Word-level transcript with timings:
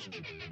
Thank 0.00 0.14
you. 0.16 0.49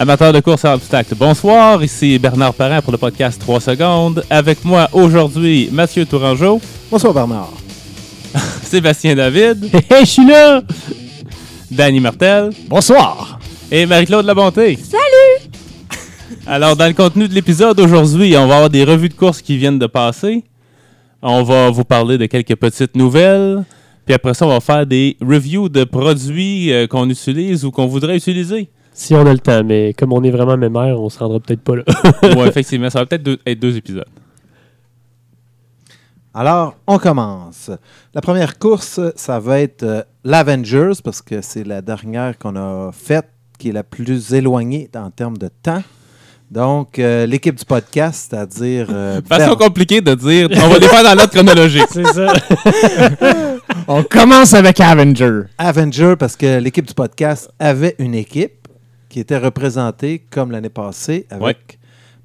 Amateurs 0.00 0.32
de 0.32 0.40
course 0.40 0.64
à 0.64 0.74
obstacles, 0.74 1.14
bonsoir, 1.14 1.84
ici 1.84 2.18
Bernard 2.18 2.54
Parent 2.54 2.80
pour 2.80 2.90
le 2.90 2.96
podcast 2.96 3.38
3 3.38 3.60
secondes. 3.60 4.24
Avec 4.30 4.64
moi 4.64 4.88
aujourd'hui, 4.94 5.68
Mathieu 5.70 6.06
Tourangeau, 6.06 6.58
Bonsoir 6.90 7.12
Bernard. 7.12 7.52
Sébastien 8.62 9.14
David, 9.14 9.62
Hé, 9.90 9.96
je 10.00 10.04
suis 10.06 10.26
là! 10.26 10.62
Danny 11.70 12.00
Martel 12.00 12.48
Bonsoir. 12.66 13.38
et 13.70 13.84
Marie-Claude 13.84 14.24
Labonté. 14.24 14.76
Salut! 14.76 15.50
Alors, 16.46 16.76
dans 16.76 16.86
le 16.86 16.94
contenu 16.94 17.28
de 17.28 17.34
l'épisode 17.34 17.78
aujourd'hui, 17.78 18.34
on 18.38 18.46
va 18.46 18.54
avoir 18.54 18.70
des 18.70 18.84
revues 18.84 19.10
de 19.10 19.14
courses 19.14 19.42
qui 19.42 19.58
viennent 19.58 19.78
de 19.78 19.86
passer. 19.86 20.44
On 21.20 21.42
va 21.42 21.68
vous 21.68 21.84
parler 21.84 22.16
de 22.16 22.24
quelques 22.24 22.56
petites 22.56 22.96
nouvelles. 22.96 23.64
Puis 24.06 24.14
après 24.14 24.32
ça, 24.32 24.46
on 24.46 24.48
va 24.48 24.60
faire 24.60 24.86
des 24.86 25.18
reviews 25.20 25.68
de 25.68 25.84
produits 25.84 26.72
euh, 26.72 26.86
qu'on 26.86 27.06
utilise 27.10 27.66
ou 27.66 27.70
qu'on 27.70 27.86
voudrait 27.86 28.16
utiliser. 28.16 28.70
Si 28.92 29.14
on 29.14 29.24
a 29.26 29.32
le 29.32 29.38
temps, 29.38 29.62
mais 29.64 29.94
comme 29.94 30.12
on 30.12 30.22
est 30.22 30.30
vraiment 30.30 30.56
mémère, 30.56 31.00
on 31.00 31.08
se 31.08 31.18
rendra 31.18 31.40
peut-être 31.40 31.62
pas 31.62 31.76
là. 31.76 31.84
ouais, 32.22 32.48
effectivement, 32.48 32.90
ça 32.90 33.00
va 33.00 33.06
peut-être 33.06 33.40
être 33.46 33.58
deux 33.58 33.76
épisodes. 33.76 34.04
Alors, 36.32 36.76
on 36.86 36.98
commence. 36.98 37.70
La 38.14 38.20
première 38.20 38.58
course, 38.58 39.00
ça 39.16 39.40
va 39.40 39.60
être 39.60 39.82
euh, 39.82 40.02
l'Avengers, 40.22 40.92
parce 41.02 41.22
que 41.22 41.40
c'est 41.40 41.64
la 41.64 41.82
dernière 41.82 42.38
qu'on 42.38 42.54
a 42.56 42.90
faite, 42.92 43.28
qui 43.58 43.70
est 43.70 43.72
la 43.72 43.82
plus 43.82 44.32
éloignée 44.32 44.88
en 44.94 45.10
termes 45.10 45.38
de 45.38 45.48
temps. 45.48 45.82
Donc, 46.50 46.98
euh, 46.98 47.26
l'équipe 47.26 47.54
du 47.54 47.64
podcast, 47.64 48.28
c'est-à-dire... 48.30 48.88
euh, 48.90 49.20
Façon 49.28 49.56
compliquée 49.56 50.00
de 50.00 50.14
dire, 50.14 50.48
on 50.52 50.68
va 50.68 50.78
les 50.78 50.88
faire 50.88 51.02
dans 51.04 51.14
l'ordre 51.14 51.30
chronologique. 51.32 51.86
C'est 51.90 52.04
ça. 52.06 52.32
On 53.86 54.02
commence 54.02 54.54
avec 54.54 54.80
Avenger. 54.80 55.42
Avenger, 55.58 56.14
parce 56.18 56.36
que 56.36 56.58
l'équipe 56.58 56.86
du 56.86 56.94
podcast 56.94 57.50
avait 57.58 57.94
une 57.98 58.14
équipe 58.14 58.59
qui 59.10 59.20
était 59.20 59.36
représentée, 59.36 60.20
comme 60.30 60.52
l'année 60.52 60.70
passée, 60.70 61.26
avec 61.28 61.42
Ouais. 61.44 61.78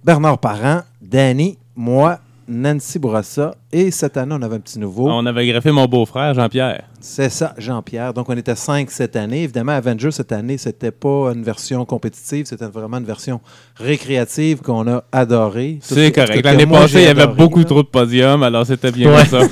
Bernard 0.05 0.38
Parent, 0.38 0.83
Danny, 1.02 1.58
moi, 1.75 2.19
Nancy 2.47 3.00
Bourassa, 3.00 3.55
et 3.77 3.91
cette 3.91 4.15
année, 4.17 4.33
on 4.37 4.41
avait 4.41 4.55
un 4.55 4.59
petit 4.59 4.79
nouveau. 4.79 5.09
On 5.09 5.25
avait 5.25 5.45
greffé 5.47 5.71
mon 5.71 5.85
beau-frère, 5.85 6.33
Jean-Pierre. 6.33 6.83
C'est 7.01 7.29
ça, 7.29 7.53
Jean-Pierre. 7.57 8.13
Donc, 8.13 8.29
on 8.29 8.37
était 8.37 8.55
cinq 8.55 8.89
cette 8.89 9.15
année. 9.15 9.43
Évidemment, 9.43 9.73
Avenger, 9.73 10.11
cette 10.11 10.31
année, 10.31 10.57
c'était 10.57 10.91
pas 10.91 11.31
une 11.33 11.43
version 11.43 11.85
compétitive, 11.85 12.45
c'était 12.45 12.65
vraiment 12.67 12.97
une 12.97 13.05
version 13.05 13.41
récréative 13.75 14.61
qu'on 14.61 14.87
a 14.87 15.03
adorée. 15.11 15.79
C'est 15.81 16.11
correct. 16.11 16.43
L'année 16.43 16.65
passée, 16.65 16.99
il 17.01 17.03
y 17.03 17.07
avait 17.07 17.27
beaucoup 17.27 17.59
là. 17.59 17.65
trop 17.65 17.83
de 17.83 17.87
podiums, 17.87 18.43
alors 18.43 18.65
c'était 18.65 18.91
bien 18.91 19.13
Ouais. 19.13 19.25
ça. 19.25 19.41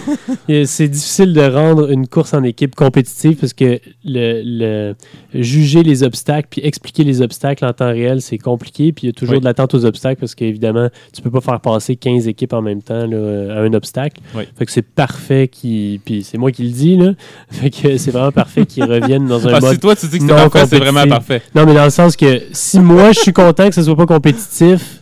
C'est 0.66 0.88
difficile 0.88 1.34
de 1.34 1.42
rendre 1.42 1.90
une 1.92 2.08
course 2.08 2.34
en 2.34 2.44
équipe 2.44 2.76
compétitive 2.76 3.38
parce 3.38 3.54
que 3.54 3.80
le, 4.04 4.42
le- 4.44 4.96
juger 5.42 5.84
les 5.84 6.04
obstacles 6.04 6.48
puis 6.50 6.62
expliquer 6.64 7.04
les 7.04 7.22
obstacles 7.22 7.64
en 7.66 7.72
temps 7.74 7.88
réel, 7.92 8.22
c'est 8.22 8.38
compliqué. 8.38 8.92
Puis 8.92 9.06
il 9.06 9.08
y 9.08 9.10
a 9.10 9.14
toujours 9.14 9.36
Oui. 9.36 9.40
de 9.40 9.46
l'attente 9.46 9.74
aux 9.74 9.86
obstacles 9.86 10.20
parce 10.20 10.36
qu'évidemment, 10.36 10.90
tu 11.14 11.22
peux 11.22 11.32
pas 11.32 11.42
faire 11.42 11.60
passer 11.62 11.96
15 11.96 12.28
équipes 12.28 12.54
en 12.54 12.62
même 12.62 12.82
temps 12.82 13.06
là, 13.08 13.56
à 13.56 13.62
un 13.62 13.74
obstacle. 13.74 14.13
Oui. 14.36 14.44
Fait 14.58 14.66
que 14.66 14.72
c'est 14.72 14.82
parfait 14.82 15.48
qui. 15.48 16.02
Puis 16.04 16.24
c'est 16.24 16.38
moi 16.38 16.52
qui 16.52 16.64
le 16.64 16.70
dis, 16.72 16.98
là. 16.98 17.12
Fait 17.50 17.70
que 17.70 17.98
c'est 17.98 18.12
vraiment 18.12 18.32
parfait 18.32 18.66
qu'ils 18.66 18.84
reviennent 18.86 19.28
dans 19.28 19.48
un 19.48 19.54
Ah, 19.54 19.60
mode 19.60 19.74
si 19.74 19.80
toi 19.80 19.96
tu 19.96 20.08
dis 20.08 20.20
que 20.20 20.26
c'est 20.26 20.34
parfait, 20.34 20.66
c'est 20.68 20.80
vraiment 20.80 21.08
parfait. 21.08 21.42
Non, 21.56 21.66
mais 21.66 21.74
dans 21.74 21.84
le 21.84 21.90
sens 21.90 22.16
que 22.16 22.42
si 22.52 22.80
moi 22.80 23.12
je 23.12 23.20
suis 23.20 23.34
content 23.34 23.68
que 23.70 23.76
ce 23.76 23.84
soit 23.84 23.96
pas 23.96 24.06
compétitif, 24.06 25.02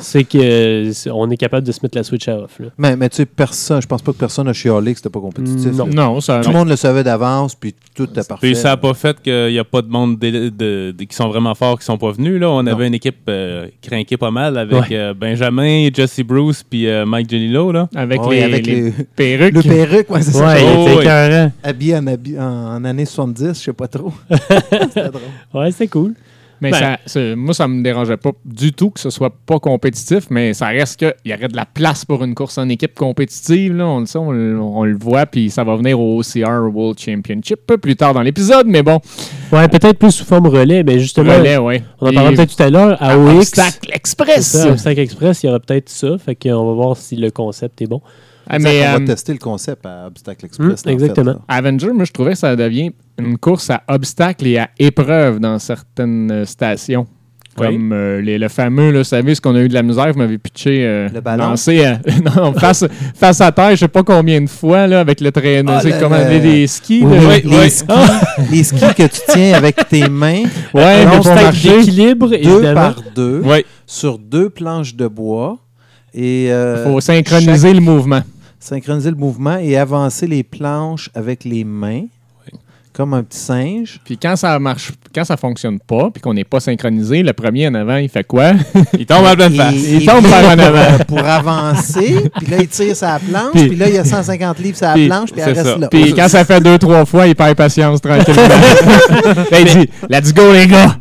c'est 0.00 0.24
que 0.24 0.90
c'est- 0.92 1.10
on 1.10 1.28
est 1.30 1.36
capable 1.36 1.66
de 1.66 1.72
se 1.72 1.80
mettre 1.82 1.96
la 1.98 2.04
switch 2.04 2.28
à 2.28 2.36
off. 2.38 2.58
Là. 2.60 2.66
Mais, 2.78 2.96
mais 2.96 3.08
tu 3.08 3.16
sais, 3.16 3.26
personne, 3.26 3.80
je 3.82 3.86
pense 3.86 4.02
pas 4.02 4.12
que 4.12 4.18
personne 4.18 4.46
a 4.48 4.52
chialé 4.52 4.92
que 4.92 4.98
c'était 4.98 5.08
pas 5.10 5.20
compétitif. 5.20 5.72
Non. 5.72 5.86
Non, 5.86 6.20
ça. 6.20 6.40
Tout 6.40 6.50
le 6.50 6.56
monde 6.56 6.68
le 6.68 6.76
savait 6.76 7.02
d'avance, 7.04 7.54
puis 7.54 7.74
tout 7.94 8.04
était 8.04 8.22
parfait. 8.24 8.46
Puis 8.46 8.56
ça 8.56 8.68
n'a 8.68 8.76
pas 8.76 8.94
fait 8.94 9.20
qu'il 9.20 9.48
n'y 9.52 9.58
a 9.58 9.64
pas 9.64 9.82
de 9.82 9.88
monde 9.88 10.18
de- 10.18 10.48
de- 10.50 10.90
de- 10.96 11.04
qui 11.04 11.14
sont 11.16 11.28
vraiment 11.28 11.54
forts 11.54 11.78
qui 11.78 11.84
sont 11.84 11.98
pas 11.98 12.12
venus. 12.12 12.40
Là. 12.40 12.50
On 12.50 12.62
Non. 12.62 12.72
avait 12.72 12.86
une 12.86 12.94
équipe 12.94 13.16
euh, 13.28 13.68
crinquée 13.82 14.16
pas 14.16 14.30
mal 14.30 14.56
avec 14.58 14.74
Ouais. 14.90 14.96
euh, 14.96 15.14
Benjamin, 15.14 15.88
Jesse 15.92 16.20
Bruce 16.20 16.62
puis 16.68 16.86
euh, 16.88 17.04
Mike 17.06 17.30
Genilo. 17.30 17.72
Là. 17.72 17.88
Avec, 17.94 18.22
Ouais, 18.24 18.36
les, 18.36 18.42
avec 18.42 18.66
les 18.66 18.80
les- 18.82 18.92
perruques. 19.16 19.54
le 19.54 19.62
perruque, 19.62 20.10
ouais, 20.10 20.22
c'est 20.22 20.32
ça. 20.32 20.46
Ouais, 20.46 20.62
il 20.62 20.68
Oh, 20.78 20.82
était 20.82 20.94
oui. 20.96 21.02
écœurant. 21.02 21.52
Habillé 21.62 21.96
en, 21.96 22.06
habi- 22.06 22.38
en, 22.38 22.76
en 22.76 22.84
années 22.84 23.04
70, 23.04 23.58
je 23.58 23.64
sais 23.64 23.72
pas 23.72 23.88
trop. 23.88 24.12
C'était 24.30 25.08
drôle. 25.08 25.22
Ouais, 25.54 25.70
c'était 25.70 25.88
cool. 25.88 26.14
Mais 26.60 26.70
Ben. 26.72 26.96
ça, 27.06 27.20
moi, 27.36 27.54
ça 27.54 27.68
me 27.68 27.82
dérangeait 27.82 28.16
pas 28.16 28.30
du 28.44 28.72
tout 28.72 28.90
que 28.90 29.00
ce 29.00 29.10
soit 29.10 29.30
pas 29.46 29.58
compétitif, 29.60 30.24
mais 30.30 30.54
ça 30.54 30.66
reste 30.68 30.98
qu'il 30.98 31.14
y 31.24 31.32
aurait 31.34 31.48
de 31.48 31.56
la 31.56 31.66
place 31.66 32.04
pour 32.04 32.24
une 32.24 32.34
course 32.34 32.58
en 32.58 32.68
équipe 32.68 32.94
compétitive. 32.94 33.76
Là. 33.76 33.86
On, 33.86 34.00
le 34.00 34.06
sait, 34.06 34.18
on, 34.18 34.32
le- 34.32 34.60
on 34.60 34.84
le 34.84 34.96
voit, 34.96 35.26
puis 35.26 35.50
ça 35.50 35.64
va 35.64 35.76
venir 35.76 35.98
au 36.00 36.18
OCR 36.20 36.68
World 36.74 36.98
Championship 36.98 37.60
peu 37.66 37.78
plus 37.78 37.96
tard 37.96 38.14
dans 38.14 38.22
l'épisode, 38.22 38.66
mais 38.66 38.82
bon, 38.82 38.98
Ouais, 39.52 39.66
peut-être 39.68 39.98
plus 39.98 40.12
sous 40.12 40.24
forme 40.24 40.46
relais, 40.48 40.82
mais 40.82 40.98
justement, 40.98 41.32
relais, 41.38 41.56
ouais. 41.56 41.82
on 42.00 42.08
en 42.08 42.12
parlera 42.12 42.32
peut-être 42.34 42.56
tout 42.56 42.62
à 42.62 42.70
l'heure. 42.70 43.02
À 43.02 43.12
à 43.12 43.16
OX, 43.18 43.36
Obstacle 43.38 43.90
Express. 43.92 44.46
ça, 44.46 44.68
Obstacle 44.70 45.00
Express, 45.00 45.42
il 45.42 45.46
y 45.46 45.48
aura 45.48 45.60
peut-être 45.60 45.88
ça. 45.88 46.18
Fait 46.18 46.34
qu'on 46.34 46.66
va 46.66 46.72
voir 46.74 46.96
si 46.96 47.16
le 47.16 47.30
concept 47.30 47.80
est 47.82 47.86
bon. 47.86 48.02
Ah, 48.50 48.58
mais, 48.58 48.82
on 48.86 48.94
euh, 48.94 48.98
va 48.98 49.04
tester 49.06 49.32
le 49.32 49.38
concept 49.38 49.84
à 49.86 50.06
Obstacle 50.06 50.46
Express. 50.46 50.84
Mm, 50.84 50.88
en 50.88 50.92
exactement. 50.92 51.32
fait. 51.34 51.38
Avenger, 51.48 51.92
moi, 51.92 52.04
je 52.04 52.12
trouvais 52.12 52.32
que 52.32 52.38
ça 52.38 52.56
devient 52.56 52.92
une 53.18 53.38
course 53.38 53.70
à 53.70 53.82
obstacles 53.88 54.46
et 54.46 54.58
à 54.58 54.70
épreuves 54.78 55.40
dans 55.40 55.58
certaines 55.58 56.30
euh, 56.30 56.44
stations. 56.44 57.06
Oui. 57.60 57.66
Comme 57.66 57.92
euh, 57.92 58.20
les- 58.20 58.38
le 58.38 58.48
fameux, 58.48 58.92
là, 58.92 58.98
vous 58.98 59.04
savez, 59.04 59.34
ce 59.34 59.40
qu'on 59.40 59.56
a 59.56 59.60
eu 59.60 59.66
de 59.68 59.74
la 59.74 59.82
misère, 59.82 60.12
vous 60.12 60.18
m'avez 60.20 60.38
pitché, 60.38 60.86
euh, 60.86 61.08
Le 61.12 61.20
ballon? 61.20 61.48
lancé 61.48 61.84
non, 62.36 62.52
face, 62.52 62.84
face 63.16 63.40
à 63.40 63.50
terre, 63.50 63.70
je 63.72 63.76
sais 63.76 63.88
pas 63.88 64.04
combien 64.04 64.40
de 64.40 64.46
fois, 64.48 64.86
là, 64.86 65.00
avec 65.00 65.20
le 65.20 65.32
traîneau, 65.32 65.72
Ah, 65.74 65.80
c'est 65.82 65.90
le- 65.90 65.98
comme 65.98 66.12
le- 66.14 66.38
des 66.40 66.66
skis. 66.68 67.02
Oui, 67.04 67.16
oui, 67.18 67.26
Oui, 67.26 67.50
les, 67.50 67.58
oui. 67.58 67.70
skis, 67.70 67.86
les 68.52 68.62
skis 68.62 68.94
que 68.96 69.02
tu 69.08 69.20
tiens 69.28 69.54
avec 69.54 69.88
tes 69.88 70.08
mains, 70.08 70.44
marcher. 70.74 71.78
d'équilibre, 71.78 72.28
deux 72.28 72.34
évidemment. 72.36 72.74
par 72.74 73.02
deux, 73.16 73.42
Oui. 73.44 73.64
sur 73.86 74.18
deux 74.18 74.50
planches 74.50 74.94
de 74.94 75.08
bois. 75.08 75.58
Et 76.14 76.52
euh, 76.52 76.84
faut 76.84 77.00
synchroniser 77.00 77.74
le 77.74 77.80
mouvement. 77.80 78.22
synchroniser 78.60 79.10
le 79.10 79.16
mouvement 79.16 79.56
et 79.58 79.76
avancer 79.76 80.26
les 80.28 80.42
planches 80.44 81.10
avec 81.14 81.44
les 81.44 81.64
mains, 81.64 82.04
comme 82.98 83.14
un 83.14 83.22
petit 83.22 83.38
singe. 83.38 84.00
Puis 84.04 84.18
quand 84.18 84.34
ça 84.34 84.58
marche, 84.58 84.90
quand 85.14 85.24
ça 85.24 85.36
fonctionne 85.36 85.78
pas, 85.78 86.10
puis 86.12 86.20
qu'on 86.20 86.34
n'est 86.34 86.42
pas 86.42 86.58
synchronisé, 86.58 87.22
le 87.22 87.32
premier 87.32 87.68
en 87.68 87.74
avant, 87.74 87.96
il 87.96 88.08
fait 88.08 88.24
quoi? 88.24 88.50
Il 88.98 89.06
tombe 89.06 89.24
en 89.24 89.34
pleine 89.36 89.54
Et- 89.54 89.56
face. 89.56 89.74
Il 89.76 90.04
tombe 90.04 90.28
par 90.28 90.44
en 90.44 90.58
avant. 90.58 91.04
pour 91.06 91.20
avancer, 91.20 92.28
puis 92.38 92.46
là, 92.48 92.56
il 92.60 92.66
tire 92.66 92.96
sa 92.96 93.20
planche, 93.20 93.52
Puis- 93.52 93.68
puis 93.68 93.76
là, 93.76 93.88
il 93.88 93.94
y 93.94 93.98
a 93.98 94.04
150 94.04 94.58
livres 94.58 94.78
la 94.80 94.92
Puis- 94.94 95.06
planche, 95.06 95.30
puis 95.30 95.40
elle 95.40 95.52
reste 95.52 95.64
ça. 95.64 95.78
là. 95.78 95.88
Puis 95.88 96.12
quand 96.12 96.28
ça 96.28 96.44
fait 96.44 96.60
deux, 96.60 96.76
trois 96.76 97.04
fois, 97.04 97.28
il 97.28 97.36
perd 97.36 97.54
patience 97.56 98.00
tranquillement. 98.00 98.42
Là, 98.42 99.58
il 99.60 99.64
dit 99.64 99.90
Let's 100.10 100.34
go, 100.34 100.52
les 100.52 100.66
gars! 100.66 100.96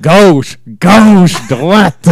Gauche, 0.00 0.58
gauche, 0.80 1.34
droite! 1.48 2.08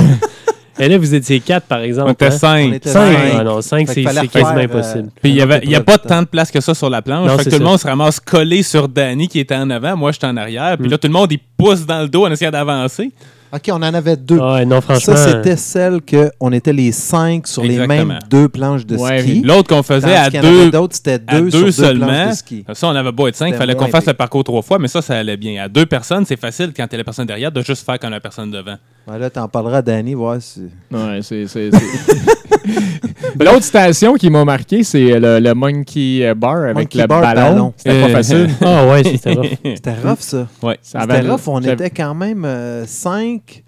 Et 0.78 0.88
là, 0.88 0.96
vous 0.98 1.14
étiez 1.14 1.40
quatre, 1.40 1.66
par 1.66 1.80
exemple. 1.80 2.08
On 2.08 2.12
était 2.12 2.26
hein? 2.26 2.30
On 2.32 2.38
cinq. 2.38 2.72
était 2.74 2.88
Cinq. 2.88 3.12
cinq. 3.12 3.32
Ah 3.38 3.44
non, 3.44 3.60
cinq, 3.60 3.88
c'est 3.88 4.02
quasiment 4.02 4.22
refaire, 4.22 4.56
euh, 4.56 4.64
impossible. 4.64 5.08
Puis 5.22 5.32
il 5.32 5.68
n'y 5.68 5.74
a 5.74 5.80
pas 5.80 5.98
tant 5.98 6.22
de 6.22 6.26
place 6.26 6.50
que 6.50 6.60
ça 6.60 6.74
sur 6.74 6.88
la 6.88 7.02
planche. 7.02 7.26
Non, 7.28 7.36
fait 7.36 7.44
que 7.44 7.50
c'est 7.50 7.56
tout 7.56 7.62
le 7.62 7.68
monde 7.68 7.78
se 7.78 7.86
ramasse 7.86 8.20
collé 8.20 8.62
sur 8.62 8.88
Danny 8.88 9.28
qui 9.28 9.40
était 9.40 9.56
en 9.56 9.68
avant. 9.70 9.96
Moi, 9.96 10.12
j'étais 10.12 10.26
en 10.26 10.36
arrière. 10.36 10.76
Puis 10.78 10.86
Mm. 10.88 10.90
là, 10.90 10.98
tout 10.98 11.08
le 11.08 11.12
monde, 11.12 11.32
il 11.32 11.40
pousse 11.56 11.84
dans 11.84 12.00
le 12.02 12.08
dos 12.08 12.24
en 12.26 12.30
essayant 12.30 12.50
d'avancer. 12.50 13.10
OK, 13.52 13.62
on 13.70 13.74
en 13.76 13.82
avait 13.82 14.16
deux. 14.16 14.38
Ah 14.40 14.54
ouais, 14.54 14.64
non, 14.64 14.80
franchement. 14.80 15.16
Ça, 15.16 15.32
c'était 15.32 15.56
celle 15.56 16.00
qu'on 16.02 16.52
était 16.52 16.72
les 16.72 16.92
cinq 16.92 17.46
sur 17.48 17.64
les 17.64 17.86
mêmes 17.86 18.18
deux 18.30 18.48
planches 18.48 18.86
de 18.86 18.96
Ouais, 18.96 19.20
ski. 19.22 19.42
L'autre 19.42 19.68
qu'on 19.74 19.82
faisait 19.82 20.14
à 20.14 20.30
deux, 20.30 20.70
d'autres, 20.70 20.94
c'était 20.94 21.18
deux, 21.18 21.42
deux 21.42 21.50
sur 21.50 21.64
deux 21.64 21.72
seulement. 21.72 22.06
planches 22.06 22.28
de 22.28 22.34
ski. 22.34 22.64
Ça, 22.74 22.86
on 22.88 22.94
avait 22.94 23.12
beau 23.12 23.26
être 23.26 23.34
cinq, 23.36 23.48
il 23.48 23.54
fallait 23.54 23.74
qu'on 23.74 23.88
fasse 23.88 24.06
le 24.06 24.14
parcours 24.14 24.44
trois 24.44 24.62
fois, 24.62 24.78
mais 24.78 24.88
ça, 24.88 25.02
ça 25.02 25.18
allait 25.18 25.36
bien. 25.36 25.64
À 25.64 25.68
deux 25.68 25.86
personnes, 25.86 26.24
c'est 26.24 26.38
facile 26.38 26.72
quand 26.76 26.86
t'es 26.86 26.96
la 26.96 27.04
personne 27.04 27.26
derrière 27.26 27.50
de 27.50 27.60
juste 27.62 27.84
faire 27.84 27.98
comme 27.98 28.10
la 28.10 28.20
personne 28.20 28.50
devant. 28.50 28.76
Ouais, 29.08 29.18
là, 29.18 29.30
t'en 29.30 29.48
parleras 29.48 29.78
à 29.78 29.82
Danny, 29.82 30.14
voir 30.14 30.36
si... 30.40 30.68
Ouais, 30.92 31.20
c'est. 31.22 31.46
L'autre 33.40 33.62
station 33.64 34.14
qui 34.14 34.30
m'a 34.30 34.44
marqué, 34.44 34.82
c'est 34.82 35.18
le, 35.18 35.38
le 35.38 35.54
Monkey 35.54 36.32
Bar 36.34 36.56
avec 36.64 36.76
Monkey 36.76 36.98
le 37.00 37.06
Bar 37.06 37.20
ballon. 37.22 37.40
ballon. 37.50 37.72
C'était 37.76 37.90
Euh, 37.90 38.02
pas 38.02 38.08
facile. 38.10 38.50
Ah 38.60 38.86
ouais, 38.88 39.02
c'était 39.04 39.32
rough. 39.32 39.46
C'était 39.64 39.94
rough, 39.94 40.20
ça. 40.20 40.46
Ouais. 40.62 40.78
C'était 40.82 41.20
rough. 41.20 41.40
On 41.46 41.60
était 41.62 41.90
quand 41.90 42.14
même 42.14 42.44
euh, 42.44 42.84
cinq 42.86 43.62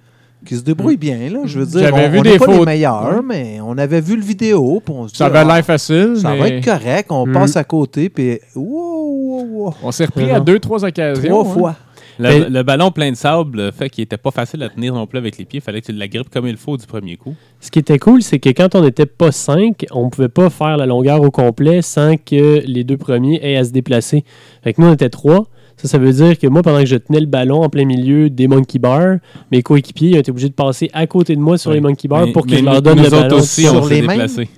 qui 0.44 0.56
se 0.56 0.62
débrouillent 0.62 0.96
bien, 0.96 1.30
là. 1.30 1.40
Je 1.44 1.60
veux 1.60 1.66
dire, 1.66 1.80
J'avais 1.88 2.06
on, 2.06 2.10
vu 2.10 2.18
on 2.18 2.22
des 2.22 2.30
n'est 2.32 2.38
pas 2.38 2.46
les 2.46 2.52
photos. 2.52 2.66
meilleurs, 2.66 3.14
Ouais. 3.14 3.20
mais 3.24 3.58
on 3.64 3.78
avait 3.78 4.00
vu 4.00 4.16
le 4.16 4.22
vidéo, 4.22 4.82
puis 4.84 4.92
on 4.96 5.06
se 5.06 5.12
dit, 5.12 5.18
Ça 5.18 5.26
avait 5.26 5.38
ah, 5.38 5.44
l'air 5.44 5.64
facile, 5.64 6.14
ça 6.20 6.30
mais 6.32 6.38
va 6.40 6.48
être 6.48 6.64
correct. 6.64 7.06
On 7.12 7.26
Mhm. 7.26 7.32
passe 7.32 7.56
à 7.56 7.62
côté, 7.64 8.08
puis 8.08 8.40
wow, 8.56 8.64
wow, 8.64 9.46
wow, 9.66 9.74
on 9.84 9.92
s'est 9.92 10.04
repris 10.06 10.30
à 10.32 10.40
deux, 10.40 10.58
trois 10.58 10.84
occasions. 10.84 11.28
trois 11.28 11.46
hein. 11.48 11.54
fois. 11.54 11.76
Le, 12.18 12.62
ballon 12.62 12.90
plein 12.90 13.10
de 13.10 13.16
sable 13.16 13.58
le 13.58 13.70
fait 13.70 13.88
qu'il 13.90 14.02
était 14.04 14.16
pas 14.16 14.30
facile 14.30 14.62
à 14.62 14.68
tenir 14.68 14.94
non 14.94 15.06
plus 15.06 15.18
avec 15.18 15.38
les 15.38 15.44
pieds. 15.44 15.58
Il 15.60 15.62
fallait 15.62 15.80
que 15.80 15.86
tu 15.86 15.92
la 15.92 16.08
grippes 16.08 16.30
comme 16.30 16.46
il 16.46 16.56
faut 16.56 16.76
du 16.76 16.86
premier 16.86 17.16
coup. 17.16 17.34
Ce 17.60 17.70
qui 17.70 17.78
était 17.78 17.98
cool, 17.98 18.22
c'est 18.22 18.38
que 18.38 18.50
quand 18.50 18.74
on 18.74 18.82
n'était 18.82 19.06
pas 19.06 19.32
5, 19.32 19.86
on 19.92 20.10
pouvait 20.10 20.28
pas 20.28 20.50
faire 20.50 20.76
la 20.76 20.86
longueur 20.86 21.20
au 21.22 21.30
complet 21.30 21.82
sans 21.82 22.16
que 22.16 22.62
les 22.66 22.84
deux 22.84 22.96
premiers 22.96 23.40
aient 23.42 23.56
à 23.56 23.64
se 23.64 23.70
déplacer. 23.70 24.24
Fait 24.62 24.72
que 24.74 24.80
nous, 24.80 24.88
on 24.88 24.94
était 24.94 25.08
3. 25.10 25.46
Ça, 25.78 25.88
ça 25.88 25.98
veut 25.98 26.12
dire 26.12 26.38
que 26.38 26.46
moi, 26.46 26.62
pendant 26.62 26.78
que 26.80 26.86
je 26.86 26.96
tenais 26.96 27.18
le 27.20 27.26
ballon 27.26 27.62
en 27.62 27.68
plein 27.68 27.84
milieu 27.86 28.30
des 28.30 28.46
monkey 28.46 28.78
bars, 28.78 29.16
mes 29.50 29.62
coéquipiers 29.62 30.16
ont 30.16 30.20
été 30.20 30.30
obligés 30.30 30.48
de 30.50 30.54
passer 30.54 30.90
à 30.92 31.06
côté 31.06 31.34
de 31.34 31.40
moi 31.40 31.56
sur 31.58 31.70
Oui. 31.70 31.76
les 31.76 31.80
monkey 31.80 32.06
bars 32.08 32.26
Mais- 32.26 32.32
pour 32.32 32.46
que 32.46 32.52
mais 32.52 32.58
je 32.58 32.64
leur 32.64 32.82
donne 32.82 33.02
le 33.02 33.08
ballon. 33.10 33.36
aussi, 33.36 33.62
sur 33.62 33.82
on 33.82 33.86
les 33.86 34.00
déplacés. 34.02 34.48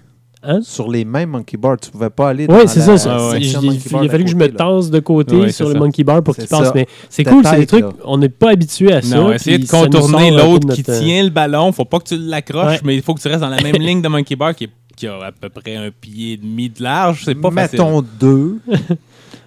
Hein? 0.47 0.61
Sur 0.63 0.91
les 0.91 1.05
mêmes 1.05 1.31
monkey 1.31 1.57
bars, 1.57 1.77
tu 1.81 1.91
pouvais 1.91 2.11
pas 2.11 2.29
aller 2.29 2.47
Oui, 2.49 2.59
dans 2.63 2.67
c'est 2.67 2.81
la- 2.81 2.85
ça. 2.85 2.99
ça. 2.99 3.29
Ouais. 3.31 3.41
Il- 3.41 3.57
a 3.57 4.09
fallu 4.11 4.25
que 4.25 4.31
je 4.31 4.37
me 4.37 4.49
tasse 4.49 4.91
de 4.91 4.99
côté 5.01 5.35
Ouais, 5.37 5.51
sur 5.53 5.67
c'est 5.67 5.73
le 5.73 5.79
ça. 5.79 5.85
monkey 5.85 6.05
bar 6.05 6.23
pour 6.23 6.35
qu'il 6.35 6.45
C'est 6.45 6.51
passe. 6.51 6.67
ça. 6.67 6.73
Mais 6.75 6.87
c'est 7.09 7.25
cool, 7.25 7.43
c'est 7.47 7.57
des 7.59 7.67
trucs, 7.67 7.81
là. 7.83 7.91
on 8.05 8.19
n'est 8.19 8.29
pas 8.29 8.51
habitué 8.51 8.93
à 8.93 9.01
ça. 9.03 9.17
Non, 9.17 9.33
essayer 9.33 9.59
de 9.59 9.67
contourner 9.67 10.31
l'autre 10.31 10.69
qui 10.75 10.83
notre- 10.87 11.01
tient 11.01 11.23
le 11.25 11.31
ballon. 11.31 11.73
Faut 11.73 11.85
pas 11.87 11.99
que 11.99 12.09
tu 12.09 12.17
l'accroches, 12.19 12.67
Ouais. 12.73 12.81
mais 12.85 12.97
il 12.97 13.03
faut 13.03 13.15
que 13.15 13.21
tu 13.23 13.29
restes 13.29 13.41
dans 13.41 13.49
la 13.49 13.63
même 13.63 13.73
ligne 13.81 14.03
de 14.03 14.09
monkey 14.09 14.37
bar 14.37 14.55
qui, 14.55 14.65
est- 14.65 14.71
qui 14.97 15.07
a 15.07 15.15
à 15.15 15.33
peu 15.33 15.49
près 15.49 15.77
un 15.77 15.91
pied 15.91 16.35
et 16.35 16.37
demi 16.37 16.69
de 16.69 16.83
large. 16.83 17.23
C'est 17.25 17.35
pas 17.35 17.51
facile. 17.51 17.79
Mettons 17.81 18.05
deux. 18.21 18.59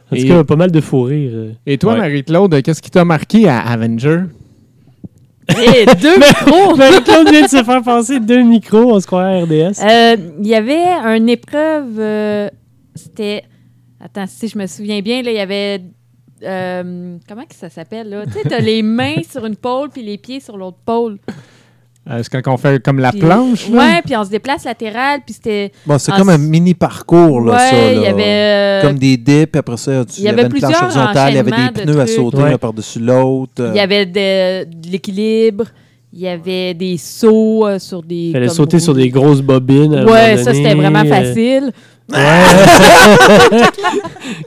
En 0.09 0.15
tout 0.15 0.25
cas, 0.25 0.43
pas 0.45 0.55
mal 0.55 0.71
de 0.71 0.79
fou 0.79 1.01
rire. 1.03 1.31
euh. 1.33 1.51
Et 1.65 1.77
toi, 1.77 1.91
Ouais. 1.91 1.99
Marie-Claude, 1.99 2.61
qu'est-ce 2.61 2.81
qui 2.81 2.89
t'a 2.89 3.03
marqué 3.03 3.49
à 3.49 3.59
Avenger? 3.59 4.21
Et 5.49 5.85
deux 6.01 6.17
micros. 6.17 6.75
Marie-Claude 6.75 7.29
vient 7.29 7.43
de 7.43 7.47
se 7.49 7.63
faire 7.63 7.81
passer 7.81 8.19
deux 8.19 8.43
micros, 8.43 8.93
on 8.93 8.99
se 8.99 9.07
croirait 9.07 9.39
à 9.39 9.43
RDS. 9.43 9.81
Euh, 9.83 10.15
Il 10.39 10.47
y 10.47 10.55
avait 10.55 10.83
une 11.17 11.29
épreuve. 11.29 11.99
euh, 11.99 12.49
C'était. 12.95 13.43
Attends, 13.99 14.25
si 14.27 14.47
je 14.47 14.57
me 14.57 14.67
souviens 14.67 15.01
bien, 15.01 15.21
là, 15.21 15.31
il 15.31 15.37
y 15.37 15.39
avait. 15.39 15.81
euh, 16.43 17.17
comment 17.27 17.45
que 17.45 17.55
ça 17.55 17.69
s'appelle, 17.69 18.09
là? 18.09 18.25
Tu 18.27 18.33
sais, 18.33 18.43
t'as 18.47 18.59
les 18.59 18.81
mains 18.83 19.23
sur 19.27 19.45
une 19.45 19.55
pôle 19.55 19.89
puis 19.89 20.03
les 20.03 20.17
pieds 20.17 20.39
sur 20.39 20.57
l'autre 20.57 20.77
pôle. 20.85 21.17
Euh, 22.09 22.21
c'est 22.23 22.41
quand 22.41 22.53
on 22.53 22.57
fait 22.57 22.81
comme 22.81 22.99
la 22.99 23.11
Puis- 23.11 23.19
planche, 23.19 23.69
là? 23.69 23.77
Ouais, 23.79 24.01
puis 24.05 24.15
on 24.15 24.23
se 24.23 24.29
déplace 24.29 24.63
latéral, 24.63 25.19
puis 25.25 25.33
c'était. 25.33 25.71
Bon, 25.85 25.97
c'est 25.97 26.13
comme 26.13 26.29
un 26.29 26.37
mini 26.37 26.73
parcours, 26.73 27.41
là, 27.41 27.53
ouais, 27.53 27.59
ça. 27.59 27.71
là. 27.75 27.93
il 27.93 28.01
y 28.01 28.05
avait. 28.07 28.23
euh, 28.23 28.81
Comme 28.81 28.97
des 28.97 29.17
dips, 29.17 29.51
puis 29.51 29.59
après 29.59 29.75
ça, 29.77 30.05
tu- 30.05 30.13
il 30.17 30.21
y 30.21 30.23
y 30.23 30.27
avait 30.29 30.39
avait 30.39 30.43
une 30.43 30.49
planche 30.59 30.61
plusieurs 30.71 30.83
horizontale, 30.83 31.31
il 31.33 31.35
y 31.35 31.39
avait 31.39 31.51
des 31.51 31.79
de 31.81 31.83
pneus 31.91 31.99
à 31.99 32.07
sauter 32.07 32.37
Ouais. 32.37 32.51
l'un 32.51 32.57
par-dessus 32.57 32.99
l'autre. 32.99 33.51
euh. 33.61 33.71
Il 33.73 33.77
y 33.77 33.81
avait 33.81 34.05
de, 34.05 34.63
de 34.71 34.89
l'équilibre, 34.91 35.65
il 36.17 36.23
y 36.23 36.27
avait 36.27 36.73
des 36.73 36.97
sauts 36.97 37.67
euh, 37.67 37.77
sur 37.77 38.01
des. 38.01 38.15
Il 38.15 38.31
fallait 38.33 38.49
sauter 38.49 38.79
sur 38.79 38.95
des 38.95 39.07
grosses 39.09 39.41
bobines. 39.41 39.93
à 39.93 40.03
Ouais, 40.03 40.37
ça 40.37 40.51
c'était 40.51 40.73
vraiment 40.73 41.03
euh, 41.05 41.05
facile. 41.05 41.71
Ouais. 42.11 42.17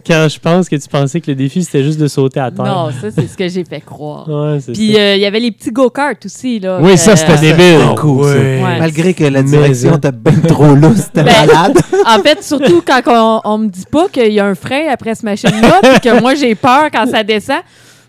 Quand 0.07 0.27
je 0.29 0.39
pense 0.41 0.69
que 0.69 0.75
tu 0.75 0.89
pensais 0.89 1.21
que 1.21 1.31
le 1.31 1.37
défi 1.37 1.63
c'était 1.63 1.85
juste 1.85 2.01
de 2.01 2.09
sauter 2.09 2.41
à 2.41 2.51
terre. 2.51 2.65
Non, 2.65 2.91
ça 2.91 3.13
c'est 3.15 3.29
ce 3.29 3.37
que 3.37 3.47
j'ai 3.49 3.63
fait 3.63 3.83
croire. 3.83 4.29
Ouais, 4.29 4.59
Puis 4.73 4.99
euh, 4.99 5.15
il 5.15 5.21
y 5.21 5.27
avait 5.27 5.39
les 5.39 5.53
petits 5.53 5.71
go-karts 5.71 6.17
aussi. 6.25 6.59
Là, 6.59 6.81
Oui, 6.83 6.99
ça, 6.99 7.15
c'était 7.15 7.37
débile. 7.37 7.87
Ah, 7.89 7.95
cool, 7.97 8.25
ça. 8.25 8.31
Ouais. 8.33 8.63
Ouais. 8.65 8.79
Malgré 8.81 9.15
que 9.15 9.25
la 9.25 9.43
direction 9.45 9.93
hein. 9.93 9.99
était 9.99 10.11
bien 10.11 10.41
trop 10.49 10.75
lousse, 10.75 11.03
c'était 11.05 11.23
Ben, 11.23 11.47
malade. 11.47 11.79
En 12.07 12.19
fait, 12.21 12.43
surtout 12.43 12.83
quand 12.85 13.03
on, 13.07 13.41
on 13.45 13.59
me 13.59 13.69
dit 13.69 13.85
pas 13.89 14.09
qu'il 14.09 14.33
y 14.33 14.41
a 14.41 14.47
un 14.47 14.57
frein 14.57 14.89
après 14.91 15.15
ce 15.15 15.25
machine-là, 15.25 15.81
puis 15.83 16.01
que 16.01 16.21
moi 16.21 16.35
j'ai 16.35 16.57
peur 16.57 16.89
quand 16.93 17.07
ça 17.07 17.23
descend. 17.23 17.61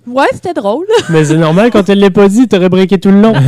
Ouais, 0.08 0.28
c'était 0.34 0.54
drôle. 0.54 0.86
Mais 1.10 1.26
c'est 1.26 1.38
normal, 1.38 1.70
quand 1.72 1.88
elle 1.90 2.00
l'a 2.00 2.10
pas 2.10 2.28
dit, 2.28 2.48
t'aurais 2.48 2.70
breaké 2.70 2.98
tout 3.00 3.12
le 3.12 3.22
long. 3.22 3.34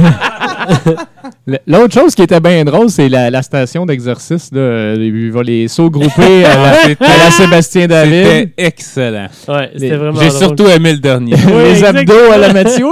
L'autre 1.67 1.93
chose 1.93 2.15
qui 2.15 2.21
était 2.21 2.39
bien 2.39 2.63
drôle, 2.63 2.89
c'est 2.89 3.09
la, 3.09 3.29
la 3.29 3.41
station 3.41 3.85
d'exercice. 3.85 4.49
Il 4.53 5.31
va 5.31 5.43
les 5.43 5.67
sauts 5.67 5.89
groupés 5.89 6.45
à 6.45 6.55
la, 6.55 6.71
à 6.99 7.17
la 7.25 7.31
Sébastien 7.31 7.87
David. 7.87 8.25
C'était 8.25 8.53
excellent. 8.57 9.27
Ouais, 9.47 9.69
c'était 9.73 9.89
Les- 9.89 9.97
vraiment 9.97 10.19
J'ai 10.21 10.29
surtout 10.29 10.67
aimé 10.67 10.93
le 10.93 10.99
dernier. 10.99 11.35
Les 11.35 11.71
exact. 11.71 11.97
abdos 11.99 12.31
à 12.31 12.37
la 12.37 12.53
Mathieu. 12.53 12.85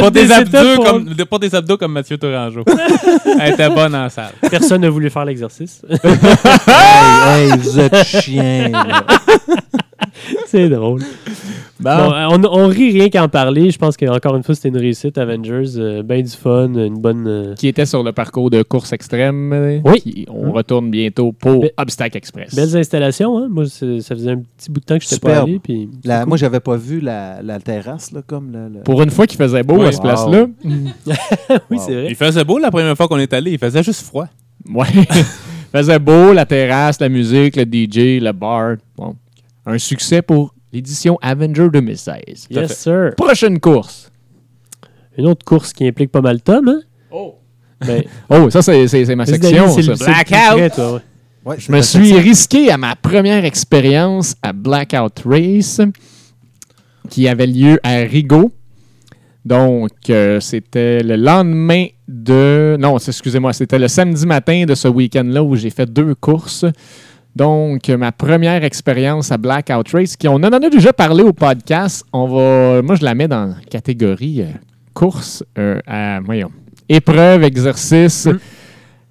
Pas, 0.00 0.10
des 0.10 0.30
abdos 0.32 0.74
pour- 0.76 0.84
comme, 0.84 1.14
pas 1.14 1.38
des 1.38 1.54
abdos 1.54 1.76
comme 1.76 1.92
Mathieu 1.92 2.16
Tourangeau. 2.18 2.64
Elle 3.40 3.52
était 3.52 3.68
bonne 3.70 3.94
en 3.94 4.08
salle. 4.08 4.32
Personne 4.50 4.80
n'a 4.80 4.90
voulu 4.90 5.08
faire 5.10 5.24
l'exercice. 5.24 5.82
hey, 6.66 7.42
hey, 7.50 7.58
vous 7.58 7.78
êtes 7.80 8.04
chiens. 8.04 8.70
là. 8.72 9.04
c'est 10.46 10.68
drôle. 10.68 11.00
Bon. 11.80 11.96
Bon, 11.96 12.12
euh, 12.12 12.26
on, 12.30 12.44
on 12.44 12.66
rit 12.68 12.90
rien 12.92 13.08
qu'à 13.08 13.24
en 13.24 13.28
parler. 13.28 13.70
Je 13.70 13.78
pense 13.78 13.96
qu'encore 13.96 14.36
une 14.36 14.42
fois, 14.42 14.54
c'était 14.54 14.68
une 14.68 14.76
réussite. 14.76 15.16
Avengers, 15.16 15.76
euh, 15.78 16.02
ben 16.02 16.22
du 16.22 16.30
fun, 16.30 16.68
une 16.74 16.98
bonne. 17.00 17.26
euh, 17.26 17.54
Qui 17.54 17.68
était 17.68 17.86
sur 17.86 18.02
le 18.02 18.12
parcours 18.12 18.50
de 18.50 18.62
course 18.62 18.92
extrême. 18.92 19.52
euh, 19.54 19.78
Oui. 19.84 20.00
qui- 20.00 20.26
on 20.28 20.52
retourne 20.52 20.90
bientôt 20.90 21.32
pour 21.32 21.64
Obstacle 21.78 22.18
Express. 22.18 22.54
Belles 22.54 22.76
installations. 22.76 23.38
Hein? 23.38 23.48
Moi, 23.50 23.64
ça 23.66 23.86
faisait 24.14 24.32
un 24.32 24.38
petit 24.38 24.70
bout 24.70 24.80
de 24.80 24.84
temps 24.84 24.98
que 24.98 25.04
je 25.04 25.14
n'étais 25.14 25.26
pas 25.26 25.40
allé. 25.42 25.58
Puis 25.58 25.88
La- 26.04 26.20
cool. 26.20 26.28
Moi, 26.28 26.36
j'avais 26.36 26.60
pas 26.60 26.76
vu 26.76 27.00
la, 27.00 27.40
la 27.42 27.58
terrasse, 27.60 28.12
là, 28.12 28.20
comme 28.26 28.50
le- 28.52 28.68
le- 28.68 28.80
Pour 28.82 29.00
une 29.02 29.10
fois 29.10 29.26
qu'il 29.26 29.38
faisait 29.38 29.62
beau 29.62 29.78
Oui. 29.78 29.86
à 29.86 29.92
ce 29.92 30.00
place-là. 30.02 30.46
oui, 30.64 30.72
Wow. 31.70 31.78
c'est 31.78 31.94
vrai. 31.94 32.06
Il 32.10 32.16
faisait 32.16 32.44
beau 32.44 32.58
la 32.58 32.70
première 32.70 32.96
fois 32.96 33.08
qu'on 33.08 33.18
est 33.18 33.32
allé. 33.32 33.52
Il 33.52 33.58
faisait 33.58 33.82
juste 33.82 34.02
froid. 34.02 34.26
Ouais. 34.70 34.86
faisait 35.72 35.98
beau, 35.98 36.32
la 36.32 36.46
terrasse, 36.46 37.00
la 37.00 37.08
musique, 37.08 37.56
le 37.56 37.62
DJ, 37.64 38.20
le 38.22 38.32
bar. 38.32 38.76
Bon. 38.96 39.14
Un 39.66 39.78
succès 39.78 40.22
pour 40.22 40.54
l'édition 40.72 41.18
Avenger 41.22 41.68
2016. 41.72 42.48
Yes, 42.50 42.78
sir. 42.78 43.10
Prochaine 43.16 43.58
course. 43.60 44.10
Une 45.18 45.26
autre 45.26 45.44
course 45.44 45.72
qui 45.72 45.86
implique 45.86 46.10
pas 46.10 46.20
mal 46.20 46.40
Tom. 46.40 46.68
Hein? 46.68 46.80
Oh. 47.10 47.34
Ben, 47.86 48.02
Oh, 48.28 48.48
ça, 48.50 48.62
c'est 48.62 48.86
c'est- 48.88 49.04
c'est 49.04 49.16
ma 49.16 49.26
section. 49.26 49.68
c'est 49.74 49.82
ça. 49.82 49.90
le- 49.92 49.96
c'est 49.96 50.08
le 50.08 50.14
plus 50.24 50.56
près, 50.58 50.70
toi, 50.70 50.92
ouais. 50.94 51.00
Ouais, 51.42 51.56
Je 51.58 51.72
me 51.72 51.80
suis 51.80 52.12
risqué 52.18 52.70
à 52.70 52.76
ma 52.76 52.94
première 52.96 53.44
expérience 53.46 54.34
à 54.42 54.52
Blackout 54.52 55.22
Race 55.24 55.80
qui 57.08 57.26
avait 57.26 57.46
lieu 57.46 57.80
à 57.82 57.94
Rigaud. 58.00 58.52
Donc, 59.46 59.90
euh, 60.10 60.38
c'était 60.40 61.02
le 61.02 61.16
lendemain 61.16 61.86
de... 62.10 62.76
Non, 62.78 62.98
c'est- 62.98 63.10
excusez-moi, 63.12 63.52
c'était 63.52 63.78
le 63.78 63.88
samedi 63.88 64.26
matin 64.26 64.64
de 64.66 64.74
ce 64.74 64.88
week-end-là 64.88 65.42
où 65.42 65.54
j'ai 65.56 65.70
fait 65.70 65.86
deux 65.90 66.14
courses. 66.14 66.64
Donc, 67.36 67.88
ma 67.88 68.10
première 68.10 68.64
expérience 68.64 69.30
à 69.30 69.38
Blackout 69.38 69.88
Race, 69.92 70.16
qui 70.16 70.26
on 70.26 70.34
en 70.34 70.42
a 70.44 70.58
déjà 70.70 70.92
parlé 70.92 71.22
au 71.22 71.32
podcast. 71.32 72.04
On 72.12 72.26
va, 72.26 72.82
moi, 72.82 72.96
je 72.96 73.04
la 73.04 73.14
mets 73.14 73.28
dans 73.28 73.46
la 73.46 73.54
catégorie 73.70 74.42
euh, 74.42 74.46
course, 74.94 75.44
euh, 75.56 75.80
à, 75.86 76.18
voyons, 76.24 76.50
épreuve, 76.88 77.44
exercice. 77.44 78.26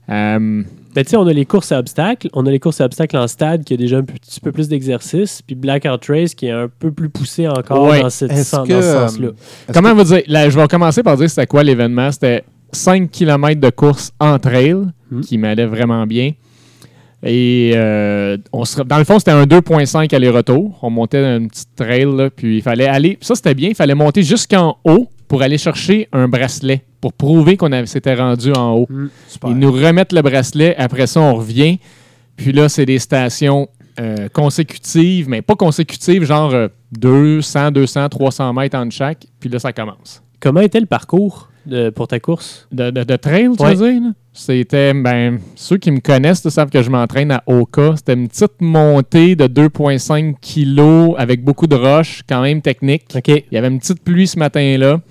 Euh, 0.09 0.63
Ben, 0.95 1.03
tu 1.05 1.11
sais, 1.11 1.17
on 1.17 1.27
a 1.27 1.33
les 1.33 1.45
courses 1.45 1.71
à 1.71 1.79
obstacles. 1.79 2.27
On 2.33 2.45
a 2.47 2.51
les 2.51 2.59
courses 2.59 2.81
à 2.81 2.85
obstacles 2.85 3.15
en 3.15 3.27
stade 3.27 3.63
qui 3.63 3.75
a 3.75 3.77
déjà 3.77 3.97
un 3.99 4.03
petit 4.03 4.41
peu 4.41 4.51
plus 4.51 4.67
d'exercice. 4.67 5.41
Puis 5.43 5.55
Blackout 5.55 6.03
Race 6.07 6.33
qui 6.33 6.47
est 6.47 6.51
un 6.51 6.67
peu 6.67 6.91
plus 6.91 7.09
poussé 7.09 7.47
encore 7.47 7.83
Ouais. 7.87 8.01
dans, 8.01 8.09
cette, 8.09 8.31
Est-ce 8.31 8.55
dans 8.55 8.63
que, 8.65 8.81
ce 8.81 8.91
sens-là. 8.91 9.29
Comment 9.71 9.91
que- 9.91 9.97
vous 10.01 10.03
dire? 10.15 10.23
Là, 10.27 10.49
je 10.49 10.59
vais 10.59 10.67
commencer 10.67 11.03
par 11.03 11.15
dire 11.15 11.29
c'était 11.29 11.45
quoi 11.47 11.63
l'événement? 11.63 12.11
C'était 12.11 12.43
5 12.71 13.09
km 13.11 13.59
de 13.59 13.69
course 13.69 14.11
en 14.19 14.37
trail 14.39 14.75
Hmm. 15.11 15.21
qui 15.21 15.37
m'allait 15.39 15.65
vraiment 15.65 16.05
bien. 16.05 16.33
Et 17.23 17.71
euh, 17.75 18.37
on 18.53 18.63
se- 18.63 18.81
dans 18.81 18.97
le 18.97 19.03
fond, 19.03 19.19
c'était 19.19 19.31
un 19.31 19.45
2.5 19.45 20.13
aller-retour. 20.13 20.79
On 20.83 20.89
montait 20.89 21.17
une 21.37 21.49
petite 21.49 21.75
trail, 21.75 22.05
là, 22.15 22.29
puis 22.29 22.57
il 22.57 22.61
fallait 22.61 22.87
aller. 22.87 23.17
Ça, 23.19 23.35
c'était 23.35 23.53
bien. 23.55 23.69
Il 23.69 23.75
fallait 23.75 23.95
monter 23.95 24.23
jusqu'en 24.23 24.77
haut 24.85 25.07
pour 25.27 25.41
aller 25.41 25.57
chercher 25.57 26.07
un 26.13 26.27
bracelet 26.27 26.83
pour 27.01 27.11
prouver 27.13 27.57
qu'on 27.57 27.71
avait- 27.71 27.87
s'était 27.87 28.15
rendu 28.15 28.51
en 28.53 28.73
haut. 28.73 28.87
Super. 29.27 29.49
Ils 29.49 29.57
nous 29.57 29.71
remettent 29.71 30.13
le 30.13 30.21
bracelet. 30.21 30.75
Après 30.77 31.07
ça, 31.07 31.19
on 31.19 31.35
revient. 31.35 31.79
Puis 32.37 32.51
là, 32.53 32.69
c'est 32.69 32.85
des 32.85 32.99
stations 32.99 33.67
euh, 33.99 34.29
consécutives, 34.31 35.27
mais 35.27 35.41
pas 35.41 35.55
consécutives, 35.55 36.23
genre 36.23 36.53
euh, 36.53 36.69
200, 36.93 37.71
200, 37.71 38.07
300 38.07 38.53
mètres 38.53 38.77
entre 38.77 38.93
chaque. 38.93 39.25
Puis 39.41 39.49
là, 39.49 39.59
ça 39.59 39.73
commence. 39.73 40.23
Comment 40.39 40.61
était 40.61 40.79
le 40.79 40.85
parcours 40.85 41.49
de- 41.65 41.89
pour 41.89 42.07
ta 42.07 42.19
course? 42.19 42.67
De, 42.71 42.89
de- 42.91 43.03
de 43.03 43.15
trail, 43.15 43.49
tu 43.57 43.63
Ouais. 43.63 43.75
veux 43.75 43.91
dire? 43.91 44.01
C'était, 44.31 44.93
ben, 44.93 45.39
ceux 45.55 45.77
qui 45.77 45.91
me 45.91 45.99
connaissent 45.99 46.47
savent 46.47 46.69
que 46.69 46.81
je 46.81 46.89
m'entraîne 46.89 47.31
à 47.31 47.43
Oka. 47.45 47.95
C'était 47.97 48.13
une 48.13 48.27
petite 48.29 48.61
montée 48.61 49.35
de 49.35 49.47
2,5 49.47 50.35
kilos 50.39 51.15
avec 51.17 51.43
beaucoup 51.43 51.67
de 51.67 51.75
roches, 51.75 52.21
quand 52.27 52.41
même 52.41 52.61
technique. 52.61 53.03
OK. 53.15 53.27
Il 53.27 53.43
y 53.51 53.57
avait 53.57 53.67
une 53.67 53.79
petite 53.79 54.01
pluie 54.03 54.27
ce 54.27 54.39
matin-là. 54.39 55.01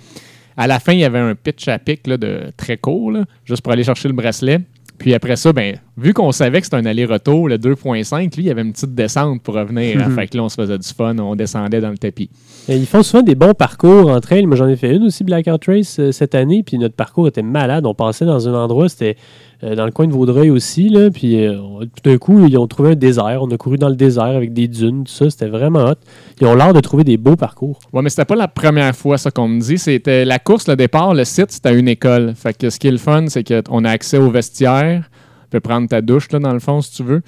À 0.56 0.66
la 0.66 0.78
fin, 0.80 0.92
il 0.92 1.00
y 1.00 1.04
avait 1.04 1.18
un 1.18 1.34
pitch 1.34 1.68
à 1.68 1.78
pic 1.78 2.06
là, 2.06 2.16
de 2.16 2.50
très 2.56 2.78
court, 2.78 3.12
là, 3.12 3.24
juste 3.44 3.62
pour 3.62 3.72
aller 3.72 3.84
chercher 3.84 4.08
le 4.08 4.14
bracelet. 4.14 4.60
Puis 4.98 5.14
après 5.14 5.36
ça, 5.36 5.52
ben, 5.52 5.76
vu 6.00 6.14
qu'on 6.14 6.32
savait 6.32 6.60
que 6.60 6.66
c'était 6.66 6.76
un 6.76 6.86
aller-retour, 6.86 7.48
le 7.48 7.58
2.5, 7.58 8.36
lui, 8.36 8.44
il 8.44 8.46
y 8.46 8.50
avait 8.50 8.62
une 8.62 8.72
petite 8.72 8.94
descente 8.94 9.42
pour 9.42 9.54
revenir. 9.54 10.00
hein. 10.00 10.08
Mhm. 10.08 10.14
Fait 10.14 10.28
que 10.28 10.36
là, 10.36 10.44
on 10.44 10.48
se 10.48 10.54
faisait 10.54 10.78
du 10.78 10.88
fun, 10.88 11.16
on 11.18 11.34
descendait 11.36 11.80
dans 11.80 11.90
le 11.90 11.98
tapis. 11.98 12.30
Et 12.68 12.76
Ils 12.76 12.86
font 12.86 13.02
souvent 13.02 13.22
des 13.22 13.34
bons 13.34 13.54
parcours 13.54 14.08
en 14.10 14.20
trail. 14.20 14.46
Moi, 14.46 14.56
j'en 14.56 14.68
ai 14.68 14.76
fait 14.76 14.94
une 14.94 15.04
aussi, 15.04 15.24
Blackout 15.24 15.64
Race, 15.66 15.98
euh, 15.98 16.12
cette 16.12 16.34
année. 16.34 16.62
Puis 16.62 16.78
notre 16.78 16.94
parcours 16.94 17.26
était 17.28 17.42
malade. 17.42 17.84
On 17.86 17.94
passait 17.94 18.24
dans 18.26 18.48
un 18.48 18.54
endroit, 18.54 18.88
c'était 18.88 19.16
euh, 19.64 19.74
dans 19.74 19.86
le 19.86 19.90
coin 19.90 20.06
de 20.06 20.12
Vaudreuil 20.12 20.50
aussi. 20.50 20.88
Là, 20.88 21.10
puis 21.10 21.44
euh, 21.44 21.56
tout 21.80 22.10
d'un 22.10 22.18
coup, 22.18 22.46
ils 22.46 22.56
ont 22.58 22.66
trouvé 22.66 22.92
un 22.92 22.94
désert. 22.94 23.40
On 23.42 23.50
a 23.50 23.56
couru 23.56 23.76
dans 23.76 23.88
le 23.88 23.96
désert 23.96 24.24
avec 24.24 24.52
des 24.52 24.68
dunes, 24.68 25.04
tout 25.04 25.12
ça. 25.12 25.28
C'était 25.30 25.48
vraiment 25.48 25.84
hot. 25.86 25.94
Ils 26.40 26.46
ont 26.46 26.54
l'air 26.54 26.72
de 26.72 26.80
trouver 26.80 27.04
des 27.04 27.16
beaux 27.16 27.36
parcours. 27.36 27.78
Ouais, 27.92 28.02
mais 28.02 28.10
c'était 28.10 28.24
pas 28.24 28.36
la 28.36 28.48
première 28.48 28.94
fois, 28.94 29.18
ça 29.18 29.30
qu'on 29.30 29.48
me 29.48 29.60
dit. 29.60 29.78
C'était 29.78 30.24
la 30.24 30.38
course, 30.38 30.68
le 30.68 30.76
départ, 30.76 31.14
le 31.14 31.24
site, 31.24 31.50
c'était 31.50 31.70
à 31.70 31.72
une 31.72 31.88
école. 31.88 32.34
Fait 32.36 32.56
que 32.56 32.70
ce 32.70 32.78
qui 32.78 32.86
est 32.86 32.92
le 32.92 32.98
fun, 32.98 33.24
c'est 33.28 33.42
qu'on 33.42 33.84
a 33.84 33.90
accès 33.90 34.18
au 34.18 34.30
vestiaire. 34.30 35.10
Tu 35.48 35.52
peux 35.52 35.60
prendre 35.60 35.88
ta 35.88 36.02
douche, 36.02 36.30
là, 36.30 36.38
dans 36.38 36.52
le 36.52 36.58
fond, 36.58 36.82
si 36.82 36.92
tu 36.92 37.02
veux. 37.02 37.22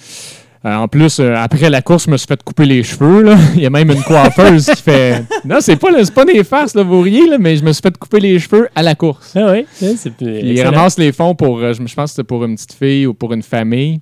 Euh, 0.66 0.74
en 0.74 0.88
plus, 0.88 1.20
euh, 1.20 1.34
après 1.36 1.70
la 1.70 1.80
course, 1.80 2.04
je 2.04 2.10
me 2.10 2.18
suis 2.18 2.26
fait 2.26 2.42
couper 2.42 2.66
les 2.66 2.82
cheveux. 2.82 3.22
là. 3.22 3.38
Il 3.54 3.62
y 3.62 3.66
a 3.66 3.70
même 3.70 3.90
une 3.90 4.02
coiffeuse 4.02 4.66
qui 4.66 4.82
fait. 4.82 5.24
Non, 5.46 5.56
c'est 5.60 5.76
pas, 5.76 5.88
pas 6.14 6.24
des 6.26 6.44
farces, 6.44 6.74
là, 6.74 6.82
vous 6.82 7.00
riez, 7.00 7.26
là, 7.26 7.38
mais 7.38 7.56
je 7.56 7.64
me 7.64 7.72
suis 7.72 7.80
fait 7.80 7.96
couper 7.96 8.20
les 8.20 8.38
cheveux 8.38 8.68
à 8.74 8.82
la 8.82 8.94
course. 8.94 9.32
Ah 9.34 9.52
oui, 9.52 9.64
ouais, 9.80 9.94
c'est 9.96 10.10
plus. 10.10 10.26
Puis 10.26 10.40
il 10.42 10.50
excellent. 10.50 10.72
ramasse 10.72 10.98
les 10.98 11.12
fonds 11.12 11.34
pour, 11.34 11.60
euh, 11.60 11.72
je 11.72 11.78
pense 11.78 11.94
que 11.94 12.06
c'était 12.16 12.24
pour 12.24 12.44
une 12.44 12.56
petite 12.56 12.74
fille 12.74 13.06
ou 13.06 13.14
pour 13.14 13.32
une 13.32 13.42
famille. 13.42 14.00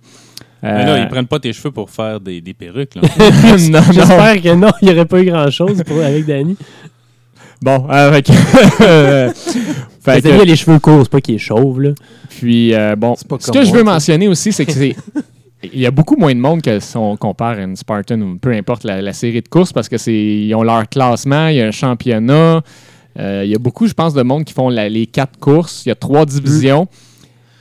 Mais 0.61 0.85
là, 0.85 0.99
ils 0.99 1.07
prennent 1.07 1.29
pas 1.29 1.39
tes 1.39 1.53
cheveux 1.53 1.71
pour 1.71 1.89
faire 1.89 2.19
des, 2.19 2.41
des 2.41 2.55
perruques. 2.55 2.97
Là. 2.97 3.03
non, 3.21 3.81
non. 3.81 3.93
J'espère 3.93 4.43
que 4.43 4.55
non, 4.57 4.71
il 4.83 4.89
n'y 4.89 4.95
aurait 4.95 5.05
pas 5.07 5.21
eu 5.21 5.27
grand-chose 5.27 5.81
avec 6.05 6.27
Danny. 6.27 6.57
Bon, 7.61 7.87
avec. 7.89 8.31
euh, 8.81 9.31
fait 9.35 9.61
Fait 10.01 10.23
que- 10.23 10.29
il 10.29 10.41
a 10.41 10.45
les 10.45 10.57
cheveux 10.57 10.79
courts, 10.79 11.01
c'est 11.03 11.11
pas 11.11 11.21
qu'il 11.21 11.35
est 11.35 11.39
chauve, 11.39 11.81
là. 11.83 11.91
Puis, 12.31 12.73
euh, 12.75 12.95
bon, 12.97 13.15
ce 13.17 13.51
que 13.51 13.65
je 13.65 13.73
veux 13.73 13.79
ça. 13.79 13.85
mentionner 13.85 14.29
aussi, 14.29 14.53
c'est 14.53 14.65
que 14.65 14.73
c'est. 14.73 14.95
Il 15.65 15.81
y 15.81 15.87
a 15.87 15.91
beaucoup 15.91 16.15
moins 16.17 16.33
de 16.33 16.39
monde 16.39 16.63
que 16.63 16.79
si 16.79 16.97
on 16.97 17.17
compare 17.17 17.59
à 17.59 17.63
une 17.63 17.75
Spartan 17.75 18.21
ou 18.21 18.39
peu 18.39 18.53
importe 18.53 18.85
la, 18.85 19.03
la 19.03 19.13
série 19.13 19.43
de 19.43 19.49
courses 19.49 19.73
parce 19.73 19.89
que 19.89 19.99
c'est 19.99 20.15
ils 20.15 20.55
ont 20.55 20.63
leur 20.63 20.89
classement, 20.89 21.49
il 21.49 21.57
y 21.57 21.61
a 21.61 21.67
un 21.67 21.73
championnat. 21.73 22.63
Euh, 23.19 23.43
il 23.45 23.51
y 23.51 23.55
a 23.57 23.59
beaucoup, 23.59 23.89
je 23.89 23.93
pense, 23.93 24.15
de 24.15 24.23
monde 24.23 24.45
qui 24.45 24.55
font 24.55 24.69
la- 24.69 24.89
les 24.89 25.07
quatre 25.07 25.37
courses. 25.41 25.83
Il 25.85 25.89
y 25.89 25.93
a 25.93 25.97
trois 25.97 26.25
divisions. 26.25 26.87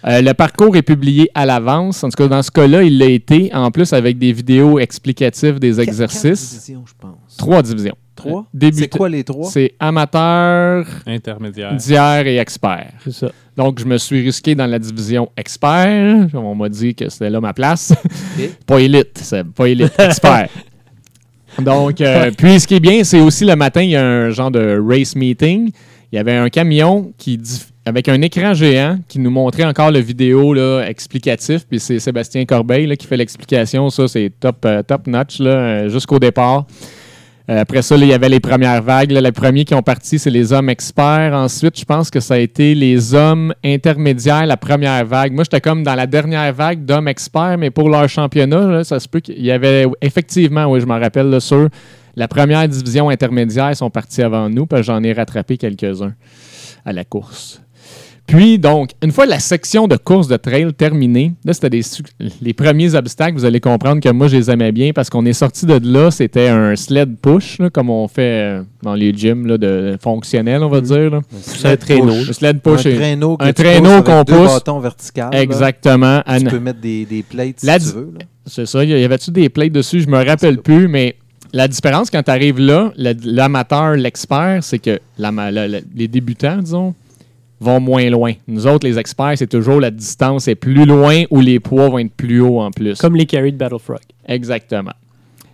Euh, 0.06 0.22
le 0.22 0.34
parcours 0.34 0.76
est 0.78 0.84
publié 0.84 1.30
à 1.34 1.46
l'avance. 1.46 2.04
En 2.04 2.10
tout 2.10 2.16
cas, 2.24 2.28
dans 2.28 2.42
ce 2.44 2.52
cas-là, 2.52 2.84
il 2.84 2.98
l'a 3.00 3.08
été, 3.08 3.50
en 3.54 3.72
plus 3.72 3.92
avec 3.94 4.18
des 4.20 4.32
vidéos 4.32 4.80
explicatives 4.80 5.60
des 5.60 5.70
Quatre- 5.70 5.78
quatre 5.78 5.88
exercices. 5.90 6.54
divisions, 6.54 6.84
je 6.86 6.94
pense. 7.00 7.38
Trois 7.38 7.62
divisions. 7.64 7.96
Trois? 8.16 8.46
Début- 8.54 8.78
C'est 8.80 8.88
quoi 8.90 9.10
les 9.10 9.24
trois? 9.24 9.50
C'est 9.50 9.74
amateur, 9.80 10.86
Intermédiaire. 11.06 12.26
et 12.28 12.38
expert. 12.38 12.92
C'est 13.04 13.12
ça. 13.14 13.32
Donc, 13.56 13.80
je 13.80 13.86
me 13.86 13.98
suis 13.98 14.22
risqué 14.24 14.56
dans 14.56 14.66
la 14.68 14.80
division 14.80 15.30
expert. 15.36 16.28
On 16.34 16.56
m'a 16.56 16.70
dit 16.70 16.94
que 16.96 17.10
c'était 17.10 17.30
là 17.30 17.42
ma 17.42 17.54
place. 17.54 17.94
Pas 18.66 18.80
élite, 18.80 19.20
c'est 19.22 19.44
pas 19.44 19.68
élite, 19.68 19.94
expert. 20.00 20.48
Donc, 21.60 22.02
euh, 22.02 22.30
puis 22.38 22.60
ce 22.60 22.68
qui 22.68 22.76
est 22.76 22.80
bien, 22.80 23.04
c'est 23.04 23.20
aussi 23.20 23.44
le 23.46 23.56
matin, 23.56 23.82
il 23.82 23.90
y 23.90 23.96
a 23.96 24.06
un 24.06 24.30
genre 24.30 24.52
de 24.52 24.80
race 24.80 25.16
meeting. 25.16 25.72
Il 26.12 26.16
y 26.16 26.20
avait 26.20 26.36
un 26.36 26.50
camion 26.50 27.12
qui 27.18 27.40
avec 27.88 28.10
un 28.10 28.22
écran 28.22 28.54
géant 28.54 29.00
qui 29.08 29.20
nous 29.20 29.30
montrait 29.30 29.64
encore 29.64 29.92
le 29.92 30.00
vidéo 30.00 30.56
explicatif. 30.82 31.66
Puis 31.68 31.80
c'est 31.80 32.00
Sébastien 32.00 32.46
Corbeil 32.46 32.96
qui 32.98 33.08
fait 33.08 33.18
l'explication. 33.18 33.90
Ça, 33.90 34.08
c'est 34.08 34.32
top, 34.40 34.66
euh, 34.66 34.84
top 34.84 35.08
notch 35.08 35.38
euh, 35.40 35.88
jusqu'au 35.90 36.20
départ. 36.20 36.66
Euh, 37.50 37.62
après 37.62 37.82
ça, 37.82 37.96
il 37.96 38.06
y 38.06 38.14
avait 38.14 38.28
les 38.28 38.42
premières 38.42 38.82
vagues. 38.82 39.12
Les 39.12 39.32
premiers 39.32 39.64
qui 39.64 39.74
ont 39.74 39.82
parti, 39.82 40.20
c'est 40.20 40.30
les 40.30 40.52
hommes 40.52 40.70
experts. 40.70 41.32
Ensuite, 41.34 41.80
je 41.80 41.86
pense 41.86 42.10
que 42.10 42.20
ça 42.20 42.34
a 42.34 42.38
été 42.40 42.76
les 42.76 43.14
hommes 43.14 43.54
intermédiaires, 43.64 44.46
la 44.46 44.58
première 44.58 45.06
vague. 45.06 45.32
Moi, 45.32 45.46
j'étais 45.46 45.62
comme 45.62 45.84
dans 45.84 45.96
la 45.96 46.08
dernière 46.08 46.54
vague 46.54 46.84
d'hommes 46.84 47.08
experts, 47.08 47.58
mais 47.58 47.70
pour 47.70 47.90
leur 47.90 48.10
championnat, 48.10 48.84
ça 48.84 49.00
se 49.00 49.08
peut 49.08 49.22
qu'il 49.22 49.46
y 49.46 49.52
avait 49.52 49.86
effectivement, 50.02 50.66
oui, 50.66 50.82
je 50.82 50.86
m'en 50.86 51.00
rappelle, 51.00 51.30
là, 51.30 51.40
sur 51.40 51.70
la 52.18 52.28
première 52.28 52.68
division 52.68 53.08
intermédiaire, 53.10 53.70
ils 53.72 53.76
sont 53.78 53.90
partis 53.90 54.22
avant 54.22 54.50
nous, 54.50 54.66
parce 54.66 54.82
que 54.82 54.88
j'en 54.88 55.02
ai 55.04 55.14
rattrapé 55.14 55.56
quelques-uns 55.58 56.14
à 56.84 56.92
la 56.92 57.04
course. 57.06 57.62
Puis, 58.26 58.60
donc, 58.60 58.90
une 59.02 59.14
fois 59.14 59.26
la 59.26 59.40
section 59.40 59.88
de 59.88 59.96
course 59.96 60.28
de 60.28 60.36
trail 60.36 60.74
terminée, 60.74 61.32
là, 61.46 61.54
c'était 61.54 61.80
les 62.42 62.54
premiers 62.54 62.94
obstacles. 62.94 63.36
Vous 63.38 63.46
allez 63.46 63.62
comprendre 63.62 64.02
que 64.02 64.10
moi, 64.10 64.28
je 64.28 64.36
les 64.36 64.52
aimais 64.52 64.74
bien 64.74 64.92
parce 64.92 65.10
qu'on 65.10 65.26
est 65.26 65.32
sorti 65.32 65.66
de 65.66 65.80
là. 65.82 66.12
C'était 66.12 66.50
un 66.50 66.76
sled 66.76 67.16
push, 67.22 67.60
là, 67.60 67.70
comme 67.70 67.90
on 67.90 68.06
fait 68.10 68.58
euh, 68.60 68.64
dans 68.84 68.96
les 68.96 69.14
gyms 69.14 69.48
là, 69.48 69.58
de 69.58 69.96
fonctionnels, 70.04 70.62
on 70.62 70.68
va 70.68 70.82
dire. 70.82 71.10
là. 71.10 71.22
Un 71.64 71.78
traîneau. 71.78 72.16
Le 72.28 72.34
sled 72.34 72.58
Un 72.58 72.60
push, 72.60 72.86
est- 72.86 72.96
traîneau, 72.98 73.38
un 73.40 73.54
traîneau 73.54 74.04
qu'on 74.04 74.24
deux 74.24 74.34
pousse. 74.36 74.54
bâtons 74.56 74.80
verticaux. 74.82 75.22
là. 75.32 75.42
exactement. 75.42 76.22
à 76.26 76.38
Tu 76.38 76.48
peux 76.48 76.60
mettre 76.60 76.82
des, 76.82 77.06
des 77.06 77.24
plates 77.24 77.62
si 77.62 77.66
La 77.66 77.80
tu 77.80 77.86
veux. 77.86 78.12
là. 78.20 78.26
C'est 78.46 78.66
ça. 78.66 78.84
Y 78.84 79.06
avait-tu 79.06 79.32
des 79.32 79.48
plates 79.48 79.72
dessus? 79.72 80.02
Je 80.02 80.08
me 80.10 80.18
rappelle 80.26 80.58
plus, 80.58 80.90
mais 80.90 81.16
la 81.58 81.68
différence 81.68 82.10
quand 82.10 82.24
tu 82.24 82.32
arrives 82.32 82.60
là, 82.60 82.92
le- 82.98 83.14
l'amateur, 83.24 83.96
l'expert, 83.96 84.60
c'est 84.64 84.80
que 84.80 85.00
l'ama- 85.18 85.52
la- 85.52 85.68
la- 85.68 85.80
les 85.96 86.08
débutants, 86.08 86.58
disons, 86.58 86.94
vont 87.60 87.80
moins 87.80 88.10
loin. 88.10 88.34
Nous 88.48 88.68
autres, 88.68 88.88
les 88.88 88.98
experts, 89.00 89.34
c'est 89.38 89.48
toujours 89.48 89.80
la 89.82 89.90
distance 89.92 90.48
est 90.48 90.56
plus 90.56 90.86
loin 90.86 91.24
ou 91.32 91.42
les 91.42 91.60
poids 91.60 91.90
vont 91.90 92.00
être 92.00 92.14
plus 92.16 92.40
hauts 92.42 92.62
en 92.62 92.72
plus. 92.72 92.98
Comme 93.00 93.16
les 93.16 93.26
carry 93.26 93.52
de 93.52 93.58
Battlefrog. 93.58 94.00
Exactement. 94.28 94.92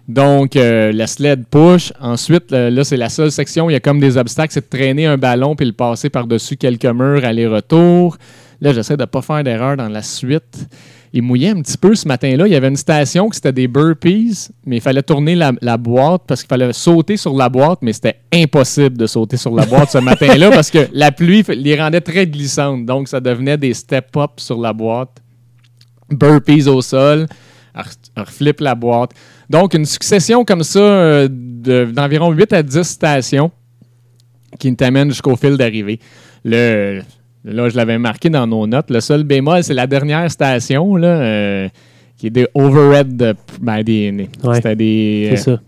Donc, 0.07 0.57
euh, 0.57 0.91
la 0.91 1.07
sled 1.07 1.45
push. 1.49 1.93
Ensuite, 2.01 2.51
euh, 2.51 2.69
là, 2.69 2.83
c'est 2.83 2.97
la 2.97 3.07
seule 3.07 3.31
section 3.31 3.67
où 3.67 3.69
il 3.69 3.73
y 3.73 3.77
a 3.77 3.79
comme 3.79 4.01
des 4.01 4.17
obstacles, 4.17 4.51
c'est 4.51 4.69
de 4.69 4.77
traîner 4.77 5.05
un 5.05 5.17
ballon 5.17 5.55
puis 5.55 5.65
le 5.65 5.71
passer 5.71 6.09
par-dessus 6.09 6.57
quelques 6.57 6.85
murs 6.85 7.23
aller-retour. 7.23 8.17
Là, 8.59 8.73
j'essaie 8.73 8.97
de 8.97 9.03
ne 9.03 9.05
pas 9.05 9.21
faire 9.21 9.43
d'erreur 9.45 9.77
dans 9.77 9.87
la 9.87 10.01
suite. 10.01 10.67
Il 11.15 11.21
mouillait 11.21 11.49
un 11.49 11.61
petit 11.61 11.77
peu 11.77 11.93
ce 11.93 12.07
matin-là. 12.07 12.47
Il 12.47 12.53
y 12.53 12.55
avait 12.55 12.69
une 12.69 12.75
station 12.75 13.29
qui 13.29 13.35
c'était 13.35 13.51
des 13.51 13.67
burpees, 13.67 14.49
mais 14.65 14.77
il 14.77 14.81
fallait 14.81 15.03
tourner 15.03 15.35
la, 15.35 15.51
la 15.61 15.77
boîte 15.77 16.23
parce 16.27 16.41
qu'il 16.41 16.47
fallait 16.49 16.73
sauter 16.73 17.17
sur 17.17 17.35
la 17.35 17.49
boîte, 17.49 17.79
mais 17.83 17.93
c'était 17.93 18.19
impossible 18.33 18.97
de 18.97 19.05
sauter 19.05 19.37
sur 19.37 19.53
la 19.53 19.65
boîte 19.67 19.91
ce 19.91 19.97
matin-là 19.99 20.49
parce 20.49 20.71
que 20.71 20.87
la 20.91 21.11
pluie 21.11 21.43
les 21.49 21.79
rendait 21.79 22.01
très 22.01 22.25
glissantes. 22.25 22.85
Donc, 22.87 23.07
ça 23.07 23.19
devenait 23.19 23.57
des 23.57 23.75
step-up 23.75 24.31
sur 24.37 24.59
la 24.59 24.73
boîte. 24.73 25.21
Burpees 26.09 26.67
au 26.67 26.81
sol. 26.81 27.27
Elle 27.75 27.83
reflippe 28.23 28.59
la 28.61 28.73
boîte. 28.75 29.11
Donc, 29.49 29.73
une 29.75 29.85
succession 29.85 30.43
comme 30.45 30.63
ça 30.63 30.79
euh, 30.79 31.27
de- 31.31 31.85
d'environ 31.91 32.31
8 32.31 32.53
à 32.53 32.63
10 32.63 32.83
stations 32.83 33.51
qui 34.59 34.75
t'amènent 34.75 35.09
jusqu'au 35.09 35.35
fil 35.35 35.57
d'arrivée. 35.57 35.99
Le, 36.43 37.01
là, 37.43 37.69
je 37.69 37.75
l'avais 37.75 37.97
marqué 37.97 38.29
dans 38.29 38.47
nos 38.47 38.65
notes. 38.67 38.89
Le 38.89 38.99
seul 39.01 39.23
bémol, 39.23 39.63
c'est 39.63 39.73
la 39.73 39.87
dernière 39.87 40.29
station, 40.31 40.95
là, 40.95 41.07
euh, 41.07 41.69
qui 42.17 42.27
est 42.27 42.31
des 42.31 42.47
overhead. 42.53 43.15
de- 43.15 43.35
ben, 43.61 43.83
des, 43.83 44.29
Ouais. 44.43 44.55
C'était 44.55 44.75
des. 44.75 45.33
C'est 45.35 45.51
euh, 45.51 45.55
ça. 45.55 45.61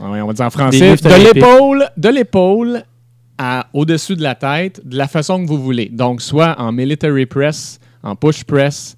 On 0.00 0.10
va 0.26 0.32
dire 0.32 0.46
en 0.46 0.50
français, 0.50 0.96
de 0.96 1.34
l'épaule, 1.34 1.84
de 1.96 2.08
l'épaule 2.08 2.82
au-dessus 3.72 4.16
de 4.16 4.22
la 4.22 4.34
tête, 4.34 4.80
de 4.86 4.96
la 4.96 5.08
façon 5.08 5.42
que 5.42 5.48
vous 5.48 5.60
voulez. 5.60 5.88
Donc, 5.88 6.20
soit 6.20 6.54
en 6.60 6.72
military 6.72 7.26
press, 7.26 7.80
en 8.02 8.14
push 8.14 8.44
press, 8.44 8.96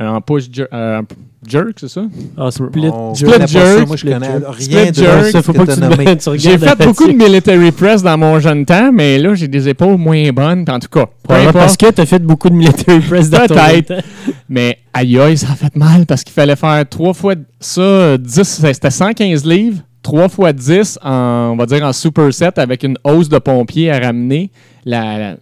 euh, 0.00 0.06
en 0.06 0.20
push 0.20 0.44
euh, 0.72 1.02
jerk, 1.48 1.72
c'est 1.80 1.88
ça? 1.88 2.02
En 2.36 2.50
split. 2.50 2.88
On 2.92 3.14
Split 3.14 3.26
connaît 3.32 3.38
pas 3.40 3.46
ça. 3.46 3.76
jerk, 3.76 3.86
Moi, 3.86 3.96
je 3.96 4.00
split 4.00 4.12
connais 4.12 4.26
jerk. 4.26 4.44
rien 4.48 4.60
Split 4.60 4.90
de 4.90 4.94
jerk. 4.94 5.24
Ça, 5.26 5.42
faut 5.42 5.52
pas 5.52 5.66
que 5.66 6.12
tu, 6.14 6.30
tu 6.30 6.38
J'ai 6.38 6.58
fait 6.58 6.84
beaucoup 6.84 7.06
de 7.06 7.12
military 7.12 7.72
press 7.72 8.02
dans 8.02 8.18
mon 8.18 8.38
jeune 8.40 8.64
temps, 8.64 8.90
mais 8.92 9.18
là, 9.18 9.34
j'ai 9.34 9.48
des 9.48 9.68
épaules 9.68 9.96
moins 9.96 10.30
bonnes. 10.32 10.64
En 10.68 10.78
tout 10.78 10.88
cas, 10.88 11.06
parce 11.52 11.76
que 11.76 11.90
tu 11.90 12.00
as 12.00 12.06
fait 12.06 12.18
beaucoup 12.20 12.48
de 12.50 12.54
military 12.54 13.00
press 13.00 13.30
dans 13.30 13.46
ton 13.46 13.54
Peut-être. 13.54 13.88
temps. 13.88 14.02
Mais 14.48 14.78
aïe 14.92 15.18
aïe, 15.18 15.36
ça 15.38 15.48
a 15.52 15.54
fait 15.56 15.74
mal 15.76 16.06
parce 16.06 16.22
qu'il 16.24 16.32
fallait 16.34 16.56
faire 16.56 16.84
trois 16.88 17.14
fois 17.14 17.34
ça, 17.60 17.80
euh, 17.80 18.18
10, 18.18 18.42
c'était 18.42 18.90
115 18.90 19.44
livres, 19.46 19.78
3 20.04 20.28
fois 20.28 20.52
10 20.52 20.98
en, 21.02 21.50
on 21.52 21.56
va 21.56 21.66
dire 21.66 21.82
en 21.82 21.92
superset 21.92 22.58
avec 22.58 22.84
une 22.84 22.96
hausse 23.04 23.30
de 23.30 23.38
pompier 23.38 23.90
à 23.90 23.98
ramener, 23.98 24.50
la, 24.84 25.38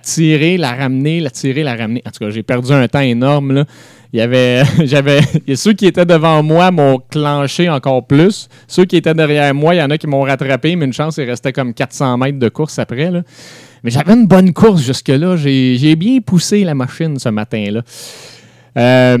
tirer, 0.00 0.56
la 0.56 0.72
ramener, 0.72 1.20
la 1.20 1.30
tirer, 1.30 1.64
la 1.64 1.74
ramener. 1.74 2.00
En 2.06 2.10
tout 2.10 2.24
cas, 2.24 2.30
j'ai 2.30 2.44
perdu 2.44 2.72
un 2.72 2.86
temps 2.86 3.00
énorme. 3.00 3.52
Là. 3.52 3.64
Il 4.12 4.20
y 4.20 4.22
avait, 4.22 4.62
j'avais, 4.84 5.20
ceux 5.56 5.72
qui 5.72 5.86
étaient 5.86 6.06
devant 6.06 6.40
moi 6.42 6.70
m'ont 6.70 7.02
clenché 7.10 7.68
encore 7.68 8.06
plus. 8.06 8.48
Ceux 8.68 8.84
qui 8.84 8.96
étaient 8.96 9.12
derrière 9.12 9.52
moi, 9.54 9.74
il 9.74 9.78
y 9.78 9.82
en 9.82 9.90
a 9.90 9.98
qui 9.98 10.06
m'ont 10.06 10.22
rattrapé, 10.22 10.76
mais 10.76 10.86
une 10.86 10.92
chance, 10.92 11.16
il 11.16 11.24
restait 11.24 11.52
comme 11.52 11.74
400 11.74 12.16
mètres 12.16 12.38
de 12.38 12.48
course 12.48 12.78
après. 12.78 13.10
Là. 13.10 13.22
Mais 13.82 13.90
j'avais 13.90 14.12
une 14.12 14.28
bonne 14.28 14.52
course 14.52 14.82
jusque-là. 14.82 15.36
J'ai, 15.36 15.76
j'ai 15.76 15.96
bien 15.96 16.20
poussé 16.20 16.62
la 16.62 16.74
machine 16.74 17.18
ce 17.18 17.28
matin-là. 17.28 17.82
Euh, 18.76 19.18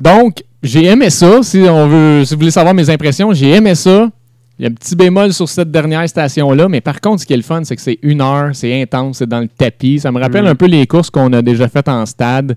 donc, 0.00 0.42
j'ai 0.62 0.84
aimé 0.86 1.10
ça. 1.10 1.42
Si, 1.42 1.58
on 1.68 1.86
veut, 1.88 2.24
si 2.24 2.34
vous 2.34 2.40
voulez 2.40 2.50
savoir 2.50 2.74
mes 2.74 2.88
impressions, 2.90 3.32
j'ai 3.32 3.50
aimé 3.50 3.74
ça. 3.74 4.10
Il 4.58 4.64
y 4.64 4.66
a 4.66 4.70
un 4.70 4.74
petit 4.74 4.96
bémol 4.96 5.32
sur 5.32 5.48
cette 5.48 5.70
dernière 5.70 6.08
station-là, 6.08 6.68
mais 6.68 6.80
par 6.80 7.00
contre, 7.00 7.20
ce 7.22 7.26
qui 7.26 7.32
est 7.32 7.36
le 7.36 7.44
fun, 7.44 7.62
c'est 7.62 7.76
que 7.76 7.82
c'est 7.82 7.98
une 8.02 8.20
heure, 8.20 8.50
c'est 8.54 8.82
intense, 8.82 9.18
c'est 9.18 9.28
dans 9.28 9.38
le 9.40 9.46
tapis. 9.48 10.00
Ça 10.00 10.10
me 10.10 10.18
rappelle 10.20 10.46
un 10.48 10.56
peu 10.56 10.66
les 10.66 10.84
courses 10.86 11.10
qu'on 11.10 11.32
a 11.32 11.42
déjà 11.42 11.68
faites 11.68 11.88
en 11.88 12.04
stade. 12.06 12.56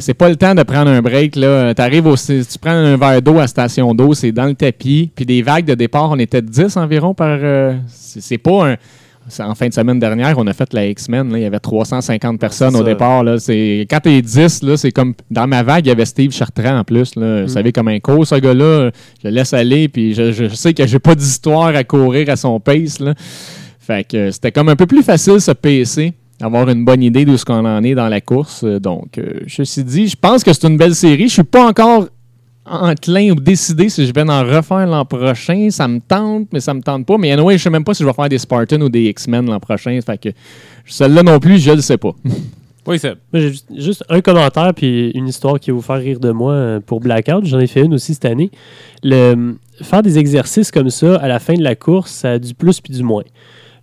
C'est 0.00 0.14
pas 0.14 0.28
le 0.28 0.36
temps 0.36 0.54
de 0.54 0.62
prendre 0.62 0.90
un 0.90 1.00
break. 1.02 1.36
Là. 1.36 1.74
T'arrives 1.74 2.06
au, 2.06 2.16
si 2.16 2.44
tu 2.50 2.58
prends 2.58 2.70
un 2.72 2.96
verre 2.96 3.22
d'eau 3.22 3.38
à 3.38 3.46
station 3.46 3.94
d'eau, 3.94 4.14
c'est 4.14 4.32
dans 4.32 4.46
le 4.46 4.54
tapis. 4.54 5.10
Puis 5.14 5.24
des 5.26 5.42
vagues 5.42 5.66
de 5.66 5.74
départ, 5.74 6.10
on 6.10 6.18
était 6.18 6.42
10 6.42 6.76
environ 6.76 7.14
par. 7.14 7.38
euh, 7.42 7.74
c'est 7.88 8.20
c'est 8.22 8.38
pas 8.38 8.70
un. 8.70 8.76
En 9.40 9.54
fin 9.54 9.68
de 9.68 9.74
semaine 9.74 9.98
dernière, 9.98 10.38
on 10.38 10.46
a 10.46 10.52
fait 10.52 10.72
la 10.72 10.86
X-Men. 10.86 11.30
Il 11.34 11.40
y 11.40 11.44
avait 11.44 11.60
350 11.60 12.40
personnes 12.40 12.76
au 12.76 12.82
départ. 12.82 13.22
Là. 13.24 13.38
C'est, 13.38 13.86
quand 13.90 14.00
t'es 14.00 14.22
10, 14.22 14.62
là, 14.62 14.76
c'est 14.76 14.90
comme. 14.90 15.14
Dans 15.30 15.46
ma 15.46 15.62
vague, 15.62 15.86
il 15.86 15.88
y 15.88 15.92
avait 15.92 16.04
Steve 16.04 16.32
Chartrand 16.32 16.78
en 16.78 16.84
plus. 16.84 17.14
Là. 17.16 17.42
Vous 17.42 17.48
savez, 17.48 17.72
comme 17.72 17.88
un 17.88 18.00
cours, 18.00 18.26
ce 18.26 18.36
gars-là, 18.36 18.90
je 19.22 19.28
le 19.28 19.34
laisse 19.34 19.52
aller. 19.52 19.88
Puis 19.88 20.14
je, 20.14 20.32
je 20.32 20.48
sais 20.48 20.74
que 20.74 20.86
j'ai 20.86 20.98
pas 20.98 21.14
d'histoire 21.14 21.68
à 21.68 21.84
courir 21.84 22.30
à 22.30 22.36
son 22.36 22.58
pace. 22.60 23.00
Là. 23.00 23.14
Fait 23.78 24.04
que 24.06 24.30
c'était 24.30 24.52
comme 24.52 24.68
un 24.68 24.76
peu 24.76 24.86
plus 24.86 25.02
facile 25.02 25.40
se 25.40 25.52
pacer, 25.52 26.12
avoir 26.42 26.68
une 26.68 26.84
bonne 26.84 27.02
idée 27.02 27.24
de 27.24 27.36
ce 27.36 27.44
qu'on 27.44 27.64
en 27.64 27.82
est 27.82 27.94
dans 27.94 28.08
la 28.08 28.20
course. 28.20 28.64
Donc, 28.64 29.16
euh, 29.16 29.40
ceci 29.46 29.82
dit, 29.82 30.08
je 30.08 30.16
pense 30.16 30.44
que 30.44 30.52
c'est 30.52 30.66
une 30.66 30.76
belle 30.76 30.94
série. 30.94 31.28
Je 31.28 31.34
suis 31.34 31.42
pas 31.42 31.66
encore 31.66 32.06
enclin 32.70 33.30
ou 33.30 33.34
décidé 33.34 33.88
si 33.88 34.06
je 34.06 34.12
vais 34.12 34.22
en 34.22 34.44
refaire 34.44 34.86
l'an 34.86 35.04
prochain. 35.04 35.68
Ça 35.70 35.88
me 35.88 36.00
tente, 36.00 36.48
mais 36.52 36.60
ça 36.60 36.74
me 36.74 36.80
tente 36.80 37.06
pas. 37.06 37.18
Mais 37.18 37.32
anyway, 37.32 37.58
je 37.58 37.64
sais 37.64 37.70
même 37.70 37.84
pas 37.84 37.94
si 37.94 38.02
je 38.02 38.08
vais 38.08 38.14
faire 38.14 38.28
des 38.28 38.38
Spartans 38.38 38.80
ou 38.80 38.88
des 38.88 39.04
X-Men 39.08 39.46
l'an 39.46 39.60
prochain. 39.60 39.98
Fait 40.04 40.18
que 40.18 40.28
celle-là 40.86 41.22
non 41.22 41.38
plus, 41.38 41.58
je 41.58 41.72
le 41.72 41.80
sais 41.80 41.98
pas. 41.98 42.12
Oui. 42.86 42.98
Moi, 43.04 43.16
j'ai 43.34 43.48
juste, 43.50 43.66
juste 43.76 44.04
un 44.08 44.22
commentaire 44.22 44.72
puis 44.74 45.10
une 45.10 45.28
histoire 45.28 45.60
qui 45.60 45.70
va 45.70 45.76
vous 45.76 45.82
faire 45.82 45.98
rire 45.98 46.20
de 46.20 46.30
moi 46.30 46.52
euh, 46.52 46.80
pour 46.80 47.00
Blackout. 47.00 47.44
J'en 47.44 47.58
ai 47.58 47.66
fait 47.66 47.82
une 47.82 47.92
aussi 47.92 48.14
cette 48.14 48.24
année. 48.24 48.50
Le, 49.02 49.56
faire 49.82 50.02
des 50.02 50.18
exercices 50.18 50.70
comme 50.70 50.88
ça 50.88 51.16
à 51.16 51.28
la 51.28 51.38
fin 51.38 51.52
de 51.52 51.62
la 51.62 51.74
course, 51.74 52.10
ça 52.10 52.30
a 52.32 52.38
du 52.38 52.54
plus 52.54 52.80
puis 52.80 52.94
du 52.94 53.02
moins. 53.02 53.24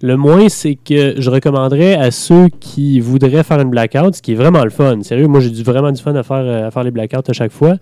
Le 0.01 0.17
moins, 0.17 0.49
c'est 0.49 0.73
que 0.73 1.21
je 1.21 1.29
recommanderais 1.29 1.93
à 1.93 2.09
ceux 2.09 2.49
qui 2.59 2.99
voudraient 2.99 3.43
faire 3.43 3.59
une 3.59 3.69
blackout, 3.69 4.15
ce 4.15 4.21
qui 4.23 4.31
est 4.31 4.35
vraiment 4.35 4.63
le 4.63 4.71
fun. 4.71 4.99
Sérieux, 5.03 5.27
moi 5.27 5.39
j'ai 5.39 5.51
du, 5.51 5.61
vraiment 5.61 5.91
du 5.91 6.01
fun 6.01 6.15
à 6.15 6.23
faire, 6.23 6.37
euh, 6.37 6.67
à 6.67 6.71
faire 6.71 6.83
les 6.83 6.91
blackouts 6.91 7.29
à 7.29 7.33
chaque 7.33 7.51
fois. 7.51 7.75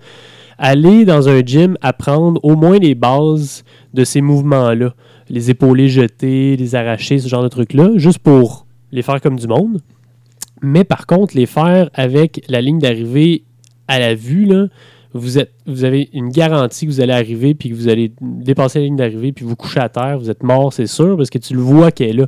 Aller 0.65 1.03
dans 1.03 1.27
un 1.27 1.41
gym, 1.41 1.77
apprendre 1.81 2.39
au 2.41 2.55
moins 2.55 2.79
les 2.79 2.95
bases 2.95 3.65
de 3.93 4.05
ces 4.05 4.21
mouvements-là. 4.21 4.93
Les 5.27 5.49
épaulés 5.49 5.89
jetés, 5.89 6.55
les 6.55 6.73
arrachés, 6.73 7.19
ce 7.19 7.27
genre 7.27 7.43
de 7.43 7.49
trucs-là, 7.49 7.91
juste 7.97 8.19
pour 8.19 8.65
les 8.93 9.01
faire 9.01 9.19
comme 9.19 9.37
du 9.37 9.45
monde. 9.45 9.81
Mais 10.61 10.85
par 10.85 11.05
contre, 11.05 11.35
les 11.35 11.47
faire 11.47 11.89
avec 11.93 12.45
la 12.47 12.61
ligne 12.61 12.79
d'arrivée 12.79 13.43
à 13.89 13.99
la 13.99 14.15
vue, 14.15 14.49
vous, 15.13 15.31
vous 15.67 15.83
avez 15.83 16.09
une 16.13 16.29
garantie 16.29 16.85
que 16.85 16.91
vous 16.91 17.01
allez 17.01 17.11
arriver, 17.11 17.55
puis 17.55 17.69
que 17.69 17.75
vous 17.75 17.89
allez 17.89 18.13
dépasser 18.21 18.79
la 18.79 18.85
ligne 18.85 18.95
d'arrivée, 18.95 19.33
puis 19.33 19.43
vous 19.43 19.57
coucher 19.57 19.81
à 19.81 19.89
terre, 19.89 20.17
vous 20.17 20.29
êtes 20.29 20.43
mort, 20.43 20.71
c'est 20.71 20.87
sûr, 20.87 21.17
parce 21.17 21.29
que 21.29 21.39
tu 21.39 21.55
le 21.55 21.59
vois 21.59 21.91
qu'elle 21.91 22.09
est 22.11 22.13
là. 22.13 22.27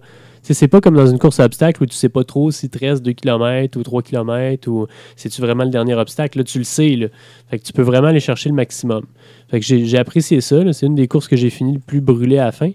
C'est 0.54 0.68
pas 0.68 0.80
comme 0.80 0.96
dans 0.96 1.08
une 1.08 1.18
course 1.18 1.40
à 1.40 1.46
obstacles 1.46 1.82
où 1.82 1.86
tu 1.88 1.96
sais 1.96 2.10
pas 2.10 2.24
trop 2.24 2.52
si 2.52 2.70
te 2.70 2.78
reste 2.78 3.02
2 3.04 3.14
km 3.14 3.80
ou 3.80 3.84
3 3.84 4.04
km 4.04 4.70
ou 4.70 4.86
si 5.16 5.30
tu 5.30 5.42
vraiment 5.42 5.64
le 5.64 5.72
dernier 5.72 5.96
obstacle. 5.96 6.38
Là, 6.38 6.44
tu 6.44 6.60
le 6.60 6.64
sais. 6.64 6.96
Là. 6.96 7.08
Fait 7.50 7.58
que 7.58 7.64
tu 7.64 7.74
peux 7.74 7.82
vraiment 7.82 8.10
aller 8.10 8.20
chercher 8.20 8.50
le 8.50 8.56
maximum. 8.56 9.06
J'ai 9.52 9.98
apprécié 9.98 10.42
ça. 10.42 10.72
C'est 10.72 10.86
une 10.86 10.96
des 10.96 11.08
courses 11.08 11.28
que 11.28 11.36
j'ai 11.36 11.50
fini 11.50 11.74
le 11.74 11.80
plus 11.80 12.02
brûlé 12.02 12.38
à 12.38 12.46
la 12.46 12.52
fin. 12.52 12.72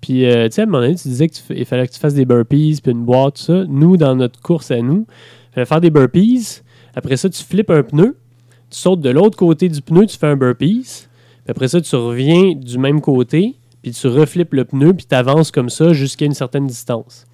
Puis, 0.00 0.26
euh, 0.26 0.48
tu 0.48 0.54
sais, 0.54 0.60
à 0.62 0.64
un 0.64 0.66
moment 0.66 0.80
donné, 0.80 0.94
tu 0.94 1.08
disais 1.08 1.28
qu'il 1.28 1.64
fallait 1.64 1.86
que 1.86 1.92
tu 1.92 1.98
fasses 1.98 2.14
des 2.14 2.24
burpees, 2.24 2.80
puis 2.82 2.92
une 2.92 3.04
boîte, 3.04 3.36
tout 3.36 3.42
ça. 3.42 3.64
Nous, 3.68 3.96
dans 3.96 4.14
notre 4.14 4.40
course 4.40 4.70
à 4.70 4.80
nous, 4.80 5.06
il 5.50 5.54
fallait 5.54 5.66
faire 5.66 5.80
des 5.80 5.90
burpees. 5.90 6.62
Après 6.94 7.16
ça, 7.16 7.28
tu 7.28 7.42
flippes 7.42 7.70
un 7.70 7.82
pneu. 7.82 8.16
Tu 8.70 8.78
sautes 8.78 9.00
de 9.00 9.10
l'autre 9.10 9.36
côté 9.36 9.68
du 9.68 9.82
pneu, 9.82 10.06
tu 10.06 10.16
fais 10.16 10.26
un 10.26 10.36
burpees. 10.36 11.06
Puis 11.44 11.50
après 11.50 11.68
ça, 11.68 11.80
tu 11.80 11.96
reviens 11.96 12.54
du 12.54 12.78
même 12.78 13.00
côté, 13.00 13.56
puis 13.82 13.92
tu 13.92 14.06
reflippes 14.06 14.54
le 14.54 14.64
pneu, 14.64 14.92
puis 14.92 15.06
tu 15.08 15.14
avances 15.14 15.50
comme 15.50 15.70
ça 15.70 15.92
jusqu'à 15.92 16.24
une 16.24 16.34
certaine 16.34 16.66
distance. 16.66 17.26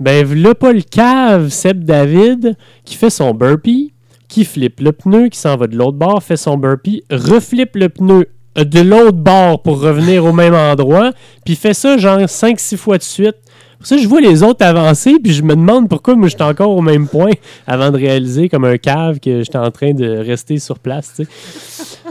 Ben, 0.00 0.26
là, 0.34 0.54
pas 0.54 0.72
le 0.72 0.82
cave, 0.82 1.48
Seb 1.50 1.84
David, 1.84 2.56
qui 2.84 2.96
fait 2.96 3.10
son 3.10 3.32
burpee, 3.32 3.92
qui 4.28 4.44
flippe 4.44 4.80
le 4.80 4.92
pneu, 4.92 5.28
qui 5.28 5.38
s'en 5.38 5.56
va 5.56 5.66
de 5.66 5.76
l'autre 5.76 5.96
bord, 5.96 6.22
fait 6.22 6.36
son 6.36 6.56
burpee, 6.56 7.04
reflippe 7.10 7.76
le 7.76 7.88
pneu 7.88 8.26
de 8.56 8.80
l'autre 8.80 9.18
bord 9.18 9.62
pour 9.62 9.80
revenir 9.80 10.24
au 10.24 10.32
même 10.32 10.54
endroit, 10.54 11.12
puis 11.44 11.56
fait 11.56 11.74
ça 11.74 11.96
genre 11.96 12.18
5-6 12.18 12.76
fois 12.76 12.98
de 12.98 13.02
suite. 13.02 13.36
Ça, 13.84 13.96
je 13.98 14.08
vois 14.08 14.20
les 14.20 14.42
autres 14.42 14.64
avancer, 14.64 15.14
puis 15.22 15.32
je 15.32 15.42
me 15.42 15.54
demande 15.54 15.88
pourquoi 15.88 16.16
moi 16.16 16.28
j'étais 16.28 16.42
encore 16.42 16.70
au 16.70 16.80
même 16.82 17.06
point 17.06 17.32
avant 17.66 17.90
de 17.90 17.96
réaliser 17.96 18.48
comme 18.48 18.64
un 18.64 18.78
cave 18.78 19.20
que 19.20 19.42
j'étais 19.42 19.58
en 19.58 19.70
train 19.70 19.92
de 19.92 20.08
rester 20.18 20.58
sur 20.58 20.78
place. 20.78 21.20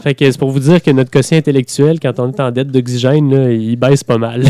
c'est 0.03 0.37
pour 0.37 0.51
vous 0.51 0.59
dire 0.59 0.81
que 0.81 0.91
notre 0.91 1.09
quotient 1.11 1.37
intellectuel, 1.37 1.99
quand 1.99 2.19
on 2.19 2.31
est 2.31 2.39
en 2.39 2.51
dette 2.51 2.69
d'oxygène, 2.69 3.31
il 3.51 3.75
baisse 3.75 4.03
pas 4.03 4.17
mal. 4.17 4.43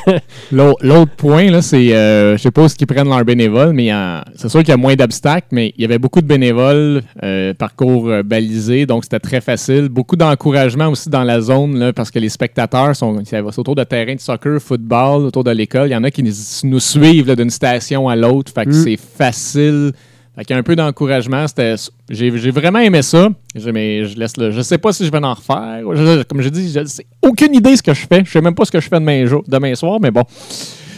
L'au- 0.52 0.76
L'autre 0.82 1.12
point, 1.16 1.50
là, 1.50 1.62
c'est, 1.62 1.94
euh, 1.94 2.36
je 2.36 2.42
sais 2.42 2.50
pas 2.50 2.64
où 2.64 2.68
ils 2.78 2.86
prennent 2.86 3.08
leurs 3.08 3.24
bénévoles, 3.24 3.72
mais 3.72 3.90
c'est 4.34 4.48
sûr 4.48 4.60
qu'il 4.60 4.68
y 4.68 4.72
a 4.72 4.76
moins 4.76 4.94
d'obstacles, 4.94 5.48
mais 5.52 5.72
il 5.76 5.82
y 5.82 5.84
avait 5.84 5.98
beaucoup 5.98 6.20
de 6.20 6.26
bénévoles, 6.26 7.02
euh, 7.22 7.54
parcours 7.54 8.08
euh, 8.08 8.22
balisé, 8.22 8.86
donc 8.86 9.04
c'était 9.04 9.18
très 9.20 9.40
facile. 9.40 9.88
Beaucoup 9.88 10.16
d'encouragement 10.16 10.88
aussi 10.88 11.08
dans 11.08 11.24
la 11.24 11.40
zone, 11.40 11.92
parce 11.94 12.10
que 12.10 12.18
les 12.18 12.28
spectateurs 12.28 12.94
sont 12.94 13.16
autour 13.56 13.74
de 13.74 13.84
terrains 13.84 14.14
de 14.14 14.20
soccer, 14.20 14.60
football, 14.60 15.24
autour 15.26 15.44
de 15.44 15.50
l'école. 15.50 15.88
Il 15.88 15.92
y 15.92 15.96
en 15.96 16.04
a 16.04 16.10
qui 16.10 16.22
nous, 16.68 16.80
suivent 16.80 17.34
d'une 17.36 17.50
station 17.50 18.08
à 18.08 18.16
l'autre, 18.16 18.52
fait 18.52 18.64
que 18.64 18.70
Mm. 18.70 18.84
c'est 18.84 18.96
facile. 18.96 19.92
Fait 20.36 20.44
qu'il 20.44 20.52
y 20.54 20.56
a 20.56 20.60
un 20.60 20.62
peu 20.62 20.76
d'encouragement. 20.76 21.46
C'était, 21.48 21.76
j'ai, 22.10 22.36
j'ai 22.36 22.50
vraiment 22.50 22.78
aimé 22.80 23.00
ça. 23.00 23.28
Je, 23.54 23.70
mais 23.70 24.04
je 24.04 24.18
laisse 24.18 24.36
le, 24.36 24.50
je 24.50 24.60
sais 24.60 24.76
pas 24.76 24.92
si 24.92 25.06
je 25.06 25.10
vais 25.10 25.24
en 25.24 25.32
refaire. 25.32 25.80
Je- 25.94 26.22
comme 26.24 26.42
je 26.42 26.50
dis, 26.50 26.70
je 26.70 26.84
sais 26.84 27.06
aucune 27.22 27.54
idée 27.54 27.74
ce 27.76 27.82
que 27.82 27.94
je 27.94 28.06
fais. 28.06 28.22
Je 28.24 28.30
sais 28.30 28.42
même 28.42 28.54
pas 28.54 28.66
ce 28.66 28.70
que 28.70 28.78
je 28.80 28.86
fais 28.88 29.00
demain, 29.00 29.24
jour, 29.24 29.42
demain 29.48 29.74
soir, 29.74 29.98
mais 30.00 30.10
bon. 30.10 30.24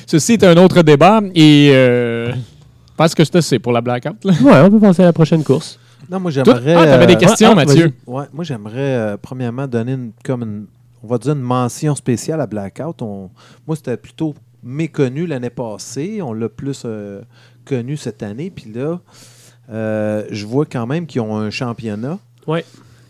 Ceci 0.06 0.32
est 0.32 0.44
un 0.44 0.56
autre 0.56 0.82
débat. 0.82 1.20
Et 1.36 1.70
euh, 1.72 2.32
je 2.32 2.36
pense 2.96 3.14
que 3.14 3.22
c'est 3.40 3.58
pour 3.60 3.72
la 3.72 3.80
blackout. 3.80 4.24
Là. 4.24 4.32
ouais, 4.42 4.60
on 4.64 4.70
peut 4.70 4.80
passer 4.80 5.02
à 5.02 5.06
la 5.06 5.12
prochaine 5.12 5.44
course. 5.44 5.78
Non, 6.10 6.18
moi 6.18 6.30
j'aimerais. 6.30 6.74
Ah, 6.74 6.84
t'avais 6.86 7.06
des 7.06 7.14
euh, 7.14 7.18
questions, 7.18 7.50
ah, 7.52 7.54
Mathieu. 7.54 7.92
Ouais, 8.06 8.24
moi 8.32 8.42
j'aimerais 8.42 8.72
euh, 8.78 9.16
premièrement 9.20 9.66
donner 9.68 9.92
une, 9.92 10.10
comme 10.24 10.42
une, 10.42 10.64
on 11.02 11.06
va 11.06 11.18
dire 11.18 11.34
une 11.34 11.42
mention 11.42 11.94
spéciale 11.94 12.40
à 12.40 12.46
Blackout. 12.46 13.02
On- 13.02 13.30
moi 13.66 13.76
c'était 13.76 13.96
plutôt 13.96 14.34
méconnu 14.62 15.26
l'année 15.26 15.50
passée, 15.50 16.20
on 16.22 16.32
l'a 16.32 16.48
plus 16.48 16.82
euh, 16.84 17.22
connu 17.64 17.96
cette 17.96 18.22
année, 18.22 18.50
puis 18.54 18.70
là 18.74 19.00
euh, 19.70 20.24
je 20.30 20.46
vois 20.46 20.64
quand 20.66 20.86
même 20.86 21.06
qu'ils 21.06 21.20
ont 21.20 21.36
un 21.36 21.50
championnat. 21.50 22.18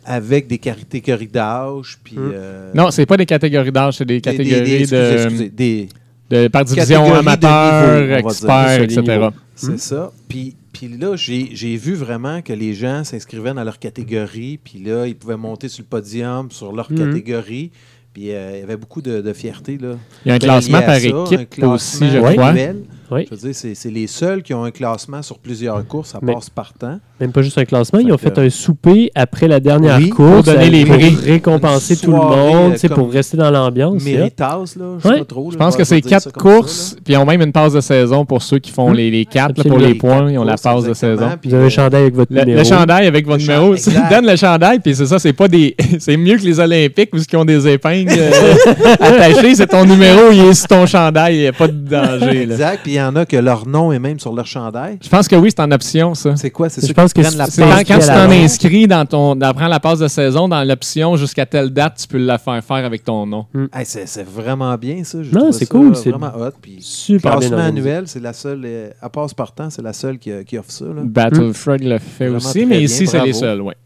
Avec 0.04 0.46
des 0.46 0.56
catégories 0.58 1.28
d'âge, 1.28 1.98
puis. 2.02 2.16
Mm. 2.16 2.30
euh, 2.32 2.72
Non, 2.74 2.90
c'est 2.90 3.04
pas 3.04 3.16
des 3.18 3.26
catégories 3.26 3.70
d'âge, 3.70 3.98
c'est 3.98 4.04
des 4.06 4.20
des- 4.20 4.30
des- 4.32 4.36
catégories 4.38 4.64
des- 4.64 4.80
excusez, 4.80 4.96
de, 4.96 5.12
excusez, 5.22 5.48
des- 5.50 5.88
de- 6.30 6.48
par 6.48 6.64
division 6.64 7.14
amateur, 7.14 8.00
niveau, 8.00 8.04
on 8.06 8.08
va 8.08 8.18
expert, 8.18 8.66
dire. 8.66 8.82
etc. 9.00 9.02
Niveau. 9.18 9.30
C'est 9.54 9.72
Mm. 9.72 9.78
ça. 9.78 10.12
Puis, 10.28 10.56
puis 10.72 10.88
là, 10.88 11.14
j'ai 11.14 11.50
j'ai 11.52 11.76
vu 11.76 11.94
vraiment 11.94 12.40
que 12.40 12.52
les 12.54 12.72
gens 12.74 13.04
s'inscrivaient 13.04 13.52
dans 13.52 13.64
leur 13.64 13.78
catégorie. 13.78 14.58
Puis 14.62 14.78
là, 14.82 15.06
ils 15.06 15.14
pouvaient 15.14 15.36
monter 15.36 15.68
sur 15.68 15.82
le 15.82 15.88
podium 15.88 16.50
sur 16.50 16.72
leur 16.72 16.90
Mhm. 16.90 16.98
catégorie. 16.98 17.70
Puis 18.18 18.32
euh, 18.32 18.50
il 18.56 18.58
y 18.58 18.62
avait 18.64 18.76
beaucoup 18.76 19.00
de, 19.00 19.20
de 19.20 19.32
fierté. 19.32 19.78
Là, 19.78 19.92
Il 20.24 20.28
y 20.28 20.32
a 20.32 20.34
un 20.34 20.38
classement 20.40 20.82
par 20.82 20.96
ça, 20.98 21.06
un 21.06 21.24
équipe 21.24 21.50
classement 21.50 21.74
aussi, 21.74 22.10
je 22.10 22.18
crois. 22.18 22.48
annuel. 22.48 22.82
Oui. 23.10 23.26
Je 23.30 23.34
veux 23.34 23.40
dire, 23.40 23.54
c'est 23.54 23.74
c'est 23.74 23.90
les 23.90 24.06
seuls 24.06 24.42
qui 24.42 24.52
ont 24.54 24.64
un 24.64 24.70
classement 24.70 25.22
sur 25.22 25.38
plusieurs 25.38 25.86
courses 25.86 26.14
à 26.14 26.20
passe 26.20 26.50
partant. 26.50 26.98
Même 27.20 27.32
pas 27.32 27.42
juste 27.42 27.58
un 27.58 27.64
classement, 27.64 27.98
ils 27.98 28.12
ont 28.12 28.18
fait 28.18 28.38
un 28.38 28.48
souper 28.50 29.10
après 29.14 29.48
la 29.48 29.58
dernière 29.60 29.96
Oui, 29.98 30.08
course 30.10 30.44
pour 30.44 30.54
donner 30.54 30.66
euh, 30.66 30.70
les 30.70 30.84
pour 30.84 30.94
prix. 30.96 31.16
récompenser 31.24 31.96
tout 31.96 32.12
le 32.12 32.16
monde, 32.18 32.74
euh, 32.82 32.88
pour 32.94 33.10
rester 33.12 33.36
dans 33.36 33.50
l'ambiance. 33.50 34.04
Méritas, 34.04 34.74
là, 34.78 34.96
je 34.98 35.02
sais 35.02 35.08
Ouais. 35.08 35.18
pas 35.20 35.24
trop. 35.24 35.50
Je 35.50 35.56
pense 35.56 35.76
que 35.76 35.84
c'est 35.84 36.00
quatre 36.00 36.32
courses, 36.32 36.96
puis 37.04 37.14
ils 37.14 37.16
ont 37.16 37.24
même 37.26 37.40
une 37.42 37.50
passe 37.52 37.72
de 37.72 37.80
saison 37.80 38.24
pour 38.24 38.42
ceux 38.42 38.58
qui 38.58 38.70
font 38.70 38.90
Hmm. 38.90 38.94
les, 38.94 39.10
les 39.10 39.24
quatre 39.24 39.58
là, 39.58 39.64
pour 39.64 39.78
les 39.78 39.94
points. 39.94 40.30
Ils 40.30 40.38
ont 40.38 40.44
la 40.44 40.56
passe 40.56 40.84
de 40.84 40.94
saison. 40.94 41.30
Vous 41.44 41.54
avez 41.54 41.66
un 41.66 41.68
chandail 41.70 42.02
avec 42.02 42.14
votre 42.14 42.32
Le, 42.32 42.40
numéro. 42.40 42.58
le 42.58 42.64
chandail 42.64 43.06
avec 43.06 43.26
votre 43.26 43.38
numéro, 43.40 43.76
chandail, 43.76 43.94
exact. 43.96 44.10
donne 44.14 44.26
le 44.30 44.36
chandail, 44.36 44.78
puis 44.80 44.94
c'est 44.94 45.06
ça, 45.06 45.18
c'est 45.18 45.32
pas 45.32 45.48
des. 45.48 45.74
c'est 45.98 46.16
mieux 46.16 46.36
que 46.36 46.42
les 46.44 46.60
Olympiques 46.60 47.10
où 47.12 47.16
ils 47.18 47.36
ont 47.36 47.44
des 47.44 47.66
épingles 47.68 48.12
euh, 48.16 48.30
attachées, 49.00 49.54
c'est 49.54 49.66
ton 49.66 49.84
numéro, 49.84 50.30
il 50.30 50.40
est 50.40 50.54
sur 50.54 50.68
ton 50.68 50.86
chandail, 50.86 51.34
il 51.36 51.40
n'y 51.40 51.46
a 51.48 51.52
pas 51.52 51.68
de 51.68 51.72
danger. 51.72 52.42
Exact. 52.42 52.80
Puis 52.84 52.97
y 52.98 53.02
en 53.02 53.16
a 53.16 53.26
que 53.26 53.36
leur 53.36 53.66
nom 53.66 53.92
est 53.92 53.98
même 53.98 54.18
sur 54.18 54.32
leur 54.32 54.46
chandail. 54.46 54.98
Je 55.02 55.08
pense 55.08 55.28
que 55.28 55.36
oui, 55.36 55.50
c'est 55.50 55.62
en 55.62 55.70
option, 55.70 56.14
ça. 56.14 56.36
C'est 56.36 56.50
quoi? 56.50 56.68
C'est 56.68 56.86
Je 56.86 56.92
pense 56.92 57.12
qui 57.12 57.22
que 57.22 57.26
prennent 57.26 57.38
la 57.38 57.84
quand, 57.84 57.98
tu 57.98 58.06
t'en 58.06 58.30
inscris 58.30 58.86
dans 58.86 59.06
ton, 59.06 59.36
d'apprendre 59.36 59.70
la 59.70 59.80
passe 59.80 59.98
de 59.98 60.08
saison, 60.08 60.48
dans 60.48 60.62
l'option 60.64 61.16
jusqu'à 61.16 61.46
telle 61.46 61.70
date, 61.70 61.98
tu 62.00 62.08
peux 62.08 62.18
la 62.18 62.38
faire 62.38 62.62
faire 62.62 62.84
avec 62.84 63.04
ton 63.04 63.26
nom. 63.26 63.46
Hey, 63.72 63.84
c'est 63.84 64.06
c'est 64.06 64.26
vraiment 64.26 64.76
bien, 64.76 65.04
ça. 65.04 65.18
Non, 65.32 65.52
c'est 65.52 65.64
ça 65.64 65.70
cool, 65.70 65.96
c'est 65.96 66.10
vraiment 66.10 66.32
hot. 66.36 66.52
Puis 66.60 66.78
Super 66.80 67.38
bien 67.38 67.52
annuel, 67.58 68.04
c'est 68.06 68.20
la 68.20 68.32
seule, 68.32 68.62
euh, 68.64 68.90
à 69.00 69.08
passe 69.08 69.34
partant, 69.34 69.70
c'est 69.70 69.82
la 69.82 69.92
seule 69.92 70.18
qui, 70.18 70.30
qui 70.44 70.58
offre 70.58 70.70
ça. 70.70 70.84
Là. 70.84 71.02
Battlefrog 71.04 71.82
le 71.82 71.98
fait 71.98 72.28
Vraiment 72.28 72.36
aussi, 72.36 72.60
mais 72.60 72.76
bien, 72.76 72.84
ici, 72.84 73.06
c'est 73.06 73.22
les 73.24 73.32
seuls, 73.32 73.60
ouais. 73.60 73.76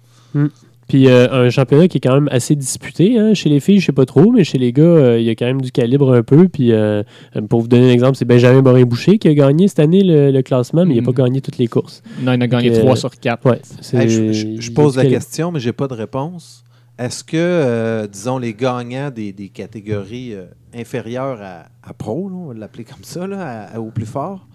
Puis 0.93 1.09
euh, 1.09 1.27
un 1.47 1.49
championnat 1.49 1.89
qui 1.89 1.97
est 1.97 2.01
quand 2.03 2.13
même 2.13 2.29
assez 2.31 2.55
disputé. 2.55 3.19
hein. 3.19 3.33
Chez 3.33 3.49
les 3.49 3.61
filles, 3.61 3.81
je 3.81 3.87
sais 3.87 3.93
pas 3.93 4.05
trop, 4.05 4.31
mais 4.31 4.45
chez 4.45 4.59
les 4.59 4.75
gars, 4.75 4.83
euh, 4.83 5.19
il 5.19 5.25
y 5.25 5.31
a 5.31 5.35
quand 5.35 5.47
même 5.47 5.63
du 5.63 5.73
calibre 5.73 6.13
un 6.13 6.23
peu. 6.23 6.49
Puis 6.49 6.71
euh, 6.71 7.03
pour 7.49 7.63
vous 7.63 7.67
donner 7.69 7.89
un 7.89 7.93
exemple, 7.95 8.17
c'est 8.19 8.27
Benjamin 8.27 8.61
Morin-Boucher 8.61 9.17
qui 9.17 9.27
a 9.29 9.33
gagné 9.33 9.69
cette 9.69 9.79
année 9.79 10.03
le, 10.05 10.31
le 10.31 10.43
classement, 10.43 10.85
mais 10.85 10.95
il 10.97 11.01
n'a 11.01 11.11
pas 11.11 11.23
gagné 11.23 11.41
toutes 11.41 11.57
les 11.57 11.67
courses. 11.67 12.03
Non, 12.21 12.35
il 12.35 12.43
a 12.43 12.47
gagné 12.47 12.71
euh, 12.77 12.81
3 12.81 12.97
sur 12.97 13.11
4. 13.11 13.47
Ouais, 13.49 13.63
Hey, 13.95 14.09
je, 14.61 14.71
pose 14.73 14.97
la 14.99 15.05
calibre. 15.05 15.19
question, 15.23 15.51
mais 15.51 15.61
j'ai 15.61 15.73
pas 15.73 15.89
de 15.89 15.95
réponse. 15.95 16.63
Est-ce 16.99 17.25
que, 17.25 17.39
euh, 17.39 18.07
disons, 18.07 18.37
les 18.37 18.53
gagnants 18.53 19.11
des, 19.11 19.33
des 19.33 19.49
catégories 19.49 20.35
euh, 20.35 20.45
inférieures 20.77 21.39
à, 21.41 21.65
à 21.83 21.95
pro, 21.95 22.29
là, 22.29 22.35
on 22.37 22.47
va 22.49 22.55
l'appeler 22.55 22.85
comme 22.85 23.03
ça, 23.03 23.27
là, 23.27 23.41
à- 23.41 23.77
à- 23.77 23.81
au 23.81 23.91
plus 23.91 24.05
fort, 24.05 24.47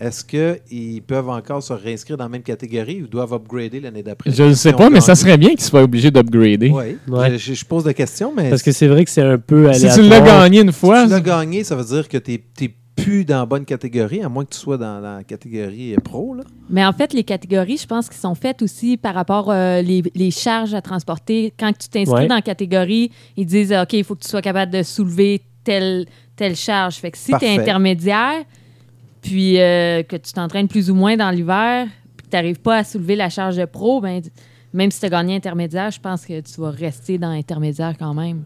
est-ce 0.00 0.24
qu'ils 0.24 1.02
peuvent 1.02 1.28
encore 1.28 1.62
se 1.62 1.72
réinscrire 1.72 2.16
dans 2.16 2.24
la 2.24 2.28
même 2.28 2.42
catégorie 2.42 3.02
ou 3.02 3.06
doivent 3.06 3.32
upgrader 3.34 3.80
l'année 3.80 4.02
d'après? 4.02 4.30
Je 4.30 4.42
ne 4.42 4.52
sais 4.54 4.70
Si 4.70 4.74
pas, 4.76 4.90
mais 4.90 5.00
ça 5.00 5.14
serait 5.14 5.38
bien 5.38 5.50
qu'il 5.50 5.60
soit 5.62 5.82
obligé 5.82 6.10
d'upgrader. 6.10 6.70
Oui. 6.70 6.96
Ouais. 7.08 7.38
Je, 7.38 7.54
je 7.54 7.64
pose 7.64 7.84
la 7.86 7.94
question, 7.94 8.32
mais 8.36 8.50
Parce 8.50 8.62
que 8.62 8.72
c'est 8.72 8.88
vrai 8.88 9.04
que 9.04 9.10
c'est 9.10 9.22
un 9.22 9.38
peu 9.38 9.72
Si 9.72 9.88
tu 9.94 10.02
l'as 10.02 10.20
gagné 10.20 10.60
une 10.60 10.72
si 10.72 10.78
fois, 10.78 11.04
tu 11.04 11.10
l'as 11.10 11.20
gagné, 11.20 11.64
ça 11.64 11.76
veut 11.76 11.84
dire 11.84 12.08
que 12.08 12.18
tu 12.18 12.32
n'es 12.60 12.74
plus 12.96 13.26
dans 13.26 13.40
la 13.40 13.46
bonne 13.46 13.66
catégorie, 13.66 14.22
à 14.22 14.28
moins 14.30 14.44
que 14.46 14.54
tu 14.54 14.58
sois 14.58 14.78
dans 14.78 15.00
la 15.00 15.22
catégorie 15.22 15.94
pro. 16.02 16.34
Là. 16.34 16.44
Mais 16.70 16.82
en 16.84 16.92
fait, 16.94 17.12
les 17.12 17.24
catégories, 17.24 17.76
je 17.76 17.86
pense 17.86 18.08
qu'ils 18.08 18.16
sont 18.18 18.34
faites 18.34 18.62
aussi 18.62 18.96
par 18.96 19.14
rapport 19.14 19.50
euh, 19.50 19.82
les, 19.82 20.02
les 20.14 20.30
charges 20.30 20.72
à 20.72 20.80
transporter. 20.80 21.52
Quand 21.58 21.72
tu 21.78 21.88
t'inscris 21.90 22.22
Ouais. 22.22 22.26
dans 22.26 22.36
la 22.36 22.42
catégorie, 22.42 23.10
ils 23.36 23.44
disent 23.44 23.72
OK, 23.72 23.92
il 23.92 24.02
faut 24.04 24.14
que 24.14 24.22
tu 24.22 24.28
sois 24.28 24.40
capable 24.40 24.72
de 24.72 24.82
soulever 24.82 25.42
telle, 25.62 26.06
telle 26.36 26.56
charge. 26.56 26.94
Fait 26.96 27.10
que 27.10 27.18
si 27.18 27.32
tu 27.38 27.44
es 27.44 27.58
intermédiaire, 27.58 28.44
puis 29.22 29.60
euh, 29.60 30.02
que 30.02 30.16
tu 30.16 30.32
t'entraînes 30.32 30.68
plus 30.68 30.90
ou 30.90 30.94
moins 30.94 31.16
dans 31.16 31.30
l'hiver, 31.30 31.88
puis 32.16 32.26
que 32.26 32.30
tu 32.30 32.36
n'arrives 32.36 32.60
pas 32.60 32.78
à 32.78 32.84
soulever 32.84 33.16
la 33.16 33.28
charge 33.28 33.56
de 33.56 33.64
pro, 33.64 34.00
ben, 34.00 34.22
même 34.72 34.90
si 34.90 35.00
tu 35.00 35.06
as 35.06 35.10
gagné 35.10 35.36
intermédiaire, 35.36 35.90
je 35.90 36.00
pense 36.00 36.26
que 36.26 36.40
tu 36.40 36.60
vas 36.60 36.70
rester 36.70 37.18
dans 37.18 37.30
intermédiaire 37.30 37.94
quand 37.98 38.14
même. 38.14 38.44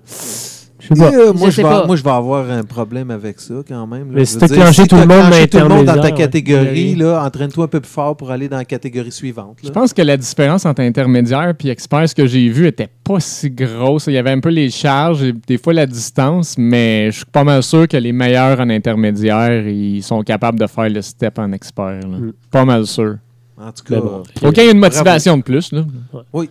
Je 0.81 0.95
sais 0.95 0.95
pas. 1.01 1.13
Euh, 1.13 1.33
moi, 1.33 1.47
Je 1.47 1.51
je 1.51 1.57
sais 1.57 1.63
vais, 1.63 1.69
pas. 1.69 1.87
moi, 1.87 1.97
je 1.97 2.03
vais 2.03 2.11
avoir 2.11 2.51
un 2.51 2.65
problème 2.65 3.11
avec 3.11 3.39
ça 3.41 3.55
quand 3.67 3.87
même. 3.87 4.09
là. 4.11 4.15
Mais 4.17 4.25
si 4.25 4.35
veux 4.35 4.41
t'as 4.41 4.47
dire, 4.49 4.57
clenché 4.57 4.87
tout 4.87 4.97
le 4.97 5.07
monde 5.07 5.33
tout 5.51 5.59
le 5.59 5.69
monde 5.69 5.85
dans 5.87 6.01
ta 6.01 6.11
catégorie, 6.11 6.95
ouais. 6.95 7.03
là, 7.03 7.23
entraîne-toi 7.25 7.65
un 7.65 7.69
peu 7.69 7.81
plus 7.81 7.91
fort 7.91 8.17
pour 8.17 8.31
aller 8.31 8.49
dans 8.49 8.57
la 8.57 8.65
catégorie 8.65 9.13
suivante. 9.13 9.59
Je 9.63 9.69
pense 9.71 9.93
que 9.93 10.03
la 10.03 10.17
différence 10.17 10.65
entre 10.67 10.83
intermédiaire 10.83 11.53
et 11.65 11.69
expert, 11.69 12.09
ce 12.09 12.15
que 12.15 12.27
j'ai 12.27 12.49
vu, 12.49 12.67
était 12.67 12.89
pas 13.05 13.21
si 13.21 13.51
grosse. 13.51 14.07
Il 14.07 14.15
y 14.15 14.19
avait 14.19 14.31
un 14.31 14.41
peu 14.41 14.49
les 14.51 14.71
charges 14.71 15.23
et 15.23 15.33
des 15.47 15.59
fois 15.59 15.73
la 15.73 15.87
distance, 15.87 16.57
mais 16.59 17.11
je 17.11 17.17
suis 17.19 17.27
pas 17.27 17.45
mal 17.45 17.63
sûr 17.63 17.87
que 17.87 17.97
les 17.97 18.13
meilleurs 18.13 18.61
en 18.61 18.71
intermédiaire, 18.71 19.67
ils 19.69 20.03
sont 20.03 20.23
capables 20.23 20.59
de 20.59 20.67
faire 20.67 20.89
le 20.89 21.03
step 21.03 21.39
en 21.39 21.53
expert. 21.53 22.01
là. 22.01 22.19
Mm. 22.19 22.33
Pas 22.51 22.65
mal 22.65 22.87
sûr. 22.87 23.17
En 23.59 23.73
tout 23.73 23.85
cas, 23.93 24.01
bon, 24.01 24.23
il 24.43 24.57
y 24.57 24.61
a 24.61 24.71
une 24.71 24.79
motivation 24.79 25.37
de 25.37 25.43
plus. 25.43 25.71
Là. 25.73 25.85
Ouais. 26.13 26.21
Oui. 26.33 26.51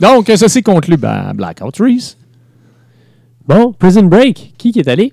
Donc, 0.00 0.30
ceci 0.34 0.62
conclut 0.62 0.96
ben, 0.96 1.32
Blackout 1.34 1.76
Reese. 1.78 2.16
Bon, 3.48 3.72
Prison 3.72 4.02
Break, 4.04 4.52
qui 4.58 4.72
qui 4.72 4.78
est 4.80 4.88
allé? 4.88 5.12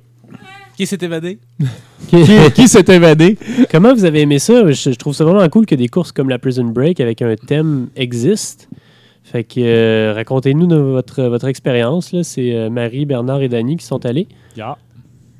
Qui 0.75 0.85
s'est 0.85 0.97
évadé? 1.01 1.39
Qui- 2.09 2.67
s'est 2.67 2.83
évadé? 2.89 3.37
Comment 3.71 3.93
vous 3.93 4.03
avez 4.03 4.21
aimé 4.21 4.39
ça? 4.39 4.69
Je, 4.71 4.91
je 4.91 4.95
trouve 4.95 5.15
ça 5.15 5.23
vraiment 5.23 5.47
cool 5.47 5.65
que 5.65 5.73
des 5.75 5.87
courses 5.87 6.11
comme 6.11 6.27
la 6.29 6.37
Prison 6.37 6.65
Break 6.65 6.99
avec 6.99 7.21
un 7.21 7.33
thème 7.35 7.87
existent. 7.95 8.65
Fait 9.23 9.43
que 9.45 9.59
euh, 9.61 10.13
racontez-nous 10.13 10.67
de 10.67 10.75
votre, 10.75 11.23
votre 11.23 11.47
expérience. 11.47 12.11
là. 12.11 12.23
C'est 12.23 12.53
euh, 12.53 12.69
Marie, 12.69 13.05
Bernard 13.05 13.41
et 13.41 13.47
Dany 13.47 13.77
qui 13.77 13.85
sont 13.85 14.05
allés. 14.05 14.27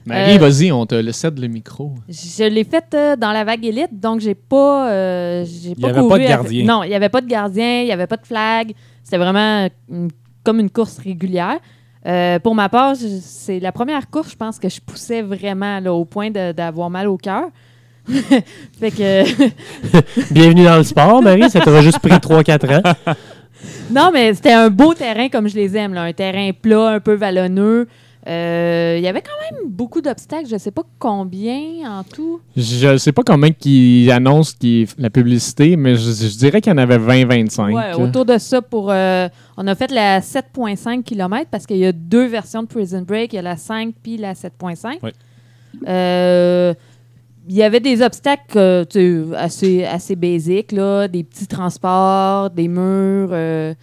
Marie, 0.05 0.35
Euh, 0.35 0.37
vas-y, 0.39 0.71
on 0.71 0.85
te 0.85 0.95
le 0.95 1.11
cède 1.11 1.37
le 1.37 1.47
micro. 1.47 1.91
Je 2.07 2.43
l'ai 2.47 2.63
faite 2.63 2.93
euh, 2.93 3.15
dans 3.17 3.31
la 3.33 3.43
vague 3.43 3.65
élite, 3.65 3.99
donc 3.99 4.21
j'ai 4.21 4.35
pas. 4.35 4.89
euh, 4.91 5.43
j'ai 5.45 5.71
Il 5.71 5.77
y 5.79 5.81
pas 5.81 5.89
avait 5.89 5.95
pas 5.99 6.07
de 6.07 6.13
avec- 6.13 6.27
gardien. 6.29 6.65
Non, 6.65 6.83
il 6.83 6.89
n'y 6.89 6.95
avait 6.95 7.09
pas 7.09 7.21
de 7.21 7.27
gardien, 7.27 7.81
il 7.81 7.85
n'y 7.85 7.91
avait 7.91 8.07
pas 8.07 8.17
de 8.17 8.25
flag. 8.25 8.73
C'était 9.03 9.17
vraiment 9.17 9.67
une- 9.91 10.09
comme 10.43 10.59
une 10.61 10.69
course 10.69 10.97
régulière. 10.99 11.57
Euh, 12.05 12.39
pour 12.39 12.53
ma 12.53 12.69
part, 12.69 12.95
c'est 12.95 13.59
la 13.59 13.71
première 13.71 14.09
course, 14.09 14.31
je 14.31 14.35
pense 14.35 14.59
que 14.59 14.69
je 14.69 14.79
poussais 14.79 15.21
vraiment 15.21 15.79
là, 15.79 15.91
au 15.91 16.05
point 16.05 16.29
d'avoir 16.29 16.89
mal 16.89 17.07
au 17.07 17.17
cœur. 17.17 17.49
fait 18.79 18.91
que. 18.91 19.23
Bienvenue 20.31 20.65
dans 20.65 20.77
le 20.77 20.83
sport, 20.83 21.23
Marie. 21.23 21.49
Ça 21.49 21.61
t'aura 21.61 21.81
juste 21.81 21.99
pris 21.99 22.11
3-4 22.11 22.77
ans. 22.77 22.93
Non, 23.89 24.11
mais 24.13 24.33
c'était 24.35 24.53
un 24.53 24.69
beau 24.69 24.93
terrain 24.93 25.29
comme 25.29 25.47
je 25.47 25.55
les 25.55 25.75
aime, 25.75 25.95
là. 25.95 26.03
un 26.03 26.13
terrain 26.13 26.51
plat, 26.53 26.89
un 26.89 26.99
peu 26.99 27.13
vallonneux. 27.13 27.87
Euh, 28.27 28.95
Il 28.97 29.03
y 29.03 29.07
avait 29.07 29.21
quand 29.21 29.39
même 29.51 29.69
beaucoup 29.71 30.01
d'obstacles, 30.01 30.47
je 30.49 30.57
sais 30.57 30.71
pas 30.71 30.81
combien 30.97 31.59
en 31.99 32.03
tout. 32.03 32.39
Je 32.57 32.97
sais 32.97 33.11
pas 33.11 33.21
comment 33.23 33.47
ils 33.63 34.09
annoncent 34.11 34.53
qu'ils- 34.59 34.87
la 34.97 35.09
publicité, 35.11 35.75
mais 35.75 35.95
je, 35.95 36.11
je 36.11 36.37
dirais 36.37 36.59
qu'il 36.61 36.71
y 36.71 36.73
en 36.73 36.77
avait 36.79 36.97
20-25. 36.97 37.73
Ouais, 37.75 37.93
autour 38.01 38.25
de 38.25 38.37
ça 38.39 38.61
pour. 38.61 38.89
euh, 38.91 39.27
on 39.57 39.67
a 39.67 39.75
fait 39.75 39.91
la 39.91 40.21
7,5 40.21 41.03
km 41.03 41.47
parce 41.51 41.65
qu'il 41.67 41.77
y 41.77 41.85
a 41.85 41.91
deux 41.91 42.25
versions 42.25 42.63
de 42.63 42.67
Prison 42.67 43.01
Break. 43.03 43.33
Il 43.33 43.35
y 43.35 43.39
a 43.39 43.43
la 43.43 43.57
5 43.57 43.93
puis 44.01 44.17
la 44.17 44.33
7,5. 44.33 45.03
Ouais. 45.03 45.13
Euh, 45.87 46.73
il 47.47 47.55
y 47.55 47.61
avait 47.63 47.79
des 47.79 48.01
obstacles 48.01 48.57
euh, 48.57 49.33
assez, 49.37 49.83
assez 49.85 50.15
basiques, 50.15 50.71
là, 50.71 51.07
des 51.07 51.23
petits 51.23 51.45
transports, 51.47 52.49
des 52.49 52.67
murs. 52.67 53.29
euh, 53.31 53.73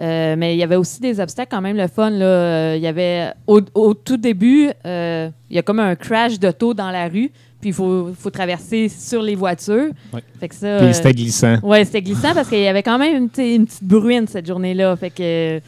euh, 0.00 0.34
mais 0.36 0.54
il 0.54 0.58
y 0.58 0.62
avait 0.62 0.76
aussi 0.76 1.00
des 1.00 1.20
obstacles 1.20 1.48
quand 1.50 1.60
même 1.62 1.76
le 1.76 1.88
fun. 1.88 2.10
Là. 2.10 2.24
Euh, 2.26 2.74
Il 2.76 2.82
y 2.82 2.86
avait 2.86 3.30
au, 3.46 3.60
au 3.74 3.94
tout 3.94 4.16
début, 4.16 4.68
euh, 4.84 5.28
il 5.50 5.56
y 5.56 5.58
a 5.58 5.62
comme 5.62 5.80
un 5.80 5.94
crash 5.96 6.38
d'auto 6.38 6.74
dans 6.74 6.90
la 6.90 7.04
rue, 7.08 7.30
puis 7.60 7.70
il 7.70 7.72
faut, 7.72 8.10
faut 8.18 8.30
traverser 8.30 8.88
sur 8.88 9.22
les 9.22 9.34
voitures. 9.34 9.88
Ouais. 10.12 10.22
Fait 10.38 10.48
que 10.48 10.54
ça, 10.54 10.78
Puis 10.80 10.92
c'était 10.94 11.12
glissant. 11.12 11.56
Ouais, 11.62 11.84
c'était 11.84 12.02
glissant 12.02 12.34
parce 12.34 12.48
qu'il 12.48 12.60
y 12.60 12.68
avait 12.68 12.82
quand 12.82 12.98
même 12.98 13.16
une, 13.16 13.28
petite- 13.30 13.56
une 13.56 13.66
petite 13.66 13.84
bruine 13.84 14.26
cette 14.26 14.46
journée-là. 14.46 14.94
Fait 14.96 15.10
que 15.10 15.60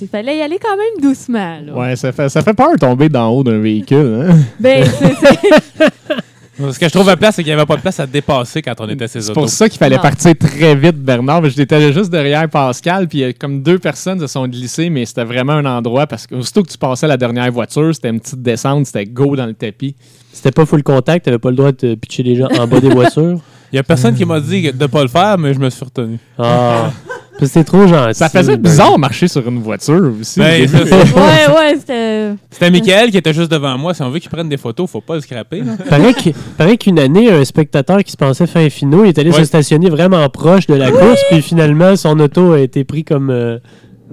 il 0.00 0.08
fallait 0.08 0.38
y 0.38 0.40
aller 0.40 0.58
quand 0.58 0.74
même 0.76 1.02
doucement. 1.02 1.58
Là. 1.64 1.74
Ouais, 1.74 1.96
ça 1.96 2.10
fait, 2.10 2.28
ça 2.30 2.42
fait 2.42 2.54
peur 2.54 2.72
de 2.72 2.78
tomber 2.78 3.08
d'en 3.10 3.28
haut 3.28 3.44
d'un 3.44 3.58
véhicule. 3.58 4.26
Hein? 4.30 4.36
Ben, 4.58 4.84
c'est- 4.84 5.14
c'est- 5.14 5.84
Ce 6.58 6.78
que 6.78 6.86
je 6.86 6.92
trouve 6.92 7.08
à 7.10 7.16
place, 7.16 7.34
c'est 7.36 7.42
qu'il 7.42 7.50
n'y 7.52 7.54
avait 7.58 7.66
pas 7.66 7.76
de 7.76 7.82
place 7.82 8.00
à 8.00 8.06
dépasser 8.06 8.62
quand 8.62 8.74
on 8.80 8.88
était 8.88 9.08
ces 9.08 9.20
C'est 9.20 9.30
autos. 9.30 9.40
pour 9.42 9.48
ça 9.50 9.68
qu'il 9.68 9.78
fallait 9.78 9.98
partir 9.98 10.32
très 10.38 10.74
vite, 10.74 10.96
Bernard. 10.96 11.42
mais 11.42 11.50
J'étais 11.50 11.92
juste 11.92 12.10
derrière 12.10 12.48
Pascal, 12.48 13.08
puis 13.08 13.24
euh, 13.24 13.32
comme 13.38 13.62
deux 13.62 13.78
personnes 13.78 14.18
se 14.20 14.26
sont 14.26 14.48
glissées, 14.48 14.88
mais 14.88 15.04
c'était 15.04 15.24
vraiment 15.24 15.52
un 15.52 15.66
endroit 15.66 16.06
parce 16.06 16.26
que 16.26 16.34
aussitôt 16.34 16.62
que 16.62 16.70
tu 16.70 16.78
passais 16.78 17.06
la 17.06 17.16
dernière 17.18 17.50
voiture, 17.52 17.94
c'était 17.94 18.08
une 18.08 18.20
petite 18.20 18.42
descente, 18.42 18.86
c'était 18.86 19.04
go 19.04 19.36
dans 19.36 19.46
le 19.46 19.54
tapis. 19.54 19.94
C'était 20.32 20.50
pas 20.52 20.64
full 20.66 20.82
contact. 20.82 21.24
T'avais 21.26 21.38
pas 21.38 21.50
le 21.50 21.56
droit 21.56 21.72
de 21.72 21.94
pitcher 21.94 22.22
les 22.22 22.36
gens 22.36 22.48
en 22.58 22.66
bas 22.66 22.80
des 22.80 22.88
voitures. 22.94 23.38
Il 23.72 23.76
y 23.76 23.78
a 23.78 23.82
personne 23.82 24.14
qui 24.14 24.24
m'a 24.24 24.40
dit 24.40 24.62
de 24.72 24.82
ne 24.82 24.86
pas 24.86 25.02
le 25.02 25.08
faire, 25.08 25.36
mais 25.38 25.52
je 25.52 25.58
me 25.58 25.68
suis 25.70 25.84
retenu. 25.84 26.18
Ah. 26.38 26.90
C'était 27.40 27.64
trop 27.64 27.86
gentil. 27.86 28.14
Ça 28.14 28.28
faisait 28.28 28.56
bizarre 28.56 28.98
marcher 28.98 29.28
sur 29.28 29.46
une 29.46 29.60
voiture 29.60 30.12
aussi. 30.20 30.38
Ben, 30.40 30.66
ça, 30.68 30.78
ouais, 30.82 31.54
ouais, 31.54 31.76
c'était. 31.78 32.30
C'était 32.50 32.70
Michael 32.70 33.10
qui 33.10 33.18
était 33.18 33.34
juste 33.34 33.50
devant 33.50 33.76
moi. 33.76 33.92
Si 33.94 34.02
on 34.02 34.10
veut 34.10 34.18
qu'il 34.18 34.30
prenne 34.30 34.48
des 34.48 34.56
photos, 34.56 34.88
faut 34.90 35.00
pas 35.00 35.16
le 35.16 35.20
scraper. 35.20 35.62
Paraît 35.88 36.14
paraît 36.56 36.76
qu'une 36.76 36.98
année, 36.98 37.30
un 37.30 37.44
spectateur 37.44 38.02
qui 38.04 38.12
se 38.12 38.16
pensait 38.16 38.46
fin 38.46 38.68
finaux, 38.70 39.04
il 39.04 39.08
est 39.08 39.18
allé 39.18 39.30
Ouais. 39.30 39.38
se 39.40 39.44
stationner 39.44 39.90
vraiment 39.90 40.26
proche 40.30 40.66
de 40.66 40.74
la 40.74 40.90
course, 40.90 41.20
puis 41.30 41.42
finalement, 41.42 41.94
son 41.96 42.18
auto 42.20 42.52
a 42.52 42.60
été 42.60 42.84
pris 42.84 43.04
comme. 43.04 43.30
euh, 43.30 43.58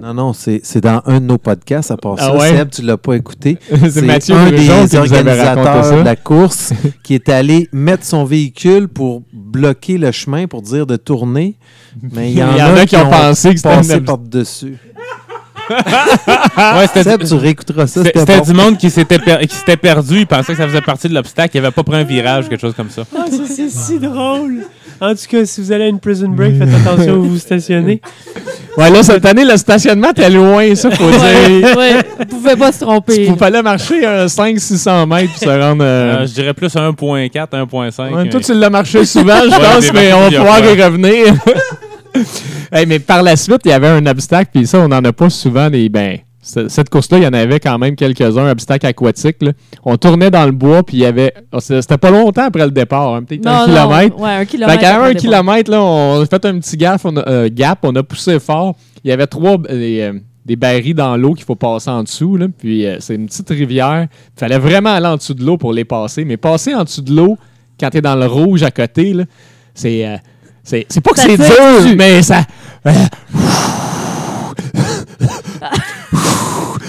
Non, 0.00 0.12
non, 0.12 0.32
c'est 0.32 0.60
c'est 0.64 0.80
dans 0.80 1.02
un 1.06 1.20
de 1.20 1.26
nos 1.26 1.38
podcasts. 1.38 1.90
À 1.90 1.96
part 1.96 2.16
Ah 2.18 2.22
ça, 2.24 2.36
ouais? 2.36 2.50
Seb, 2.50 2.70
tu 2.70 2.82
l'as 2.82 2.96
pas 2.96 3.14
écouté. 3.14 3.58
C'est 3.90 4.02
Mathieu 4.02 4.34
un 4.34 4.50
des 4.50 4.68
organisateurs 4.96 5.98
de 5.98 6.02
la 6.02 6.16
course 6.16 6.72
qui 7.04 7.14
est 7.14 7.28
allé 7.28 7.68
mettre 7.72 8.04
son 8.04 8.24
véhicule 8.24 8.88
pour 8.88 9.22
bloquer 9.32 9.96
le 9.98 10.10
chemin 10.10 10.46
pour 10.48 10.62
dire 10.62 10.86
de 10.86 10.96
tourner. 10.96 11.56
Mais 12.02 12.32
il 12.32 12.38
y 12.38 12.42
en, 12.42 12.48
a, 12.76 12.86
qui 12.86 12.96
ont 12.96 13.08
pensé 13.08 13.54
que 13.54 13.60
c'était 13.60 14.00
par-dessus. 14.00 14.76
Ouais, 15.70 16.86
c'était 16.88 17.04
Seb, 17.04 17.24
tu 17.24 17.34
réécouteras 17.34 17.86
ça. 17.86 18.02
c'était- 18.02 18.24
bon. 18.38 18.42
du 18.44 18.52
monde 18.52 18.76
qui 18.76 18.90
s'était 18.90 19.18
per- 19.18 19.46
qui 19.48 19.54
s'était 19.56 19.78
perdu. 19.78 20.18
Il 20.20 20.26
pensait 20.26 20.52
que 20.52 20.58
ça 20.58 20.66
faisait 20.68 20.82
partie 20.82 21.08
de 21.08 21.14
l'obstacle. 21.14 21.56
Il 21.56 21.58
avait 21.60 21.70
pas 21.70 21.82
pris 21.82 21.96
un 21.96 22.02
virage 22.04 22.46
ou 22.46 22.48
quelque 22.48 22.60
chose 22.60 22.74
comme 22.74 22.90
ça. 22.90 23.04
Ah, 23.16 23.24
ça, 23.30 23.36
c'est 23.48 23.70
si 23.70 23.98
drôle! 23.98 24.66
En 25.10 25.14
tout 25.14 25.26
cas, 25.30 25.44
si 25.44 25.60
vous 25.60 25.72
allez 25.72 25.84
à 25.84 25.88
une 25.88 26.00
prison 26.00 26.28
break, 26.28 26.56
faites 26.58 26.68
attention 26.86 27.14
où 27.14 27.24
vous 27.24 27.38
stationnez. 27.38 28.00
Ouais, 28.76 28.90
là, 28.90 29.02
cette 29.02 29.24
année, 29.24 29.44
le 29.44 29.56
stationnement 29.56 30.10
était 30.10 30.30
loin, 30.30 30.74
ça, 30.74 30.90
faut 30.90 31.08
dire. 31.10 31.76
Ouais, 31.76 31.94
vous 32.18 32.24
pouvez 32.26 32.56
pas 32.56 32.72
se 32.72 32.80
tromper. 32.80 33.26
Il 33.26 33.36
fallait 33.36 33.62
marcher 33.62 34.04
un 34.04 34.26
500-600 34.26 35.06
mètres 35.08 35.32
pour 35.32 35.38
se 35.42 35.48
rendre. 35.48 35.82
euh, 35.84 36.16
Euh, 36.22 36.26
je 36.26 36.32
dirais 36.34 36.54
plus 36.54 36.74
1.4, 36.74 37.30
1.5. 37.30 38.14
Ouais, 38.14 38.28
toi, 38.28 38.40
euh, 38.40 38.42
tu 38.44 38.54
l'as 38.54 38.70
marché 38.70 39.04
souvent, 39.04 39.40
je 39.44 39.50
Ouais, 39.50 39.56
pense, 39.74 39.84
j'ai 39.84 39.92
mais 39.92 40.12
on 40.12 40.28
va 40.28 40.38
pouvoir 40.38 40.58
y 40.64 40.82
revenir. 40.82 41.34
Hey, 42.72 42.86
mais 42.86 42.98
par 43.00 43.22
la 43.22 43.36
suite, 43.36 43.60
il 43.64 43.70
y 43.70 43.72
avait 43.72 43.88
un 43.88 44.04
obstacle, 44.06 44.50
puis 44.54 44.66
ça, 44.66 44.78
on 44.78 44.88
n'en 44.88 45.02
a 45.04 45.12
pas 45.12 45.30
souvent 45.30 45.68
des. 45.70 45.88
Ben, 45.88 46.18
cette 46.44 46.90
course-là, 46.90 47.18
il 47.18 47.24
y 47.24 47.26
en 47.26 47.32
avait 47.32 47.58
quand 47.58 47.78
même 47.78 47.96
quelques-uns, 47.96 48.50
obstacles 48.50 48.86
aquatiques. 48.86 49.42
là. 49.42 49.52
On 49.84 49.96
tournait 49.96 50.30
dans 50.30 50.44
le 50.44 50.52
bois, 50.52 50.82
puis 50.82 50.98
il 50.98 51.00
y 51.00 51.06
avait. 51.06 51.32
oh, 51.52 51.58
C'était 51.60 51.96
pas 51.98 52.10
longtemps 52.10 52.44
après 52.44 52.64
le 52.64 52.70
départ, 52.70 53.14
hein, 53.14 53.22
peut-être 53.22 53.46
un 53.46 53.64
kilomètre. 53.66 54.20
Ouais, 54.20 54.28
un 54.30 54.38
Fait 54.40 54.46
kilomètre. 54.46 54.80
qu'à 54.80 54.96
après 54.96 55.10
un 55.10 55.14
kilomètre, 55.14 55.70
là, 55.70 55.82
on 55.82 56.20
a 56.20 56.26
fait 56.26 56.44
un 56.44 56.58
petit 56.58 56.76
gaffe, 56.76 57.04
on 57.06 57.16
a, 57.16 57.26
euh, 57.28 57.48
gap, 57.50 57.78
on 57.82 57.94
a 57.96 58.02
poussé 58.02 58.38
fort. 58.38 58.76
Il 59.02 59.08
y 59.08 59.12
avait 59.12 59.26
trois 59.26 59.52
euh, 59.54 59.56
des, 59.68 60.00
euh, 60.00 60.12
des 60.44 60.56
barils 60.56 60.94
dans 60.94 61.16
l'eau 61.16 61.32
qu'il 61.34 61.44
faut 61.46 61.54
passer 61.56 61.88
en 61.90 62.02
dessous. 62.02 62.36
Là, 62.36 62.46
puis 62.58 62.84
euh, 62.86 62.96
c'est 63.00 63.14
une 63.14 63.26
petite 63.26 63.48
rivière. 63.48 64.06
Il 64.36 64.38
fallait 64.40 64.58
vraiment 64.58 64.90
aller 64.94 65.06
en 65.06 65.16
dessous 65.16 65.34
de 65.34 65.42
l'eau 65.44 65.56
pour 65.56 65.72
les 65.72 65.84
passer. 65.86 66.24
Mais 66.26 66.36
passer 66.36 66.74
en 66.74 66.84
dessous 66.84 67.00
de 67.02 67.14
l'eau, 67.14 67.38
quand 67.80 67.88
tu 67.90 67.96
es 67.98 68.00
dans 68.02 68.16
le 68.16 68.26
rouge 68.26 68.62
à 68.62 68.70
côté, 68.70 69.14
c'est. 69.74 70.20
c'est 70.62 71.00
pas 71.02 71.10
que 71.12 71.20
c'est 71.20 71.36
dur, 71.36 71.96
mais 71.96 72.22
ça. 72.22 72.42
euh, 72.86 72.92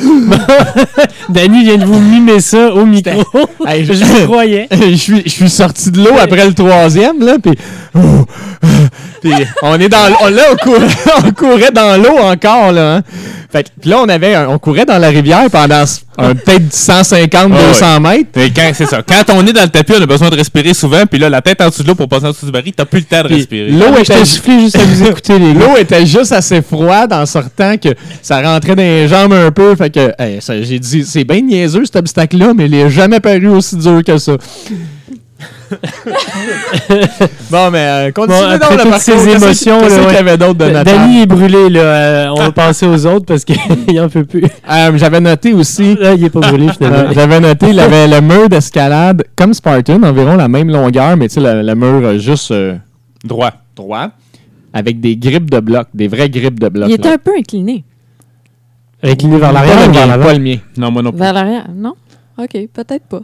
Danny 1.29 1.63
vient 1.63 1.77
de 1.77 1.85
vous 1.85 1.99
mimer 1.99 2.39
ça 2.39 2.73
au 2.73 2.85
micro. 2.85 3.23
hey, 3.67 3.85
je 3.85 3.93
me 3.93 4.25
croyais. 4.25 4.67
je 4.71 4.95
suis, 4.95 5.21
je 5.25 5.29
suis 5.29 5.49
sorti 5.49 5.91
de 5.91 6.03
l'eau 6.03 6.15
après 6.19 6.45
le 6.45 6.53
troisième, 6.53 7.19
là, 7.21 7.37
puis, 7.41 7.53
puis 9.21 9.31
on 9.62 9.79
est 9.79 9.89
dans, 9.89 9.97
on, 10.21 10.27
là, 10.29 10.41
on 10.51 10.55
courait, 10.58 10.88
on 11.25 11.31
courait 11.31 11.71
dans 11.71 12.01
l'eau 12.01 12.17
encore, 12.19 12.71
là. 12.71 12.95
hein. 12.97 13.01
Fait 13.51 13.63
que- 13.63 13.69
puis 13.79 13.89
là, 13.89 13.99
on 14.01 14.10
avait, 14.10 14.36
un- 14.36 14.49
on 14.49 14.60
courait 14.60 14.86
dans 14.86 14.97
la 14.97 15.08
rivière 15.08 15.49
pendant 15.49 15.84
peut-être 16.17 16.73
150, 16.73 17.51
Ah 17.53 17.67
200 17.67 17.99
mètres. 18.01 18.38
Et 18.39 18.51
quand- 18.51 18.71
C'est 18.73 18.86
ça. 18.86 19.01
Quand 19.01 19.34
on 19.34 19.45
est 19.47 19.53
dans 19.53 19.62
le 19.62 19.69
tapis, 19.69 19.93
on 19.97 20.01
a 20.01 20.05
besoin 20.05 20.29
de 20.29 20.36
respirer 20.36 20.73
souvent. 20.73 21.05
Puis 21.05 21.19
là, 21.19 21.29
la 21.29 21.41
tête 21.41 21.62
en 21.62 21.69
dessous 21.69 21.84
de 21.84 21.88
l'eau 21.88 21.95
pour 21.95 22.10
passer 22.10 22.25
en 22.25 22.31
dessous 22.31 22.45
du 22.47 22.51
baril, 22.51 22.73
t'as 22.75 22.84
plus 22.86 22.99
le 22.99 23.05
temps 23.05 23.21
de 23.23 23.27
Puis 23.27 23.36
respirer. 23.38 23.69
l'eau 23.71 23.86
Ah, 23.95 23.99
était, 24.01 24.25
soufflé 24.25 24.60
juste 24.60 24.75
à 24.77 24.84
vous 24.84 25.05
écouter, 25.08 25.39
les 25.39 25.53
l'eau 25.60 25.77
était 25.77 26.05
juste 26.05 26.34
assez 26.34 26.62
froide 26.62 27.13
en 27.13 27.25
sortant 27.25 27.77
que 27.77 27.89
ça 28.21 28.41
rentrait 28.41 28.75
dans 28.75 28.81
les 28.84 29.08
jambes 29.08 29.34
un 29.34 29.51
peu. 29.51 29.73
Fait 29.75 29.89
que, 29.89 30.12
hey, 30.19 30.39
j'ai 30.63 30.79
dit, 30.79 31.05
c'est 31.05 31.23
bien 31.23 31.39
niaiseux 31.41 31.86
cet 31.86 31.95
obstacle-là, 31.95 32.53
mais 32.55 32.65
il 32.65 32.71
n'est 32.71 32.89
jamais 32.89 33.21
paru 33.21 33.47
aussi 33.47 33.77
dur 33.77 34.01
que 34.05 34.17
ça. 34.17 34.34
bon, 37.51 37.71
mais 37.71 37.80
euh, 38.08 38.12
continuez 38.12 38.38
Bon, 38.39 38.51
donc 38.51 38.62
après 38.63 38.75
le 38.75 38.82
toutes 38.84 38.91
parcours. 38.91 38.99
ces 38.99 39.30
émotions, 39.30 39.82
là, 39.82 39.88
qu'il 39.88 39.97
y 39.97 40.06
ouais. 40.06 40.15
avait 40.17 40.38
d'autre 40.38 40.54
de 40.56 40.65
notable? 40.65 40.86
Danny 40.86 41.21
est 41.21 41.25
brûlé, 41.25 41.69
là. 41.69 41.80
Euh, 41.82 42.28
on 42.30 42.36
va 42.36 42.51
passer 42.54 42.86
aux 42.88 43.06
autres 43.06 43.25
parce 43.25 43.43
qu'il 43.43 43.58
en 43.99 44.10
peut 44.10 44.25
plus. 44.25 44.43
Euh, 44.43 44.97
J'avais 44.97 45.19
noté 45.21 45.54
aussi, 45.54 45.95
Là, 45.95 46.13
il 46.13 46.23
est 46.23 46.30
pas 46.30 46.39
brûlé, 46.41 46.67
euh, 46.69 46.73
finalement. 46.73 47.12
j'avais 47.13 47.39
noté, 47.39 47.69
il 47.69 47.80
avait 47.80 48.08
le 48.08 48.21
mur 48.21 48.49
d'escalade 48.49 49.23
comme 49.36 49.54
Spartan, 49.54 50.01
environ 50.04 50.36
la 50.36 50.47
même 50.47 50.69
longueur, 50.69 51.17
mais 51.17 51.28
tu 51.28 51.36
sais, 51.36 51.41
le, 51.41 51.62
le 51.62 51.75
mur 51.75 52.01
euh, 52.08 52.17
juste 52.17 52.51
euh, 52.51 52.75
Droit. 53.23 53.51
droit, 53.75 54.10
avec 54.73 54.99
des 54.99 55.15
grippes 55.17 55.49
de 55.49 55.60
blocs, 55.60 55.88
des 55.93 56.08
vraies 56.08 56.30
grippes 56.30 56.60
de 56.60 56.69
blocs. 56.69 56.89
Il 56.89 56.95
était 56.95 57.10
un 57.13 57.17
peu 57.17 57.32
incliné. 57.38 57.84
Incliné 59.04 59.38
vers 59.38 59.51
l'arrière 59.51 59.75
Pas 59.78 59.84
ou 59.84 59.88
le 59.88 59.93
vers 59.93 60.08
l'avant? 60.08 60.25
pas 60.25 60.34
le 60.34 60.39
mien. 60.39 60.58
Non, 60.78 60.91
moi 60.91 61.01
non 61.01 61.12
plus. 61.12 61.19
Vers 61.19 61.34
l'arrière? 61.34 61.65
Non? 61.73 61.93
OK, 62.38 62.51
peut-être 62.73 63.06
pas. 63.08 63.21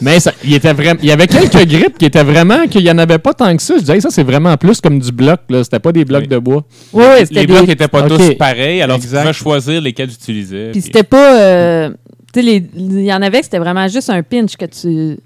Mais 0.00 0.20
ça- 0.20 0.32
il, 0.44 0.54
était 0.54 0.72
vraiment, 0.72 0.98
il 1.02 1.08
y 1.08 1.12
avait 1.12 1.26
quelques 1.26 1.66
grippes 1.66 1.98
qui 1.98 2.04
étaient 2.04 2.22
vraiment, 2.22 2.66
qu'il 2.66 2.82
n'y 2.82 2.90
en 2.90 2.98
avait 2.98 3.18
pas 3.18 3.34
tant 3.34 3.54
que 3.56 3.62
ça. 3.62 3.74
Je 3.76 3.80
disais, 3.80 4.00
ça, 4.00 4.10
c'est 4.10 4.22
vraiment 4.22 4.56
plus 4.56 4.80
comme 4.80 4.98
du 4.98 5.12
bloc. 5.12 5.40
là. 5.48 5.64
C'était 5.64 5.78
pas 5.78 5.92
des 5.92 6.04
blocs 6.04 6.22
Oui. 6.22 6.28
de 6.28 6.38
bois. 6.38 6.64
Oui, 6.92 7.04
oui, 7.04 7.20
c'était 7.20 7.34
Les 7.40 7.46
des... 7.46 7.52
blocs 7.52 7.66
n'étaient 7.66 7.88
pas 7.88 8.02
tous 8.08 8.34
pareils, 8.38 8.82
alors 8.82 8.96
Exact. 8.96 9.18
tu 9.18 9.22
pouvais 9.22 9.32
choisir 9.32 9.80
lesquels 9.80 10.08
tu 10.08 10.14
utilisais. 10.14 10.64
Puis 10.72 10.80
puis- 10.80 10.82
c'était 10.82 11.02
pas... 11.02 11.40
euh, 11.40 11.90
tu 12.32 12.40
sais, 12.40 12.42
les- 12.42 12.64
il 12.76 13.00
y 13.04 13.12
en 13.12 13.22
avait 13.22 13.38
que 13.38 13.44
c'était 13.44 13.58
vraiment 13.58 13.88
juste 13.88 14.10
un 14.10 14.22
pinch 14.22 14.56
que 14.56 14.66
tu... 14.66 15.18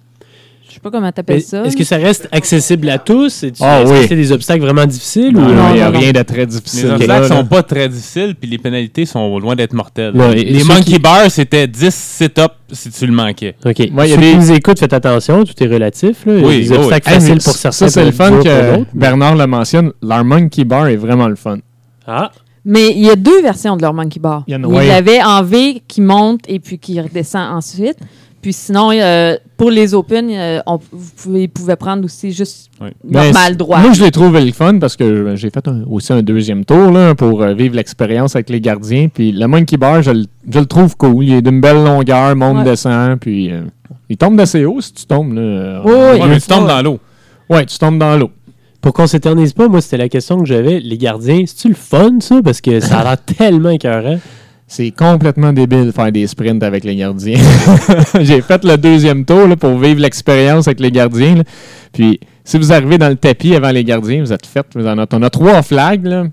Je 0.70 0.74
sais 0.76 0.80
pas 0.80 0.90
comment 0.90 1.10
t'appelles 1.10 1.42
ça. 1.42 1.64
Est-ce 1.64 1.76
que 1.76 1.82
ça 1.84 1.96
reste 1.96 2.28
accessible 2.32 2.88
à 2.88 2.98
tous? 2.98 3.42
Et 3.42 3.50
tu- 3.50 3.60
Ah 3.62 3.82
est-ce 3.82 3.90
que 3.92 3.98
oui. 3.98 4.06
c'est 4.08 4.16
des 4.16 4.30
obstacles 4.32 4.62
vraiment 4.62 4.86
difficiles? 4.86 5.32
Non, 5.32 5.40
ou... 5.48 5.52
non, 5.52 5.68
il 5.70 5.74
n'y 5.74 5.80
a 5.80 5.90
non, 5.90 5.98
rien 5.98 6.12
de 6.12 6.22
très 6.22 6.46
difficile. 6.46 6.86
Les 6.86 6.90
obstacles 6.92 7.28
là. 7.28 7.36
sont 7.36 7.44
pas 7.44 7.62
très 7.62 7.88
difficiles, 7.88 8.34
puis 8.40 8.48
les 8.48 8.58
pénalités 8.58 9.04
sont 9.04 9.38
loin 9.38 9.56
d'être 9.56 9.72
mortelles. 9.72 10.16
Ouais, 10.16 10.40
et 10.40 10.44
les 10.44 10.62
monkey 10.64 10.84
qui- 10.92 10.98
bars, 10.98 11.30
c'était 11.30 11.66
10 11.66 11.92
sit-ups 11.94 12.54
si 12.72 12.90
tu 12.90 13.06
le 13.06 13.12
manquais. 13.12 13.56
OK. 13.64 13.78
Ouais, 13.78 13.88
il 13.88 14.10
y 14.10 14.12
a 14.12 14.16
des- 14.16 14.34
nous 14.36 14.52
écoutent, 14.52 14.78
faites 14.78 14.92
attention, 14.92 15.44
tout 15.44 15.60
est 15.62 15.66
relatif. 15.66 16.24
Là. 16.24 16.38
Y 16.38 16.44
Oui, 16.44 16.60
des 16.62 16.70
oui, 16.70 16.76
obstacles 16.76 17.10
faciles 17.10 17.38
pour 17.42 17.52
ça, 17.52 17.72
certains. 17.72 17.88
c'est 17.92 18.04
le 18.04 18.12
fun 18.12 18.30
que. 18.42 18.84
Bernard 18.96 19.34
le 19.36 19.46
mentionne. 19.46 19.92
Leur 20.02 20.24
monkey 20.24 20.64
bar 20.64 20.86
est 20.86 20.96
vraiment 20.96 21.26
le 21.28 21.34
fun. 21.36 21.58
Ah, 22.06 22.30
Mais 22.64 22.90
il 22.90 22.98
y 23.04 23.10
a 23.10 23.16
deux 23.16 23.40
versions 23.42 23.76
de 23.76 23.82
leur 23.82 23.94
monkey 23.94 24.20
bar. 24.20 24.44
Il 24.46 24.52
y 24.52 24.56
en 24.56 24.62
a- 24.64 24.66
Il 24.68 24.74
ouais. 24.74 24.86
l'avait 24.86 25.22
en 25.22 25.42
V 25.42 25.82
qui 25.88 26.00
monte 26.00 26.42
et 26.46 26.60
puis 26.60 26.78
qui 26.78 27.00
redescend 27.00 27.54
ensuite. 27.56 27.96
Puis 28.42 28.54
sinon, 28.54 28.90
euh, 28.92 29.36
pour 29.58 29.70
les 29.70 29.94
Open, 29.94 30.30
euh, 30.30 30.60
on, 30.66 30.78
vous 30.92 31.10
pouvez, 31.16 31.42
ils 31.42 31.48
pouvaient 31.48 31.76
prendre 31.76 32.04
aussi 32.04 32.32
juste 32.32 32.70
Oui. 32.80 32.88
Normal 33.04 33.56
droit. 33.58 33.78
Moi, 33.80 33.92
je 33.92 34.02
l'ai 34.02 34.10
trouvé 34.10 34.42
le 34.42 34.52
fun 34.52 34.78
parce 34.78 34.96
que 34.96 35.36
j'ai 35.36 35.50
fait 35.50 35.68
un- 35.68 35.82
aussi 35.90 36.12
un 36.14 36.22
deuxième 36.22 36.64
tour 36.64 36.90
là, 36.90 37.14
pour 37.14 37.42
euh, 37.42 37.52
vivre 37.52 37.76
l'expérience 37.76 38.34
avec 38.36 38.48
les 38.48 38.60
gardiens. 38.62 39.08
Puis 39.12 39.32
le 39.32 39.46
monkey 39.46 39.76
bar, 39.76 40.00
je, 40.02 40.12
le- 40.12 40.24
je 40.50 40.58
le 40.58 40.64
trouve 40.66 40.96
cool. 40.96 41.22
Il 41.24 41.32
est 41.34 41.42
d'une 41.42 41.60
belle 41.60 41.84
longueur, 41.84 42.34
monte, 42.34 42.58
Ouais. 42.58 42.64
descend. 42.64 43.18
Puis 43.20 43.52
euh, 43.52 43.62
il 44.08 44.16
tombe 44.16 44.36
d'assez 44.36 44.64
haut 44.64 44.80
si 44.80 44.94
tu 44.94 45.04
tombes. 45.04 45.34
Là, 45.34 45.40
euh, 45.42 45.80
Oui, 45.84 45.92
oui. 45.92 46.20
Ouais, 46.22 46.28
mais 46.28 46.40
tu 46.40 46.46
tombes 46.48 46.66
dans 46.66 46.80
l'eau. 46.82 46.98
Ouais, 47.50 47.66
tu 47.66 47.76
tombes 47.78 47.98
dans 47.98 48.16
l'eau. 48.16 48.30
pour 48.80 48.94
qu'on 48.94 49.06
s'éternise 49.06 49.52
pas, 49.52 49.68
moi, 49.68 49.82
c'était 49.82 49.98
la 49.98 50.08
question 50.08 50.38
que 50.38 50.46
j'avais. 50.46 50.80
Les 50.80 50.96
gardiens, 50.96 51.42
c'est-tu 51.46 51.68
le 51.68 51.74
fun, 51.74 52.12
ça? 52.20 52.40
Parce 52.42 52.62
que 52.62 52.80
ça 52.80 53.00
a 53.00 53.04
l'air 53.04 53.18
tellement 53.36 53.68
écœurant. 53.68 54.18
C'est 54.72 54.92
complètement 54.92 55.52
débile 55.52 55.86
de 55.86 55.90
faire 55.90 56.12
des 56.12 56.28
sprints 56.28 56.62
avec 56.62 56.84
les 56.84 56.94
gardiens. 56.94 57.40
J'ai 58.20 58.40
fait 58.40 58.62
le 58.64 58.76
deuxième 58.76 59.24
tour 59.24 59.48
là, 59.48 59.56
pour 59.56 59.76
vivre 59.78 60.00
l'expérience 60.00 60.68
avec 60.68 60.78
les 60.78 60.92
gardiens. 60.92 61.34
là. 61.38 61.42
Puis, 61.92 62.20
si 62.44 62.56
vous 62.56 62.72
arrivez 62.72 62.96
dans 62.96 63.08
le 63.08 63.16
tapis 63.16 63.56
avant 63.56 63.70
les 63.72 63.82
gardiens, 63.82 64.20
vous 64.20 64.32
êtes 64.32 64.46
fait. 64.46 64.64
Vous 64.76 64.86
en 64.86 64.96
êtes- 64.98 65.12
on 65.12 65.22
a 65.22 65.28
trois 65.30 65.62
flags. 65.62 66.06
là. 66.06 66.26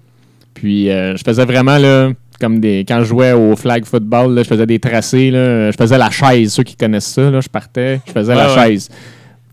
Puis, 0.54 0.88
euh, 0.92 1.18
je 1.18 1.24
faisais 1.26 1.46
vraiment 1.46 1.80
là, 1.80 2.12
comme 2.40 2.60
des. 2.60 2.86
Quand 2.88 3.00
je 3.00 3.06
jouais 3.06 3.32
au 3.32 3.56
flag 3.56 3.86
football, 3.86 4.36
là, 4.36 4.44
je 4.44 4.48
faisais 4.48 4.68
des 4.68 4.78
tracés. 4.78 5.32
Là, 5.32 5.72
je 5.72 5.76
faisais 5.76 5.98
la 5.98 6.12
chaise. 6.12 6.54
Ceux 6.54 6.62
qui 6.64 6.76
connaissent 6.76 7.08
ça, 7.08 7.32
là, 7.32 7.42
je 7.42 7.50
partais, 7.50 8.02
je 8.06 8.12
faisais 8.12 8.36
la 8.36 8.54
Ouais, 8.54 8.68
chaise. 8.70 8.90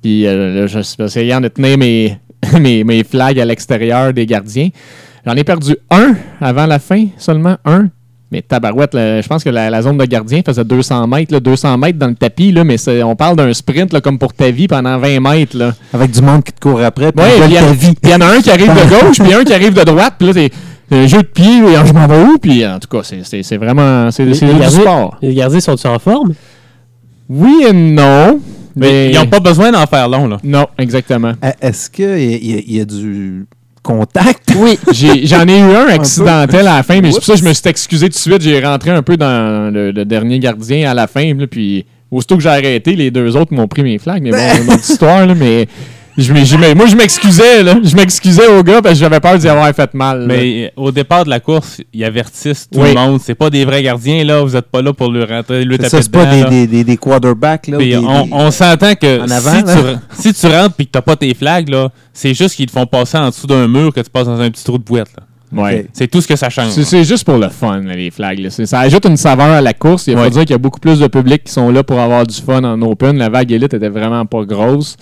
Puis, 0.02 0.26
euh, 0.26 0.60
là, 0.60 0.66
je 0.66 1.02
essayant 1.02 1.40
de 1.40 1.48
tenir 1.48 1.78
mes, 1.78 2.18
mes, 2.60 2.84
mes 2.84 3.02
flags 3.02 3.40
à 3.40 3.46
l'extérieur 3.46 4.12
des 4.12 4.26
gardiens. 4.26 4.68
J'en 5.24 5.32
ai 5.36 5.44
perdu 5.44 5.74
un 5.90 6.16
avant 6.38 6.66
la 6.66 6.78
fin, 6.78 7.06
seulement 7.16 7.56
un. 7.64 7.88
Mais 8.32 8.42
tabarouette, 8.42 8.94
là, 8.94 9.20
je 9.20 9.28
pense 9.28 9.44
que 9.44 9.50
la, 9.50 9.70
la 9.70 9.82
zone 9.82 9.96
de 9.98 10.04
gardien 10.06 10.40
faisait 10.44 10.64
200 10.64 11.06
mètres, 11.06 11.32
là, 11.32 11.40
200 11.40 11.78
mètres 11.78 11.98
dans 11.98 12.08
le 12.08 12.14
tapis, 12.14 12.50
là, 12.50 12.64
mais 12.64 12.78
c'est- 12.78 13.02
on 13.02 13.14
parle 13.14 13.36
d'un 13.36 13.52
sprint 13.52 13.92
là, 13.92 14.00
comme 14.00 14.18
pour 14.18 14.32
ta 14.32 14.50
vie 14.50 14.66
pendant 14.66 14.98
20 14.98 15.20
mètres. 15.20 15.56
Là. 15.56 15.72
Avec 15.92 16.10
du 16.10 16.20
monde 16.20 16.42
qui 16.42 16.52
te 16.52 16.60
court 16.60 16.80
après, 16.82 17.12
puis 17.12 17.24
Ouais, 17.24 17.30
il 17.46 17.52
y 17.52 17.58
en- 17.58 17.62
ta 17.66 17.72
vie. 17.72 17.94
puis 17.94 17.96
il 18.02 18.10
y 18.10 18.14
en 18.14 18.20
a 18.22 18.26
un 18.26 18.40
qui 18.40 18.50
arrive 18.50 18.68
de 18.68 18.88
gauche, 19.06 19.18
puis 19.20 19.32
un 19.34 19.44
qui 19.44 19.52
arrive 19.52 19.74
de 19.74 19.82
droite, 19.84 20.14
puis 20.18 20.26
là, 20.28 20.32
c'est 20.34 20.50
un 20.96 21.06
jeu 21.06 21.18
de 21.18 21.26
pied, 21.26 21.58
et 21.58 21.86
je 21.86 21.92
m'en 21.92 22.06
vais 22.08 22.22
où? 22.24 22.38
Puis 22.38 22.66
en 22.66 22.78
tout 22.80 22.88
cas, 22.88 23.02
c'est- 23.04 23.22
c'est 23.24 23.42
c'est 23.42 23.56
vraiment 23.56 24.10
c'est 24.10 24.24
Les- 24.24 24.34
c'est 24.34 24.46
les 24.46 24.54
du 24.54 24.60
gardiens- 24.60 24.80
sport. 24.80 25.16
Les 25.22 25.34
gardiens 25.34 25.60
sont-ils 25.60 25.86
en 25.88 25.98
forme? 25.98 26.32
Oui 27.28 27.64
et 27.68 27.72
non. 27.72 28.40
Mais 28.76 28.90
Mais 28.90 29.10
ils 29.12 29.14
n'ont 29.16 29.26
pas 29.26 29.38
besoin 29.38 29.70
d'en 29.70 29.86
faire 29.86 30.08
long. 30.08 30.26
Là. 30.26 30.38
Non, 30.42 30.66
exactement. 30.78 31.32
Euh, 31.44 31.50
Est-ce 31.60 31.88
qu'il 31.88 32.72
y 32.72 32.80
a 32.80 32.84
du 32.84 33.46
contact? 33.84 34.52
Oui. 34.56 34.76
J'ai- 34.92 35.26
J'en 35.26 35.46
ai, 35.46 35.58
eu 35.60 35.62
un 35.62 35.86
accidentel 35.88 36.66
à 36.66 36.76
la 36.76 36.82
fin, 36.82 37.00
mais 37.00 37.12
c'est 37.12 37.18
pour 37.18 37.24
ça 37.24 37.34
que 37.34 37.38
je 37.40 37.44
me 37.44 37.52
suis 37.52 37.68
excusé 37.68 38.06
tout 38.06 38.14
de 38.14 38.18
suite. 38.18 38.40
J'ai 38.42 38.64
rentré 38.64 38.90
un 38.90 39.02
peu 39.02 39.16
dans 39.16 39.72
le, 39.72 39.92
le 39.92 40.04
dernier 40.04 40.40
gardien 40.40 40.90
à 40.90 40.94
la 40.94 41.06
fin, 41.06 41.32
là, 41.34 41.46
puis 41.46 41.86
aussitôt 42.10 42.36
que 42.36 42.42
j'ai 42.42 42.48
arrêté, 42.48 42.96
les 42.96 43.10
deux 43.10 43.36
autres 43.36 43.52
m'ont 43.54 43.68
pris 43.68 43.82
mes 43.82 43.98
flags. 43.98 44.22
Mais 44.22 44.30
bon, 44.32 44.38
c'est 44.38 44.62
une 44.64 44.70
autre 44.70 44.90
histoire, 44.90 45.26
là, 45.26 45.34
mais 45.34 45.68
je 46.16 46.74
moi, 46.74 46.86
je 46.86 46.94
m'excusais, 46.96 47.62
là. 47.62 47.76
Je 47.82 47.96
m'excusais 47.96 48.46
au 48.46 48.62
gars 48.62 48.80
parce 48.80 48.94
que 48.94 49.00
j'avais 49.00 49.18
peur 49.20 49.36
d'y 49.38 49.48
avoir 49.48 49.72
fait 49.74 49.92
mal. 49.94 50.20
là. 50.20 50.26
Mais 50.26 50.66
euh, 50.76 50.80
au 50.82 50.90
départ 50.92 51.24
de 51.24 51.30
la 51.30 51.40
course, 51.40 51.80
ils 51.92 52.04
avertissent 52.04 52.68
tout 52.70 52.78
Oui. 52.80 52.88
le 52.90 52.94
monde. 52.94 53.20
C'est 53.22 53.34
pas 53.34 53.50
des 53.50 53.64
vrais 53.64 53.82
gardiens, 53.82 54.22
là. 54.24 54.42
Vous 54.42 54.52
n'êtes 54.52 54.66
pas 54.66 54.80
là 54.82 54.92
pour 54.92 55.10
le 55.10 55.24
rentrer, 55.24 55.64
C'est 55.68 55.76
taper 55.78 55.88
ça, 55.88 56.02
c'est 56.02 56.10
pas 56.12 56.26
des, 56.26 56.40
là. 56.42 56.48
des, 56.50 56.66
des, 56.66 56.84
des 56.84 56.96
quarterbacks. 56.96 57.66
Là, 57.66 57.78
des- 57.78 57.96
on, 57.96 58.28
on 58.32 58.50
s'entend 58.50 58.94
que 58.94 59.20
En 59.22 59.28
avant, 59.30 59.56
si, 59.56 59.62
tu, 59.64 59.70
re- 59.70 59.98
si 60.12 60.32
tu 60.34 60.46
rentres 60.46 60.74
et 60.78 60.84
que 60.84 60.90
tu 60.90 60.96
n'as 60.98 61.02
pas 61.02 61.16
tes 61.16 61.34
flags, 61.34 61.68
là, 61.68 61.88
c'est 62.12 62.32
juste 62.34 62.54
qu'ils 62.54 62.66
te 62.66 62.72
font 62.72 62.86
passer 62.86 63.18
en 63.18 63.28
dessous 63.30 63.46
d'un 63.46 63.66
mur 63.66 63.92
que 63.92 64.00
tu 64.00 64.10
passes 64.10 64.26
dans 64.26 64.40
un 64.40 64.50
petit 64.50 64.64
trou 64.64 64.78
de 64.78 64.84
boîte. 64.84 65.08
là. 65.16 65.24
Ouais. 65.62 65.86
C'est 65.92 66.08
tout 66.08 66.20
ce 66.20 66.26
que 66.26 66.34
ça 66.36 66.48
change. 66.50 66.70
C'est- 66.70 66.82
C'est 66.84 67.04
juste 67.04 67.24
pour 67.24 67.38
le 67.38 67.48
fun, 67.48 67.80
là, 67.80 67.94
les 67.94 68.10
flags. 68.10 68.38
là. 68.40 68.50
C'est- 68.50 68.66
Ça 68.66 68.80
ajoute 68.80 69.04
une 69.06 69.16
saveur 69.16 69.46
à 69.50 69.60
la 69.60 69.72
course. 69.72 70.06
Il 70.08 70.14
faut 70.16 70.20
Ouais. 70.22 70.30
dire 70.30 70.40
qu'il 70.42 70.50
y 70.50 70.54
a 70.54 70.58
beaucoup 70.58 70.80
plus 70.80 70.98
de 70.98 71.06
public 71.06 71.44
qui 71.44 71.52
sont 71.52 71.70
là 71.70 71.82
pour 71.84 71.98
avoir 72.00 72.26
du 72.26 72.34
fun 72.40 72.62
en 72.64 72.80
open. 72.82 73.18
La 73.18 73.28
vague 73.28 73.50
élite 73.52 73.74
était 73.74 73.88
vraiment 73.88 74.26
pas 74.26 74.44
grosse. 74.44 74.96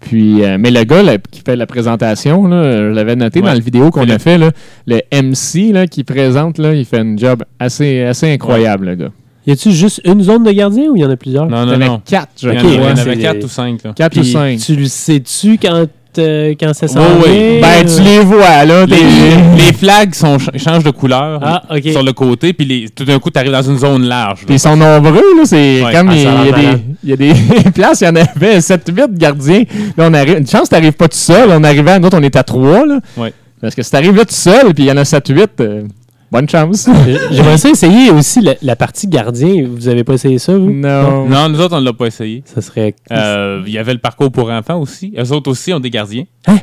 Puis, 0.00 0.44
euh, 0.44 0.58
mais 0.60 0.70
le 0.70 0.84
gars 0.84 1.02
là, 1.02 1.16
qui 1.18 1.42
fait 1.44 1.56
la 1.56 1.66
présentation, 1.66 2.46
là, 2.46 2.88
je 2.88 2.92
l'avais 2.94 3.16
noté 3.16 3.40
Ouais. 3.40 3.46
dans 3.46 3.52
la 3.52 3.58
vidéo 3.58 3.90
qu'on 3.90 4.08
a 4.08 4.18
fait, 4.18 4.38
là, 4.38 4.50
le 4.86 5.00
MC 5.12 5.72
là, 5.72 5.86
qui 5.88 6.04
présente, 6.04 6.58
là, 6.58 6.72
il 6.74 6.84
fait 6.84 7.00
un 7.00 7.16
job 7.16 7.42
assez, 7.58 8.02
assez 8.02 8.30
incroyable, 8.32 8.86
le 8.86 8.94
gars. 8.94 9.10
Y 9.46 9.52
a-tu 9.52 9.72
juste 9.72 10.00
une 10.04 10.22
zone 10.22 10.44
de 10.44 10.52
gardien 10.52 10.90
ou 10.90 10.96
il 10.96 11.00
y 11.02 11.04
en 11.04 11.10
a 11.10 11.16
plusieurs? 11.16 11.46
Non, 11.48 11.64
Il 11.64 11.68
y 11.68 11.70
non, 11.70 11.76
en 11.78 11.80
a 11.80 11.86
non. 11.86 12.02
quatre, 12.04 12.28
je 12.40 12.48
Il 12.48 12.54
y 12.54 12.58
en, 12.58 12.60
Ok, 12.60 12.66
a- 12.66 12.68
il 12.68 12.74
y 12.74 12.78
en 12.78 12.82
ouais, 12.94 13.00
avait 13.00 13.16
4 13.16 13.44
ou 13.44 13.48
5. 13.48 13.82
Là. 13.82 13.92
Quatre 13.96 14.18
ou 14.20 14.22
cinq. 14.22 14.58
Tu 14.60 14.76
le 14.76 14.84
sais-tu 14.86 15.58
quand, 15.58 15.86
euh, 16.18 16.54
quand 16.58 16.72
ça 16.74 16.88
s'en 16.88 17.00
Oui, 17.00 17.06
oui. 17.26 17.30
vient? 17.32 17.60
Ben, 17.60 17.86
tu 17.86 18.02
les 18.02 18.18
vois, 18.20 18.64
là. 18.64 18.86
Les, 18.86 19.72
flags 19.72 20.14
sont, 20.14 20.38
changent 20.56 20.84
de 20.84 20.90
couleur 20.90 21.38
Ah, 21.42 21.62
OK. 21.70 21.88
sur 21.90 22.02
le 22.02 22.12
côté, 22.12 22.52
puis 22.52 22.64
les- 22.66 22.88
tout 22.88 23.04
d'un 23.04 23.18
coup, 23.18 23.30
tu 23.30 23.38
arrives 23.38 23.52
dans 23.52 23.62
une 23.62 23.78
zone 23.78 24.04
large. 24.04 24.40
Puis 24.46 24.56
ils 24.56 24.58
sont 24.60 24.76
nombreux, 24.76 25.36
là. 25.36 25.42
C'est 25.44 25.82
Ouais. 25.84 25.92
comme 25.92 26.08
Ah, 26.08 26.14
il, 26.16 26.22
y 26.22 26.26
a 26.26 26.44
des, 26.44 26.50
malade. 26.50 26.80
il 27.04 27.10
y 27.10 27.12
a 27.12 27.16
des 27.16 27.34
places, 27.74 28.00
il 28.00 28.04
y 28.04 28.08
en 28.08 28.16
avait 28.16 28.60
7-8 28.60 29.16
gardiens. 29.18 29.64
Là, 29.96 30.06
on 30.08 30.14
arrive. 30.14 30.38
Une 30.38 30.46
chance, 30.46 30.68
t'arrives 30.68 30.92
pas 30.92 31.08
tout 31.08 31.16
seul. 31.16 31.50
On 31.52 31.62
arrivait, 31.62 31.98
nous 31.98 32.06
autres, 32.06 32.18
on 32.18 32.22
était 32.22 32.38
à 32.38 32.42
3, 32.44 32.86
là. 32.86 32.98
Ouais. 33.16 33.32
Parce 33.60 33.74
que 33.74 33.82
si 33.82 33.90
t'arrives 33.90 34.14
là 34.16 34.24
tout 34.24 34.34
seul, 34.34 34.72
puis 34.74 34.84
il 34.84 34.86
y 34.86 34.92
en 34.92 34.96
a 34.96 35.04
7-8, 35.04 35.48
euh, 35.60 35.82
bonne 36.30 36.48
chance. 36.48 36.88
J'aimerais 37.30 37.58
ça 37.58 37.70
essayer 37.70 38.10
aussi 38.10 38.40
la, 38.40 38.54
la 38.62 38.76
partie 38.76 39.06
gardien. 39.06 39.66
Vous 39.68 39.88
avez 39.88 40.04
pas 40.04 40.14
essayé 40.14 40.38
ça, 40.38 40.56
vous? 40.56 40.70
non. 40.70 41.28
Non, 41.28 41.48
nous 41.48 41.60
autres, 41.60 41.76
on 41.76 41.80
ne 41.80 41.84
l'a 41.86 41.92
pas 41.92 42.06
essayé. 42.06 42.42
Ça 42.46 42.60
serait. 42.60 42.94
Euh, 43.12 43.62
Il 43.66 43.72
y 43.72 43.78
avait 43.78 43.92
le 43.94 43.98
parcours 44.00 44.30
pour 44.30 44.50
enfants 44.50 44.80
aussi. 44.80 45.12
Eux 45.18 45.32
autres 45.32 45.50
aussi 45.50 45.72
ont 45.72 45.80
des 45.80 45.90
gardiens. 45.90 46.24
Hein? 46.46 46.58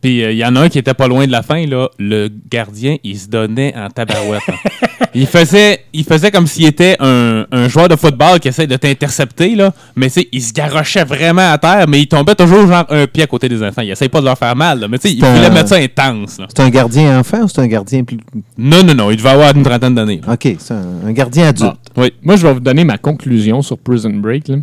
Puis 0.00 0.22
euh, 0.22 0.32
il 0.32 0.38
y 0.38 0.44
en 0.44 0.54
a 0.56 0.60
un 0.60 0.68
qui 0.68 0.78
était 0.78 0.92
pas 0.94 1.08
loin 1.08 1.26
de 1.26 1.32
la 1.32 1.42
fin. 1.42 1.64
Là. 1.66 1.88
Le 1.98 2.28
gardien, 2.50 2.96
il 3.04 3.18
se 3.18 3.28
donnait 3.28 3.74
en 3.76 3.88
tabarouette. 3.88 4.42
hein. 4.48 4.86
il, 5.14 5.26
faisait, 5.26 5.80
il 5.92 6.04
faisait 6.04 6.30
comme 6.30 6.46
s'il 6.46 6.66
était 6.66 6.96
un, 7.00 7.46
un 7.52 7.68
joueur 7.68 7.88
de 7.88 7.96
football 7.96 8.40
qui 8.40 8.48
essaie 8.48 8.66
de 8.66 8.76
t'intercepter. 8.76 9.54
là. 9.54 9.72
Mais 9.96 10.06
tu 10.08 10.14
sais, 10.20 10.28
il 10.32 10.42
se 10.42 10.52
garochait 10.52 11.04
vraiment 11.04 11.52
à 11.52 11.58
terre, 11.58 11.86
mais 11.88 12.00
il 12.00 12.06
tombait 12.06 12.34
toujours 12.34 12.66
genre 12.66 12.84
un 12.88 13.06
pied 13.06 13.22
à 13.22 13.26
côté 13.26 13.48
des 13.48 13.62
enfants. 13.62 13.82
Il 13.82 13.90
essaie 13.90 14.08
pas 14.08 14.20
de 14.20 14.24
leur 14.26 14.38
faire 14.38 14.56
mal. 14.56 14.80
là. 14.80 14.88
Mais 14.88 14.98
tu 14.98 15.08
sais, 15.08 15.14
il 15.14 15.24
voulait 15.24 15.46
un- 15.46 15.50
mettre 15.50 15.68
ça 15.68 15.76
intense. 15.76 16.40
C'est 16.48 16.60
un 16.60 16.70
gardien 16.70 17.18
enfant 17.20 17.42
ou 17.42 17.48
c'est 17.48 17.60
un 17.60 17.66
gardien 17.66 18.04
plus. 18.04 18.18
Non, 18.58 18.82
non, 18.84 18.94
non. 18.94 19.10
Il 19.10 19.16
devait 19.16 19.30
avoir 19.30 19.54
une 19.56 19.62
trentaine 19.62 19.94
d'années. 19.94 20.20
OK, 20.30 20.48
c'est 20.58 20.74
un, 20.74 21.06
un 21.06 21.12
gardien 21.12 21.48
adulte. 21.48 21.76
Oui. 21.96 22.12
Moi, 22.22 22.36
je 22.36 22.46
vais 22.46 22.52
vous 22.52 22.60
donner 22.60 22.84
ma 22.84 22.98
conclusion 22.98 23.62
sur 23.62 23.78
Prison 23.78 24.10
Break. 24.14 24.48
là. 24.48 24.56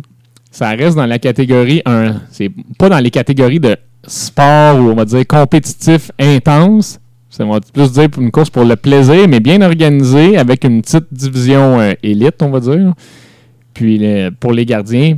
Ça 0.50 0.68
reste 0.70 0.96
dans 0.96 1.06
la 1.06 1.18
catégorie 1.18 1.80
1. 1.86 2.16
C'est 2.30 2.50
pas 2.78 2.90
dans 2.90 2.98
les 2.98 3.10
catégories 3.10 3.58
de 3.60 3.74
sport 4.06 4.76
ou 4.78 4.90
on 4.90 4.94
va 4.94 5.04
dire 5.06 5.26
compétitif 5.26 6.10
intense. 6.20 6.98
Ça 7.32 7.46
va 7.46 7.60
plus 7.60 7.92
dire 7.92 8.10
pour 8.10 8.22
une 8.22 8.30
course 8.30 8.50
pour 8.50 8.64
le 8.64 8.76
plaisir, 8.76 9.26
mais 9.26 9.40
bien 9.40 9.62
organisée 9.62 10.36
avec 10.36 10.64
une 10.64 10.82
petite 10.82 11.06
division 11.10 11.80
euh, 11.80 11.92
élite, 12.02 12.42
on 12.42 12.50
va 12.50 12.60
dire. 12.60 12.92
Puis 13.72 14.02
pour 14.38 14.52
les 14.52 14.66
gardiens, 14.66 15.16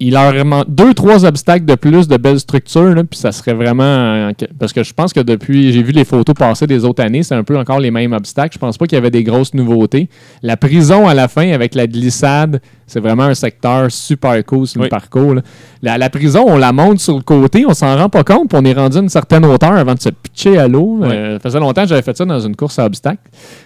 il 0.00 0.12
leur 0.14 0.44
manque 0.44 0.66
deux, 0.68 0.94
trois 0.94 1.24
obstacles 1.24 1.64
de 1.64 1.74
plus 1.74 2.06
de 2.06 2.16
belles 2.16 2.38
structures, 2.38 2.94
là, 2.94 3.02
puis 3.02 3.18
ça 3.18 3.32
serait 3.32 3.54
vraiment. 3.54 3.82
euh, 3.82 4.30
Parce 4.58 4.72
que 4.72 4.84
je 4.84 4.92
pense 4.94 5.12
que 5.12 5.18
depuis, 5.20 5.72
j'ai 5.72 5.82
vu 5.82 5.90
les 5.92 6.04
photos 6.04 6.34
passer 6.36 6.66
des 6.68 6.84
autres 6.84 7.02
années, 7.02 7.24
c'est 7.24 7.34
un 7.34 7.42
peu 7.42 7.58
encore 7.58 7.80
les 7.80 7.90
mêmes 7.90 8.12
obstacles. 8.12 8.54
Je 8.54 8.58
pense 8.58 8.78
pas 8.78 8.86
qu'il 8.86 8.94
y 8.94 8.98
avait 8.98 9.10
des 9.10 9.24
grosses 9.24 9.54
nouveautés. 9.54 10.08
La 10.42 10.56
prison 10.56 11.08
à 11.08 11.14
la 11.14 11.26
fin 11.26 11.50
avec 11.50 11.74
la 11.74 11.86
glissade, 11.88 12.60
c'est 12.86 13.00
vraiment 13.00 13.24
un 13.24 13.34
secteur 13.34 13.90
super 13.90 14.44
cool 14.44 14.66
sur 14.68 14.78
le 14.80 14.84
Oui. 14.84 14.88
parcours. 14.88 15.34
là. 15.34 15.42
La, 15.82 15.98
la 15.98 16.10
prison, 16.10 16.44
on 16.46 16.56
la 16.56 16.72
monte 16.72 17.00
sur 17.00 17.16
le 17.16 17.22
côté, 17.22 17.64
on 17.66 17.74
s'en 17.74 17.96
rend 17.96 18.08
pas 18.08 18.22
compte, 18.24 18.48
puis 18.50 18.58
on 18.60 18.64
est 18.64 18.72
rendu 18.72 18.98
à 18.98 19.00
une 19.00 19.08
certaine 19.08 19.44
hauteur 19.44 19.72
avant 19.72 19.94
de 19.94 20.00
se 20.00 20.10
pitcher 20.10 20.58
à 20.58 20.68
l'eau. 20.68 20.98
Oui. 21.00 21.08
Euh, 21.10 21.34
ça 21.34 21.40
faisait 21.40 21.60
longtemps 21.60 21.82
que 21.82 21.88
j'avais 21.88 22.02
fait 22.02 22.16
ça 22.16 22.24
dans 22.24 22.38
une 22.40 22.54
course 22.54 22.78
à 22.78 22.86
obstacles. 22.86 23.18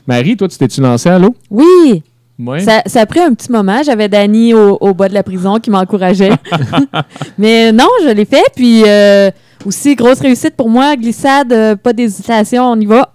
Marie, 0.07 0.37
toi, 0.37 0.49
tu 0.49 0.57
t'es-tu 0.57 0.81
lancé 0.81 1.09
à 1.11 1.19
l'eau? 1.19 1.37
Oui, 1.51 2.03
Oui. 2.39 2.61
ça, 2.63 2.83
ça 2.87 3.01
a 3.03 3.07
pris 3.07 3.21
un 3.21 3.35
petit 3.35 3.53
moment. 3.53 3.83
J'avais 3.85 4.09
Dani 4.09 4.55
au, 4.55 4.77
au 4.81 4.95
bas 4.95 5.09
de 5.09 5.15
la 5.15 5.23
prison 5.23 5.59
qui 5.61 5.71
m'encourageait. 5.71 6.33
Mais 7.39 7.71
non, 7.73 7.87
je 8.05 8.09
l'ai 8.11 8.25
fait. 8.25 8.43
Puis 8.57 8.83
euh, 8.87 9.31
aussi, 9.65 9.95
grosse 9.95 10.21
réussite 10.21 10.57
pour 10.57 10.69
moi. 10.69 10.97
Glissade, 10.97 11.53
euh, 11.53 11.77
pas 11.77 11.93
d'hésitation, 11.93 12.65
on 12.65 12.81
y 12.81 12.87
va. 12.87 13.11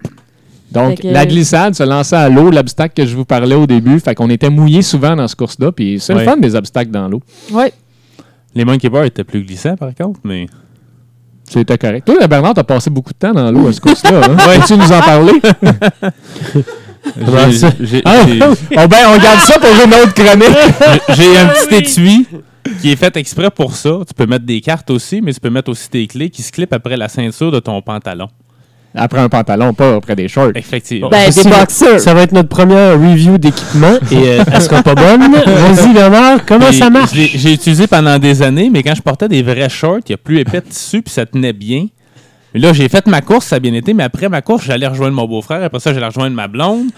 Donc, 0.72 1.00
que- 1.00 1.08
la 1.08 1.26
glissade, 1.26 1.74
se 1.74 1.82
lancer 1.82 2.14
à 2.14 2.28
l'eau, 2.28 2.50
l'obstacle 2.50 2.94
que 2.94 3.06
je 3.06 3.16
vous 3.16 3.24
parlais 3.24 3.54
au 3.54 3.66
début. 3.66 3.98
Fait 4.00 4.14
qu'on 4.14 4.30
était 4.30 4.50
mouillé 4.50 4.82
souvent 4.82 5.16
dans 5.16 5.26
ce 5.28 5.34
course-là. 5.36 5.72
Puis 5.72 5.98
c'est 6.00 6.14
Ouais. 6.14 6.24
le 6.24 6.30
fun 6.30 6.36
des 6.36 6.54
obstacles 6.54 6.90
dans 6.90 7.08
l'eau. 7.08 7.20
Ouais. 7.52 7.72
Les 8.54 8.64
monkey 8.64 8.88
bars 8.88 9.04
étaient 9.04 9.24
plus 9.24 9.42
glissants, 9.42 9.76
par 9.76 9.94
contre, 9.94 10.20
mais. 10.24 10.46
C'était 11.44 11.78
correct. 11.78 12.06
Toi, 12.06 12.26
Bernard, 12.26 12.52
t'as 12.52 12.62
passé 12.64 12.90
beaucoup 12.90 13.12
de 13.14 13.18
temps 13.18 13.32
dans 13.32 13.50
l'eau 13.50 13.68
à 13.68 13.72
ce 13.72 13.80
course-là. 13.80 14.20
Hein? 14.22 14.36
Peux-tu 14.60 14.76
nous 14.76 14.92
en 14.92 15.00
parler? 15.00 15.32
Comment 17.24 17.52
ça? 17.52 17.70
J'ai 17.80 18.02
Ah, 18.04 18.24
oh, 18.26 18.88
ben, 18.88 18.96
on 19.14 19.18
garde 19.18 19.40
ça 19.40 19.58
pour 19.58 19.70
une 19.70 19.94
autre 19.94 20.14
chronique. 20.14 20.56
j'ai- 21.08 21.14
j'ai 21.14 21.38
un 21.38 21.46
petit 21.48 21.74
étui 21.76 22.26
qui 22.80 22.90
est 22.92 22.96
fait 22.96 23.16
exprès 23.16 23.50
pour 23.50 23.74
ça. 23.74 23.90
Tu 24.06 24.14
peux 24.14 24.26
mettre 24.26 24.44
des 24.44 24.60
cartes 24.60 24.90
aussi, 24.90 25.20
mais 25.22 25.32
tu 25.32 25.40
peux 25.40 25.50
mettre 25.50 25.70
aussi 25.70 25.88
tes 25.88 26.06
clés 26.06 26.30
qui 26.30 26.42
se 26.42 26.52
clipent 26.52 26.72
après 26.74 26.96
la 26.96 27.08
ceinture 27.08 27.50
de 27.50 27.60
ton 27.60 27.80
pantalon. 27.82 28.28
Après 28.94 29.20
un 29.20 29.28
pantalon, 29.28 29.74
pas 29.74 29.96
après 29.96 30.16
des 30.16 30.28
shorts. 30.28 30.52
Effectivement. 30.54 31.10
Ben, 31.10 31.30
Ça, 31.30 31.42
des 31.42 31.48
c'est- 31.50 31.60
boxers. 31.60 32.00
Ça 32.00 32.14
va 32.14 32.22
être 32.22 32.32
notre 32.32 32.48
première 32.48 32.94
review 32.98 33.36
d'équipement 33.38 33.98
et 34.10 34.16
euh, 34.16 34.44
elle 34.50 34.62
sera 34.62 34.82
pas 34.82 34.94
bonne? 34.94 35.30
Vas-y, 35.46 35.92
Bernard, 35.92 36.44
comment 36.46 36.72
ça 36.72 36.88
marche? 36.90 37.12
J'ai 37.14 37.52
utilisé 37.52 37.86
pendant 37.86 38.18
des 38.18 38.40
années, 38.42 38.70
mais 38.70 38.82
quand 38.82 38.94
je 38.94 39.02
portais 39.02 39.28
des 39.28 39.42
vrais 39.42 39.68
shorts, 39.68 40.00
il 40.08 40.12
y 40.12 40.14
a 40.14 40.16
plus 40.16 40.38
épais 40.38 40.60
de 40.62 40.66
tissu, 40.66 41.02
puis 41.02 41.12
ça 41.12 41.26
tenait 41.26 41.52
bien. 41.52 41.86
Là, 42.58 42.72
j'ai 42.72 42.88
fait 42.88 43.06
ma 43.06 43.20
course, 43.20 43.46
ça 43.46 43.56
a 43.56 43.58
bien 43.60 43.72
été, 43.74 43.94
mais 43.94 44.02
après 44.02 44.28
ma 44.28 44.42
course, 44.42 44.64
j'allais 44.64 44.86
rejoindre 44.86 45.14
mon 45.14 45.26
beau-frère. 45.26 45.62
Après 45.62 45.80
ça, 45.80 45.92
j'allais 45.94 46.06
rejoindre 46.06 46.34
ma 46.34 46.48
blonde. 46.48 46.88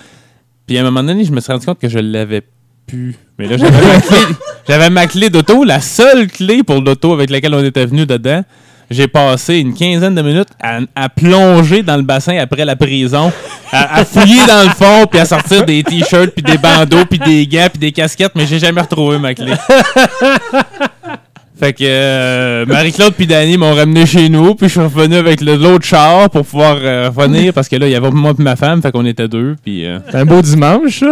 Puis 0.66 0.78
à 0.78 0.80
un 0.80 0.84
moment 0.84 1.02
donné, 1.02 1.24
je 1.24 1.32
me 1.32 1.40
suis 1.40 1.52
rendu 1.52 1.66
compte 1.66 1.78
que 1.78 1.88
je 1.88 1.98
l'avais 1.98 2.42
plus. 2.86 3.14
Mais 3.38 3.46
là, 3.46 3.56
j'avais 3.56 3.70
ma 3.86 4.00
clé, 4.00 4.18
j'avais 4.68 4.90
ma 4.90 5.06
clé 5.06 5.30
d'auto, 5.30 5.64
la 5.64 5.80
seule 5.80 6.28
clé 6.28 6.62
pour 6.62 6.80
l'auto 6.80 7.12
avec 7.12 7.30
laquelle 7.30 7.54
on 7.54 7.64
était 7.64 7.86
venu 7.86 8.06
dedans. 8.06 8.42
J'ai 8.90 9.06
passé 9.06 9.58
une 9.58 9.72
quinzaine 9.72 10.16
de 10.16 10.22
minutes 10.22 10.48
à, 10.60 10.80
à 10.96 11.08
plonger 11.08 11.82
dans 11.84 11.96
le 11.96 12.02
bassin 12.02 12.36
après 12.38 12.64
la 12.64 12.74
prison, 12.74 13.30
à, 13.70 14.00
à 14.00 14.04
fouiller 14.04 14.44
dans 14.48 14.64
le 14.64 14.70
fond, 14.70 15.06
puis 15.08 15.20
à 15.20 15.24
sortir 15.24 15.64
des 15.64 15.84
t-shirts, 15.84 16.30
puis 16.30 16.42
des 16.42 16.58
bandeaux, 16.58 17.04
puis 17.08 17.20
des 17.20 17.46
gants, 17.46 17.68
puis 17.70 17.78
des 17.78 17.92
casquettes, 17.92 18.32
mais 18.34 18.46
j'ai 18.46 18.58
jamais 18.58 18.80
retrouvé 18.80 19.18
ma 19.18 19.32
clé. 19.32 19.52
Fait 21.60 21.74
que 21.74 21.84
euh, 21.84 22.64
Marie-Claude 22.66 23.12
puis 23.14 23.26
Danny 23.26 23.58
m'ont 23.58 23.74
ramené 23.74 24.06
chez 24.06 24.28
nous, 24.30 24.54
puis 24.54 24.66
je 24.68 24.72
suis 24.72 24.80
revenu 24.80 25.16
avec 25.16 25.42
le- 25.42 25.56
l'autre 25.56 25.84
char 25.84 26.30
pour 26.30 26.44
pouvoir 26.46 26.78
euh, 26.80 27.10
revenir 27.14 27.52
parce 27.52 27.68
que 27.68 27.76
là 27.76 27.86
il 27.86 27.92
y 27.92 27.94
avait 27.94 28.10
moi 28.10 28.32
et 28.38 28.42
ma 28.42 28.56
femme, 28.56 28.80
fait 28.80 28.90
qu'on 28.90 29.04
était 29.04 29.28
deux, 29.28 29.56
puis 29.62 29.84
euh, 29.86 29.98
C'est 30.10 30.16
un 30.16 30.24
beau 30.24 30.40
dimanche, 30.40 31.00
ça. 31.00 31.06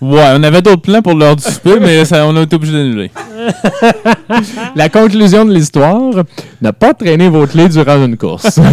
Ouais, 0.00 0.22
on 0.36 0.42
avait 0.44 0.62
d'autres 0.62 0.82
plans 0.82 1.02
pour 1.02 1.14
l'heure 1.14 1.34
du 1.34 1.42
souper, 1.42 1.78
mais 1.80 2.04
ça, 2.04 2.24
on 2.24 2.36
a 2.36 2.42
été 2.42 2.54
obligé 2.54 2.72
d'annuler. 2.72 3.10
La 4.76 4.88
conclusion 4.88 5.44
de 5.44 5.52
l'histoire, 5.52 6.22
ne 6.62 6.70
pas 6.70 6.94
traîner 6.94 7.28
vos 7.28 7.46
clés 7.48 7.68
durant 7.68 8.04
une 8.04 8.16
course. 8.16 8.60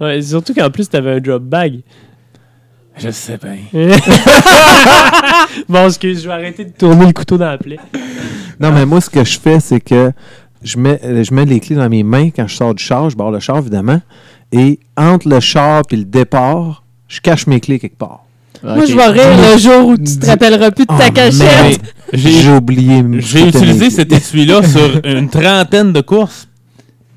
Ouais, 0.00 0.20
surtout 0.22 0.52
qu'en 0.54 0.70
plus, 0.70 0.88
t'avais 0.88 1.12
un 1.12 1.20
drop 1.20 1.40
bag. 1.44 1.80
Je 2.96 3.10
sais 3.10 3.38
bien. 3.42 3.56
bon, 5.68 5.86
excuse, 5.86 6.22
je 6.22 6.28
vais 6.28 6.34
arrêter 6.34 6.64
de 6.64 6.70
tourner 6.70 7.06
le 7.06 7.12
couteau 7.12 7.36
dans 7.36 7.46
la 7.50 7.58
plaie. 7.58 7.78
Non, 8.60 8.70
mais 8.72 8.86
moi, 8.86 9.00
ce 9.00 9.10
que 9.10 9.24
je 9.24 9.38
fais, 9.38 9.58
c'est 9.60 9.80
que 9.80 10.12
je 10.62 10.78
mets, 10.78 11.00
je 11.02 11.34
mets 11.34 11.44
les 11.44 11.60
clés 11.60 11.76
dans 11.76 11.88
mes 11.88 12.02
mains 12.04 12.30
quand 12.30 12.46
je 12.46 12.54
sors 12.54 12.74
du 12.74 12.82
char. 12.82 13.10
Je 13.10 13.16
barre 13.16 13.30
le 13.32 13.40
char, 13.40 13.58
évidemment. 13.58 14.00
Et 14.52 14.78
entre 14.96 15.28
le 15.28 15.40
char 15.40 15.82
et 15.90 15.96
le 15.96 16.04
départ, 16.04 16.84
je 17.08 17.20
cache 17.20 17.46
mes 17.46 17.60
clés 17.60 17.78
quelque 17.80 17.98
part. 17.98 18.20
Moi, 18.62 18.86
je 18.86 18.94
vais 18.94 19.06
rire 19.08 19.52
le 19.52 19.58
jour 19.58 19.88
où 19.88 19.96
tu 19.98 20.16
te 20.18 20.24
rappelleras 20.26 20.70
plus 20.70 20.86
de 20.86 20.96
ta 20.96 21.08
Oh, 21.08 21.12
cachette. 21.12 21.80
J'ai 22.12 22.48
oublié. 22.50 23.02
mes- 23.02 23.20
j'ai 23.20 23.48
utilisé 23.48 23.90
cet 23.90 24.10
étui-là 24.12 24.62
sur 24.62 25.00
une 25.04 25.28
trentaine 25.28 25.92
de 25.92 26.00
courses, 26.00 26.48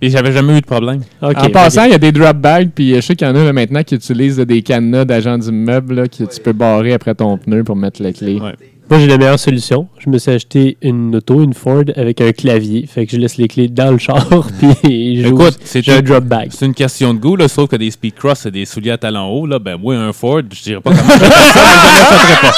et 0.01 0.09
j'avais 0.09 0.31
jamais 0.31 0.57
eu 0.57 0.61
de 0.61 0.65
problème. 0.65 1.01
En 1.21 1.49
passant, 1.49 1.85
il 1.85 1.91
y 1.91 1.95
a 1.95 1.97
des 1.97 2.11
drop 2.11 2.37
bags, 2.37 2.69
puis 2.73 2.95
je 2.95 3.01
sais 3.01 3.15
qu'il 3.15 3.27
y 3.27 3.29
en 3.29 3.35
a 3.35 3.43
là, 3.43 3.53
maintenant 3.53 3.83
qui 3.83 3.95
utilisent 3.95 4.37
des 4.37 4.61
cadenas 4.61 5.05
d'agents 5.05 5.37
d'immeuble 5.37 5.95
là, 5.95 6.07
que 6.07 6.23
tu 6.23 6.41
peux 6.41 6.53
barrer 6.53 6.93
après 6.93 7.15
ton 7.15 7.37
pneu 7.37 7.63
pour 7.63 7.75
mettre 7.75 8.01
la 8.01 8.13
clé. 8.13 8.39
Ouais. 8.39 8.53
Moi, 8.89 8.99
j'ai 8.99 9.07
la 9.07 9.17
meilleure 9.17 9.39
solution. 9.39 9.89
Je 9.99 10.09
me 10.09 10.17
suis 10.17 10.31
acheté 10.31 10.77
une 10.81 11.17
auto, 11.17 11.43
une 11.43 11.53
Ford, 11.53 11.83
avec 11.97 12.21
un 12.21 12.31
clavier. 12.31 12.85
Fait 12.87 13.05
que 13.05 13.11
je 13.11 13.17
laisse 13.17 13.35
les 13.35 13.49
clés 13.49 13.67
dans 13.67 13.91
le 13.91 13.97
char, 13.97 14.25
puis 14.83 15.25
Écoute, 15.25 15.59
c'est 15.61 15.87
un 15.89 16.01
drop 16.01 16.23
bag. 16.23 16.51
c'est 16.51 16.65
une 16.65 16.73
question 16.73 17.13
de 17.13 17.19
goût, 17.19 17.35
là, 17.35 17.49
sauf 17.49 17.69
que 17.69 17.75
des 17.75 17.91
speed 17.91 18.13
cross 18.13 18.45
et 18.45 18.51
des 18.51 18.63
souliers 18.63 18.91
à 18.91 18.97
talons 18.97 19.27
hauts, 19.27 19.45
là, 19.45 19.59
ben 19.59 19.75
moi, 19.77 19.95
un 19.95 20.13
Ford, 20.13 20.41
je 20.49 20.63
dirais 20.63 20.79
pas 20.79 20.91
comment 20.91 21.03
je 21.13 21.19
fais 21.19 21.29
ça, 21.29 21.59
mais 21.83 21.89
je 21.89 22.13
le 22.13 22.17
ferais 22.17 22.41
pas. 22.41 22.53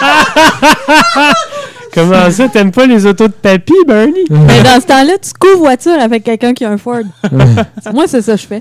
Comment 1.94 2.30
ça, 2.30 2.48
t'aimes 2.48 2.70
pas 2.70 2.86
les 2.86 3.04
autos 3.04 3.26
de 3.26 3.32
papy, 3.32 3.74
Bernie? 3.86 4.24
Mais 4.30 4.62
dans 4.62 4.80
ce 4.80 4.86
temps-là, 4.86 5.14
tu 5.20 5.30
covoitures 5.38 6.00
avec 6.00 6.22
quelqu'un 6.22 6.54
qui 6.54 6.64
a 6.64 6.70
un 6.70 6.76
Ford. 6.78 7.00
Moi, 7.92 8.04
c'est 8.06 8.22
ça 8.22 8.34
que 8.36 8.40
je 8.40 8.46
fais. 8.46 8.60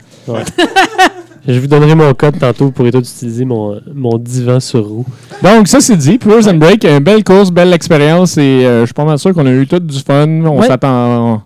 Je 1.48 1.60
vous 1.60 1.68
donnerai 1.68 1.96
mon 1.96 2.14
code 2.16 2.38
tantôt 2.40 2.72
pour 2.72 2.86
être 2.88 2.98
d'utiliser 3.00 3.46
mon, 3.46 3.80
mon 3.94 4.18
divan 4.18 4.60
sur 4.60 4.84
roue. 4.86 5.06
Donc, 5.44 5.68
ça 5.68 5.80
c'est 5.80 5.96
dit, 5.96 6.18
Pures 6.18 6.48
and 6.48 6.56
Break, 6.56 6.84
une 6.84 7.00
belle 7.00 7.24
course, 7.24 7.50
belle 7.52 7.72
expérience 7.74 8.38
et 8.38 8.42
euh, 8.66 8.82
je 8.82 8.86
suis 8.88 8.94
pas 8.94 9.06
mal 9.06 9.18
sûr 9.20 9.34
qu'on 9.34 9.46
a 9.46 9.52
eu 9.52 9.66
tout 9.68 9.80
du 9.80 10.00
fun. 10.00 10.28
On 10.28 10.60
Ouais. 10.60 10.68
s'attend. 10.68 11.44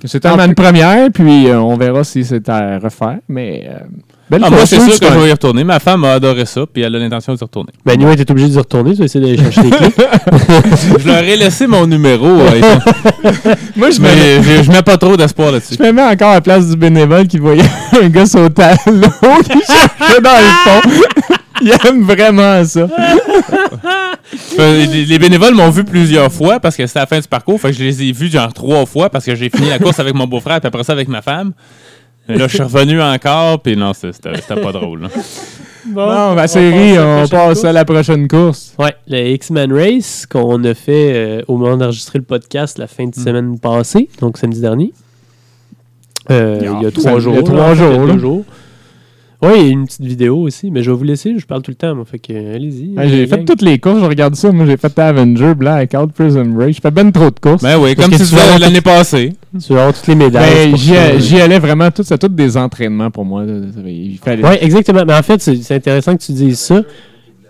que 0.00 0.08
C'était 0.08 0.28
En 0.28 0.38
une 0.44 0.54
première, 0.54 1.08
puis 1.12 1.48
euh, 1.48 1.58
on 1.60 1.76
verra 1.76 2.04
si 2.04 2.24
c'est 2.24 2.46
à 2.48 2.78
refaire. 2.78 3.18
Mais 3.28 3.66
euh, 3.68 3.78
belle 4.30 4.42
Ah, 4.44 4.50
moi, 4.50 4.66
c'est 4.66 4.80
sûr 4.80 4.98
que 4.98 5.06
je 5.06 5.18
vais 5.18 5.28
y 5.28 5.32
retourner. 5.32 5.64
Ma 5.64 5.78
femme 5.80 6.04
a 6.04 6.12
adoré 6.14 6.46
ça, 6.46 6.62
puis 6.72 6.82
elle 6.82 6.94
a 6.94 6.98
l'intention 6.98 7.34
d'y 7.34 7.42
retourner. 7.44 7.70
Ben, 7.84 7.92
anyway, 7.94 8.16
t'es 8.16 8.30
obligé 8.30 8.48
d'y 8.48 8.58
retourner, 8.58 8.92
tu 8.92 8.98
vas 9.00 9.04
essayer 9.04 9.24
d'aller 9.24 9.38
chercher 9.52 9.62
les 9.62 9.70
clés. 9.70 9.90
je 11.00 11.06
leur 11.08 11.18
ai 11.22 11.36
laissé 11.36 11.66
mon 11.66 11.86
numéro. 11.86 12.26
Moi, 13.76 13.90
je 13.90 14.00
me, 14.00 14.08
mets, 14.08 14.42
je, 14.42 14.62
je 14.64 14.70
mets 14.70 14.82
pas 14.82 14.96
trop 14.96 15.16
d'espoir 15.16 15.52
là-dessus. 15.52 15.76
je 15.78 15.82
me 15.82 15.92
mets 15.92 16.02
encore 16.02 16.30
à 16.30 16.34
la 16.34 16.40
place 16.40 16.68
du 16.68 16.76
bénévole 16.76 17.26
qui 17.26 17.38
voyait 17.38 17.62
un 18.02 18.08
gars 18.08 18.26
sauter 18.26 18.62
à 18.62 18.76
l'eau, 18.86 19.42
qui 19.44 19.58
cherchait 19.66 20.20
dans 20.22 20.30
le 20.30 20.80
fond. 20.90 20.90
Il 21.62 21.70
aime 21.86 22.02
vraiment 22.02 22.64
ça. 22.64 22.88
Euh, 24.58 24.86
Les, 24.86 25.04
les 25.04 25.18
bénévoles 25.18 25.54
m'ont 25.54 25.70
vu 25.70 25.84
plusieurs 25.84 26.32
fois 26.32 26.58
parce 26.58 26.76
que 26.76 26.86
c'était 26.86 26.98
la 26.98 27.06
fin 27.06 27.20
du 27.20 27.28
parcours. 27.28 27.60
Fait 27.60 27.70
que 27.70 27.76
je 27.78 27.84
les 27.84 28.02
ai 28.02 28.12
vus 28.12 28.28
genre 28.28 28.52
trois 28.52 28.84
fois 28.86 29.08
parce 29.08 29.24
que 29.24 29.34
j'ai 29.34 29.50
fini 29.50 29.68
la 29.70 29.78
course 29.78 30.00
avec 30.00 30.14
mon 30.14 30.26
beau-frère 30.26 30.60
puis 30.60 30.66
après 30.68 30.82
ça 30.82 30.92
avec 30.92 31.08
ma 31.08 31.22
femme. 31.22 31.52
Et 32.28 32.36
là, 32.38 32.46
je 32.48 32.54
suis 32.54 32.62
revenu 32.62 33.00
encore, 33.02 33.60
puis 33.60 33.76
non, 33.76 33.92
c'était 33.94 34.60
pas 34.60 34.72
drôle. 34.72 35.02
là. 35.02 35.08
Bon, 35.86 36.34
ma 36.34 36.48
série, 36.48 36.98
on 36.98 37.28
passe 37.28 37.62
à 37.64 37.72
la 37.72 37.84
prochaine 37.84 38.26
course. 38.26 38.74
Ouais, 38.78 38.94
le 39.06 39.18
X-Men 39.34 39.70
Race 39.72 40.24
qu'on 40.26 40.64
a 40.64 40.72
fait 40.72 41.12
euh, 41.14 41.42
au 41.46 41.58
moment 41.58 41.76
d'enregistrer 41.76 42.18
le 42.18 42.24
podcast 42.24 42.78
la 42.78 42.86
fin 42.86 43.06
de 43.06 43.14
semaine 43.14 43.58
passée, 43.58 44.08
donc 44.20 44.38
samedi 44.38 44.60
dernier. 44.62 44.92
Euh, 46.30 46.56
Il 46.60 46.64
y 46.64 46.68
a- 46.68 46.76
il 46.78 46.82
y 46.82 46.86
a 46.86 46.90
trois 46.90 47.10
il 47.10 47.14
y 47.14 47.16
a 47.16 47.18
jours. 47.20 47.44
trois 47.44 47.56
là, 47.56 47.72
en 47.72 47.74
fait, 47.74 47.82
il 47.82 47.82
y 47.82 47.86
a 47.86 47.92
jours, 47.96 48.06
deux 48.06 48.12
là. 48.12 48.18
jours. 48.18 48.44
Oui, 49.44 49.52
il 49.60 49.66
y 49.66 49.68
a 49.68 49.72
une 49.72 49.86
petite 49.86 50.04
vidéo 50.04 50.38
aussi, 50.38 50.70
mais 50.70 50.82
je 50.82 50.90
vais 50.90 50.96
vous 50.96 51.04
laisser, 51.04 51.38
je 51.38 51.46
parle 51.46 51.62
tout 51.62 51.70
le 51.70 51.76
temps, 51.76 51.94
moi, 51.94 52.04
fait 52.04 52.18
que 52.18 52.32
euh, 52.32 52.54
allez-y. 52.54 52.96
Ouais, 52.96 53.08
j'ai 53.08 53.26
fait 53.26 53.36
gang. 53.36 53.44
toutes 53.44 53.62
les 53.62 53.78
courses, 53.78 54.00
je 54.00 54.06
regarde 54.06 54.34
ça. 54.34 54.50
Moi, 54.52 54.64
j'ai 54.66 54.76
fait 54.76 54.98
Avenger, 54.98 55.54
Blackout, 55.54 56.12
Prison 56.12 56.46
Break. 56.46 56.74
J'ai 56.74 56.80
fait 56.80 56.90
ben 56.90 57.12
trop 57.12 57.30
de 57.30 57.38
courses. 57.38 57.62
Ben 57.62 57.78
oui, 57.78 57.94
comme 57.94 58.10
que 58.10 58.16
tu 58.16 58.34
avoir 58.34 58.58
l'année 58.58 58.80
passée. 58.80 59.34
Tu 59.60 59.72
vas 59.72 59.80
avoir 59.80 59.94
toutes 59.94 60.06
les 60.06 60.14
médailles. 60.14 60.72
Ben, 60.72 61.20
j'y, 61.20 61.40
allais 61.40 61.58
vraiment, 61.58 61.90
tout, 61.90 62.02
c'est 62.02 62.18
tout 62.18 62.28
des 62.28 62.56
entraînements 62.56 63.10
pour 63.10 63.24
moi. 63.24 63.44
Il 63.86 64.18
fallait... 64.18 64.46
Oui, 64.46 64.56
exactement. 64.60 65.04
Mais 65.06 65.14
en 65.14 65.22
fait, 65.22 65.40
c'est 65.42 65.56
c'est 65.56 65.74
intéressant 65.74 66.16
que 66.16 66.22
tu 66.22 66.32
dises 66.32 66.58
ça. 66.58 66.82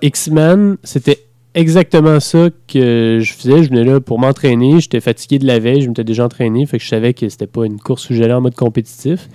X-Men, 0.02 0.76
c'était 0.82 1.18
exactement 1.54 2.18
ça 2.20 2.48
que 2.66 3.20
je 3.22 3.32
faisais. 3.32 3.62
Je 3.62 3.70
venais 3.70 3.84
là 3.84 4.00
pour 4.00 4.18
m'entraîner. 4.18 4.80
J'étais 4.80 5.00
fatigué 5.00 5.38
de 5.38 5.46
la 5.46 5.58
veille. 5.58 5.82
Je 5.82 5.88
m'étais 5.88 6.04
déjà 6.04 6.24
entraîné. 6.24 6.66
Fait 6.66 6.78
que 6.78 6.84
je 6.84 6.88
savais 6.88 7.14
que 7.14 7.28
c'était 7.28 7.46
pas 7.46 7.64
une 7.64 7.78
course 7.78 8.10
où 8.10 8.14
j'allais 8.14 8.34
en 8.34 8.40
mode 8.40 8.54
compétitif. 8.54 9.28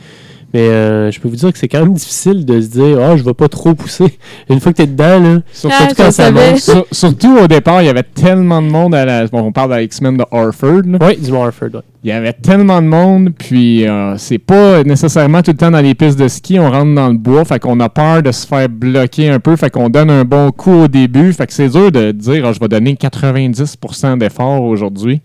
Mais 0.54 0.62
euh, 0.62 1.12
je 1.12 1.20
peux 1.20 1.28
vous 1.30 1.36
dire 1.36 1.52
que 1.54 1.60
c'est 1.60 1.68
quand 1.68 1.82
même 1.82 1.94
difficile 1.94 2.44
de 2.46 2.60
se 2.60 2.68
dire 2.68 3.00
Ah, 3.00 3.16
je 3.18 3.24
vais 3.24 3.34
pas 3.36 3.48
trop 3.48 3.76
pousser. 3.76 4.18
Une 4.50 4.60
fois 4.60 4.72
que 4.72 4.78
tu 4.78 4.84
es 4.84 4.88
dedans, 4.88 5.20
là, 5.20 5.40
Sur- 5.54 5.70
Ah, 5.72 5.78
surtout 5.88 5.96
quand 5.98 6.12
ça 6.12 6.32
monte. 6.32 6.58
sur- 6.58 6.88
surtout 6.92 7.38
au 7.38 7.48
départ, 7.48 7.82
il 7.84 7.86
y 7.86 7.90
avait 7.90 8.02
tellement 8.04 8.62
de 8.62 8.68
monde 8.68 8.96
à 8.96 9.06
la. 9.06 9.28
Bon, 9.28 9.42
on 9.42 9.52
parle 9.52 9.70
de 9.70 9.76
la 9.76 9.82
X-Men 9.84 10.18
de 10.18 10.26
Harford. 10.32 10.82
là. 10.86 10.98
Oui, 11.02 11.18
du 11.18 11.32
Warford. 11.32 11.70
ouais. 11.76 11.82
Il 12.02 12.10
y 12.10 12.14
avait 12.14 12.32
tellement 12.32 12.82
de 12.82 12.88
monde, 12.88 13.32
puis 13.38 13.86
euh, 13.86 14.16
c'est 14.18 14.38
pas 14.38 14.84
nécessairement 14.86 15.42
tout 15.42 15.52
le 15.52 15.58
temps 15.58 15.70
dans 15.72 15.82
les 15.82 15.96
pistes 15.96 16.18
de 16.18 16.30
ski. 16.30 16.58
On 16.58 16.72
rentre 16.72 16.96
dans 16.96 17.10
le 17.10 17.18
bois, 17.18 17.44
fait 17.44 17.60
qu'on 17.60 17.78
a 17.82 17.90
peur 17.90 18.24
de 18.24 18.32
se 18.32 18.48
faire 18.48 18.70
bloquer 18.70 19.30
un 19.30 19.42
peu, 19.42 19.58
fait 19.58 19.70
qu'on 19.70 19.90
donne 19.90 20.10
un 20.10 20.24
bon 20.24 20.52
coup 20.52 20.84
au 20.84 20.88
début. 20.88 21.34
Fait 21.34 21.46
que 21.46 21.52
c'est 21.52 21.68
dur 21.68 21.92
de 21.92 22.14
dire 22.14 22.46
Ah, 22.46 22.54
je 22.54 22.60
vais 22.62 22.70
donner 22.70 22.94
90% 22.94 24.18
d'effort 24.18 24.64
aujourd'hui. 24.64 25.22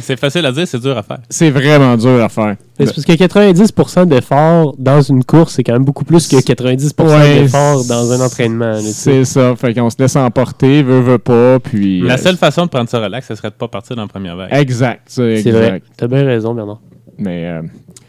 C'est 0.00 0.18
facile 0.18 0.46
à 0.46 0.52
dire, 0.52 0.66
c'est 0.66 0.80
dur 0.80 0.96
à 0.96 1.02
faire. 1.02 1.18
C'est 1.28 1.50
vraiment 1.50 1.98
dur 1.98 2.24
à 2.24 2.30
faire. 2.30 2.56
C'est 2.78 2.84
parce 2.84 3.04
que 3.04 3.12
90% 3.12 4.06
d'effort 4.06 4.74
dans 4.78 5.00
une 5.00 5.24
course, 5.24 5.54
c'est 5.54 5.64
quand 5.64 5.72
même 5.72 5.84
beaucoup 5.84 6.04
plus 6.04 6.28
que 6.28 6.36
90% 6.36 7.06
Ouais, 7.06 7.42
d'effort 7.42 7.84
dans 7.84 8.12
un 8.12 8.24
entraînement. 8.24 8.78
C'est 8.82 9.24
ça. 9.24 9.54
Fait 9.56 9.72
qu'on 9.72 9.88
se 9.88 9.96
laisse 9.98 10.16
emporter, 10.16 10.82
veut, 10.82 11.00
veut 11.00 11.18
pas, 11.18 11.58
puis. 11.58 12.02
La 12.02 12.14
euh, 12.14 12.16
seule 12.18 12.36
façon 12.36 12.64
de 12.64 12.70
prendre 12.70 12.88
ça 12.88 13.00
relax, 13.00 13.28
ce 13.28 13.34
serait 13.34 13.48
de 13.48 13.54
pas 13.54 13.68
partir 13.68 13.96
dans 13.96 14.02
la 14.02 14.08
première 14.08 14.36
vague. 14.36 14.52
Exact. 14.52 15.02
C'est 15.06 15.42
C'est 15.42 15.48
exact. 15.50 15.68
vrai. 15.68 15.82
T'as 16.08 16.14
bien 16.18 16.24
raison, 16.24 16.54
Bernard. 16.54 16.78
Mais 17.18 17.46
euh, 17.46 17.62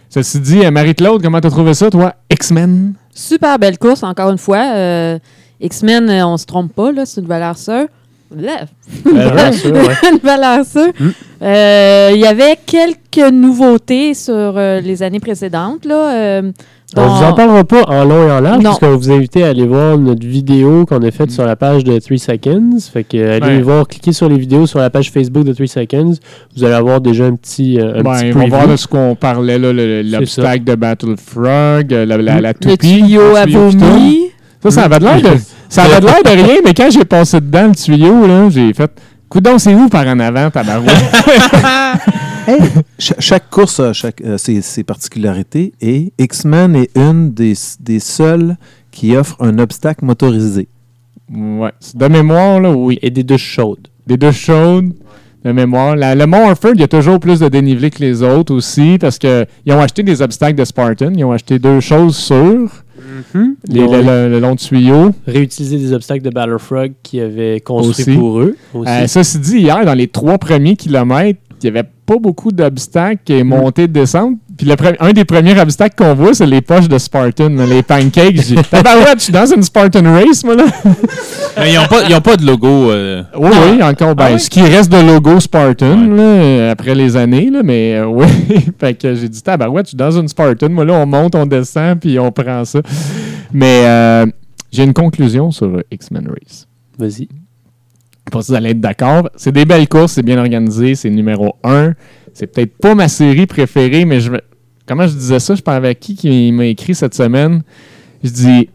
ceci 0.08 0.40
dit, 0.40 0.64
euh, 0.64 0.70
Marie-Claude, 0.70 1.20
comment 1.24 1.42
t'as 1.42 1.50
trouvé 1.50 1.74
ça, 1.74 1.90
toi? 1.90 2.14
X-Men? 2.32 2.94
Super 3.12 3.58
belle 3.58 3.80
course, 3.80 4.04
encore 4.04 4.30
une 4.30 4.38
fois. 4.38 4.72
Euh, 4.76 5.18
X-Men, 5.60 6.08
on 6.24 6.38
se 6.38 6.46
trompe 6.46 6.74
pas, 6.74 6.92
là, 6.92 7.08
c'est 7.08 7.22
une 7.22 7.28
valeur 7.28 7.58
sûre. 7.58 7.88
Ouais. 8.36 10.12
une 10.12 10.18
valeur 10.22 10.64
sûre. 10.64 10.92
Mm. 11.00 11.10
Euh, 11.42 12.12
Il 12.14 12.20
y 12.20 12.26
avait 12.28 12.60
quelques 12.68 13.32
nouveautés 13.34 14.14
sur 14.14 14.34
euh, 14.36 14.80
les 14.80 15.02
années 15.02 15.20
précédentes. 15.20 15.86
Là. 15.86 16.42
Euh, 16.96 17.02
On 17.02 17.08
vous 17.10 17.24
en 17.26 17.34
parlera 17.34 17.66
pas 17.66 17.82
en 17.88 18.06
long 18.06 18.28
et 18.30 18.32
en 18.32 18.40
large, 18.40 18.58
Non. 18.60 18.64
parce 18.70 18.80
qu'on 18.80 18.92
va 18.92 18.96
vous 18.96 19.12
inviter 19.12 19.44
à 19.44 19.48
aller 19.50 19.68
voir 19.68 19.98
notre 19.98 20.26
vidéo 20.26 20.86
qu'on 20.86 21.02
a 21.02 21.12
faite 21.12 21.32
sur 21.32 21.44
la 21.46 21.58
page 21.58 21.84
de 21.84 22.00
3 22.00 22.18
Seconds. 22.18 22.78
Fait 22.94 23.04
que 23.04 23.18
allez 23.18 23.58
Ouais. 23.58 23.62
voir, 23.62 23.86
cliquez 23.90 24.14
sur 24.14 24.30
les 24.30 24.38
vidéos 24.38 24.66
sur 24.68 24.80
la 24.80 24.90
page 24.90 25.12
Facebook 25.12 25.44
de 25.44 25.52
3 25.52 25.68
Seconds. 25.68 26.14
Vous 26.56 26.64
allez 26.64 26.74
avoir 26.76 27.02
déjà 27.02 27.26
un 27.26 27.36
petit, 27.36 27.78
euh, 27.78 28.00
un 28.00 28.04
Ben, 28.04 28.14
petit 28.14 28.28
ils 28.28 28.34
vont 28.34 28.40
preview. 28.40 28.56
voir 28.56 28.68
de 28.70 28.76
ce 28.78 28.88
qu'on 28.88 29.16
parlait, 29.16 29.60
là, 29.60 29.74
le- 29.74 30.02
l'obstacle 30.02 30.64
de 30.64 30.76
Battle 30.76 31.16
Frog, 31.18 31.94
euh, 31.94 32.06
la, 32.06 32.16
la, 32.18 32.40
la 32.40 32.50
Le 32.52 32.54
toupie. 32.54 32.78
tuyau 32.78 33.32
le 33.32 33.38
à 33.38 33.44
tuyau 33.44 33.70
tourne. 33.72 33.78
vomi. 33.80 34.20
Ça, 34.64 34.72
ça 34.72 34.84
avait 34.84 35.00
l'air 35.00 35.22
de, 35.22 35.38
ça 35.68 35.84
avait 35.84 36.00
l'air 36.00 36.24
de 36.24 36.30
rien, 36.30 36.56
mais 36.64 36.74
quand 36.74 36.90
j'ai 36.90 37.04
passé 37.06 37.42
dedans 37.42 37.68
le 37.68 37.76
tuyau, 37.76 38.26
là, 38.28 38.50
j'ai 38.50 38.74
fait 38.74 38.90
Coudon, 39.30 39.60
c'est 39.60 39.76
où 39.76 39.90
par 39.90 40.08
en 40.08 40.20
avant, 40.22 40.50
tabarouette? 40.50 40.88
Hey, 42.48 42.60
chaque 43.00 43.50
course 43.50 43.80
a 43.80 43.94
chaque, 43.94 44.22
euh, 44.22 44.38
ses, 44.38 44.62
ses 44.62 44.84
particularités 44.84 45.74
et 45.82 46.14
X-Men 46.18 46.76
est 46.76 46.98
une 46.98 47.32
des, 47.34 47.54
des 47.80 48.00
seules 48.00 48.56
qui 48.92 49.16
offre 49.16 49.36
un 49.42 49.60
obstacle 49.60 50.06
motorisé. 50.06 50.68
ouais. 51.34 51.72
De 51.94 52.08
mémoire, 52.08 52.60
là, 52.62 52.72
oui. 52.72 52.98
Et 53.02 53.10
des 53.12 53.24
douches 53.24 53.42
chaudes. 53.56 53.88
Des 54.08 54.18
douches 54.18 54.46
chaudes, 54.46 54.94
de 55.44 55.52
mémoire. 55.52 55.96
La- 55.96 56.16
le 56.16 56.26
Mont 56.26 56.48
Harford, 56.50 56.72
il 56.76 56.80
y 56.80 56.84
a 56.84 56.88
toujours 56.88 57.20
plus 57.20 57.40
de 57.42 57.50
dénivelé 57.50 57.92
que 57.92 58.00
les 58.00 58.24
autres 58.24 58.54
aussi, 58.56 58.98
parce 59.00 59.18
qu'ils 59.20 59.46
ont 59.70 59.80
acheté 59.82 60.02
des 60.04 60.22
obstacles 60.22 60.58
de 60.58 60.66
Spartan. 60.66 61.12
Ils 61.16 61.26
ont 61.26 61.32
acheté 61.34 61.60
deux 61.60 61.80
choses 61.82 62.16
sûres. 62.16 62.84
Ont 63.36 63.56
le, 63.70 64.02
le- 64.04 64.30
le 64.30 64.40
long 64.40 64.56
tuyau. 64.56 65.12
réutilisé 65.26 65.78
des 65.78 65.92
obstacles 65.94 66.24
de 66.24 66.30
Battlefrog 66.30 66.94
qui 67.04 67.20
avaient 67.20 67.60
construit 67.62 68.06
Aussi. 68.06 68.16
pour 68.18 68.40
eux. 68.40 68.56
Aussi. 68.74 68.90
Euh, 68.90 69.08
ceci 69.08 69.40
dit, 69.40 69.60
hier, 69.60 69.84
dans 69.86 69.94
les 69.94 70.08
trois 70.08 70.38
premiers 70.38 70.76
kilomètres, 70.76 71.40
il 71.64 71.72
n'y 71.72 71.78
avait 71.78 71.90
pas 72.08 72.16
beaucoup 72.20 72.52
d'obstacles 72.52 73.32
et 73.32 73.44
montées, 73.44 73.88
descentes. 73.88 74.38
Puis 74.58 74.66
le 74.66 74.76
un 75.00 75.14
des 75.14 75.26
premiers 75.26 75.60
obstacles 75.60 75.96
qu'on 75.96 76.16
voit, 76.16 76.34
c'est 76.34 76.48
les 76.48 76.62
poches 76.62 76.88
de 76.88 76.98
Spartan, 76.98 77.50
les 77.70 77.84
pancakes. 77.84 78.42
J'ai 78.42 78.56
Tabarouette, 78.72 79.20
je 79.20 79.24
suis 79.26 79.34
dans 79.34 79.46
une 79.46 79.62
Spartan 79.62 80.02
Race, 80.14 80.44
moi, 80.44 80.56
là. 80.56 80.66
Mais 81.60 81.74
ils 81.74 81.76
n'ont 81.76 81.86
pas, 81.86 82.04
ils 82.10 82.16
ont 82.16 82.22
pas 82.22 82.38
de 82.38 82.46
logo. 82.46 82.90
euh, 82.92 83.22
Oui, 83.38 83.50
oui, 83.72 83.84
encore. 83.84 84.16
Ben, 84.16 84.26
Ah 84.30 84.34
oui? 84.34 84.40
Ce 84.40 84.50
qui 84.50 84.62
reste 84.62 84.92
de 84.92 84.98
logo 84.98 85.40
Spartan, 85.40 86.08
Ouais. 86.10 86.58
là, 86.58 86.72
après 86.72 86.96
les 86.96 87.16
années, 87.18 87.50
là, 87.52 87.62
mais 87.62 87.96
euh, 87.98 88.06
oui. 88.08 88.26
fait 88.80 88.94
que 88.96 89.14
j'ai 89.14 89.30
dit, 89.30 89.42
tabarouette, 89.44 89.86
je 89.86 89.90
suis 89.90 89.98
dans 89.98 90.12
une 90.12 90.28
Spartan. 90.28 90.70
Moi, 90.70 90.86
là, 90.86 90.94
on 90.94 91.06
monte, 91.06 91.36
on 91.36 91.46
descend, 91.46 92.00
puis 92.00 92.18
on 92.18 92.32
prend 92.32 92.64
ça. 92.66 92.80
Mais 93.54 93.84
euh, 93.86 94.26
j'ai 94.72 94.84
une 94.86 94.94
conclusion 94.94 95.52
sur 95.52 95.84
X-Men 95.92 96.28
Race. 96.30 96.68
Vas-y. 96.98 97.28
Pense 98.32 98.48
que 98.48 98.52
vous 98.52 98.58
allez 98.58 98.72
être 98.72 98.82
d'accord. 98.82 99.30
C'est 99.36 99.52
des 99.52 99.66
belles 99.66 99.88
courses, 99.88 100.14
c'est 100.14 100.24
bien 100.24 100.38
organisé, 100.38 100.96
c'est 100.96 101.10
numéro 101.10 101.56
un. 101.64 101.94
C'est 102.34 102.48
peut-être 102.48 102.78
pas 102.78 102.94
ma 102.94 103.08
série 103.08 103.48
préférée, 103.48 104.06
mais 104.06 104.20
je 104.20 104.32
me- 104.32 104.42
comment 104.86 105.08
je 105.08 105.14
disais 105.14 105.40
ça? 105.40 105.56
Je 105.56 105.62
parlais 105.62 105.78
avec 105.88 106.00
qui 106.00 106.16
qui 106.16 106.52
m'a 106.52 106.66
écrit 106.66 106.94
cette 106.94 107.14
semaine? 107.16 107.64
Je 108.24 108.30
dis, 108.30 108.70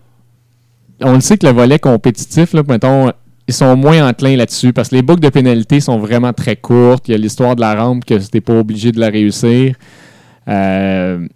on 1.00 1.14
le 1.14 1.20
sait 1.20 1.36
que 1.36 1.46
le 1.46 1.52
volet 1.52 1.78
compétitif, 1.78 2.54
là, 2.54 2.62
mettons, 2.66 3.12
ils 3.46 3.54
sont 3.54 3.76
moins 3.76 4.08
enclins 4.08 4.36
là-dessus 4.36 4.72
parce 4.72 4.88
que 4.88 4.94
les 4.94 5.02
boucles 5.02 5.20
de 5.20 5.28
pénalité 5.28 5.80
sont 5.80 5.98
vraiment 5.98 6.32
très 6.32 6.56
courtes. 6.56 7.08
Il 7.08 7.12
y 7.12 7.14
a 7.14 7.18
l'histoire 7.18 7.54
de 7.54 7.60
la 7.60 7.74
rampe 7.74 8.04
que 8.04 8.18
c'était 8.18 8.40
pas 8.40 8.54
obligé 8.58 8.90
de 8.92 9.00
la 9.00 9.08
réussir. 9.08 9.74
Euh, 10.48 11.26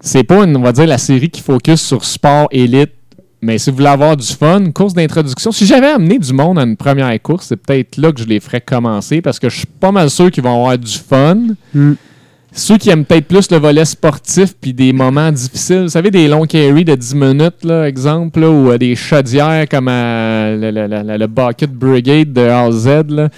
c'est 0.00 0.24
pas, 0.24 0.46
on 0.46 0.60
va 0.60 0.72
dire, 0.72 0.86
la 0.86 0.98
série 0.98 1.28
qui 1.28 1.42
focus 1.42 1.80
sur 1.82 2.04
sport 2.04 2.48
élite 2.50 2.92
mais 3.40 3.58
si 3.58 3.70
vous 3.70 3.76
voulez 3.76 3.88
avoir 3.88 4.16
du 4.16 4.26
fun, 4.26 4.58
une 4.60 4.72
course 4.72 4.94
d'introduction, 4.94 5.52
si 5.52 5.64
j'avais 5.66 5.86
amené 5.88 6.18
du 6.18 6.32
monde 6.32 6.58
à 6.58 6.62
une 6.62 6.76
première 6.76 7.20
course, 7.22 7.46
c'est 7.48 7.56
peut-être 7.56 7.96
là 7.96 8.10
que 8.12 8.20
je 8.20 8.26
les 8.26 8.40
ferais 8.40 8.60
commencer 8.60 9.20
parce 9.22 9.38
que 9.38 9.48
je 9.48 9.58
suis 9.58 9.66
pas 9.66 9.92
mal 9.92 10.10
sûr 10.10 10.30
qu'ils 10.30 10.42
vont 10.42 10.54
avoir 10.60 10.76
du 10.78 10.92
fun. 10.98 11.36
Mm. 11.74 11.92
Ceux 12.50 12.78
qui 12.78 12.88
aiment 12.90 13.04
peut-être 13.04 13.28
plus 13.28 13.50
le 13.50 13.58
volet 13.58 13.84
sportif 13.84 14.54
puis 14.60 14.72
des 14.72 14.92
moments 14.92 15.30
difficiles, 15.30 15.82
vous 15.82 15.88
savez, 15.90 16.10
des 16.10 16.26
longs 16.26 16.46
carry 16.46 16.84
de 16.84 16.94
10 16.94 17.14
minutes, 17.14 17.62
là, 17.64 17.86
exemple, 17.86 18.40
là, 18.40 18.50
ou 18.50 18.70
euh, 18.70 18.78
des 18.78 18.96
chaudières 18.96 19.68
comme 19.68 19.86
à 19.88 20.50
le, 20.56 20.70
le- 20.70 20.86
le- 20.88 21.16
le 21.18 21.26
Bucket 21.26 21.70
Brigade 21.72 22.32
de 22.32 22.40
A 22.40 22.62
à 22.64 22.70
Z, 22.72 22.88
là. 23.10 23.28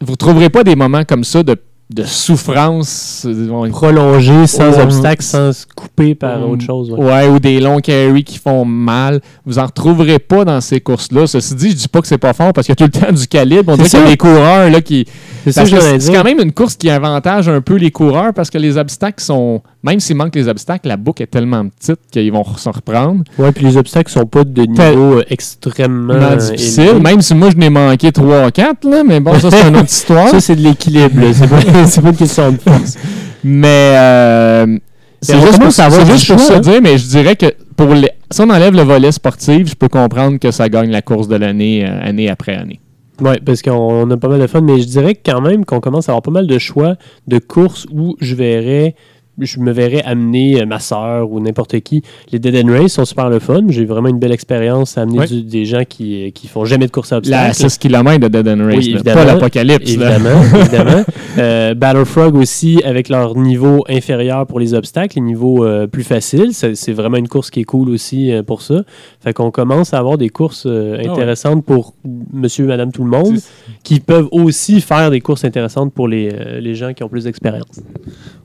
vous 0.00 0.12
ne 0.12 0.16
trouverez 0.16 0.48
pas 0.50 0.62
des 0.64 0.76
moments 0.76 1.04
comme 1.04 1.24
ça 1.24 1.42
de, 1.42 1.56
de 1.90 2.04
souffrance. 2.04 3.24
euh, 3.26 3.48
on- 3.50 3.70
Prolongé, 3.70 4.46
sans 4.46 4.70
Ouais. 4.76 4.82
obstacle, 4.82 5.22
sans 5.22 5.52
se 5.52 5.64
couper 5.74 6.14
par 6.14 6.38
Mm. 6.40 6.50
autre 6.50 6.64
chose. 6.64 6.90
ouais. 6.90 6.98
Ouais, 7.02 7.28
ou 7.28 7.38
des 7.38 7.60
longs 7.60 7.80
carry 7.80 8.24
qui 8.24 8.38
font 8.38 8.64
mal. 8.64 9.20
Vous 9.46 9.58
en 9.58 9.66
retrouverez 9.66 10.18
pas 10.18 10.44
dans 10.44 10.60
ces 10.60 10.80
courses-là. 10.80 11.26
Ceci 11.26 11.54
dit, 11.54 11.70
je 11.70 11.74
dis 11.76 11.88
pas 11.88 12.00
que 12.02 12.06
c'est 12.06 12.18
pas 12.18 12.32
fort 12.34 12.52
parce 12.52 12.66
qu'il 12.66 12.74
y 12.78 12.82
a 12.82 12.88
tout 12.88 12.98
le 13.00 13.06
temps 13.06 13.12
du 13.12 13.26
calibre. 13.26 13.72
On 13.72 13.76
dirait 13.76 13.88
qu'il 13.88 13.98
y 14.00 14.02
a 14.02 14.06
des 14.06 14.16
coureurs 14.16 14.70
là, 14.70 14.80
qui. 14.82 15.06
C'est 15.46 16.12
quand 16.12 16.24
même 16.24 16.40
une 16.40 16.52
course 16.52 16.76
qui 16.76 16.90
avantage 16.90 17.48
un 17.48 17.60
peu 17.62 17.76
les 17.76 17.90
coureurs 17.90 18.34
parce 18.34 18.50
que 18.50 18.58
les 18.58 18.76
obstacles 18.76 19.22
sont. 19.22 19.62
Même 19.88 20.00
s'il 20.00 20.16
manque 20.16 20.34
les 20.34 20.48
obstacles, 20.48 20.86
la 20.86 20.98
boucle 20.98 21.22
est 21.22 21.28
tellement 21.28 21.66
petite 21.66 22.00
qu'ils 22.10 22.30
vont 22.30 22.44
s'en 22.56 22.72
reprendre. 22.72 23.24
Ouais, 23.38 23.52
puis 23.52 23.64
les 23.64 23.76
obstacles 23.78 24.12
sont 24.12 24.26
pas 24.26 24.44
de 24.44 24.62
niveau 24.62 25.18
euh, 25.18 25.24
extrêmement 25.30 26.12
euh, 26.12 26.36
difficile. 26.36 26.84
élevé. 26.84 27.00
Même 27.00 27.22
si 27.22 27.34
moi 27.34 27.48
je 27.50 27.56
n'ai 27.56 27.70
manqué 27.70 28.10
3-4, 28.10 28.88
là, 28.88 29.02
mais 29.04 29.20
bon, 29.20 29.38
ça 29.38 29.50
c'est 29.50 29.68
une 29.68 29.76
autre 29.76 29.84
histoire. 29.88 30.28
Ça, 30.28 30.40
c'est 30.40 30.56
de 30.56 30.60
l'équilibre. 30.60 31.22
C'est 31.32 31.48
pas, 31.48 31.56
pas 32.02 32.08
une 32.10 32.16
question 32.16 32.52
de 32.52 32.58
force. 32.58 32.96
Mais 33.42 33.94
euh, 33.96 34.78
c'est 35.22 35.34
juste 35.34 35.52
pour, 35.52 35.58
commence 35.58 35.78
à 35.78 35.86
avoir 35.86 36.00
c'est 36.00 36.12
du 36.12 36.18
juste 36.18 36.30
pour 36.32 36.40
ça 36.40 36.56
hein. 36.56 36.60
dire, 36.60 36.80
mais 36.82 36.98
je 36.98 37.06
dirais 37.06 37.36
que 37.36 37.46
pour 37.76 37.94
les, 37.94 38.10
si 38.30 38.40
on 38.40 38.50
enlève 38.50 38.74
le 38.74 38.82
volet 38.82 39.12
sportif, 39.12 39.68
je 39.68 39.74
peux 39.74 39.88
comprendre 39.88 40.38
que 40.38 40.50
ça 40.50 40.68
gagne 40.68 40.90
la 40.90 41.02
course 41.02 41.28
de 41.28 41.36
l'année, 41.36 41.86
euh, 41.86 42.08
année 42.08 42.28
après 42.28 42.54
année. 42.54 42.80
Oui, 43.20 43.32
parce 43.44 43.62
qu'on 43.62 43.72
on 43.72 44.10
a 44.10 44.16
pas 44.16 44.28
mal 44.28 44.40
de 44.40 44.46
fun, 44.46 44.60
mais 44.60 44.80
je 44.80 44.86
dirais 44.86 45.14
quand 45.14 45.40
même 45.40 45.64
qu'on 45.64 45.80
commence 45.80 46.08
à 46.08 46.12
avoir 46.12 46.22
pas 46.22 46.30
mal 46.30 46.46
de 46.46 46.58
choix 46.58 46.96
de 47.26 47.38
courses 47.38 47.86
où 47.90 48.16
je 48.20 48.34
verrais, 48.36 48.94
je 49.38 49.60
me 49.60 49.70
verrais 49.72 50.02
amener 50.04 50.60
euh, 50.62 50.66
ma 50.66 50.78
soeur 50.80 51.30
ou 51.30 51.40
n'importe 51.40 51.78
qui. 51.80 52.02
Les 52.32 52.38
Dead 52.38 52.54
End 52.56 52.70
Race 52.72 52.92
sont 52.92 53.04
super 53.04 53.28
le 53.30 53.38
fun. 53.38 53.62
J'ai 53.68 53.84
vraiment 53.84 54.08
une 54.08 54.18
belle 54.18 54.32
expérience 54.32 54.98
à 54.98 55.02
amener 55.02 55.26
du- 55.26 55.42
des 55.42 55.64
gens 55.64 55.84
qui, 55.88 56.26
euh, 56.26 56.30
qui 56.30 56.46
font 56.48 56.64
jamais 56.64 56.86
de 56.86 56.90
course 56.90 57.12
à 57.12 57.16
La 57.16 57.18
obstacles. 57.48 57.54
6 57.70 57.78
km 57.78 58.18
de 58.20 58.28
Dead 58.28 58.48
End 58.48 58.64
Race, 58.64 58.76
Oui, 58.78 58.84
là, 58.90 58.94
évidemment. 58.96 59.16
pas 59.20 59.24
l'apocalypse. 59.24 59.88
Évidemment, 59.90 60.42
évidemment. 60.60 61.04
Euh, 61.38 61.74
Battlefrog 61.74 62.34
aussi, 62.34 62.80
avec 62.84 63.08
leur 63.08 63.36
niveau 63.36 63.84
inférieur 63.88 64.46
pour 64.46 64.58
les 64.60 64.74
obstacles, 64.74 65.16
les 65.16 65.22
niveaux 65.22 65.64
euh, 65.64 65.86
plus 65.86 66.02
faciles. 66.02 66.52
C'est 66.52 66.92
vraiment 66.92 67.16
une 67.16 67.28
course 67.28 67.50
qui 67.50 67.60
est 67.60 67.64
cool 67.64 67.88
aussi 67.90 68.32
euh, 68.32 68.42
pour 68.42 68.62
ça. 68.62 68.82
Fait 69.20 69.32
qu'on 69.32 69.50
commence 69.50 69.94
à 69.94 69.98
avoir 69.98 70.18
des 70.18 70.28
courses 70.30 70.64
euh, 70.66 70.96
Ah 70.98 71.02
ouais. 71.02 71.08
intéressantes 71.10 71.64
pour 71.64 71.94
monsieur, 72.32 72.66
madame, 72.66 72.90
tout 72.92 73.04
le 73.04 73.10
monde, 73.10 73.38
qui 73.84 74.00
peuvent 74.00 74.28
aussi 74.32 74.80
faire 74.80 75.10
des 75.10 75.20
courses 75.20 75.44
intéressantes 75.44 75.92
pour 75.92 76.08
les, 76.08 76.30
euh, 76.32 76.60
les 76.60 76.74
gens 76.74 76.92
qui 76.92 77.02
ont 77.04 77.08
plus 77.08 77.24
d'expérience. 77.24 77.80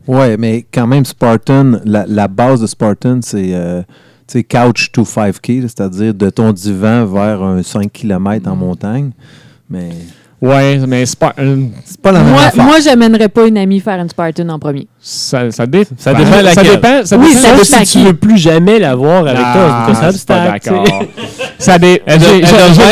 Ouais, 0.08 0.36
mais 0.38 0.66
quand 0.74 0.83
même, 0.88 1.06
Spartan, 1.06 1.80
la, 1.86 2.06
la 2.08 2.28
base 2.28 2.62
de 2.62 2.68
Spartan, 2.68 3.20
c'est 3.22 3.52
euh, 3.54 3.82
couch 4.50 4.92
to 4.92 5.04
5K, 5.04 5.62
là, 5.62 5.68
c'est-à-dire 5.68 6.14
de 6.14 6.30
ton 6.30 6.52
divan 6.52 7.06
vers 7.06 7.42
un 7.44 7.62
5 7.64 7.92
km 7.92 8.50
en 8.50 8.56
montagne. 8.56 9.12
Mais 9.70 9.90
Ouais, 10.42 10.78
mais 10.86 11.06
c'est 11.06 11.18
pas. 11.18 11.34
euh, 11.40 11.68
c'est 11.86 12.02
pas 12.02 12.12
la 12.12 12.20
même 12.22 12.34
Moi, 12.34 12.42
affaire. 12.44 12.66
moi 12.66 12.80
j'amènerais 12.82 13.30
pas 13.30 13.48
une 13.48 13.58
amie 13.58 13.80
faire 13.80 13.98
une 14.02 14.10
Spartan 14.10 14.50
en 14.50 14.60
premier. 14.60 14.88
ça, 15.00 15.50
ça, 15.52 15.66
dé- 15.66 15.88
Ça 15.98 16.14
dépend 16.14 16.32
ça 16.32 16.42
laquelle. 16.42 16.68
dépend. 16.68 17.06
Ça 17.06 17.18
Oui, 17.18 17.28
dépend- 17.30 17.40
ça 17.40 17.52
dépend 17.54 17.86
si 17.86 17.98
tu 18.00 18.04
veux 18.04 18.14
plus 18.14 18.38
jamais 18.38 18.78
l'avoir 18.78 19.20
avec 19.26 19.38
toi, 19.38 19.68
Ah, 19.70 19.88
à 19.90 20.12
c'est 20.12 20.28
pas 20.28 20.44
d'accord. 20.52 20.86
ça 21.58 21.78
dé- 21.80 22.02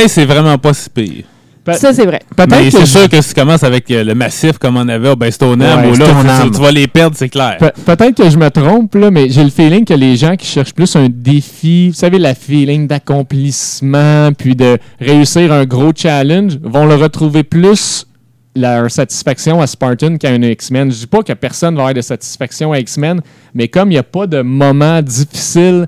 c'est 0.07 0.25
vraiment 0.25 0.57
pas 0.57 0.73
si 0.73 0.89
pire. 0.89 1.25
Pe- 1.63 1.73
Ça, 1.73 1.93
c'est 1.93 2.05
vrai. 2.05 2.19
Mais 2.37 2.45
Peut-être 2.47 2.63
que 2.65 2.69
c'est 2.71 2.79
je- 2.81 2.85
sûr 2.85 3.09
que 3.09 3.21
si 3.21 3.29
tu 3.35 3.39
commences 3.39 3.63
avec 3.63 3.89
euh, 3.91 4.03
le 4.03 4.15
massif 4.15 4.57
comme 4.57 4.77
on 4.77 4.87
avait, 4.89 5.15
ben 5.15 5.29
Stoneham, 5.31 5.81
Ouais, 5.81 5.91
où 5.91 5.95
là, 5.95 6.05
Stoneham. 6.07 6.45
tu, 6.45 6.51
tu 6.57 6.59
vas 6.61 6.71
les 6.71 6.87
perdre, 6.87 7.15
c'est 7.15 7.29
clair. 7.29 7.57
Pe- 7.59 7.71
Peut-être 7.85 8.15
que 8.17 8.29
je 8.29 8.37
me 8.37 8.49
trompe, 8.49 8.95
là, 8.95 9.11
mais 9.11 9.29
j'ai 9.29 9.43
le 9.43 9.51
feeling 9.51 9.85
que 9.85 9.93
les 9.93 10.15
gens 10.15 10.35
qui 10.35 10.47
cherchent 10.47 10.73
plus 10.73 10.95
un 10.95 11.07
défi, 11.09 11.89
vous 11.89 11.93
savez, 11.95 12.17
la 12.17 12.33
feeling 12.33 12.87
d'accomplissement, 12.87 14.31
puis 14.33 14.55
de 14.55 14.77
réussir 14.99 15.51
un 15.51 15.65
gros 15.65 15.91
challenge, 15.95 16.57
vont 16.63 16.85
le 16.85 16.95
retrouver 16.95 17.43
plus 17.43 18.05
leur 18.55 18.89
satisfaction 18.91 19.61
à 19.61 19.67
Spartan 19.67 20.17
qu'à 20.17 20.29
un 20.31 20.41
X-Men. 20.41 20.91
Je 20.91 20.97
dis 20.99 21.07
pas 21.07 21.23
que 21.23 21.31
personne 21.33 21.75
va 21.75 21.81
avoir 21.81 21.93
de 21.93 22.01
satisfaction 22.01 22.71
à 22.73 22.79
X-Men, 22.79 23.21
mais 23.53 23.67
comme 23.67 23.89
il 23.89 23.93
n'y 23.93 23.97
a 23.99 24.03
pas 24.03 24.27
de 24.27 24.41
moment 24.41 25.01
difficile, 25.01 25.87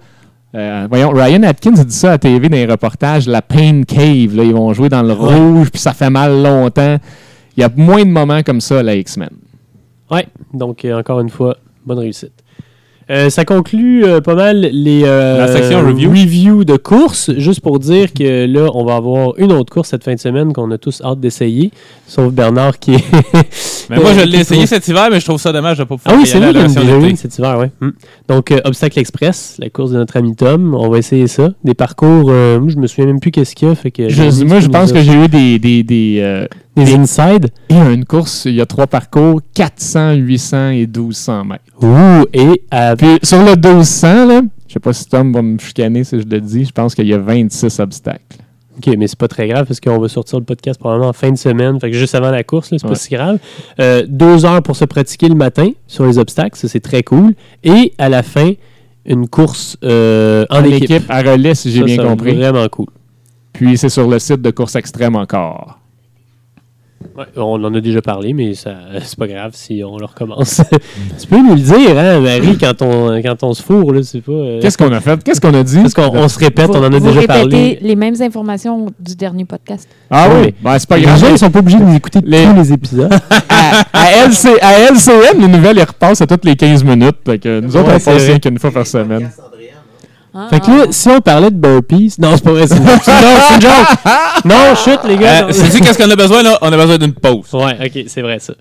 euh, 0.55 0.87
voyons, 0.89 1.09
Ryan 1.09 1.43
Atkins 1.43 1.75
a 1.79 1.83
dit 1.83 1.95
ça 1.95 2.11
à 2.13 2.17
TV 2.17 2.47
dans 2.47 2.55
les 2.55 2.65
reportages, 2.65 3.27
la 3.27 3.41
Pain 3.41 3.81
Cave, 3.83 4.35
là, 4.35 4.43
ils 4.43 4.53
vont 4.53 4.71
jouer 4.73 4.89
dans 4.89 5.01
le 5.01 5.13
rouge, 5.13 5.71
puis 5.71 5.81
ça 5.81 5.93
fait 5.93 6.11
mal 6.11 6.43
longtemps. 6.43 6.97
Il 7.57 7.61
y 7.61 7.63
a 7.63 7.69
moins 7.75 8.03
de 8.03 8.09
moments 8.09 8.43
comme 8.43 8.61
ça 8.61 8.79
à 8.79 8.83
la 8.83 8.95
X-Men. 8.95 9.29
Ouais, 10.11 10.27
donc 10.53 10.85
euh, 10.85 10.99
encore 10.99 11.19
une 11.21 11.29
fois, 11.29 11.57
bonne 11.85 11.99
réussite. 11.99 12.42
Euh, 13.09 13.29
ça 13.29 13.43
conclut 13.43 14.05
euh, 14.05 14.21
pas 14.21 14.33
mal 14.35 14.61
les 14.71 15.01
euh, 15.05 15.37
La 15.39 15.47
section 15.47 15.81
review. 15.85 16.09
reviews 16.09 16.63
de 16.63 16.77
courses. 16.77 17.31
Juste 17.37 17.59
pour 17.61 17.79
dire 17.79 18.13
que 18.13 18.45
là, 18.45 18.69
on 18.73 18.85
va 18.85 18.95
avoir 18.95 19.33
une 19.37 19.51
autre 19.51 19.73
course 19.73 19.89
cette 19.89 20.03
fin 20.05 20.13
de 20.13 20.19
semaine 20.19 20.53
qu'on 20.53 20.71
a 20.71 20.77
tous 20.77 21.01
hâte 21.03 21.19
d'essayer. 21.19 21.71
Sauf 22.07 22.31
Bernard 22.31 22.79
qui 22.79 22.95
est. 22.95 23.03
Mais 23.89 23.97
moi, 23.97 24.11
je 24.17 24.23
l'ai 24.25 24.39
essayé 24.39 24.61
trouve- 24.61 24.69
cet 24.69 24.87
hiver, 24.87 25.09
mais 25.11 25.19
je 25.19 25.25
trouve 25.25 25.39
ça 25.41 25.51
dommage 25.51 25.77
de 25.77 25.83
pas 25.83 25.95
Ah 25.95 25.97
pouvoir 25.97 26.15
oui, 26.17 26.23
y 26.23 26.27
c'est 26.27 26.37
vrai 26.39 26.53
la 26.53 26.61
une 27.09 27.17
cet 27.17 27.37
hiver, 27.37 27.59
ouais. 27.59 27.69
Mm. 27.81 27.89
Donc, 28.29 28.53
Obstacle 28.63 28.97
Express, 28.99 29.57
la 29.59 29.69
course 29.69 29.91
de 29.91 29.97
notre 29.97 30.15
ami 30.15 30.33
Tom. 30.37 30.73
On 30.73 30.89
va 30.89 30.99
essayer 30.99 31.27
ça. 31.27 31.49
Des 31.65 31.73
parcours, 31.73 32.27
moi, 32.31 32.67
je 32.69 32.77
me 32.77 32.87
souviens 32.87 33.07
même 33.07 33.19
plus 33.19 33.31
qu'est-ce 33.31 33.53
qu'il 33.55 33.67
y 33.67 33.71
a. 33.71 33.75
Fait 33.75 33.91
que 33.91 34.07
Je- 34.07 34.45
moi, 34.45 34.61
je 34.61 34.67
pense 34.69 34.93
que 34.93 35.01
j'ai 35.01 35.11
eu 35.13 35.27
des, 35.27 35.59
des, 35.59 35.83
des, 35.83 36.45
Des 36.75 36.95
inside? 36.95 37.49
Et 37.69 37.75
une 37.75 38.03
course, 38.05 38.45
il 38.45 38.55
y 38.55 38.61
a 38.61 38.65
trois 38.65 38.87
parcours 38.87 39.41
400, 39.53 40.13
800 40.13 40.69
et 40.69 40.87
1200 40.87 41.45
mètres. 41.45 41.63
Ouh, 41.81 42.25
et 42.33 42.63
Puis 42.97 43.19
sur 43.23 43.39
le 43.43 43.51
1200, 43.55 44.25
là, 44.27 44.41
je 44.67 44.73
sais 44.73 44.79
pas 44.79 44.93
si 44.93 45.07
Tom 45.07 45.31
va 45.33 45.41
me 45.43 45.57
chicaner 45.59 46.03
si 46.03 46.19
je 46.19 46.25
le 46.25 46.41
dis, 46.41 46.65
je 46.65 46.71
pense 46.71 46.95
qu'il 46.95 47.07
y 47.07 47.13
a 47.13 47.19
26 47.19 47.79
obstacles. 47.79 48.37
OK, 48.75 48.91
mais 48.97 49.05
c'est 49.05 49.19
pas 49.19 49.27
très 49.27 49.47
grave 49.47 49.67
parce 49.67 49.79
qu'on 49.79 49.99
va 49.99 50.07
sortir 50.07 50.39
le 50.39 50.45
podcast 50.45 50.79
probablement 50.79 51.09
en 51.09 51.13
fin 51.13 51.29
de 51.31 51.37
semaine. 51.37 51.79
Fait 51.79 51.91
que 51.91 51.97
juste 51.97 52.15
avant 52.15 52.31
la 52.31 52.43
course, 52.43 52.69
c'est 52.69 52.83
Ouais. 52.83 52.89
pas 52.89 52.95
si 52.95 53.13
grave. 53.13 53.37
Euh, 53.79 54.03
deux 54.09 54.43
heures 54.45 54.63
pour 54.63 54.75
se 54.75 54.85
pratiquer 54.85 55.29
le 55.29 55.35
matin 55.35 55.69
sur 55.85 56.07
les 56.07 56.17
obstacles, 56.17 56.57
ça 56.57 56.67
c'est 56.67 56.79
très 56.79 57.03
cool. 57.03 57.35
Et 57.63 57.93
à 57.99 58.09
la 58.09 58.23
fin, 58.23 58.53
une 59.05 59.27
course 59.27 59.77
euh, 59.83 60.45
en, 60.49 60.61
En 60.61 60.63
équipe. 60.63 60.89
équipe, 60.89 61.03
à 61.09 61.21
relais, 61.21 61.53
si 61.53 61.69
j'ai 61.71 61.83
bien 61.83 61.97
compris. 61.97 62.33
Vraiment 62.35 62.67
cool. 62.69 62.87
Puis 63.51 63.77
c'est 63.77 63.89
sur 63.89 64.07
le 64.09 64.17
site 64.17 64.41
de 64.41 64.49
course 64.49 64.75
extrême 64.75 65.15
encore. 65.15 65.77
Ouais, 67.17 67.25
on 67.37 67.63
en 67.63 67.73
a 67.75 67.79
déjà 67.81 68.01
parlé, 68.01 68.33
mais 68.33 68.53
ça, 68.55 68.71
c'est 69.03 69.17
pas 69.17 69.27
grave 69.27 69.51
si 69.53 69.83
on 69.85 69.97
le 69.97 70.05
recommence. 70.05 70.61
tu 71.21 71.27
peux 71.27 71.37
nous 71.37 71.53
le 71.55 71.59
dire, 71.61 71.97
hein, 71.97 72.19
Marie, 72.19 72.57
quand 72.57 72.81
on, 72.81 73.21
quand 73.21 73.43
on 73.43 73.53
se 73.53 73.61
fourre, 73.61 73.93
là, 73.93 74.01
c'est 74.03 74.21
pas. 74.21 74.31
euh, 74.31 74.59
Qu'est-ce 74.61 74.77
qu'on 74.77 74.91
a 74.91 74.99
fait? 74.99 75.23
Qu'est-ce 75.23 75.39
qu'on 75.39 75.53
a 75.53 75.61
dit? 75.63 75.79
Parce 75.79 75.93
qu'on 75.93 76.09
on 76.15 76.27
se 76.27 76.39
répète, 76.39 76.67
Vous- 76.67 76.73
on 76.73 76.79
en 76.79 76.85
a 76.85 76.89
vous 76.97 77.07
déjà 77.07 77.19
répétez 77.21 77.39
parlé. 77.39 77.79
les 77.81 77.95
mêmes 77.95 78.15
informations 78.21 78.87
du 78.99 79.15
dernier 79.15 79.45
podcast. 79.45 79.87
Ah 80.09 80.27
Ouais. 80.29 80.35
oui, 80.47 80.53
ben, 80.63 80.79
c'est 80.79 80.89
pas 80.89 80.97
Les 80.97 81.03
grave. 81.03 81.19
gens 81.19 81.31
ne 81.31 81.37
sont 81.37 81.51
pas 81.51 81.59
obligés 81.59 81.79
d'écouter 81.79 82.19
Les- 82.25 82.43
tous 82.45 82.53
les 82.55 82.73
épisodes. 82.73 83.13
à, 83.49 83.83
à 83.93 84.25
LC 84.27 84.47
à 84.61 84.79
LCN, 84.91 85.39
les 85.41 85.47
nouvelles, 85.47 85.77
ils 85.77 85.83
repassent 85.83 86.21
à 86.21 86.27
toutes 86.27 86.45
les 86.45 86.55
15 86.55 86.83
minutes. 86.83 87.17
Fait 87.25 87.37
que 87.37 87.59
nous 87.59 87.75
autres, 87.77 87.87
Ouais, 87.89 87.95
on 87.95 88.11
passe 88.11 88.39
qu'une 88.39 88.57
fois 88.59 88.71
par 88.71 88.87
semaine. 88.87 89.29
Ah, 90.35 90.47
Fait 90.49 90.59
que 90.59 90.71
là, 90.71 90.85
si 90.89 91.07
on 91.09 91.19
parlait 91.21 91.51
de 91.51 91.55
burpees. 91.55 92.15
Non, 92.17 92.31
c'est 92.35 92.43
pas 92.43 92.51
vrai. 92.51 92.65
C'est 92.67 92.77
une, 92.77 92.85
c'est 92.87 93.11
une- 93.11 93.17
c'est 93.47 93.55
une 93.55 93.61
joke. 93.61 93.71
Non, 94.45 94.75
chut, 94.83 94.99
les 95.07 95.17
gars. 95.17 95.45
Euh, 95.47 95.51
Sais-tu 95.51 95.79
qu'est-ce 95.81 95.97
qu'on 95.97 96.09
a 96.09 96.15
besoin, 96.15 96.41
là? 96.41 96.57
On 96.61 96.73
a 96.73 96.77
besoin 96.77 96.97
d'une 96.97 97.13
pause. 97.13 97.53
Ouais, 97.53 97.77
ok, 97.85 98.03
c'est 98.07 98.21
vrai 98.23 98.39
ça. 98.39 98.53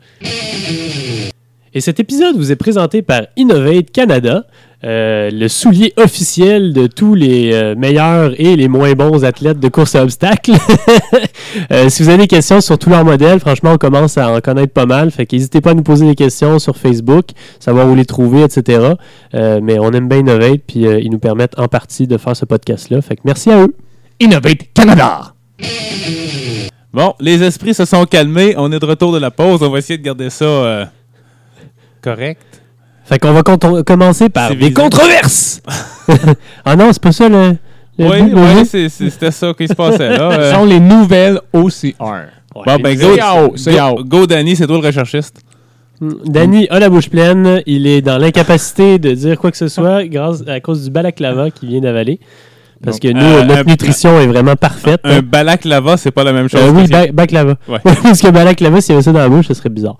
Et 1.74 1.80
cet 1.80 2.00
épisode 2.00 2.36
vous 2.36 2.52
est 2.52 2.56
présenté 2.56 3.00
par 3.00 3.22
Innovate 3.36 3.90
Canada, 3.90 4.44
euh, 4.84 5.30
le 5.32 5.48
soulier 5.48 5.94
officiel 5.96 6.74
de 6.74 6.86
tous 6.86 7.14
les 7.14 7.52
euh, 7.52 7.74
meilleurs 7.74 8.32
et 8.38 8.56
les 8.56 8.68
moins 8.68 8.92
bons 8.92 9.24
athlètes 9.24 9.58
de 9.58 9.68
course 9.68 9.94
à 9.94 10.02
obstacles. 10.02 10.52
Euh, 11.70 11.90
si 11.90 12.02
vous 12.02 12.08
avez 12.08 12.18
des 12.18 12.28
questions 12.28 12.62
sur 12.62 12.78
tous 12.78 12.88
leurs 12.88 13.04
modèles, 13.04 13.38
franchement, 13.38 13.72
on 13.72 13.76
commence 13.76 14.16
à 14.16 14.30
en 14.30 14.40
connaître 14.40 14.72
pas 14.72 14.86
mal. 14.86 15.10
Fait 15.10 15.26
qu'hésitez 15.26 15.60
pas 15.60 15.72
à 15.72 15.74
nous 15.74 15.82
poser 15.82 16.06
des 16.06 16.14
questions 16.14 16.58
sur 16.58 16.78
Facebook, 16.78 17.26
savoir 17.60 17.88
où 17.88 17.94
les 17.94 18.06
trouver, 18.06 18.42
etc. 18.42 18.94
Euh, 19.34 19.60
mais 19.62 19.78
on 19.78 19.92
aime 19.92 20.08
bien 20.08 20.18
Innovate, 20.18 20.62
puis 20.66 20.86
euh, 20.86 20.98
ils 20.98 21.10
nous 21.10 21.18
permettent 21.18 21.58
en 21.58 21.68
partie 21.68 22.06
de 22.06 22.16
faire 22.16 22.34
ce 22.34 22.46
podcast-là. 22.46 23.02
Fait 23.02 23.16
que 23.16 23.22
merci 23.24 23.50
à 23.50 23.62
eux. 23.62 23.74
Innovate 24.18 24.72
Canada! 24.72 25.34
Bon, 26.92 27.14
les 27.20 27.42
esprits 27.42 27.74
se 27.74 27.84
sont 27.84 28.04
calmés. 28.04 28.54
On 28.56 28.70
est 28.72 28.78
de 28.78 28.84
retour 28.86 29.12
de 29.12 29.18
la 29.18 29.30
pause. 29.30 29.62
On 29.62 29.70
va 29.70 29.78
essayer 29.78 29.98
de 29.98 30.02
garder 30.02 30.30
ça 30.30 30.44
euh, 30.44 30.84
correct. 32.02 32.42
Fait 33.04 33.18
qu'on 33.18 33.32
va 33.32 33.42
commencer 33.42 34.28
par 34.28 34.54
des 34.54 34.72
controverses. 34.72 35.60
ah 36.64 36.76
non, 36.76 36.90
c'est 36.92 37.02
pas 37.02 37.12
ça 37.12 37.28
le. 37.28 37.56
le 37.98 38.06
Oui, 38.08 38.32
oui, 38.32 38.88
c'était 38.90 39.30
ça 39.30 39.52
qui 39.56 39.66
se 39.66 39.74
passait 39.74 40.10
là. 40.16 40.30
Ce 40.32 40.38
euh. 40.40 40.54
sont 40.54 40.64
les 40.64 40.80
nouvelles 40.80 41.40
OCR. 41.52 41.94
Ouais, 42.00 42.64
Bon, 42.66 42.76
ben, 42.76 42.98
go, 42.98 43.16
go, 43.16 44.04
go, 44.04 44.26
Danny, 44.26 44.54
c'est 44.56 44.66
toi 44.66 44.78
le 44.80 44.86
recherchiste. 44.86 45.40
Danny 46.00 46.68
a 46.68 46.78
la 46.80 46.90
bouche 46.90 47.08
pleine. 47.08 47.62
Il 47.66 47.86
est 47.86 48.02
dans 48.02 48.18
l'incapacité 48.18 48.98
de 48.98 49.12
dire 49.12 49.38
quoi 49.38 49.50
que 49.50 49.56
ce 49.56 49.68
soit 49.68 50.04
grâce 50.08 50.42
à 50.46 50.60
cause 50.60 50.84
du 50.84 50.90
balaclava 50.90 51.50
qu'il 51.50 51.68
vient 51.70 51.80
d'avaler. 51.80 52.20
Parce 52.84 52.98
que 52.98 53.08
nous, 53.08 53.20
euh, 53.20 53.44
notre 53.44 53.60
un- 53.60 53.64
nutrition 53.64 54.20
est 54.20 54.26
vraiment 54.26 54.56
parfaite. 54.56 55.00
Un 55.04 55.20
balaclava, 55.22 55.96
c'est 55.96 56.10
pas 56.10 56.24
la 56.24 56.32
même 56.32 56.48
chose. 56.48 56.60
Euh, 56.62 56.72
oui, 56.72 56.84
que- 56.86 56.90
ba- 56.90 57.12
baklava. 57.12 57.54
Ouais. 57.68 57.78
Parce 58.02 58.20
que 58.20 58.28
balaclava, 58.28 58.80
s'il 58.80 58.90
y 58.90 58.94
avait 58.94 59.04
ça 59.04 59.12
dans 59.12 59.20
la 59.20 59.28
bouche, 59.28 59.46
ce 59.46 59.54
serait 59.54 59.68
bizarre. 59.68 59.96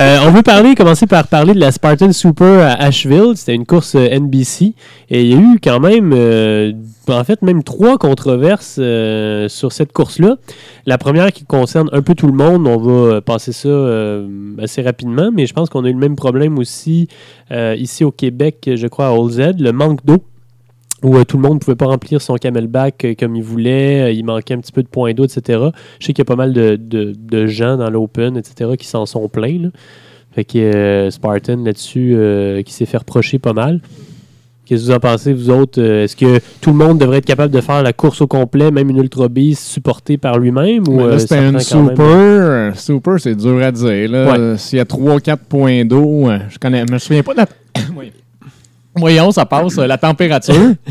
Euh, 0.00 0.18
on 0.26 0.30
veut 0.30 0.42
parler, 0.42 0.74
commencer 0.74 1.06
par 1.06 1.26
parler 1.28 1.52
de 1.52 1.60
la 1.60 1.70
Spartan 1.70 2.12
Super 2.12 2.60
à 2.60 2.82
Asheville. 2.82 3.32
C'était 3.36 3.54
une 3.54 3.66
course 3.66 3.94
euh, 3.94 4.08
NBC. 4.08 4.74
Et 5.10 5.22
il 5.22 5.26
y 5.28 5.34
a 5.34 5.36
eu 5.36 5.60
quand 5.62 5.80
même, 5.80 6.12
euh, 6.14 6.72
en 7.08 7.24
fait, 7.24 7.42
même 7.42 7.62
trois 7.62 7.98
controverses 7.98 8.76
euh, 8.78 9.48
sur 9.48 9.72
cette 9.72 9.92
course-là. 9.92 10.36
La 10.86 10.96
première 10.96 11.30
qui 11.30 11.44
concerne 11.44 11.90
un 11.92 12.00
peu 12.00 12.14
tout 12.14 12.26
le 12.26 12.32
monde, 12.32 12.66
on 12.66 12.78
va 12.78 13.20
passer 13.20 13.52
ça 13.52 13.68
assez 14.58 14.82
rapidement, 14.82 15.30
mais 15.32 15.46
je 15.46 15.52
pense 15.52 15.68
qu'on 15.68 15.84
a 15.84 15.88
eu 15.88 15.92
le 15.92 15.98
même 15.98 16.16
problème 16.16 16.58
aussi 16.58 17.08
ici 17.50 18.04
au 18.04 18.10
Québec, 18.10 18.70
je 18.74 18.86
crois, 18.86 19.08
à 19.08 19.12
Old 19.12 19.32
Z, 19.32 19.60
le 19.60 19.72
manque 19.72 20.04
d'eau 20.04 20.24
où 21.02 21.16
euh, 21.16 21.24
tout 21.24 21.36
le 21.36 21.42
monde 21.42 21.54
ne 21.54 21.58
pouvait 21.58 21.76
pas 21.76 21.86
remplir 21.86 22.20
son 22.22 22.36
camelback 22.36 23.04
euh, 23.04 23.14
comme 23.18 23.34
il 23.36 23.42
voulait, 23.42 24.02
euh, 24.02 24.10
il 24.12 24.24
manquait 24.24 24.54
un 24.54 24.58
petit 24.58 24.72
peu 24.72 24.82
de 24.82 24.88
points 24.88 25.12
d'eau, 25.14 25.24
etc. 25.24 25.58
Je 26.00 26.06
sais 26.06 26.12
qu'il 26.12 26.18
y 26.18 26.22
a 26.22 26.24
pas 26.26 26.36
mal 26.36 26.52
de, 26.52 26.76
de- 26.76 27.12
de 27.18 27.46
gens 27.46 27.76
dans 27.76 27.90
l'Open, 27.90 28.36
etc., 28.36 28.70
qui 28.78 28.86
s'en 28.86 29.06
sont 29.06 29.28
plaints. 29.28 29.62
là. 29.62 29.68
Fait 30.34 30.44
que 30.44 31.08
Spartan 31.10 31.56
là-dessus, 31.62 32.16
qui 32.64 32.72
s'est 32.72 32.86
fait 32.86 32.96
reprocher 32.96 33.38
pas 33.38 33.52
mal. 33.52 33.80
Qu'est-ce 34.64 34.82
que 34.82 34.86
vous 34.86 34.92
en 34.96 35.00
pensez, 35.00 35.32
vous 35.34 35.50
autres? 35.50 35.82
Est-ce 35.82 36.16
que 36.16 36.38
tout 36.62 36.70
le 36.70 36.76
monde 36.76 36.96
devrait 36.96 37.18
être 37.18 37.26
capable 37.26 37.52
de 37.52 37.60
faire 37.60 37.82
la 37.82 37.92
course 37.92 38.22
au 38.22 38.26
complet, 38.26 38.70
même 38.70 38.88
une 38.88 38.96
Ultra 38.98 39.28
Beast 39.28 39.62
supportée 39.64 40.16
par 40.16 40.38
lui-même? 40.38 40.84
Ou 40.88 40.96
Mais 40.98 41.06
là, 41.08 41.18
c'était 41.18 41.36
une 41.38 41.50
même- 41.50 41.60
super. 41.60 42.72
Super, 42.78 43.20
c'est 43.20 43.34
dur 43.34 43.60
à 43.62 43.72
dire. 43.72 43.86
Ouais. 44.10 44.56
S'il 44.56 44.78
y 44.78 44.80
a 44.80 44.84
3-4 44.86 45.36
points 45.48 45.84
d'eau, 45.84 46.28
je 46.48 46.58
connais. 46.58 46.84
Je 46.88 46.92
me 46.94 46.98
souviens 46.98 47.22
pas 47.22 47.32
de 47.34 47.38
la. 47.38 47.46
Voyons. 48.96 49.30
Ça 49.30 49.46
passe. 49.46 49.78
euh, 49.78 49.86
La 49.86 49.98
température. 49.98 50.54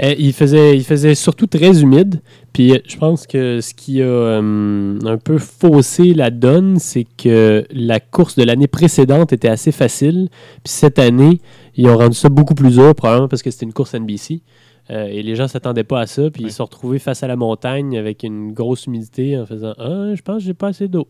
Euh, 0.00 0.14
il, 0.16 0.32
faisait, 0.32 0.76
il 0.76 0.84
faisait 0.84 1.16
surtout 1.16 1.48
très 1.48 1.82
humide. 1.82 2.20
Puis 2.52 2.70
euh, 2.70 2.78
je 2.86 2.96
pense 2.96 3.26
que 3.26 3.60
ce 3.60 3.74
qui 3.74 4.00
a 4.00 4.04
euh, 4.04 4.96
un 5.04 5.18
peu 5.18 5.38
faussé 5.38 6.14
la 6.14 6.30
donne, 6.30 6.78
c'est 6.78 7.02
que 7.16 7.66
la 7.72 7.98
course 7.98 8.36
de 8.36 8.44
l'année 8.44 8.68
précédente 8.68 9.32
était 9.32 9.48
assez 9.48 9.72
facile. 9.72 10.28
Puis 10.62 10.72
cette 10.72 11.00
année, 11.00 11.40
ils 11.74 11.88
ont 11.88 11.96
rendu 11.98 12.14
ça 12.16 12.28
beaucoup 12.28 12.54
plus 12.54 12.76
dur, 12.76 12.94
probablement 12.94 13.26
parce 13.26 13.42
que 13.42 13.50
c'était 13.50 13.66
une 13.66 13.72
course 13.72 13.92
NBC. 13.96 14.42
Euh, 14.90 15.08
et 15.10 15.20
les 15.24 15.34
gens 15.34 15.42
ne 15.42 15.48
s'attendaient 15.48 15.82
pas 15.82 16.02
à 16.02 16.06
ça. 16.06 16.30
Puis 16.30 16.44
ils 16.44 16.50
se 16.52 16.58
sont 16.58 16.66
retrouvés 16.66 17.00
face 17.00 17.24
à 17.24 17.26
la 17.26 17.34
montagne 17.34 17.98
avec 17.98 18.22
une 18.22 18.52
grosse 18.52 18.86
humidité 18.86 19.36
en 19.36 19.46
faisant 19.46 19.74
Ah, 19.78 20.12
je 20.14 20.22
pense 20.22 20.36
que 20.38 20.44
j'ai 20.44 20.54
pas 20.54 20.68
assez 20.68 20.86
d'eau. 20.86 21.08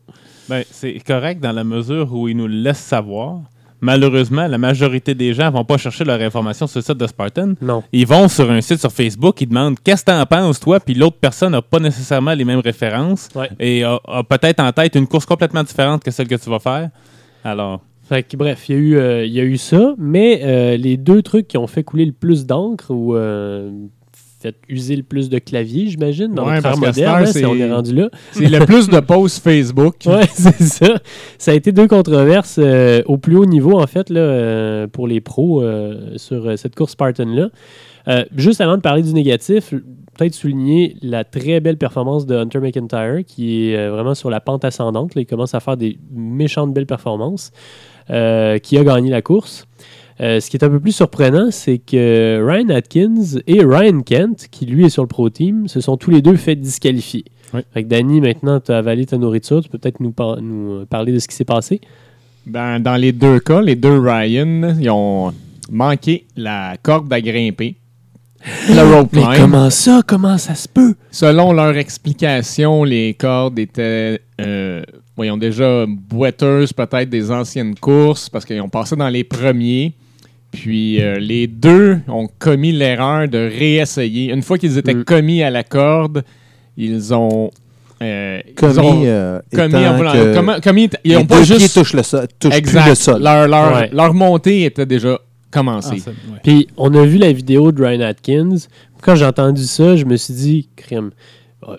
Ben, 0.49 0.64
c'est 0.71 0.99
correct 1.07 1.43
dans 1.43 1.53
la 1.53 1.62
mesure 1.64 2.11
où 2.14 2.27
ils 2.27 2.37
nous 2.39 2.49
le 2.49 2.55
laissent 2.57 2.79
savoir. 2.79 3.43
Malheureusement, 3.81 4.47
la 4.49 4.59
majorité 4.59 5.14
des 5.14 5.33
gens 5.35 5.51
vont 5.51 5.64
pas 5.64 5.76
chercher 5.76 6.05
leur 6.05 6.20
information 6.20 6.66
sur 6.66 6.79
le 6.79 6.83
site 6.85 6.97
de 6.99 7.07
Spartan. 7.07 7.55
Non. 7.62 7.83
Ils 7.93 8.07
vont 8.07 8.26
sur 8.29 8.51
un 8.51 8.61
site 8.61 8.81
sur 8.81 8.91
Facebook, 8.93 9.41
ils 9.41 9.49
demandent 9.49 9.76
qu'est-ce 9.83 10.05
que 10.05 10.11
t'en 10.11 10.26
penses, 10.26 10.59
toi, 10.61 10.81
puis 10.81 10.95
l'autre 10.95 11.16
personne 11.20 11.53
n'a 11.53 11.62
pas 11.62 11.79
nécessairement 11.79 12.35
les 12.35 12.45
mêmes 12.45 12.59
références 12.61 13.29
Ouais. 13.35 13.49
et 13.61 13.85
a, 13.85 13.99
a 14.09 14.24
peut-être 14.24 14.61
en 14.61 14.72
tête 14.72 14.95
une 14.97 15.07
course 15.07 15.26
complètement 15.26 15.62
différente 15.62 16.03
que 16.03 16.11
celle 16.11 16.26
que 16.29 16.35
tu 16.35 16.51
vas 16.51 16.59
faire. 16.59 16.91
Alors, 17.45 17.81
Fait 18.09 18.22
que, 18.22 18.37
bref, 18.37 18.68
il 18.68 18.74
y, 18.74 18.79
a 18.79 18.81
eu, 18.81 18.97
euh, 18.97 19.24
il 19.26 19.33
y 19.33 19.41
a 19.41 19.45
eu 19.45 19.57
ça, 19.59 19.95
mais 19.99 20.41
euh, 20.43 20.76
les 20.76 20.97
deux 20.97 21.22
trucs 21.22 21.47
qui 21.47 21.57
ont 21.59 21.66
fait 21.66 21.85
couler 21.85 22.05
le 22.07 22.12
plus 22.12 22.47
d'encre 22.47 22.91
ou 22.91 23.14
euh, 23.14 23.70
fait 24.41 24.57
user 24.68 24.97
le 24.97 25.03
plus 25.03 25.28
de 25.28 25.39
clavier, 25.39 25.89
j'imagine, 25.89 26.32
dans 26.32 26.47
Ouais, 26.47 26.57
notre 26.57 26.62
parce 26.62 26.80
moderne, 26.80 27.24
hein, 27.26 27.49
on 27.49 27.57
est 27.57 27.72
rendu 27.72 27.95
là. 27.95 28.09
C'est 28.32 28.49
le 28.49 28.64
plus 28.64 28.89
de 28.89 29.01
posts 29.01 29.43
Facebook. 29.43 29.97
Ouais, 30.09 30.26
c'est 30.32 30.62
ça. 30.62 31.01
Ça 31.39 31.51
a 31.51 31.55
été 31.55 31.70
deux 31.70 31.86
controverses 31.86 32.59
euh, 32.59 33.03
au 33.07 33.18
plus 33.18 33.36
haut 33.36 33.45
niveau, 33.47 33.78
en 33.78 33.86
fait, 33.86 34.11
là, 34.11 34.20
euh, 34.20 34.86
pour 34.86 35.07
les 35.07 35.20
pros 35.20 35.62
euh, 35.62 36.16
sur 36.16 36.59
cette 36.59 36.74
course 36.74 36.93
Spartan-là. 36.93 37.51
Juste 38.34 38.61
avant 38.61 38.76
de 38.76 38.82
parler 38.82 39.03
du 39.03 39.12
négatif, 39.12 39.74
peut-être 40.16 40.34
souligner 40.34 40.97
la 41.03 41.24
très 41.24 41.61
belle 41.61 41.76
performance 41.76 42.24
de 42.26 42.36
Hunter 42.36 42.61
McIntyre, 42.61 43.22
qui 43.26 43.70
est 43.70 43.89
vraiment 43.89 44.14
sur 44.14 44.30
la 44.30 44.41
pente 44.41 44.64
ascendante. 44.64 45.14
là. 45.14 45.20
il 45.20 45.26
commence 45.26 45.55
à 45.55 45.61
faire 45.61 45.76
des 45.76 45.99
méchantes 46.11 46.72
belles 46.72 46.86
performances, 46.86 47.51
qui 48.07 48.12
a 48.14 48.84
gagné 48.84 49.11
la 49.11 49.20
course. 49.20 49.66
Euh, 50.21 50.41
ce 50.41 50.51
qui 50.51 50.57
est 50.57 50.64
un 50.64 50.69
peu 50.71 50.81
plus 50.81 50.93
surprenant, 50.93 51.51
c'est 51.51 51.79
que 51.79 52.43
Ryan 52.45 52.69
Atkins 52.71 53.39
et 53.47 53.62
Ryan 53.64 54.01
Kent, 54.01 54.49
qui 54.51 54.66
lui 54.66 54.85
est 54.85 54.89
sur 54.89 55.03
le 55.03 55.09
pro 55.09 55.31
team, 55.31 55.69
se 55.69 55.81
sont 55.81 55.97
tous 55.97 56.11
les 56.11 56.23
deux 56.23 56.35
fait 56.37 56.57
disqualifier. 56.57 57.25
Oui. 57.55 57.61
Fait 57.73 57.85
que 57.85 57.89
Danny, 57.89 58.21
maintenant, 58.21 58.59
tu 58.61 58.73
as 58.73 58.79
avalé 58.79 59.07
ta 59.07 59.16
nourriture. 59.16 59.62
Tu 59.62 59.69
peux 59.69 59.79
peut-être 59.79 60.01
nous, 60.01 60.11
par- 60.11 60.41
nous 60.43 60.73
euh, 60.73 60.87
parler 60.87 61.12
de 61.12 61.19
ce 61.19 61.29
qui 61.29 61.35
s'est 61.37 61.45
passé. 61.45 61.81
Dans, 62.47 62.83
dans 62.83 62.97
les 62.97 63.12
deux 63.12 63.39
cas, 63.41 63.61
les 63.62 63.77
deux 63.77 63.99
Ryan, 63.99 64.75
ils 64.81 64.91
ont 64.91 65.33
manqué 65.71 66.27
la 66.37 66.77
corde 66.83 67.12
à 67.12 67.21
grimper. 67.21 67.77
Le 68.69 68.95
rope 68.97 69.11
climb. 69.12 69.71
ça? 69.71 70.01
Comment 70.07 70.39
ça 70.39 70.55
se 70.55 70.69
peut? 70.69 70.95
Selon 71.11 71.53
leur 71.53 71.77
explication, 71.77 72.85
les 72.85 73.14
cordes 73.14 73.59
étaient, 73.59 74.21
euh, 74.41 74.83
voyons 75.16 75.37
déjà, 75.37 75.87
boiteuses 75.87 76.73
peut-être 76.73 77.09
des 77.11 77.31
anciennes 77.31 77.75
courses 77.75 78.29
parce 78.29 78.45
qu'ils 78.45 78.61
ont 78.61 78.69
passé 78.69 78.95
dans 78.97 79.09
les 79.09 79.25
premiers. 79.25 79.95
Puis 80.51 81.01
euh, 81.03 81.18
les 81.18 81.46
deux 81.46 81.99
ont 82.09 82.28
commis 82.38 82.72
l'erreur 82.72 83.28
de 83.28 83.38
réessayer. 83.38 84.32
Une 84.32 84.42
fois 84.42 84.59
qu'ils 84.59 84.78
étaient 84.78 84.94
Mm. 84.94 85.05
commis 85.05 85.42
à 85.42 85.51
la 85.51 85.62
corde, 85.62 86.24
ils 86.76 87.12
ont... 87.12 87.51
euh, 88.03 88.40
ils 88.49 88.55
Commis, 88.55 88.78
ont 88.78 89.03
euh, 89.05 89.40
commis 89.55 89.74
en 89.86 89.96
voulant- 89.96 90.12
que 90.12 90.34
commis- 90.34 90.61
commis- 90.61 90.90
ils 91.05 91.11
les 91.11 91.16
ont 91.18 91.26
pas 91.26 91.42
juste... 91.42 91.74
touchent 91.74 91.92
le 91.94 92.03
sol, 92.03 92.26
touchent 92.38 92.53
plus 92.53 92.59
Exact. 92.59 92.88
le 92.88 92.94
sol. 92.94 93.22
Leur, 93.22 93.46
leur, 93.49 93.74
Ouais. 93.74 93.90
leur 93.92 94.14
montée 94.14 94.64
était 94.64 94.86
déjà 94.86 95.18
commencée. 95.51 96.03
Ah, 96.07 96.11
ouais. 96.32 96.38
Puis 96.42 96.68
on 96.76 96.94
a 96.94 97.05
vu 97.05 97.18
la 97.18 97.32
vidéo 97.32 97.70
de 97.72 97.82
Ryan 97.84 98.01
Atkins. 98.03 98.55
Quand 99.03 99.14
j'ai 99.16 99.24
entendu 99.26 99.62
ça, 99.64 99.96
je 99.96 100.05
me 100.05 100.16
suis 100.16 100.34
dit, 100.34 100.68
crime. 100.76 101.11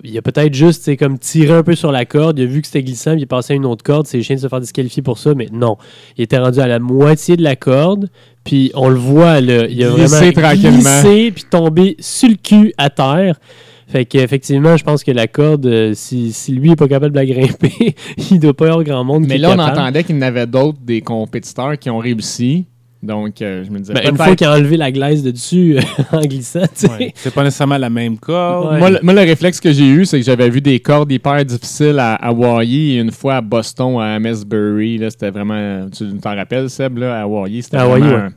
Il 0.04 0.18
a 0.18 0.22
peut-être 0.22 0.54
juste 0.54 0.96
comme 0.98 1.18
tiré 1.18 1.54
un 1.54 1.64
peu 1.64 1.76
sur 1.76 1.92
la 1.92 2.06
corde, 2.06 2.38
il 2.38 2.44
a 2.44 2.46
vu 2.46 2.62
que 2.62 2.68
c'était 2.68 2.84
glissant, 2.84 3.12
puis 3.12 3.22
il 3.22 3.24
est 3.24 3.28
passé 3.28 3.54
à 3.54 3.56
une 3.56 3.66
autre 3.66 3.84
corde, 3.84 4.08
c'est 4.08 4.22
chiant 4.22 4.36
de 4.36 4.42
se 4.42 4.48
faire 4.48 4.60
disqualifier 4.60 5.02
pour 5.02 5.18
ça, 5.18 5.34
mais 5.34 5.48
non. 5.52 5.78
Il 6.18 6.24
était 6.24 6.38
rendu 6.38 6.60
à 6.60 6.68
la 6.68 6.80
moitié 6.80 7.38
de 7.38 7.44
la 7.44 7.56
corde, 7.56 8.10
puis 8.44 8.72
on 8.76 8.90
le 8.90 8.98
voit, 8.98 9.40
là, 9.42 9.68
il 9.68 9.84
a 9.84 9.92
Glisser 9.92 10.32
vraiment 10.32 10.50
tranquillement. 10.50 11.02
glissé, 11.02 11.32
puis 11.32 11.46
tombé 11.50 11.96
sur 12.00 12.30
le 12.30 12.36
cul 12.36 12.74
à 12.78 12.90
terre. 12.90 13.40
Fait 13.88 14.06
qu'effectivement, 14.06 14.78
je 14.78 14.84
pense 14.84 15.04
que 15.04 15.12
la 15.12 15.28
corde, 15.28 15.66
euh, 15.66 15.94
si, 15.96 16.32
si 16.32 16.52
lui 16.52 16.70
n'est 16.70 16.76
pas 16.76 16.88
capable 16.88 17.12
de 17.12 17.20
la 17.20 17.26
grimper, 17.26 17.96
il 18.32 18.40
doit 18.40 18.54
pas 18.54 18.66
y 18.66 18.70
avoir 18.70 18.84
grand 18.84 19.04
monde 19.04 19.24
qui 19.24 19.30
Mais 19.30 19.36
est 19.36 19.40
là, 19.40 19.56
on 19.56 19.60
entendait 19.60 20.04
qu'il 20.04 20.16
y 20.16 20.20
en 20.20 20.22
avait 20.22 20.46
d'autres 20.46 20.78
des 20.80 21.02
compétiteurs 21.02 21.78
qui 21.80 21.90
ont 21.90 21.98
réussi. 21.98 22.68
Donc, 23.02 23.42
euh, 23.42 23.64
je 23.64 23.72
me 23.72 23.80
disais, 23.80 23.94
Ben, 23.94 24.10
une 24.10 24.18
fois 24.18 24.36
qu'il 24.36 24.46
a 24.46 24.54
enlevé 24.56 24.76
la 24.76 24.92
glaise 24.92 25.24
de 25.24 25.32
dessus 25.32 25.78
en 26.12 26.20
glissant, 26.20 26.64
tu 26.64 26.88
sais. 26.88 26.90
Ouais. 26.90 27.14
C'est 27.16 27.34
pas 27.34 27.44
nécessairement 27.44 27.78
la 27.78 27.90
même 27.90 28.18
corde. 28.18 28.74
Ouais. 28.74 28.80
Moi, 28.80 28.90
le, 28.90 29.00
moi, 29.04 29.14
le 29.14 29.22
réflexe 29.22 29.62
que 29.62 29.72
j'ai 29.72 29.88
eu, 29.88 30.06
c'est 30.06 30.20
que 30.20 30.26
j'avais 30.26 30.50
vu 30.50 30.60
des 30.60 30.80
cordes 30.82 31.10
hyper 31.10 31.46
difficiles 31.46 31.98
à 31.98 32.16
Hawaii 32.16 32.98
et 32.98 33.00
une 33.00 33.12
fois 33.12 33.36
à 33.38 33.42
Boston, 33.42 34.00
à 34.02 34.16
Amesbury. 34.16 34.98
là, 34.98 35.10
C'était 35.10 35.30
vraiment. 35.30 35.88
Tu 35.90 36.12
t'en 36.18 36.36
rappelles, 36.36 36.70
Seb, 36.70 36.98
là, 36.98 37.20
à 37.20 37.22
Hawaii? 37.24 37.64
C'était 37.64 37.78
vraiment. 37.78 38.06
ouais. 38.26 38.30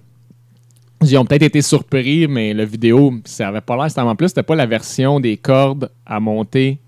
Ils 1.04 1.18
ont 1.18 1.24
peut-être 1.24 1.42
été 1.42 1.62
surpris, 1.62 2.28
mais 2.28 2.54
la 2.54 2.64
vidéo, 2.64 3.12
ça 3.24 3.48
avait 3.48 3.60
pas 3.60 3.76
l'air. 3.76 4.06
En 4.06 4.14
plus, 4.14 4.28
c'était 4.28 4.44
pas 4.44 4.54
la 4.54 4.66
version 4.66 5.18
des 5.18 5.36
cordes 5.36 5.90
à 6.06 6.20
monter 6.20 6.78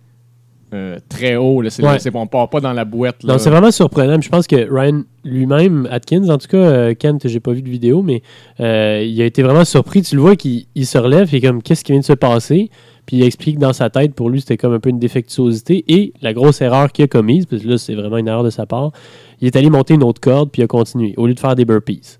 euh, 0.74 0.98
très 1.08 1.36
haut. 1.36 1.62
Là. 1.62 1.70
C'est, 1.70 1.82
Ouais. 1.82 1.98
on 2.14 2.26
part 2.26 2.50
pas 2.50 2.60
dans 2.60 2.72
la 2.72 2.84
boîte. 2.84 3.22
Là. 3.22 3.34
Non, 3.34 3.38
c'est 3.38 3.50
vraiment 3.50 3.70
surprenant. 3.70 4.20
Je 4.20 4.28
pense 4.28 4.46
que 4.46 4.56
Ryan 4.70 5.02
lui-même, 5.24 5.88
Atkins, 5.90 6.28
en 6.28 6.38
tout 6.38 6.48
cas, 6.48 6.56
euh, 6.58 6.94
Kent, 6.94 7.28
j'ai 7.28 7.40
pas 7.40 7.52
vu 7.52 7.62
de 7.62 7.68
vidéo, 7.70 8.02
mais 8.02 8.22
euh, 8.60 9.02
il 9.06 9.20
a 9.22 9.24
été 9.24 9.42
vraiment 9.42 9.64
surpris. 9.64 10.02
Tu 10.02 10.16
le 10.16 10.20
vois 10.22 10.36
qu'il 10.36 10.66
il 10.74 10.86
se 10.86 10.98
relève 10.98 11.34
et 11.34 11.40
comme 11.40 11.62
qu'est-ce 11.62 11.84
qui 11.84 11.92
vient 11.92 12.00
de 12.00 12.04
se 12.04 12.12
passer? 12.12 12.70
Puis 13.06 13.18
il 13.18 13.24
explique 13.24 13.56
que 13.56 13.60
dans 13.60 13.72
sa 13.72 13.90
tête, 13.90 14.14
pour 14.14 14.30
lui, 14.30 14.40
c'était 14.40 14.56
comme 14.56 14.72
un 14.72 14.80
peu 14.80 14.88
une 14.90 14.98
défectuosité. 14.98 15.84
Et 15.88 16.12
la 16.22 16.32
grosse 16.32 16.60
erreur 16.62 16.90
qu'il 16.90 17.04
a 17.04 17.08
commise, 17.08 17.46
parce 17.46 17.62
que 17.62 17.68
là, 17.68 17.78
c'est 17.78 17.94
vraiment 17.94 18.16
une 18.16 18.28
erreur 18.28 18.44
de 18.44 18.50
sa 18.50 18.66
part, 18.66 18.92
il 19.40 19.46
est 19.46 19.56
allé 19.56 19.68
monter 19.70 19.94
une 19.94 20.02
autre 20.02 20.20
corde 20.20 20.50
puis 20.50 20.62
il 20.62 20.64
a 20.64 20.68
continué, 20.68 21.14
au 21.16 21.26
lieu 21.26 21.34
de 21.34 21.40
faire 21.40 21.54
des 21.54 21.64
burpees. 21.64 22.18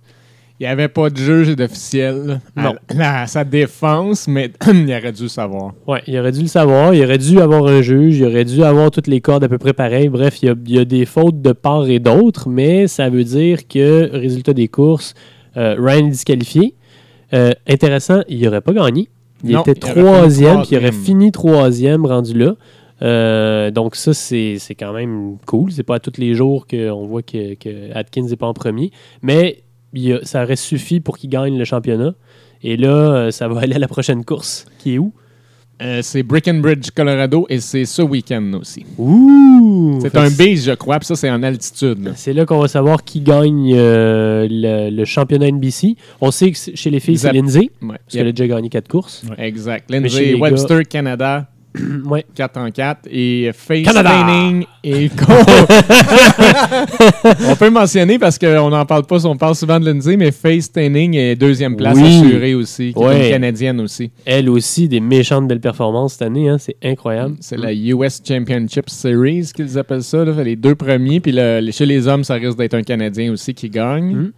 Il 0.65 0.69
n'y 0.69 0.73
avait 0.73 0.89
pas 0.89 1.11
de 1.11 1.17
juge 1.19 1.55
d'officiel 1.57 2.41
à- 2.57 2.63
Non. 2.63 2.75
à, 2.99 3.27
sa 3.27 3.45
défense, 3.45 4.27
mais 4.27 4.51
il 4.73 4.91
aurait 4.99 5.13
dû 5.13 5.25
le 5.25 5.29
savoir. 5.29 5.75
Ouais, 5.87 6.01
il 6.07 6.19
aurait 6.19 6.33
dû 6.33 6.41
le 6.41 6.47
savoir. 6.47 6.95
Il 6.95 7.05
aurait 7.05 7.19
dû 7.19 7.39
avoir 7.39 7.67
un 7.67 7.83
juge. 7.83 8.17
Il 8.17 8.25
aurait 8.25 8.47
dû 8.47 8.65
avoir 8.65 8.91
toutes 8.91 9.07
les 9.07 9.21
cordes 9.21 9.45
à 9.45 9.49
peu 9.51 9.59
près 9.59 9.75
pareilles. 9.75 10.09
Bref, 10.09 10.43
il 10.43 10.47
y 10.47 10.49
a, 10.49 10.55
il 10.67 10.75
y 10.75 10.79
a 10.79 10.87
des 10.87 11.05
fautes 11.05 11.43
de 11.43 11.53
part 11.53 11.87
et 11.91 11.99
d'autre, 11.99 12.49
mais 12.49 12.87
ça 12.87 13.11
veut 13.11 13.25
dire 13.25 13.69
que, 13.69 14.09
résultat 14.11 14.55
des 14.55 14.69
courses, 14.69 15.13
euh, 15.59 15.77
Ryan 15.79 16.07
est 16.07 16.11
disqualifié. 16.13 16.73
Euh, 17.35 17.53
intéressant, 17.69 18.23
il 18.31 18.41
n'aurait 18.41 18.63
pas 18.63 18.73
gagné. 18.73 19.11
Il 19.45 19.51
Non, 19.53 19.61
était 19.61 19.75
troisième, 19.75 20.63
puis 20.63 20.69
il 20.73 20.79
aurait 20.79 20.93
fini 20.93 21.31
troisième 21.31 22.07
rendu 22.07 22.33
là. 22.33 22.55
Euh, 23.03 23.71
donc 23.71 23.97
ça, 23.97 24.15
c'est 24.15 24.57
c'est 24.59 24.75
quand 24.75 24.95
même 24.95 25.37
cool. 25.45 25.73
C'est 25.73 25.83
pas 25.83 25.97
à 25.97 25.99
tous 25.99 26.19
les 26.19 26.33
jours 26.35 26.67
qu'on 26.67 27.05
voit 27.07 27.21
que, 27.23 27.53
que 27.53 27.93
Atkins 27.95 28.23
n'est 28.23 28.37
pas 28.37 28.47
en 28.47 28.55
premier. 28.55 28.93
Mais 29.21 29.59
il 29.95 30.21
ça 30.25 30.43
aurait 30.45 30.57
suffi 30.57 31.01
pour 31.01 31.17
qu'il 31.19 31.31
gagne 31.31 31.57
le 31.59 31.65
championnat. 31.65 32.15
Et 32.63 32.77
là, 32.77 32.89
euh, 32.89 33.31
ça 33.31 33.49
va 33.49 33.61
aller 33.63 33.75
à 33.75 33.79
la 33.79 33.89
prochaine 33.89 34.25
course, 34.25 34.67
qui 34.79 34.95
est 34.95 34.99
où? 34.99 35.13
Euh, 35.83 36.01
c'est 36.03 36.23
Breckenridge, 36.23 36.91
Colorado, 36.95 37.47
et 37.51 37.59
c'est 37.59 37.85
ce 37.85 38.01
week-end 38.01 38.53
aussi. 38.61 38.87
Ouh! 38.97 39.99
C'est 40.01 40.17
un 40.17 40.31
base, 40.31 40.65
je 40.67 40.73
crois, 40.73 40.99
puis 41.01 41.07
ça, 41.07 41.17
c'est 41.17 41.29
en 41.31 41.43
altitude. 41.43 42.13
C'est 42.15 42.33
là 42.33 42.47
qu'on 42.47 42.61
va 42.61 42.69
savoir 42.69 43.03
qui 43.03 43.21
gagne 43.21 43.73
euh, 43.75 44.47
le, 44.49 44.91
le 44.97 45.05
championnat 45.05 45.51
NBC. 45.51 45.97
On 46.21 46.31
sait 46.31 46.53
que 46.53 46.59
chez 46.75 46.91
les 46.91 47.01
filles, 47.01 47.19
c'est 47.19 47.33
Lindsay, 47.33 47.71
Ouais. 47.83 47.97
parce 47.99 48.13
qu'elle 48.13 48.29
a 48.29 48.33
déjà 48.33 48.47
gagné 48.55 48.69
quatre 48.69 48.87
courses. 48.89 49.25
Exact. 49.37 49.91
Lindsay 49.91 50.35
Webster, 50.35 50.85
Canada, 50.89 51.49
ouais. 52.07 52.25
4 52.35 52.57
en 52.59 52.71
4. 52.71 53.01
Et 53.11 53.51
Face! 53.55 53.85
Training 53.85 54.65
et 54.83 55.11
On 57.51 57.57
peut 57.57 57.71
mentionner 57.71 58.19
parce 58.19 58.39
qu'on 58.39 58.71
n'en 58.71 58.85
parle 58.87 59.05
pas, 59.05 59.25
on 59.27 59.37
parle 59.37 59.55
souvent 59.55 59.79
de 59.81 59.87
Lindsay, 59.91 60.17
mais 60.17 60.31
Face 60.31 60.71
Training 60.71 61.15
est 61.15 61.37
deuxième 61.37 61.77
place 61.77 61.97
Oui. 61.97 62.21
assurée 62.23 62.55
aussi, 62.55 62.93
qui 62.95 63.03
est 63.03 63.25
une 63.27 63.31
Canadienne 63.31 63.81
aussi. 63.81 64.11
Elle 64.25 64.49
aussi, 64.49 64.89
des 64.89 65.01
méchantes 65.01 65.49
belles 65.49 65.61
performances 65.61 66.15
cette 66.15 66.23
année. 66.23 66.49
hein, 66.49 66.57
c'est 66.59 66.77
incroyable. 66.83 67.37
C'est 67.41 67.57
la 67.59 67.73
US 67.73 68.21
Championship 68.27 68.89
Series 68.91 69.51
qu'ils 69.55 69.79
appellent 69.79 70.03
ça. 70.03 70.25
là. 70.25 70.43
Les 70.43 70.57
deux 70.57 70.75
premiers. 70.75 71.21
Puis 71.21 71.33
le- 71.35 71.71
chez 71.73 71.87
les 71.87 72.07
hommes, 72.07 72.25
ça 72.25 72.35
risque 72.35 72.59
d'être 72.59 72.75
un 72.75 72.83
Canadien 72.83 73.33
aussi 73.33 73.55
qui 73.55 73.69
gagne. 73.71 74.15
Mhm. 74.15 74.33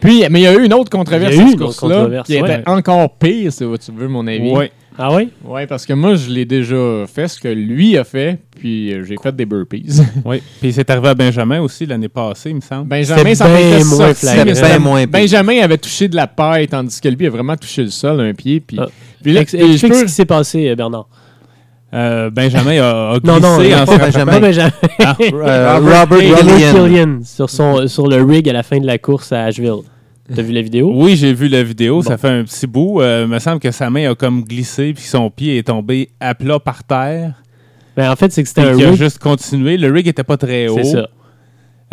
Puis, 0.00 0.24
mais 0.30 0.40
il 0.40 0.42
y 0.42 0.46
a 0.48 0.54
eu 0.54 0.64
une 0.64 0.74
autre 0.74 0.90
controverse 0.90 1.34
eu 1.34 1.52
une 1.52 1.62
autre 1.62 1.78
controverse, 1.80 2.26
qui 2.26 2.40
ouais. 2.40 2.54
était 2.58 2.68
encore 2.68 3.16
pire, 3.18 3.52
si 3.52 3.58
tu 3.58 3.92
veux 3.94 4.08
mon 4.08 4.26
avis. 4.26 4.50
Ouais. 4.50 4.72
Ah 4.98 5.14
oui? 5.14 5.30
Ouais, 5.44 5.66
parce 5.66 5.86
que 5.86 5.94
moi, 5.94 6.14
je 6.16 6.28
l'ai 6.30 6.44
déjà 6.44 7.04
fait, 7.06 7.26
ce 7.26 7.40
que 7.40 7.48
lui 7.48 7.96
a 7.96 8.04
fait, 8.04 8.38
puis 8.60 8.90
j'ai 9.04 9.16
fait 9.22 9.34
des 9.34 9.46
burpees. 9.46 9.86
Oui. 10.24 10.42
Puis 10.60 10.72
c'est 10.72 10.88
arrivé 10.90 11.08
à 11.08 11.14
Benjamin 11.14 11.60
aussi 11.60 11.86
l'année 11.86 12.08
passée, 12.08 12.50
il 12.50 12.56
me 12.56 12.60
semble. 12.60 12.88
Benjamin, 12.88 13.34
ça 13.34 13.48
m'était 13.48 13.84
moins 13.84 14.12
sorti. 14.14 15.06
Benjamin 15.08 15.60
avait 15.62 15.78
touché 15.78 16.08
de 16.08 16.16
la 16.16 16.26
paille, 16.26 16.68
tandis 16.68 17.00
que 17.00 17.08
lui 17.08 17.26
a 17.26 17.30
vraiment 17.30 17.56
touché 17.56 17.82
le 17.84 17.90
sol, 17.90 18.20
un 18.20 18.34
pied. 18.34 18.60
Puis, 18.60 18.78
Ah. 18.80 18.86
puis 19.22 19.32
là, 19.32 19.40
Ex- 19.40 19.52
puis 19.52 19.60
je 19.66 19.72
Explique 19.72 19.92
peux- 19.92 19.98
ce 20.00 20.04
qui 20.04 20.12
s'est 20.12 20.24
passé, 20.26 20.68
euh, 20.68 20.74
Bernard. 20.76 21.08
Euh, 21.94 22.30
Benjamin 22.30 22.80
a, 22.82 23.10
a 23.14 23.18
glissé 23.18 23.26
Non, 23.26 23.40
non, 23.40 23.54
en 23.82 23.84
pas 23.86 23.98
Benjamin. 23.98 24.32
Pas 24.32 24.40
Benjamin. 24.40 24.72
Ah, 24.98 25.16
Euh, 25.20 25.78
Robert 25.80 26.00
Robert 26.00 26.18
Killian. 26.18 26.36
Robert 26.36 26.56
Killian. 26.56 26.84
Killian 26.84 27.18
sur, 27.24 27.50
son, 27.50 27.86
sur 27.88 28.06
le 28.06 28.22
rig 28.22 28.48
à 28.48 28.52
la 28.52 28.62
fin 28.62 28.78
de 28.78 28.86
la 28.86 28.98
course 28.98 29.32
à 29.32 29.44
Asheville. 29.44 29.82
T'as 30.34 30.42
vu 30.42 30.52
la 30.52 30.62
vidéo? 30.62 30.90
Oui, 30.94 31.16
j'ai 31.16 31.32
vu 31.32 31.48
la 31.48 31.62
vidéo, 31.62 31.96
Bon. 31.96 32.02
ça 32.02 32.16
fait 32.16 32.28
un 32.28 32.44
petit 32.44 32.66
bout. 32.66 33.00
Euh, 33.00 33.24
il 33.26 33.30
me 33.32 33.38
semble 33.38 33.60
que 33.60 33.70
sa 33.70 33.90
main 33.90 34.10
a 34.10 34.14
comme 34.14 34.42
glissé 34.44 34.92
puis 34.94 35.04
son 35.04 35.30
pied 35.30 35.58
est 35.58 35.64
tombé 35.66 36.10
à 36.20 36.34
plat 36.34 36.58
par 36.58 36.84
terre. 36.84 37.34
Ben, 37.96 38.10
en 38.10 38.16
fait, 38.16 38.32
c'est 38.32 38.42
que 38.42 38.48
c'était 38.48 38.62
un 38.62 38.74
qu'il 38.74 38.84
a 38.86 38.94
juste 38.94 39.18
continué. 39.18 39.76
Le 39.76 39.90
rig 39.92 40.08
était 40.08 40.24
pas 40.24 40.36
très 40.36 40.68
haut. 40.68 40.76
C'est 40.82 40.84
ça. 40.92 41.08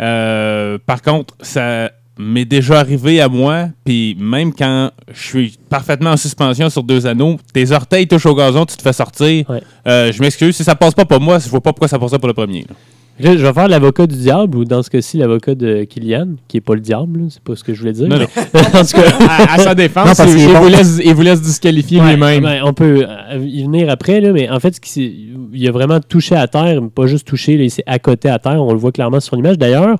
Euh, 0.00 0.78
par 0.86 1.02
contre, 1.02 1.34
ça 1.40 1.90
m'est 2.18 2.44
déjà 2.44 2.80
arrivé 2.80 3.20
à 3.20 3.28
moi, 3.28 3.68
puis 3.84 4.16
même 4.18 4.52
quand 4.54 4.90
je 5.12 5.20
suis 5.22 5.58
parfaitement 5.68 6.10
en 6.10 6.16
suspension 6.16 6.68
sur 6.68 6.82
deux 6.82 7.06
anneaux, 7.06 7.36
tes 7.52 7.70
orteils 7.72 8.06
touchent 8.06 8.26
au 8.26 8.34
gazon, 8.34 8.66
tu 8.66 8.76
te 8.76 8.82
fais 8.82 8.92
sortir. 8.92 9.48
Ouais. 9.48 9.62
Euh, 9.86 10.12
je 10.12 10.20
m'excuse, 10.22 10.54
si 10.56 10.64
ça 10.64 10.74
passe 10.74 10.94
pas 10.94 11.04
pour 11.06 11.20
moi, 11.20 11.38
je 11.38 11.48
vois 11.48 11.60
pas 11.62 11.72
pourquoi 11.72 11.88
ça 11.88 11.98
passe 11.98 12.10
pour 12.12 12.28
le 12.28 12.34
premier. 12.34 12.60
là. 12.68 12.74
Je 13.22 13.28
vais 13.46 13.52
faire 13.52 13.68
l'avocat 13.68 14.06
du 14.06 14.16
diable, 14.16 14.56
ou 14.58 14.64
dans 14.64 14.82
ce 14.82 14.90
cas-ci, 14.90 15.18
l'avocat 15.18 15.54
de 15.54 15.84
Killian, 15.84 16.28
qui 16.48 16.56
est 16.56 16.60
pas 16.60 16.74
le 16.74 16.80
diable, 16.80 17.26
c'est 17.30 17.42
pas 17.42 17.54
ce 17.56 17.62
que 17.64 17.74
je 17.74 17.80
voulais 17.80 17.92
dire. 17.92 18.08
Non, 18.08 18.16
mais- 18.18 18.60
en 18.78 18.84
tout 18.84 18.96
cas, 19.00 19.12
à, 19.28 19.54
à 19.54 19.58
sa 19.58 19.74
défense, 19.74 20.06
Non, 20.08 20.14
parce 20.16 20.30
il, 20.30 20.36
qu'il 20.36 20.44
est 20.44 20.48
il 20.48 20.52
bon. 20.54 20.60
voulait, 20.60 20.84
se- 20.84 21.02
il 21.02 21.14
voulait 21.14 21.36
se 21.36 21.42
disqualifier 21.42 22.00
Ouais, 22.00 22.12
lui-même. 22.14 22.42
ben, 22.42 22.62
on 22.64 22.72
peut 22.72 23.04
euh, 23.08 23.38
y 23.44 23.62
venir 23.62 23.88
après, 23.90 24.20
là, 24.20 24.32
mais 24.32 24.48
en 24.50 24.60
fait, 24.60 24.74
ce 24.74 24.80
qui 24.80 24.90
s'est- 24.90 25.12
il 25.52 25.68
a 25.68 25.72
vraiment 25.72 26.00
touché 26.00 26.34
à 26.36 26.46
terre, 26.48 26.80
pas 26.94 27.06
juste 27.06 27.26
touché, 27.26 27.56
là, 27.56 27.64
il 27.64 27.70
s'est 27.70 27.84
accoté 27.86 28.28
à 28.28 28.38
terre, 28.38 28.62
on 28.62 28.72
le 28.72 28.78
voit 28.78 28.92
clairement 28.92 29.20
sur 29.20 29.36
l'image. 29.36 29.58
D'ailleurs, 29.58 29.96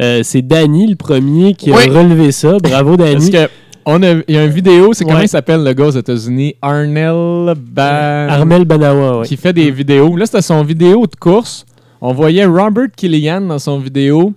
euh, 0.00 0.20
c'est 0.22 0.42
Danny 0.42 0.86
le 0.88 0.96
premier 0.96 1.54
qui 1.54 1.70
a 1.72 1.76
relevé 1.76 2.32
ça. 2.32 2.56
Bravo, 2.62 2.96
Parce 2.96 3.10
Danny. 3.12 3.30
que 3.30 3.48
on 3.84 4.00
a, 4.04 4.12
il 4.28 4.34
y 4.34 4.38
a 4.38 4.44
une 4.44 4.50
vidéo, 4.52 4.92
c'est 4.92 5.04
comment 5.04 5.20
il 5.20 5.28
s'appelle 5.28 5.64
le 5.64 5.72
gars 5.72 5.86
aux 5.86 5.90
États-Unis? 5.90 6.54
Arnel. 6.62 7.52
Armel 7.76 8.64
Banawa, 8.64 9.18
ouais. 9.20 9.26
qui 9.26 9.36
fait 9.36 9.52
des 9.52 9.70
vidéos. 9.70 10.16
Là, 10.16 10.26
c'était 10.26 10.42
son 10.42 10.62
vidéo 10.62 11.04
de 11.06 11.16
course. 11.16 11.66
On 12.04 12.12
voyait 12.12 12.44
Robert 12.44 12.88
Killian 12.96 13.42
dans 13.42 13.60
son 13.60 13.78
vidéo, 13.78 14.32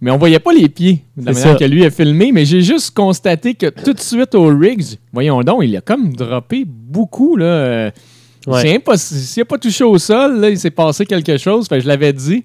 mais 0.00 0.10
on 0.10 0.18
voyait 0.18 0.40
pas 0.40 0.52
les 0.52 0.68
pieds 0.68 1.04
de 1.16 1.26
la 1.26 1.32
manière 1.32 1.52
ça. 1.52 1.54
que 1.54 1.64
lui 1.64 1.84
a 1.84 1.90
filmé. 1.90 2.32
Mais 2.32 2.44
j'ai 2.44 2.60
juste 2.60 2.90
constaté 2.92 3.54
que 3.54 3.66
tout 3.66 3.92
de 3.92 4.00
suite 4.00 4.34
au 4.34 4.46
Riggs, 4.48 4.96
voyons 5.12 5.40
donc, 5.42 5.60
il 5.62 5.76
a 5.76 5.80
comme 5.80 6.12
droppé 6.12 6.64
beaucoup. 6.66 7.36
Là. 7.36 7.44
Euh, 7.46 7.90
Ouais. 8.46 8.80
S'il 8.96 9.40
n'a 9.42 9.44
pas 9.44 9.58
touché 9.58 9.84
au 9.84 9.98
sol, 9.98 10.40
là, 10.40 10.48
il 10.48 10.58
s'est 10.58 10.70
passé 10.70 11.04
quelque 11.04 11.36
chose. 11.36 11.68
Fait 11.68 11.80
je 11.80 11.86
l'avais 11.86 12.14
dit. 12.14 12.44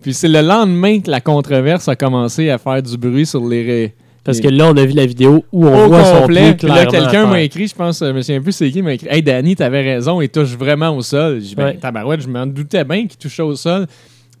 Puis 0.00 0.14
c'est 0.14 0.28
le 0.28 0.40
lendemain 0.40 1.00
que 1.00 1.10
la 1.10 1.20
controverse 1.20 1.86
a 1.88 1.96
commencé 1.96 2.48
à 2.48 2.56
faire 2.56 2.82
du 2.82 2.96
bruit 2.96 3.26
sur 3.26 3.46
les. 3.46 3.92
Parce 4.24 4.40
que 4.40 4.48
là, 4.48 4.68
on 4.70 4.76
a 4.76 4.84
vu 4.86 4.92
la 4.94 5.04
vidéo 5.06 5.44
où 5.52 5.66
on 5.66 5.84
au 5.84 5.88
voit 5.88 6.04
son 6.04 6.20
complet. 6.22 6.54
pied 6.54 6.66
là, 6.68 6.86
clairement 6.86 6.90
quelqu'un 7.10 7.26
m'a 7.26 7.42
écrit, 7.42 7.66
je 7.68 7.74
pense, 7.74 7.98
je 8.00 8.10
me 8.10 8.22
souviens 8.22 8.40
plus 8.40 8.52
c'est 8.52 8.70
qui, 8.70 8.80
m'a 8.80 8.94
écrit 8.94 9.06
Hey 9.10 9.22
Danny, 9.22 9.54
t'avais 9.54 9.82
raison, 9.82 10.20
il 10.22 10.28
touche 10.30 10.56
vraiment 10.56 10.96
au 10.96 11.02
sol. 11.02 11.40
J'ai 11.40 11.48
dit, 11.48 11.54
ben, 11.54 11.64
Ouais. 11.66 11.76
tabarouette, 11.76 12.22
je 12.22 12.28
m'en 12.28 12.46
doutais 12.46 12.84
bien 12.84 13.06
qu'il 13.06 13.18
touchait 13.18 13.42
au 13.42 13.54
sol. 13.54 13.86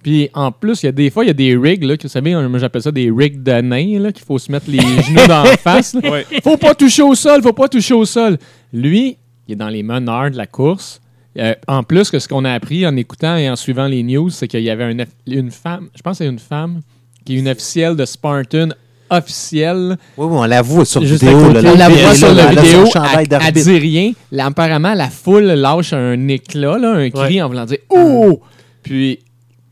Puis 0.02 0.28
en 0.34 0.52
plus, 0.52 0.82
il 0.82 0.86
y 0.86 0.88
a 0.88 0.92
des 0.92 1.10
fois, 1.10 1.24
il 1.24 1.28
y 1.28 1.30
a 1.30 1.34
des 1.34 1.56
rigs, 1.56 1.82
là, 1.84 1.96
que 1.96 2.02
vous 2.04 2.08
savez, 2.08 2.34
moi 2.34 2.58
j'appelle 2.58 2.82
ça 2.82 2.92
des 2.92 3.10
rigs 3.10 3.42
de 3.42 3.60
nains, 3.60 3.98
là, 4.00 4.12
qu'il 4.12 4.24
faut 4.24 4.38
se 4.38 4.50
mettre 4.52 4.66
les 4.70 4.78
genoux 5.02 5.26
dans 5.28 5.44
la 5.44 5.56
face. 5.56 5.94
là. 5.94 6.10
Ouais. 6.10 6.26
Faut 6.42 6.56
pas 6.56 6.74
toucher 6.74 7.02
au 7.02 7.14
sol, 7.14 7.42
faut 7.42 7.52
pas 7.52 7.68
toucher 7.68 7.94
au 7.94 8.04
sol. 8.04 8.38
Lui, 8.72 9.16
il 9.48 9.52
est 9.52 9.56
dans 9.56 9.68
les 9.68 9.82
meneurs 9.82 10.30
de 10.30 10.36
la 10.36 10.46
course. 10.46 11.00
Euh, 11.38 11.54
en 11.68 11.82
plus 11.82 12.10
que 12.10 12.18
ce 12.18 12.28
qu'on 12.28 12.44
a 12.44 12.52
appris 12.52 12.86
en 12.86 12.96
écoutant 12.96 13.36
et 13.36 13.50
en 13.50 13.56
suivant 13.56 13.86
les 13.86 14.02
news, 14.02 14.30
c'est 14.30 14.46
qu'il 14.46 14.60
y 14.62 14.70
avait 14.70 14.84
un- 14.84 15.04
une 15.26 15.50
femme, 15.50 15.88
je 15.96 16.00
pense 16.00 16.18
que 16.18 16.24
c'est 16.24 16.30
une 16.30 16.38
femme, 16.38 16.80
qui 17.24 17.36
est 17.36 17.38
une 17.40 17.48
officielle 17.48 17.96
de 17.96 18.04
Spartan 18.04 18.68
officielle 19.10 19.96
Oui, 20.16 20.26
oui, 20.28 20.36
on 20.38 20.44
la 20.44 20.62
voit 20.62 20.84
sur 20.84 21.04
Juste 21.04 21.22
vidéo. 21.22 21.38
à 21.38 21.48
côté. 21.48 21.62
là, 21.62 21.70
on 21.72 21.76
la 21.76 21.88
voit 21.88 22.14
sur 22.14 22.34
la 22.34 22.46
vidéo, 22.48 22.84
elle, 23.46 23.52
dit 23.52 23.78
rien. 23.78 24.12
Là, 24.32 24.46
apparemment, 24.46 24.94
la 24.94 25.10
foule 25.10 25.44
lâche 25.44 25.92
un 25.92 26.28
éclat, 26.28 26.78
là, 26.78 26.90
un 26.92 27.10
cri 27.10 27.20
Ouais. 27.36 27.42
en 27.42 27.48
voulant 27.48 27.64
dire 27.66 27.78
«Oh!» 27.90 28.40
Puis 28.82 29.20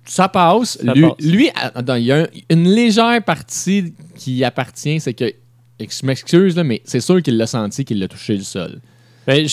ça 0.05 0.29
passe. 0.29 0.79
Ça 0.85 0.93
lui, 0.95 1.03
passe. 1.03 1.13
lui, 1.21 1.51
attends, 1.55 1.95
il 1.97 2.05
y 2.05 2.13
a 2.13 2.23
un- 2.23 2.27
une 2.51 2.65
légère 2.69 3.23
partie 3.25 3.95
qui 4.17 4.43
appartient, 4.45 5.01
c'est 5.01 5.15
que, 5.15 5.33
je 5.81 6.07
m'excuse, 6.07 6.57
là, 6.57 6.65
mais 6.65 6.81
c'est 6.85 7.01
sûr 7.01 7.23
qu'il 7.23 7.37
l'a 7.37 7.47
senti, 7.47 7.85
qu'il 7.85 7.99
l'a 7.99 8.09
touché 8.09 8.37
le 8.37 8.43
sol. 8.43 8.81
Ben, 9.27 9.47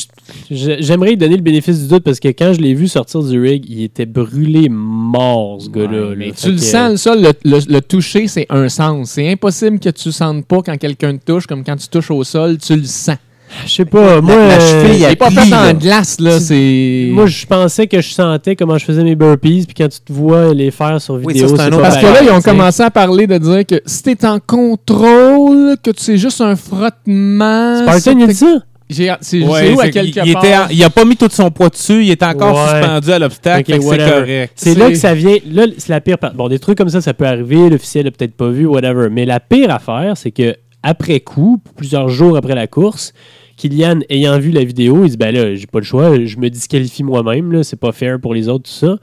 J'aimerais 0.50 1.10
lui 1.10 1.18
donner 1.18 1.36
le 1.36 1.42
bénéfice 1.44 1.80
du 1.82 1.88
doute 1.88 2.04
parce 2.04 2.20
que 2.20 2.30
quand 2.30 2.54
je 2.54 2.60
l'ai 2.60 2.74
vu 2.74 2.88
sortir 2.88 3.22
du 3.22 3.40
rig, 3.40 3.64
il 3.70 3.84
était 3.84 4.06
brûlé 4.08 4.68
mort, 4.70 5.62
ce 5.62 5.70
gars-là. 5.70 6.10
Ouais, 6.10 6.16
mais 6.18 6.28
là. 6.28 6.34
tu 6.36 6.48
le 6.50 6.56
que- 6.56 6.62
sens, 6.62 7.02
ça, 7.02 7.16
le, 7.16 7.32
le- 7.44 7.60
le 7.74 7.82
toucher, 7.82 8.28
c'est 8.28 8.48
un 8.50 8.68
sens. 8.70 9.12
C'est 9.12 9.32
impossible 9.32 9.80
que 9.80 9.90
tu 9.90 10.12
sentes 10.12 10.46
pas 10.46 10.62
quand 10.64 10.78
quelqu'un 10.78 11.16
te 11.18 11.24
touche, 11.32 11.46
comme 11.46 11.64
quand 11.64 11.76
tu 11.76 11.88
touches 11.88 12.10
au 12.12 12.24
sol, 12.24 12.58
tu 12.58 12.76
le 12.78 12.84
sens. 12.84 13.18
Je 13.66 13.72
sais 13.72 13.86
pas, 13.86 14.22
moi. 14.22 14.36
la 14.36 14.42
euh, 14.60 14.60
cheville, 14.86 15.04
elle 15.04 15.14
est 15.14 15.16
pas 15.16 15.32
fait 15.32 15.54
en 15.54 15.74
glace, 15.74 16.20
là. 16.20 16.40
C'est. 16.40 17.10
Moi, 17.12 17.26
je 17.26 17.46
pensais 17.48 17.88
que 17.88 18.00
je 18.00 18.10
sentais 18.12 18.56
comment 18.56 18.78
je 18.78 18.86
faisais 18.86 19.04
mes 19.04 19.16
burpees, 19.16 19.66
puis 19.66 19.74
quand 19.76 19.90
tu 19.90 20.00
te 20.02 20.14
vois 20.14 20.54
les 20.54 20.70
faire 20.70 21.02
sur 21.02 21.16
Oui, 21.16 21.34
vidéo, 21.34 21.48
ça, 21.48 21.56
c'est 21.56 21.62
un 21.62 21.66
c'est 21.66 21.74
autre 21.74 21.78
pas 21.82 21.90
Parce 21.90 21.98
que 21.98 22.06
là, 22.06 22.24
ils 22.24 22.30
ont 22.30 22.42
commencé 22.42 22.84
à 22.84 22.92
parler 22.92 23.26
de 23.26 23.38
dire 23.40 23.66
que 23.66 23.82
si 23.88 24.04
t'es 24.04 24.24
en 24.28 24.40
contrôle, 24.40 25.78
que 25.84 25.90
tu 25.92 26.04
sais 26.04 26.18
juste 26.18 26.42
un 26.42 26.56
frottement. 26.56 27.82
Spartan, 27.82 28.20
il 28.20 28.28
dit 28.28 28.34
ça? 28.36 28.60
C'est 28.90 29.44
Ouais, 29.44 29.72
où 29.74 29.80
à 29.80 29.90
quelque 29.90 30.20
il, 30.20 30.28
il 30.28 30.34
part? 30.34 30.44
était 30.46 30.56
en- 30.58 30.68
il 30.72 30.84
a 30.84 30.90
pas 30.90 31.06
mis 31.06 31.16
tout 31.16 31.28
son 31.30 31.52
poids 31.52 31.70
dessus, 31.70 32.04
il 32.04 32.10
est 32.12 32.24
encore 32.24 32.56
Ouais. 32.56 32.80
suspendu 32.82 33.12
à 33.12 33.20
l'obstacle, 33.20 33.60
Ok, 33.72 33.76
fait 33.82 33.88
que 33.88 33.96
c'est 34.04 34.12
correct. 34.12 34.54
C'est 34.56 34.76
là 34.76 34.90
que 34.90 34.96
ça 34.96 35.14
vient. 35.14 35.38
Là, 35.52 35.66
c'est 35.78 35.90
la 35.90 36.02
pire 36.02 36.18
part. 36.18 36.34
Bon, 36.34 36.48
des 36.50 36.58
trucs 36.60 36.78
comme 36.78 36.90
ça, 36.90 37.00
ça 37.02 37.14
peut 37.14 37.26
arriver. 37.28 37.70
L'officiel 37.70 38.06
n'a 38.06 38.12
peut-être 38.12 38.34
pas 38.36 38.50
vu, 38.50 38.66
whatever. 38.66 39.10
Mais 39.12 39.26
la 39.26 39.40
pire 39.40 39.70
affaire, 39.72 40.18
c'est 40.18 40.32
que 40.32 40.56
après 40.82 41.20
coup, 41.20 41.62
plusieurs 41.76 42.10
jours 42.10 42.36
après 42.36 42.56
la 42.56 42.66
course, 42.68 43.14
Kylian, 43.58 44.00
ayant 44.10 44.40
vu 44.40 44.52
la 44.52 44.64
vidéo, 44.64 45.04
il 45.04 45.12
dit 45.12 45.18
Ben 45.18 45.36
là, 45.36 45.54
j'ai 45.54 45.68
pas 45.68 45.80
le 45.80 45.86
choix, 45.86 46.18
je 46.26 46.38
me 46.38 46.50
disqualifie 46.50 47.04
moi-même, 47.04 47.52
là, 47.52 47.64
c'est 47.64 47.80
pas 47.80 47.92
fair 47.92 48.20
pour 48.20 48.34
les 48.34 48.48
autres, 48.48 48.64
tout 48.70 48.76
ça. 48.76 48.98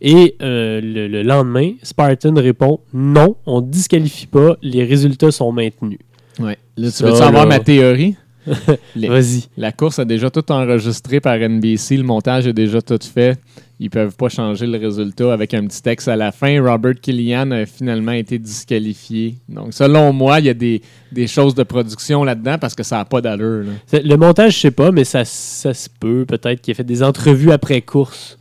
Et 0.00 0.36
euh, 0.42 0.80
le, 0.82 1.08
le 1.08 1.22
lendemain, 1.22 1.72
Spartan 1.82 2.34
répond 2.36 2.80
Non, 2.92 3.36
on 3.46 3.60
disqualifie 3.60 4.26
pas, 4.26 4.56
les 4.62 4.84
résultats 4.84 5.30
sont 5.30 5.50
maintenus. 5.52 5.98
Ouais. 6.40 6.58
Là, 6.76 6.88
tu 6.88 6.92
Ça, 6.92 7.06
veux 7.06 7.14
savoir 7.14 7.44
là. 7.44 7.56
ma 7.56 7.58
théorie? 7.60 8.16
Vas-y. 8.96 9.44
La 9.56 9.72
course 9.72 9.98
a 9.98 10.04
déjà 10.04 10.30
tout 10.30 10.50
enregistré 10.50 11.20
par 11.20 11.36
NBC, 11.38 11.96
le 11.96 12.02
montage 12.02 12.46
est 12.46 12.52
déjà 12.52 12.80
tout 12.82 12.98
fait. 13.02 13.38
Ils 13.80 13.90
peuvent 13.90 14.14
pas 14.16 14.28
changer 14.28 14.66
le 14.66 14.78
résultat 14.78 15.32
avec 15.32 15.54
un 15.54 15.66
petit 15.66 15.82
texte 15.82 16.06
à 16.06 16.14
la 16.14 16.30
fin. 16.30 16.62
Robert 16.62 16.94
Killian 17.00 17.50
a 17.50 17.66
finalement 17.66 18.12
été 18.12 18.38
disqualifié. 18.38 19.34
Donc, 19.48 19.74
selon 19.74 20.12
moi, 20.12 20.38
il 20.38 20.46
y 20.46 20.50
a 20.50 20.54
des, 20.54 20.80
des 21.10 21.26
choses 21.26 21.54
de 21.54 21.64
production 21.64 22.22
là-dedans 22.22 22.58
parce 22.60 22.74
que 22.76 22.84
ça 22.84 22.98
n'a 22.98 23.04
pas 23.04 23.20
d'allure. 23.20 23.64
là. 23.64 24.00
Le 24.04 24.16
montage, 24.16 24.54
je 24.54 24.58
sais 24.60 24.70
pas, 24.70 24.92
mais 24.92 25.02
ça, 25.04 25.24
ça 25.24 25.74
se 25.74 25.88
peut 25.98 26.24
peut-être 26.26 26.60
qu'il 26.60 26.70
ait 26.72 26.74
fait 26.76 26.84
des 26.84 27.02
entrevues 27.02 27.50
après 27.50 27.80
course. 27.82 28.38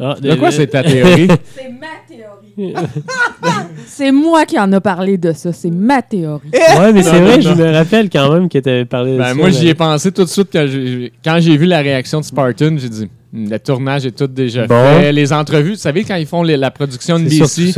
Ah, 0.00 0.16
De 0.20 0.34
quoi 0.34 0.48
le- 0.48 0.54
c'est 0.54 0.66
ta 0.66 0.82
théorie? 0.82 1.28
C'est 1.54 1.68
ma 1.68 1.86
théorie. 2.08 2.41
c'est 3.86 4.12
moi 4.12 4.44
qui 4.46 4.58
en 4.58 4.72
a 4.72 4.80
parlé 4.80 5.16
de 5.18 5.32
ça. 5.32 5.52
C'est 5.52 5.70
ma 5.70 6.02
théorie. 6.02 6.48
Ouais, 6.52 6.92
mais 6.92 7.02
c'est 7.02 7.20
vrai, 7.20 7.36
non, 7.38 7.42
je 7.42 7.50
me 7.50 7.72
rappelle 7.72 8.08
quand 8.10 8.32
même 8.32 8.48
que 8.48 8.58
tu 8.58 8.68
avais 8.68 8.84
parlé 8.84 9.12
de 9.14 9.18
Ben, 9.18 9.28
ça. 9.28 9.34
moi, 9.34 9.50
j'y 9.50 9.68
ai 9.68 9.74
pensé 9.74 10.12
tout 10.12 10.24
de 10.24 10.28
suite 10.28 10.48
quand 10.52 10.66
j'ai, 10.68 11.12
quand 11.24 11.38
j'ai 11.40 11.56
vu 11.56 11.66
la 11.66 11.80
réaction 11.80 12.20
de 12.20 12.24
Spartan. 12.24 12.76
J'ai 12.78 12.88
dit, 12.88 13.08
Hmm, 13.34 13.48
le 13.50 13.58
tournage 13.58 14.04
est 14.04 14.10
tout 14.14 14.26
déjà 14.26 14.66
Bon. 14.66 14.74
fait. 15.00 15.10
Les 15.10 15.32
entrevues, 15.32 15.70
vous 15.70 15.76
savez, 15.76 16.04
quand 16.04 16.16
ils 16.16 16.26
font 16.26 16.42
les- 16.42 16.58
la 16.58 16.70
production 16.70 17.18
de 17.18 17.30
C'est 17.30 17.38
BC, 17.40 17.72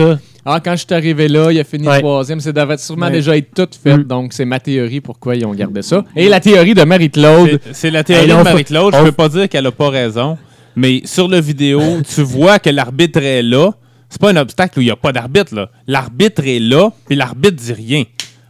ah, 0.45 0.59
quand 0.59 0.72
je 0.72 0.79
suis 0.79 0.93
arrivé 0.93 1.29
là, 1.29 1.53
il 1.53 1.61
a 1.61 1.62
fini 1.62 1.87
Ouais. 1.87 2.01
troisième. 2.01 2.41
Ça 2.41 2.51
devait 2.51 2.77
sûrement 2.77 3.07
Ouais. 3.07 3.12
déjà 3.12 3.37
être 3.37 3.55
tout 3.55 3.68
fait. 3.81 3.97
Mm. 3.99 4.03
Donc, 4.03 4.33
c'est 4.33 4.45
ma 4.45 4.59
théorie 4.59 5.01
pourquoi 5.01 5.37
ils 5.37 5.47
ont 5.47 5.55
gardé 5.55 5.83
ça. 5.83 6.05
Et 6.16 6.29
la 6.29 6.41
théorie 6.41 6.75
de 6.75 6.83
Marie-Claude. 6.83 7.61
C'est- 7.66 7.72
C'est 7.72 7.91
la 7.93 8.03
théorie 8.03 8.25
Hey, 8.25 8.31
de 8.31 8.35
on 8.35 8.43
Marie-Claude. 8.43 8.95
Je 8.95 8.99
on- 9.01 9.05
peux 9.05 9.12
pas 9.12 9.29
dire 9.29 9.49
qu'elle 9.49 9.66
a 9.66 9.70
pas 9.70 9.91
raison, 9.91 10.37
mais 10.75 11.03
sur 11.05 11.29
le 11.29 11.41
vidéo, 11.41 11.81
tu 12.12 12.22
vois 12.22 12.59
que 12.59 12.70
l'arbitre 12.70 13.22
est 13.22 13.43
là. 13.45 13.70
C'est 14.15 14.21
pas 14.21 14.31
un 14.31 14.37
obstacle 14.37 14.79
où 14.79 14.83
il 14.83 14.85
n'y 14.85 14.93
a 14.93 14.97
pas 14.97 15.11
d'arbitre. 15.11 15.69
L'arbitre 15.89 16.47
est 16.47 16.61
là, 16.61 16.91
puis 17.05 17.17
l'arbitre 17.17 17.57
dit 17.57 17.73
rien. 17.73 18.05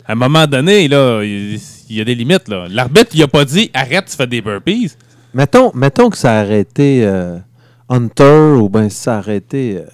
À 0.05 0.13
un 0.13 0.15
moment 0.15 0.47
donné, 0.47 0.89
là, 0.89 1.23
il 1.25 1.59
y 1.89 2.03
a 2.03 2.05
des 2.05 2.15
limites. 2.15 2.49
L'arbitre, 2.49 3.13
il 3.15 3.23
a 3.23 3.29
pas 3.29 3.47
dit 3.47 3.71
arrête, 3.73 4.05
tu 4.05 4.15
fais 4.15 4.27
des 4.27 4.43
burpees. 4.43 4.93
Mettons, 5.33 5.73
mettons 5.75 6.11
que 6.11 6.19
ça 6.19 6.33
a 6.33 6.41
arrêté 6.41 7.07
euh, 7.07 7.39
Hunter 7.89 8.59
ou 8.61 8.69
bien 8.69 8.91
ça 8.91 9.15
a 9.15 9.19
arrêté 9.21 9.79
euh, 9.79 9.87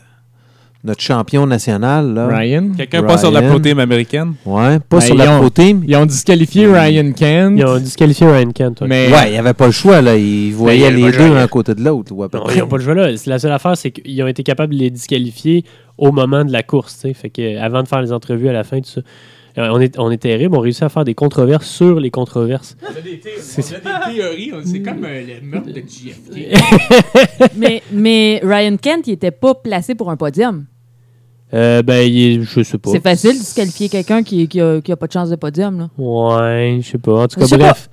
notre 0.82 1.02
champion 1.02 1.46
national. 1.46 2.14
Là. 2.14 2.26
Ryan. 2.28 2.70
Quelqu'un 2.76 3.02
pas 3.02 3.18
sur 3.18 3.30
la 3.30 3.42
pro 3.42 3.58
team 3.58 3.78
américaine? 3.78 4.34
Ouais, 4.46 4.78
pas 4.78 4.98
Ben, 4.98 5.00
sur 5.00 5.14
la 5.14 5.34
ont- 5.36 5.40
pro 5.40 5.50
team. 5.50 5.82
Ils 5.86 5.96
ont 5.96 6.06
disqualifié 6.06 6.66
Ryan 6.66 7.12
Kent. 7.12 7.54
Ils 7.58 7.66
ont 7.66 7.78
disqualifié 7.78 8.26
Ryan 8.26 8.50
Kent. 8.50 8.80
ouais. 8.82 8.88
Mais 8.88 9.08
Ouais, 9.12 9.28
il 9.28 9.32
n'y 9.32 9.38
avait 9.38 9.54
pas 9.54 9.66
le 9.66 9.72
choix. 9.72 10.00
Là. 10.00 10.16
Ils 10.16 10.52
voyaient 10.52 10.90
les 10.90 11.10
deux 11.12 11.36
un 11.36 11.46
côté 11.48 11.74
de 11.74 11.82
l'autre. 11.84 12.12
à 12.12 12.36
Non, 12.36 12.44
ils 12.54 12.58
n'ont 12.60 12.66
pas 12.68 12.76
le 12.78 12.82
choix 12.84 12.94
là. 12.94 13.16
C'est 13.16 13.28
La 13.30 13.38
seule 13.38 13.52
affaire, 13.52 13.76
c'est 13.76 13.90
qu'ils 13.90 14.22
ont 14.22 14.26
été 14.28 14.42
capables 14.42 14.74
de 14.74 14.78
les 14.80 14.90
disqualifier 14.90 15.64
au 15.98 16.12
moment 16.12 16.44
de 16.44 16.52
la 16.52 16.62
course. 16.62 17.06
Fait 17.14 17.28
que, 17.30 17.42
euh, 17.42 17.62
avant 17.62 17.82
de 17.82 17.88
faire 17.88 18.00
les 18.00 18.12
entrevues 18.12 18.48
à 18.48 18.52
la 18.52 18.64
fin, 18.64 18.80
tout 18.80 18.88
ça. 18.90 19.00
Euh, 19.58 19.68
On 19.72 19.80
est, 19.80 19.98
on 19.98 20.10
est 20.12 20.18
terrible, 20.18 20.54
on 20.56 20.60
réussit 20.60 20.84
à 20.84 20.88
faire 20.88 21.04
des 21.04 21.14
controverses 21.14 21.66
sur 21.68 21.98
les 21.98 22.10
controverses. 22.10 22.76
On 22.82 22.96
a 22.96 23.00
des, 23.00 23.18
théories. 23.18 24.52
C'est 24.64 24.80
comme 24.80 25.02
le 25.02 25.40
meurtre 25.44 25.68
de 25.72 25.80
JFK. 25.80 27.50
mais, 27.56 27.82
mais 27.92 28.40
Ryan 28.44 28.76
Kent, 28.76 29.08
il 29.08 29.12
était 29.14 29.32
pas 29.32 29.54
placé 29.54 29.94
pour 29.96 30.10
un 30.10 30.16
podium. 30.16 30.66
Euh, 31.52 31.82
ben, 31.82 32.08
il 32.08 32.18
est- 32.40 32.42
je 32.42 32.62
sais 32.62 32.78
pas. 32.78 32.90
C'est 32.92 33.02
facile 33.02 33.32
de 33.32 33.38
disqualifier 33.38 33.88
quelqu'un 33.88 34.22
qui, 34.22 34.46
qui, 34.46 34.60
a, 34.60 34.80
qui 34.80 34.92
a 34.92 34.96
pas 34.96 35.06
de 35.08 35.12
chance 35.12 35.30
de 35.30 35.36
podium. 35.36 35.78
Là. 35.78 35.88
Ouais, 35.98 36.78
je 36.80 36.90
sais 36.90 36.98
pas. 36.98 37.24
En 37.24 37.28
tout 37.28 37.40
cas, 37.40 37.46
bref. 37.56 37.90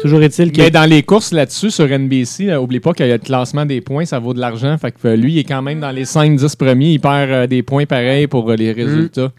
Toujours 0.00 0.22
est-il 0.22 0.52
que. 0.52 0.62
Mais 0.62 0.70
dans 0.70 0.88
les 0.88 1.02
courses 1.02 1.32
là-dessus, 1.32 1.70
sur 1.70 1.86
NBC, 1.86 2.44
là, 2.44 2.62
oublie 2.62 2.78
pas 2.80 2.92
qu'il 2.92 3.06
y 3.06 3.10
a 3.10 3.14
le 3.14 3.18
classement 3.18 3.66
des 3.66 3.80
points, 3.80 4.04
ça 4.04 4.18
vaut 4.20 4.32
de 4.32 4.38
l'argent. 4.40 4.76
Fait 4.78 4.92
que 4.92 5.08
euh, 5.08 5.16
lui, 5.16 5.32
il 5.34 5.38
est 5.38 5.44
quand 5.44 5.60
même 5.60 5.80
dans 5.80 5.90
les 5.90 6.04
5-10 6.04 6.56
premiers. 6.56 6.92
Il 6.92 7.00
perd 7.00 7.30
euh, 7.30 7.46
des 7.46 7.62
points 7.62 7.84
pareils 7.86 8.26
pour 8.28 8.48
euh, 8.50 8.54
les 8.56 8.72
résultats. 8.72 9.30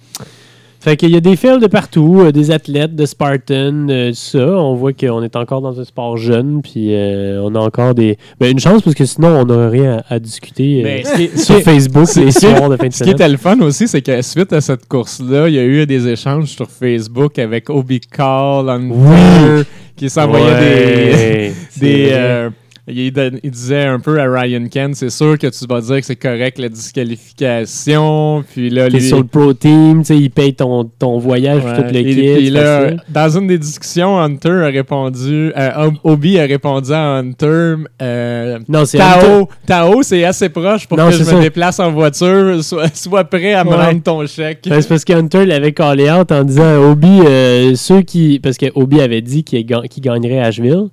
Fait 0.84 0.98
qu'il 0.98 1.12
y 1.12 1.16
a 1.16 1.20
des 1.20 1.36
fils 1.36 1.60
de 1.60 1.68
partout, 1.68 2.22
euh, 2.22 2.32
des 2.32 2.50
athlètes 2.50 2.96
de 2.96 3.06
Spartan, 3.06 3.88
euh, 3.90 4.10
tout 4.10 4.16
ça. 4.16 4.40
On 4.48 4.74
voit 4.74 4.94
qu'on 4.94 5.22
est 5.22 5.36
encore 5.36 5.62
dans 5.62 5.80
un 5.80 5.84
sport 5.86 6.18
jeune, 6.18 6.62
puis 6.64 6.96
euh, 6.96 7.40
on 7.44 7.54
a 7.54 7.60
encore 7.60 7.94
des. 7.94 8.18
Ben, 8.40 8.52
une 8.52 8.58
chance, 8.60 8.82
parce 8.82 8.96
que 8.96 9.06
sinon, 9.06 9.28
on 9.28 9.46
n'aurait 9.46 9.70
rien 9.70 10.02
à, 10.10 10.16
à 10.16 10.20
discuter 10.20 10.80
euh, 10.80 10.84
Mais 10.84 11.04
ce 11.04 11.16
qui 11.16 11.24
est- 11.26 11.38
sur 11.38 11.62
Facebook 11.62 12.08
c'est- 12.08 12.26
les 12.26 12.32
ce 12.32 12.40
qui 12.40 12.46
est- 12.48 12.56
soirs 12.58 12.68
de 12.70 12.78
fin 12.78 12.88
de 12.88 12.94
Ce 12.94 13.04
qui 13.04 13.12
était 13.12 13.30
le 13.30 13.38
fun 13.38 13.60
aussi, 13.62 13.88
c'est 13.88 14.02
que 14.02 14.22
suite 14.24 14.52
à 14.54 14.60
cette 14.62 14.88
course-là, 14.88 15.50
il 15.50 15.54
y 15.54 15.60
a 15.60 15.64
eu 15.64 15.86
des 15.86 16.08
échanges 16.08 16.48
sur 16.48 16.68
Facebook 16.68 17.38
avec 17.38 17.70
Obi 17.70 18.00
Call, 18.00 18.68
Hunter, 18.68 19.64
qui 19.96 20.10
s'envoyait 20.10 21.52
des. 21.80 22.12
Ouais, 22.12 22.50
il, 22.92 23.52
disait 23.52 23.86
un 23.86 24.00
peu 24.00 24.20
à 24.20 24.26
Ryan 24.32 24.66
Kent, 24.70 24.96
c'est 24.96 25.10
sûr 25.10 25.38
que 25.38 25.48
tu 25.48 25.66
vas 25.68 25.82
dire 25.82 25.98
que 26.00 26.06
c'est 26.06 26.16
correct 26.16 26.60
la 26.60 26.70
disqualification. 26.70 28.44
Puis 28.52 28.70
là, 28.70 28.90
sur 29.00 29.18
le 29.20 29.24
pro 29.24 29.54
team, 29.54 30.00
tu 30.00 30.06
sais, 30.06 30.18
il 30.18 30.30
paye 30.30 30.54
ton, 30.54 30.84
ton 30.84 31.18
voyage 31.18 31.64
Ouais, 31.64 31.74
pour 31.74 31.84
toute 31.86 31.96
et 31.96 32.04
l'équipe. 32.04 32.46
c'est 32.46 32.50
là, 32.52 32.92
dans 33.10 33.38
une 33.38 33.48
des 33.48 33.58
discussions, 33.58 34.20
Hunter 34.20 34.50
a 34.50 34.68
répondu, 34.68 35.52
euh, 35.58 35.92
Obi 36.04 36.40
a 36.40 36.44
répondu 36.44 36.92
à 36.92 37.18
Hunter, 37.18 37.76
euh, 38.02 38.60
Non, 38.68 38.86
c'est. 38.86 38.98
Tao, 38.98 39.48
Tao, 39.66 40.04
c'est 40.04 40.24
assez 40.24 40.50
proche 40.50 40.88
pour 40.88 40.98
Non, 40.98 41.10
que 41.10 41.16
je 41.16 41.24
me 41.24 41.42
déplace 41.42 41.80
en 41.80 41.92
voiture, 41.92 42.64
sois, 42.64 42.88
sois 42.94 43.24
prêt 43.24 43.54
à 43.54 43.64
me 43.64 43.72
Ouais. 43.72 43.76
rendre 43.78 44.04
ton 44.04 44.26
chèque. 44.28 44.68
Ben, 44.68 44.82
c'est 44.82 44.88
parce 44.90 45.06
que 45.06 45.14
Hunter 45.14 45.46
l'avait 45.46 45.72
callé 45.72 46.10
out 46.12 46.32
en 46.32 46.44
disant 46.44 46.78
Obi, 46.92 47.22
euh, 47.26 47.76
ceux 47.76 48.02
qui. 48.02 48.40
Parce 48.40 48.58
que 48.58 48.68
Obi 48.76 49.02
avait 49.02 49.22
dit 49.22 49.44
qu'il 49.44 49.66
qu'il 49.66 50.04
gagnerait 50.04 50.40
Asheville. 50.40 50.90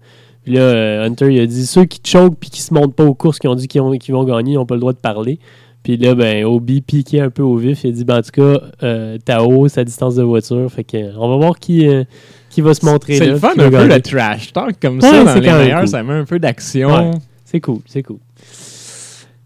Puis 0.48 0.56
là, 0.56 0.62
euh, 0.62 1.04
Hunter, 1.06 1.26
il 1.30 1.40
a 1.40 1.46
dit 1.46 1.66
ceux 1.66 1.84
qui 1.84 2.00
choquent 2.02 2.38
puis 2.40 2.48
qui 2.48 2.62
se 2.62 2.72
montent 2.72 2.94
pas 2.94 3.04
aux 3.04 3.12
courses, 3.12 3.38
qui 3.38 3.46
ont 3.48 3.54
dit 3.54 3.68
qu'ils 3.68 3.82
ont- 3.82 3.92
qu'ils 3.98 4.14
vont 4.14 4.24
gagner, 4.24 4.52
ils 4.52 4.54
n'ont 4.54 4.64
pas 4.64 4.76
le 4.76 4.80
droit 4.80 4.94
de 4.94 4.98
parler. 4.98 5.38
Puis 5.82 5.98
là, 5.98 6.14
ben, 6.14 6.42
Obi 6.46 6.80
piquait 6.80 7.20
un 7.20 7.28
peu 7.28 7.42
au 7.42 7.56
vif. 7.56 7.84
Il 7.84 7.90
a 7.90 7.92
dit, 7.92 8.04
ben, 8.04 8.16
en 8.18 8.22
tout 8.22 8.30
cas, 8.32 8.60
euh, 8.82 9.18
Tao, 9.22 9.68
sa 9.68 9.84
distance 9.84 10.14
de 10.14 10.22
voiture. 10.22 10.66
Fait 10.72 10.84
que, 10.84 10.96
on 11.18 11.28
va 11.28 11.36
voir 11.36 11.58
qui, 11.58 11.86
euh, 11.86 12.04
qui 12.48 12.62
va 12.62 12.72
se 12.72 12.86
montrer 12.86 13.16
C'est 13.18 13.26
le 13.26 13.36
fun 13.36 13.50
un 13.58 13.70
peu 13.70 13.86
le 13.86 14.00
trash 14.00 14.54
talk 14.54 14.76
comme 14.80 14.94
Ouais, 14.96 15.00
ça 15.02 15.22
dans 15.24 15.32
c'est 15.34 15.40
les 15.40 15.46
quand 15.48 15.52
même 15.56 15.62
meilleurs, 15.64 15.80
cool. 15.80 15.88
ça 15.88 16.02
met 16.02 16.14
un 16.14 16.24
peu 16.24 16.38
d'action. 16.38 16.88
Ouais. 17.10 17.10
C'est 17.44 17.60
cool, 17.60 17.80
c'est 17.84 18.02
cool. 18.02 18.18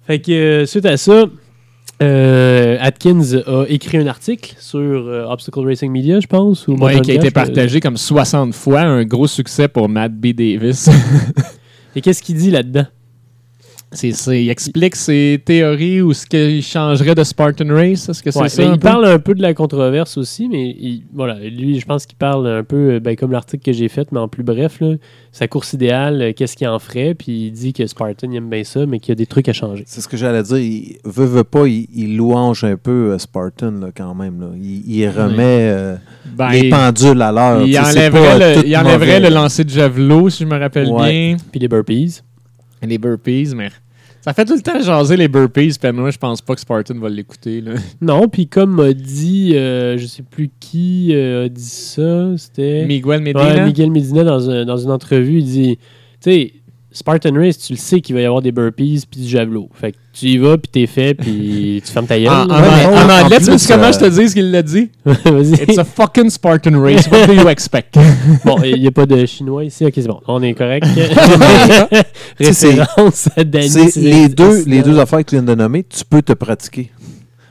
Fait 0.07 0.20
que 0.20 0.32
euh, 0.32 0.66
suite 0.66 0.86
à 0.86 0.96
ça, 0.96 1.24
euh, 2.03 2.76
Atkins 2.80 3.42
a 3.46 3.64
écrit 3.68 3.98
un 3.98 4.07
article 4.07 4.55
sur 4.59 4.80
euh, 4.80 5.24
Obstacle 5.26 5.64
Racing 5.66 5.90
Media, 5.90 6.20
je 6.20 6.26
pense. 6.26 6.66
Ou 6.68 6.74
Ouais, 6.74 7.00
qui 7.00 7.11
a 7.11 7.14
été 7.14 7.30
partagé 7.30 7.80
comme 7.80 7.96
60 7.96 8.55
fois, 8.55 8.80
un 8.80 9.05
gros 9.05 9.26
succès 9.26 9.68
pour 9.68 9.88
Matt 9.88 10.12
B. 10.12 10.28
Davis. 10.28 10.88
Et 11.96 12.00
qu'est-ce 12.00 12.22
qu'il 12.22 12.36
dit 12.36 12.50
là-dedans? 12.50 12.86
C'est, 13.95 14.12
c'est- 14.12 14.43
il 14.43 14.49
explique 14.49 14.97
ses 14.97 15.40
théories 15.45 16.01
ou 16.01 16.14
ce 16.14 16.24
qu'il 16.26 16.62
changerait 16.62 17.14
de 17.14 17.22
Spartan 17.24 17.66
Race. 17.68 18.09
Est-ce 18.09 18.22
que 18.22 18.30
c'est 18.30 18.38
Ouais, 18.40 18.49
ça? 18.49 18.62
il 18.62 18.70
peu? 18.72 18.78
parle 18.78 19.05
un 19.07 19.18
peu 19.18 19.34
de 19.34 19.43
la 19.43 19.53
controverse 19.53 20.16
aussi, 20.16 20.49
mais 20.49 20.70
il- 20.78 21.03
voilà, 21.12 21.38
lui, 21.38 21.78
je 21.78 21.84
pense 21.84 22.07
qu'il 22.07 22.16
parle 22.16 22.47
un 22.47 22.64
peu 22.64 22.93
euh, 22.95 23.01
ben, 23.01 23.14
comme 23.16 23.32
l'article 23.32 23.62
que 23.62 23.72
j'ai 23.72 23.88
fait, 23.88 24.11
mais 24.11 24.18
en 24.18 24.28
plus 24.28 24.43
bref, 24.45 24.80
là, 24.80 24.95
sa 25.30 25.47
course 25.47 25.74
idéale, 25.74 26.22
euh, 26.22 26.32
qu'est-ce 26.34 26.57
qu'il 26.57 26.66
en 26.68 26.78
ferait, 26.78 27.14
puis 27.14 27.47
il 27.49 27.51
dit 27.53 27.72
que 27.74 27.86
Spartan 27.86 28.28
il 28.30 28.36
aime 28.36 28.49
bien 28.49 28.64
ça, 28.64 28.86
mais 28.86 28.99
qu'il 28.99 29.11
y 29.11 29.12
a 29.12 29.16
des 29.16 29.26
trucs 29.26 29.49
à 29.51 29.53
changer. 29.53 29.84
C'est 29.86 30.01
ce 30.01 30.09
que 30.09 30.16
j'allais 30.16 30.43
dire. 30.43 30.57
Il 30.59 30.97
veut, 31.05 31.26
veut 31.26 31.45
pas, 31.45 31.66
il, 31.66 31.86
il 31.95 32.16
louange 32.16 32.64
un 32.64 32.76
peu 32.76 33.12
euh, 33.12 33.18
Spartan 33.18 33.72
là, 33.72 33.88
quand 33.95 34.14
même. 34.14 34.40
Là. 34.40 34.47
Il, 34.57 34.90
il 34.90 35.07
remet 35.11 35.68
euh, 35.70 35.97
Ben, 36.34 36.49
les 36.51 36.70
pendules 36.70 37.20
à 37.20 37.30
l'heure. 37.30 37.66
il 37.66 37.78
enlèverait, 37.78 38.57
le, 38.57 38.66
il 38.66 38.74
enlèverait 38.76 39.20
le 39.20 39.28
lancer 39.28 39.64
de 39.64 39.70
javelot, 39.70 40.30
si 40.30 40.45
je 40.45 40.49
me 40.49 40.59
rappelle 40.59 40.88
Ouais. 40.88 41.11
bien. 41.11 41.36
Puis 41.51 41.61
les 41.61 41.68
burpees. 41.68 42.22
Les 42.84 42.99
burpees, 42.99 43.53
mais 43.55 43.68
ça 44.24 44.32
fait 44.32 44.44
tout 44.44 44.54
le 44.54 44.60
temps 44.62 44.80
jaser 44.80 45.16
les 45.16 45.28
burpees, 45.28 45.76
puis 45.80 45.92
moi, 45.92 46.10
je 46.10 46.18
pense 46.18 46.40
pas 46.40 46.54
que 46.54 46.60
Spartan 46.60 46.94
va 46.98 47.08
l'écouter. 47.08 47.62
Non, 48.00 48.28
puis 48.28 48.46
comme 48.46 48.76
m'a 48.76 48.92
dit, 48.92 49.52
euh, 49.56 49.98
je 49.98 50.06
sais 50.06 50.22
plus 50.22 50.50
qui 50.60 51.10
euh, 51.14 51.46
a 51.46 51.48
dit 51.48 51.62
ça, 51.62 52.32
c'était... 52.36 52.84
Miguel 52.86 53.06
Ouais, 53.10 53.20
Medina. 53.20 53.66
Miguel 53.66 53.90
Medina, 53.90 54.24
dans, 54.24 54.48
un- 54.48 54.64
dans 54.64 54.76
une 54.78 54.90
entrevue, 54.90 55.38
il 55.38 55.44
dit 55.44 55.76
Tu 55.76 56.30
sais, 56.30 56.52
Spartan 56.93 57.34
Race, 57.34 57.59
tu 57.59 57.72
le 57.72 57.78
sais 57.78 58.01
qu'il 58.01 58.14
va 58.14 58.20
y 58.20 58.24
avoir 58.26 58.43
des 58.43 58.53
burpees 58.53 59.05
puis 59.11 59.20
du 59.22 59.28
javelot. 59.28 59.68
Fait 59.74 59.93
que 59.93 59.97
tu 60.12 60.26
y 60.26 60.36
vas, 60.38 60.59
puis 60.59 60.68
t'es 60.70 60.86
fait, 60.86 61.14
puis 61.14 61.82
tu 61.84 61.90
fermes 61.90 62.07
ta 62.07 62.18
gueule. 62.18 62.28
En, 62.28 62.43
en- 62.45 62.47
là. 62.47 62.61
Ouais, 62.61 62.68
mais 62.76 62.86
en 62.86 62.90
en- 62.93 63.07
en 63.20 63.24
anglais, 63.24 63.38
tu 63.38 63.59
sais 63.59 63.72
comment 63.74 63.90
je 63.93 63.99
te 63.99 64.05
dis 64.05 64.28
ce 64.28 64.34
qu'il 64.34 64.51
l'a 64.51 64.62
dit? 64.62 64.90
Vas-y. 65.05 65.55
It's 65.62 65.78
a 65.78 65.84
fucking 65.84 66.28
Spartan 66.30 66.80
race. 66.82 67.09
What 67.11 67.26
do 67.26 67.32
you 67.32 67.49
expect? 67.49 67.97
Bon, 68.45 68.57
il 68.62 68.80
n'y 68.80 68.86
a 68.86 68.90
pas 68.90 69.07
de 69.07 69.24
chinois 69.26 69.64
ici. 69.64 69.84
Ok, 69.86 69.93
c'est 69.97 70.07
bon. 70.07 70.20
On 70.28 70.43
est 70.43 70.55
correct. 70.55 70.86
c'est- 72.40 72.68
Référence 72.70 73.28
à 73.36 73.45
Danny. 73.45 73.68
Les 73.97 74.28
deux, 74.28 74.64
les 74.66 74.82
deux 74.82 74.99
affaires 74.99 75.20
que 75.20 75.30
tu 75.30 75.34
viens 75.36 75.43
de 75.43 75.55
nommer, 75.55 75.84
tu 75.84 76.05
peux 76.09 76.22
te 76.22 76.32
pratiquer. 76.32 76.90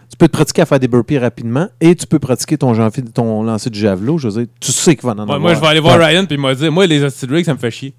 Tu 0.09 0.17
peux 0.17 0.27
te 0.27 0.33
pratiquer 0.33 0.61
à 0.61 0.65
faire 0.65 0.79
des 0.79 0.87
burpees 0.89 1.17
rapidement 1.17 1.67
et 1.79 1.95
tu 1.95 2.05
peux 2.05 2.19
pratiquer 2.19 2.57
ton, 2.57 2.73
janvier- 2.73 3.03
ton 3.13 3.43
lancer 3.43 3.69
de 3.69 3.75
javelot. 3.75 4.17
Je 4.17 4.27
veux 4.27 4.43
dire, 4.43 4.51
tu 4.59 4.71
sais 4.71 4.95
qu'il 4.95 5.05
va 5.05 5.13
en 5.13 5.15
Ouais, 5.15 5.21
avoir. 5.21 5.39
moi, 5.39 5.53
je 5.55 5.59
vais 5.61 5.67
aller 5.67 5.79
voir 5.79 5.97
Ryan, 5.97 6.25
puis 6.25 6.35
il 6.35 6.41
m'a 6.41 6.53
dit 6.53 6.69
Moi, 6.69 6.85
les 6.85 7.01
hosties 7.03 7.27
ça 7.45 7.53
me 7.53 7.57
fait 7.57 7.71
chier. 7.71 7.93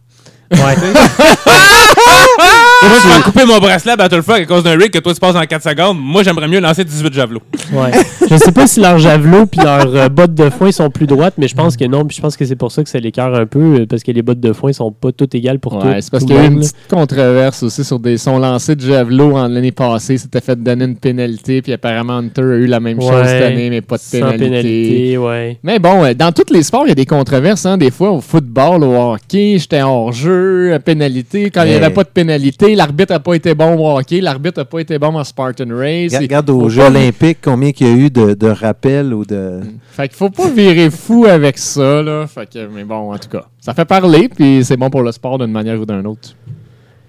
Why? 0.53 2.53
Moi, 2.89 2.99
je 3.03 3.17
vais 3.17 3.23
couper 3.23 3.45
mon 3.47 3.59
bracelet 3.59 3.93
à 3.93 3.97
Battlefrog 3.97 4.43
à 4.43 4.45
cause 4.45 4.65
d'un 4.65 4.77
rig 4.77 4.91
que 4.91 4.99
toi, 4.99 5.15
tu 5.15 5.21
passes 5.21 5.37
en 5.37 5.43
4 5.43 5.63
secondes. 5.63 5.99
Moi, 6.01 6.23
j'aimerais 6.23 6.49
mieux 6.49 6.61
lancer 6.61 6.85
18 6.85 7.13
javelots. 7.13 7.41
Ouais. 7.73 7.91
Je 8.29 8.37
sais 8.37 8.53
pas 8.53 8.67
si 8.67 8.81
leurs 8.81 8.99
javelots 8.99 9.47
puis 9.47 9.61
leurs 9.61 9.95
euh, 9.95 10.09
bottes 10.09 10.35
de 10.35 10.51
foin 10.51 10.73
sont 10.73 10.91
plus 10.91 11.07
droites, 11.07 11.35
mais 11.39 11.49
je 11.49 11.55
pense 11.55 11.77
que 11.77 11.85
non. 11.85 12.05
Puis 12.05 12.17
je 12.17 12.23
pense 12.23 12.37
que 12.37 12.45
c'est 12.45 12.57
pour 12.57 12.73
ça 12.73 12.83
que 12.83 12.89
ça 12.91 12.99
l'écœure 12.99 13.35
un 13.35 13.47
peu, 13.47 13.81
euh, 13.81 13.87
parce 13.87 14.03
que 14.03 14.11
les 14.13 14.23
bottes 14.23 14.41
de 14.41 14.53
foin 14.53 14.73
sont 14.73 14.91
pas 14.93 15.13
toutes 15.13 15.35
égales 15.35 15.59
pour 15.59 15.79
tout. 15.79 15.87
Ouais, 15.87 16.01
c'est 16.01 16.11
parce 16.11 16.25
tout 16.25 16.29
qu'il 16.29 16.37
y 16.37 16.41
a 16.41 16.45
eu 16.45 16.49
une 16.49 16.55
là. 16.57 16.61
petite 16.61 16.77
controverse 16.91 17.63
aussi 17.63 17.85
sur 17.85 17.99
des 17.99 18.19
son 18.19 18.39
lancé 18.39 18.75
de 18.77 18.81
javelot 18.81 19.37
en 19.37 19.49
l'année 19.49 19.73
passée. 19.73 20.19
C'était 20.19 20.41
fait 20.41 20.61
donner 20.63 20.85
une 20.85 20.97
pénalité, 20.97 21.63
puis 21.63 21.73
apparemment 21.73 22.15
Hunter 22.19 22.43
a 22.43 22.57
eu 22.57 22.67
la 22.67 22.81
même 22.81 23.01
chose 23.01 23.11
Ouais, 23.13 23.25
cette 23.27 23.43
année, 23.43 23.71
mais 23.71 23.81
pas 23.81 23.97
de 23.97 24.03
Sans 24.03 24.19
pénalité. 24.19 24.39
pénalité, 24.41 25.19
ouais. 25.19 25.59
Mais 25.63 25.79
bon, 25.79 26.05
euh, 26.05 26.15
dans 26.15 26.33
tous 26.33 26.53
les 26.53 26.63
sports, 26.63 26.83
il 26.87 26.89
y 26.89 26.93
a 26.93 26.97
des 26.97 27.07
controverses. 27.07 27.65
Hein, 27.67 27.79
des 27.79 27.91
fois, 27.91 28.11
au 28.11 28.21
football, 28.21 28.83
au 28.85 29.13
hockey, 29.13 29.57
j'étais 29.59 29.83
hors 29.83 30.13
jeu, 30.13 30.73
euh, 30.73 30.79
pénalité. 30.79 31.51
Quand 31.51 31.63
il 31.63 31.71
n'y 31.71 31.75
avait 31.77 31.91
pas 31.91 32.05
de 32.05 32.09
pénalité, 32.09 32.72
l'arbitre 32.75 33.13
n'a 33.13 33.21
pas 33.21 33.35
été 33.35 33.55
bon 33.55 33.77
au 33.77 33.99
hockey, 33.99 34.21
l'arbitre 34.21 34.61
n'a 34.61 34.65
pas 34.65 34.81
été 34.81 34.99
bon 34.99 35.15
en 35.17 35.25
Spartan 35.25 35.65
Race. 35.71 36.15
Regarde, 36.15 36.51
aux 36.51 36.63
pas- 36.63 36.69
Jeux 36.69 36.83
olympiques, 36.83 37.39
combien 37.43 37.73
qu'il 37.73 37.87
y 37.87 37.91
a 37.91 37.95
eu 37.95 38.11
de, 38.11 38.35
de 38.35 38.47
rappels 38.49 39.13
ou 39.15 39.25
de... 39.25 39.61
Fait 39.91 40.09
qu'il 40.09 40.17
faut 40.17 40.31
pas 40.31 40.49
virer 40.51 40.91
fou 40.91 41.27
avec 41.27 41.59
ça, 41.59 42.03
là. 42.03 42.27
Fait 42.27 42.49
que, 42.53 42.67
mais 42.73 42.85
bon, 42.85 43.13
en 43.13 43.19
tout 43.19 43.29
cas, 43.29 43.45
ça 43.61 43.75
fait 43.75 43.85
parler, 43.85 44.29
puis 44.29 44.65
c'est 44.65 44.77
bon 44.77 44.91
pour 44.91 45.03
le 45.03 45.13
sport 45.13 45.39
d'une 45.39 45.53
manière 45.53 45.81
ou 45.81 45.87
d'une 45.87 46.07
autre. 46.07 46.31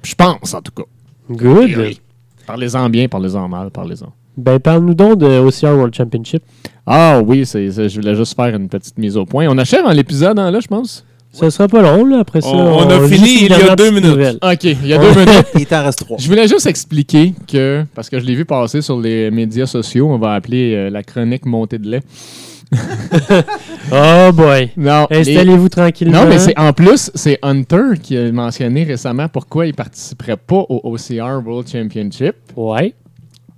Je 0.03 0.16
pense, 0.16 0.53
en 0.53 0.61
tout 0.61 0.72
cas. 0.76 0.84
Good. 1.30 1.70
Oui. 1.78 1.99
Parlez-en 2.45 2.89
bien, 2.89 3.07
parlez-en 3.07 3.47
mal, 3.47 3.70
parlez-en. 3.72 4.11
Ben, 4.36 4.59
parle-nous 4.59 4.95
donc 4.95 5.20
de 5.20 5.28
OCR 5.39 5.76
World 5.78 5.93
Championship. 5.95 6.43
Ah 6.86 7.22
oui, 7.24 7.45
c'est, 7.45 7.72
c'est- 7.72 7.88
je 7.88 8.01
voulais 8.01 8.16
juste 8.16 8.36
faire 8.36 8.53
une 8.55 8.68
petite 8.68 8.97
mise 8.97 9.16
au 9.16 9.26
point. 9.26 9.47
On 9.47 9.57
achève 9.57 9.86
en 9.86 9.91
l'épisode, 9.91 10.38
hein, 10.39 10.51
là, 10.51 10.59
je 10.59 10.68
pense? 10.68 11.05
Ça 11.34 11.50
sera 11.52 11.68
pas 11.68 11.82
long, 11.82 12.06
là, 12.06 12.20
après 12.20 12.42
ça. 12.42 12.48
On- 12.48 12.78
on 12.86 12.90
a 12.90 13.08
fini 13.08 13.46
il 13.46 13.50
y 13.50 13.54
a 13.54 13.76
deux 13.76 13.90
minutes. 13.90 14.06
nouvelle. 14.12 14.38
OK, 14.42 14.64
il 14.64 14.86
y 14.88 14.94
a 14.94 14.98
deux 15.00 15.10
minutes. 15.20 15.48
Il 15.58 15.66
t'en 15.66 15.84
reste 15.84 16.00
trois. 16.00 16.18
Je 16.20 16.28
voulais 16.28 16.48
juste 16.48 16.68
expliquer 16.68 17.34
que, 17.52 17.84
parce 17.96 18.10
que 18.10 18.20
je 18.20 18.26
l'ai 18.26 18.36
vu 18.36 18.46
passer 18.46 18.82
sur 18.82 19.00
les 19.00 19.32
médias 19.32 19.66
sociaux, 19.66 20.08
on 20.12 20.18
va 20.20 20.34
appeler 20.36 20.74
euh, 20.76 20.90
la 20.92 21.02
chronique 21.04 21.46
montée 21.46 21.80
de 21.80 21.90
lait. 21.90 22.02
Oh 23.92 24.32
boy. 24.34 24.72
Installez-vous 25.12 25.70
tranquillement. 25.70 26.24
non 26.24 26.30
mais 26.30 26.40
c'est 26.40 26.58
en 26.58 26.74
plus, 26.74 27.12
c'est 27.14 27.38
Hunter 27.44 27.98
qui 28.02 28.18
a 28.18 28.32
mentionné 28.32 28.84
récemment 28.84 29.28
pourquoi 29.28 29.68
il 29.68 29.74
participerait 29.74 30.38
pas 30.38 30.66
au 30.70 30.82
OCR 30.84 31.42
World 31.46 31.68
Championship. 31.70 32.34
Ouais. 32.56 32.96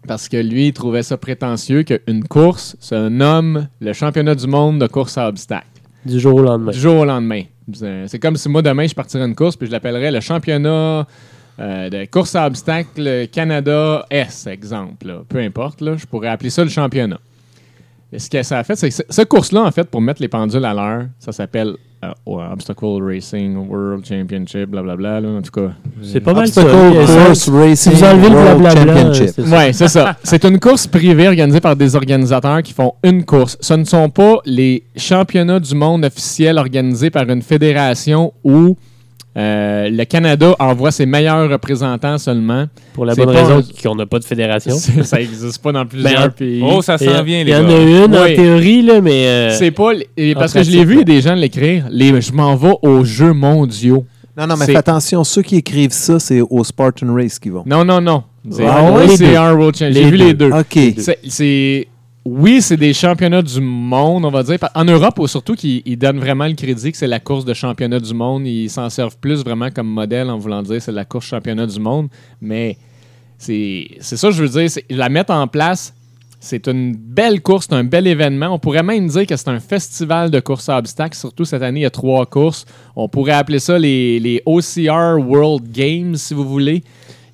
Parce 0.07 0.27
que 0.29 0.37
lui, 0.37 0.67
il 0.67 0.73
trouvait 0.73 1.03
ça 1.03 1.17
prétentieux 1.17 1.83
qu'une 1.83 2.23
course 2.25 2.75
se 2.79 3.07
nomme 3.09 3.67
le 3.79 3.93
championnat 3.93 4.35
du 4.35 4.47
monde 4.47 4.79
de 4.79 4.87
course 4.87 5.17
à 5.17 5.27
obstacles. 5.29 5.65
Du 6.05 6.19
jour 6.19 6.35
au 6.35 6.41
lendemain. 6.41 6.71
Du 6.71 6.79
jour 6.79 6.97
au 6.97 7.05
lendemain. 7.05 7.43
C'est 7.73 8.19
comme 8.19 8.35
si 8.37 8.47
moi, 8.49 8.61
demain, 8.61 8.85
je 8.87 8.93
partirais 8.93 9.25
une 9.25 9.35
course 9.35 9.55
puis 9.55 9.67
je 9.67 9.71
l'appellerais 9.71 10.11
le 10.11 10.19
championnat 10.19 11.07
euh, 11.59 11.89
de 11.89 12.05
course 12.05 12.35
à 12.35 12.45
obstacles 12.47 13.27
Canada 13.31 14.05
S, 14.09 14.45
exemple. 14.47 15.23
Peu 15.29 15.39
importe, 15.39 15.79
je 15.97 16.05
pourrais 16.05 16.27
appeler 16.27 16.49
ça 16.49 16.63
le 16.63 16.69
championnat. 16.69 17.19
Ce 18.15 18.29
que 18.29 18.43
ça 18.43 18.59
a 18.59 18.63
fait, 18.63 18.75
c'est 18.75 18.89
que 18.89 18.95
ce- 19.09 19.21
course-là, 19.23 19.63
en 19.63 19.71
fait, 19.71 19.89
pour 19.89 19.99
mettre 19.99 20.21
les 20.21 20.27
pendules 20.27 20.63
à 20.63 20.73
l'heure, 20.73 21.07
ça 21.19 21.31
s'appelle 21.31 21.75
euh, 22.27 22.51
Obstacle 22.53 23.01
Racing 23.01 23.55
World 23.69 24.05
Championship, 24.05 24.69
blablabla. 24.69 25.21
là, 25.21 25.29
en 25.29 25.41
tout 25.41 25.51
cas, 25.51 25.71
C'est 26.01 26.19
pas 26.19 26.33
mal 26.33 26.47
ça. 26.47 26.61
Obstacle 26.61 26.97
oui, 26.97 27.05
Course 27.05 27.39
Si 27.39 27.49
Racing 27.51 27.93
vous 27.93 28.03
enlevez 28.03 28.29
le 28.29 28.35
World 28.35 28.59
blablabla, 28.59 28.93
Championship. 28.95 29.29
c'est 29.35 29.45
ça. 29.45 29.57
Ouais, 29.57 29.73
c'est 29.73 29.87
ça. 29.87 30.17
C'est 30.23 30.45
une 30.45 30.59
course 30.59 30.87
privée 30.87 31.27
organisée 31.27 31.59
par 31.61 31.75
des 31.75 31.95
organisateurs 31.95 32.61
qui 32.63 32.73
font 32.73 32.93
une 33.03 33.23
course. 33.25 33.57
Ce 33.61 33.73
ne 33.73 33.83
sont 33.83 34.09
pas 34.09 34.37
les 34.45 34.83
championnats 34.95 35.59
du 35.59 35.75
monde 35.75 36.05
officiels 36.05 36.57
organisés 36.57 37.09
par 37.09 37.29
une 37.29 37.41
fédération 37.41 38.33
où 38.43 38.75
euh, 39.37 39.89
le 39.89 40.03
Canada 40.05 40.55
envoie 40.59 40.91
ses 40.91 41.05
meilleurs 41.05 41.49
représentants 41.49 42.17
seulement. 42.17 42.65
Pour 42.93 43.05
la 43.05 43.15
bonne 43.15 43.25
pas 43.33 43.43
raison 43.43 43.57
un- 43.59 43.81
qu'on 43.83 43.95
n'a 43.95 44.05
pas 44.05 44.19
de 44.19 44.23
fédération. 44.23 44.75
Ça 44.75 45.17
n'existe 45.17 45.61
pas 45.61 45.71
dans 45.73 45.85
plusieurs 45.85 46.13
Ben, 46.13 46.29
pays. 46.29 46.61
Oh, 46.63 46.81
ça 46.81 46.97
Il 47.01 47.09
s'en 47.09 47.23
vient, 47.23 47.41
Il 47.41 47.45
les 47.47 47.51
y 47.51 47.55
en 47.55 47.63
gars. 47.67 47.75
a 47.75 47.79
une 47.81 48.15
Oui. 48.15 48.17
en 48.33 48.35
théorie, 48.35 48.81
là, 48.81 49.01
mais. 49.01 49.25
euh, 49.27 49.49
C'est 49.57 49.71
pas. 49.71 49.91
en 49.93 50.33
parce 50.35 50.53
que 50.53 50.63
je 50.63 50.71
l'ai 50.71 50.85
vu 50.85 51.03
des 51.03 51.21
gens 51.21 51.35
l'écrire. 51.35 51.85
Les, 51.89 52.21
je 52.21 52.31
m'en 52.31 52.55
vais 52.55 52.73
aux 52.81 53.03
Jeux 53.03 53.33
mondiaux. 53.33 54.05
Non, 54.37 54.47
non, 54.47 54.55
mais 54.57 54.65
fais 54.65 54.75
attention, 54.75 55.23
ceux 55.23 55.41
qui 55.41 55.55
écrivent 55.57 55.93
ça, 55.93 56.19
c'est 56.19 56.41
au 56.41 56.63
Spartan 56.63 57.13
Race 57.13 57.39
qui 57.39 57.49
vont. 57.49 57.63
Non, 57.65 57.85
non, 57.85 58.01
non. 58.01 58.23
C'est 58.51 58.65
Ah 58.65 58.83
ouais? 58.91 59.35
un 59.37 59.53
World 59.53 59.75
Championship. 59.77 60.03
J'ai 60.03 60.09
vu 60.11 60.17
deux. 60.17 60.25
les 60.25 60.33
deux. 60.33 60.51
OK. 60.51 60.79
C'est. 61.27 61.87
Oui, 62.25 62.59
c'est 62.63 62.77
des 62.77 62.93
championnats 62.93 63.43
du 63.43 63.61
monde, 63.61 64.25
on 64.25 64.31
va 64.31 64.41
dire. 64.41 64.57
En 64.73 64.83
Europe, 64.83 65.19
ou 65.19 65.27
surtout, 65.27 65.53
qu'ils 65.53 65.83
ils 65.85 65.95
donnent 65.95 66.17
vraiment 66.17 66.47
le 66.47 66.55
crédit 66.55 66.91
que 66.91 66.97
c'est 66.97 67.05
la 67.05 67.19
course 67.19 67.45
de 67.45 67.53
championnat 67.53 67.99
du 67.99 68.15
monde. 68.15 68.47
Ils 68.47 68.67
s'en 68.67 68.89
servent 68.89 69.17
plus 69.19 69.43
vraiment 69.43 69.69
comme 69.69 69.87
modèle 69.87 70.31
en 70.31 70.39
voulant 70.39 70.63
dire 70.63 70.81
c'est 70.81 70.91
la 70.91 71.05
course 71.05 71.27
championnat 71.27 71.67
du 71.67 71.79
monde. 71.79 72.07
Mais 72.41 72.77
c'est 73.37 73.99
ça, 74.01 74.31
je 74.31 74.43
veux 74.43 74.49
dire. 74.49 74.71
La 74.89 75.07
mettre 75.09 75.33
en 75.33 75.47
place, 75.47 75.93
c'est 76.39 76.67
une 76.67 76.95
belle 76.95 77.43
course, 77.43 77.67
c'est 77.69 77.75
un 77.75 77.83
bel 77.83 78.07
événement. 78.07 78.47
On 78.47 78.57
pourrait 78.57 78.81
même 78.81 79.07
dire 79.07 79.27
que 79.27 79.35
c'est 79.35 79.49
un 79.49 79.59
festival 79.59 80.31
de 80.31 80.39
course 80.39 80.67
à 80.67 80.79
obstacles. 80.79 81.15
Surtout 81.15 81.45
cette 81.45 81.61
année, 81.61 81.81
il 81.81 81.83
y 81.83 81.85
a 81.85 81.91
trois 81.91 82.25
courses. 82.25 82.65
On 82.95 83.07
pourrait 83.07 83.33
appeler 83.33 83.59
ça 83.59 83.77
les 83.77 84.41
OCR 84.47 85.19
World 85.19 85.71
Games, 85.71 86.15
si 86.15 86.33
vous 86.33 86.45
voulez. 86.45 86.83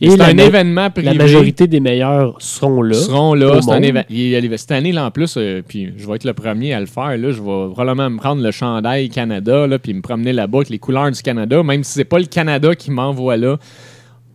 Et 0.03 0.09
C'est 0.09 0.21
un 0.21 0.35
événement 0.35 0.89
privé 0.89 1.09
La 1.09 1.13
majorité 1.13 1.67
des 1.67 1.79
meilleurs 1.79 2.35
seront 2.39 2.81
là. 2.81 2.95
seront 2.95 3.35
là. 3.35 3.61
C'est 3.61 3.71
un 3.71 4.57
Cette 4.57 4.71
année, 4.71 4.91
là, 4.91 5.05
en 5.05 5.11
plus, 5.11 5.35
euh, 5.37 5.61
puis 5.65 5.93
je 5.95 6.07
vais 6.07 6.15
être 6.15 6.23
le 6.23 6.33
premier 6.33 6.73
à 6.73 6.79
le 6.79 6.87
faire. 6.87 7.15
Là, 7.17 7.31
je 7.31 7.39
vais 7.39 7.71
probablement 7.71 8.09
me 8.09 8.17
prendre 8.17 8.41
le 8.41 8.49
chandail 8.49 9.09
Canada, 9.09 9.67
là, 9.67 9.77
puis 9.77 9.93
me 9.93 10.01
promener 10.01 10.33
là-bas 10.33 10.59
avec 10.59 10.69
les 10.69 10.79
couleurs 10.79 11.11
du 11.11 11.21
Canada, 11.21 11.61
même 11.61 11.83
si 11.83 11.93
c'est 11.93 12.05
pas 12.05 12.17
le 12.17 12.25
Canada 12.25 12.73
qui 12.75 12.89
m'envoie 12.89 13.37
là. 13.37 13.57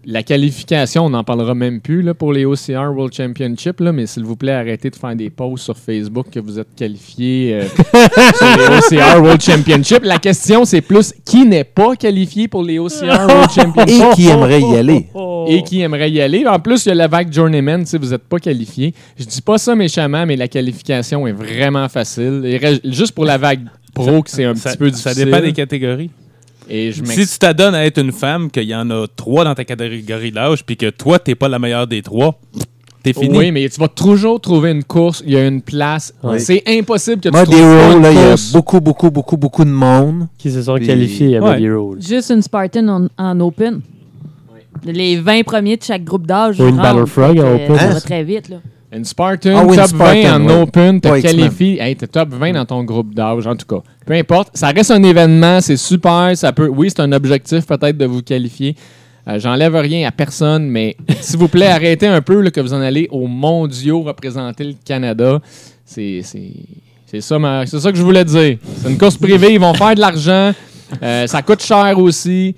La 0.09 0.23
qualification, 0.23 1.07
on 1.07 1.11
n'en 1.11 1.25
parlera 1.25 1.57
même 1.57 1.81
plus 1.81 2.01
là, 2.01 2.15
pour 2.15 2.33
les 2.33 2.45
OCR 2.45 2.93
World 2.95 3.13
Championship, 3.13 3.81
là, 3.81 3.91
mais 3.91 4.07
s'il 4.07 4.23
vous 4.23 4.37
plaît, 4.37 4.53
arrêtez 4.53 4.89
de 4.89 4.95
faire 4.95 5.17
des 5.17 5.31
posts 5.31 5.65
sur 5.65 5.77
Facebook 5.77 6.27
que 6.31 6.39
vous 6.39 6.61
êtes 6.61 6.73
qualifié 6.77 7.55
euh, 7.55 7.65
sur 8.37 8.47
les 8.57 8.99
OCR 8.99 9.21
World 9.21 9.41
Championship. 9.43 10.05
La 10.05 10.19
question, 10.19 10.65
c'est 10.65 10.81
plus 10.81 11.13
qui 11.25 11.45
n'est 11.45 11.65
pas 11.65 11.97
qualifié 11.97 12.47
pour 12.47 12.63
les 12.63 12.79
OCR 12.79 13.27
World 13.27 13.51
Championship? 13.51 14.05
Et 14.13 14.15
qui 14.15 14.29
aimerait 14.29 14.61
y 14.61 14.77
aller? 14.77 15.07
et 15.49 15.63
qui 15.65 15.81
aimerait 15.81 16.11
y 16.13 16.21
aller? 16.21 16.47
En 16.47 16.61
plus, 16.61 16.87
il 16.87 16.91
y 16.91 16.93
a 16.93 16.95
la 16.95 17.09
vague 17.09 17.33
Journeyman, 17.33 17.85
si 17.85 17.99
vous 17.99 18.11
n'êtes 18.11 18.23
pas 18.29 18.39
qualifié. 18.39 18.95
Je 19.19 19.25
dis 19.25 19.43
pas 19.43 19.59
ça 19.59 19.75
méchamment, 19.75 20.25
mais 20.25 20.37
la 20.37 20.47
qualification 20.47 21.27
est 21.27 21.33
vraiment 21.33 21.89
facile. 21.89 22.81
Juste 22.85 23.13
pour 23.13 23.25
la 23.25 23.39
vague 23.39 23.63
pro, 23.93 24.23
que 24.23 24.31
c'est 24.31 24.45
un 24.45 24.55
Ça, 24.55 24.71
petit 24.71 24.79
peu 24.79 24.91
ça 24.93 25.11
difficile. 25.11 25.25
dépend 25.33 25.41
des 25.45 25.53
catégories. 25.53 26.11
Et 26.69 26.91
je 26.93 27.05
Si 27.05 27.27
tu 27.27 27.39
t'adonnes 27.39 27.75
à 27.75 27.85
être 27.87 27.99
une 28.01 28.13
femme, 28.13 28.51
qu'il 28.51 28.65
y 28.65 28.75
en 28.75 28.91
a 28.91 29.07
trois 29.15 29.45
dans 29.45 29.55
ta 29.55 29.65
catégorie 29.65 30.33
d'âge, 30.33 30.65
puis 30.65 30.77
que 30.77 30.91
toi, 30.91 31.19
t'es 31.19 31.35
pas 31.35 31.49
la 31.49 31.59
meilleure 31.61 31.87
des 31.87 32.03
trois, 32.03 32.41
t'es 33.05 33.13
fini. 33.13 33.39
Oui, 33.39 33.53
mais 33.53 33.69
tu 33.69 33.79
vas 33.81 33.87
toujours 33.89 34.41
trouver 34.41 34.73
une 34.73 34.83
course, 34.83 35.23
il 35.25 35.33
y 35.33 35.37
a 35.37 35.47
une 35.47 35.63
place. 35.63 36.13
Oui. 36.25 36.41
C'est 36.41 36.63
impossible 36.67 37.21
que 37.21 37.29
tu 37.29 37.37
Muddy 37.37 37.51
trouves 37.53 37.61
pas 37.61 37.87
Roll, 37.87 37.97
une 37.97 38.03
là, 38.03 38.11
il 38.13 38.17
y 38.17 38.21
a 38.21 38.35
beaucoup, 38.53 38.81
beaucoup, 38.81 39.11
beaucoup, 39.13 39.37
beaucoup 39.37 39.65
de 39.65 39.71
monde. 39.71 40.27
Qui 40.39 40.51
se 40.51 40.63
sont 40.63 40.75
Puis- 40.75 40.87
qualifiés 40.87 41.37
à 41.37 41.41
Ouais. 41.43 41.53
Muddy 41.55 41.71
Roll. 41.71 42.03
Juste 42.03 42.31
une 42.31 42.43
Spartan 42.43 42.89
en, 42.89 43.07
en 43.17 43.41
open. 43.41 43.81
Les 44.85 45.17
20 45.19 45.43
premiers 45.45 45.77
de 45.77 45.83
chaque 45.85 46.05
groupe 46.05 46.27
d'âge. 46.27 46.61
Ou 46.61 46.69
une. 46.69 46.77
Battle 46.77 47.07
Frog 47.07 47.39
en 47.39 47.55
open. 47.55 47.77
Ça 47.77 47.85
Hein? 47.85 47.93
va 47.95 48.01
très 48.01 48.25
vite, 48.25 48.49
là. 48.49 48.57
Une 48.93 49.05
Spartan, 49.05 49.55
Ah 49.57 49.65
oui, 49.65 49.71
une 49.77 49.81
top 49.83 49.87
Spartan, 49.89 50.23
20 50.23 50.35
en 50.35 50.47
ouais. 50.47 50.63
open, 50.63 51.01
te 51.01 51.09
Pas 51.09 51.19
X-Men. 51.19 51.37
qualifie. 51.37 51.79
Hey, 51.81 51.97
t'es 51.97 52.07
top 52.07 52.29
20 52.31 52.53
dans 52.53 52.65
ton 52.65 52.85
groupe 52.85 53.15
d'âge, 53.15 53.47
en 53.47 53.57
tout 53.57 53.67
cas. 53.67 53.83
Peu 54.07 54.15
importe. 54.15 54.51
Ça 54.55 54.69
reste 54.69 54.91
un 54.93 55.03
événement, 55.03 55.61
c'est 55.61 55.77
super. 55.77 56.31
Ça 56.35 56.53
peut, 56.53 56.69
oui, 56.69 56.89
c'est 56.91 57.01
un 57.03 57.13
objectif 57.13 57.67
peut-être 57.67 57.99
de 57.99 58.07
vous 58.07 58.23
qualifier. 58.23 58.77
Euh, 59.29 59.39
J'enlève 59.41 59.75
rien 59.75 60.07
à 60.07 60.13
personne, 60.13 60.69
mais 60.69 60.97
s'il 61.21 61.39
vous 61.39 61.49
plaît, 61.49 61.67
arrêtez 61.67 62.07
un 62.07 62.23
peu 62.23 62.41
là, 62.41 62.51
que 62.51 62.61
vous 62.61 62.73
en 62.73 62.81
allez 62.81 63.09
aux 63.11 63.27
mondiaux 63.27 64.03
représenter 64.03 64.65
le 64.65 64.75
Canada. 64.85 65.41
C'est 65.85 66.21
c'est- 66.23 66.53
c'est 67.09 67.21
ça, 67.21 67.39
ma- 67.39 67.67
c'est 67.67 67.79
ça 67.81 67.91
que 67.93 67.99
je 67.99 68.03
voulais 68.03 68.25
dire. 68.25 68.59
C'est 68.83 68.91
une 68.91 68.99
course 68.99 69.17
privée, 69.17 69.53
ils 69.55 69.61
vont 69.61 69.75
faire 69.75 69.95
de 69.95 70.01
l'argent. 70.01 70.53
Euh, 71.03 71.27
ça 71.27 71.43
coûte 71.43 71.63
cher 71.63 71.99
aussi. 71.99 72.55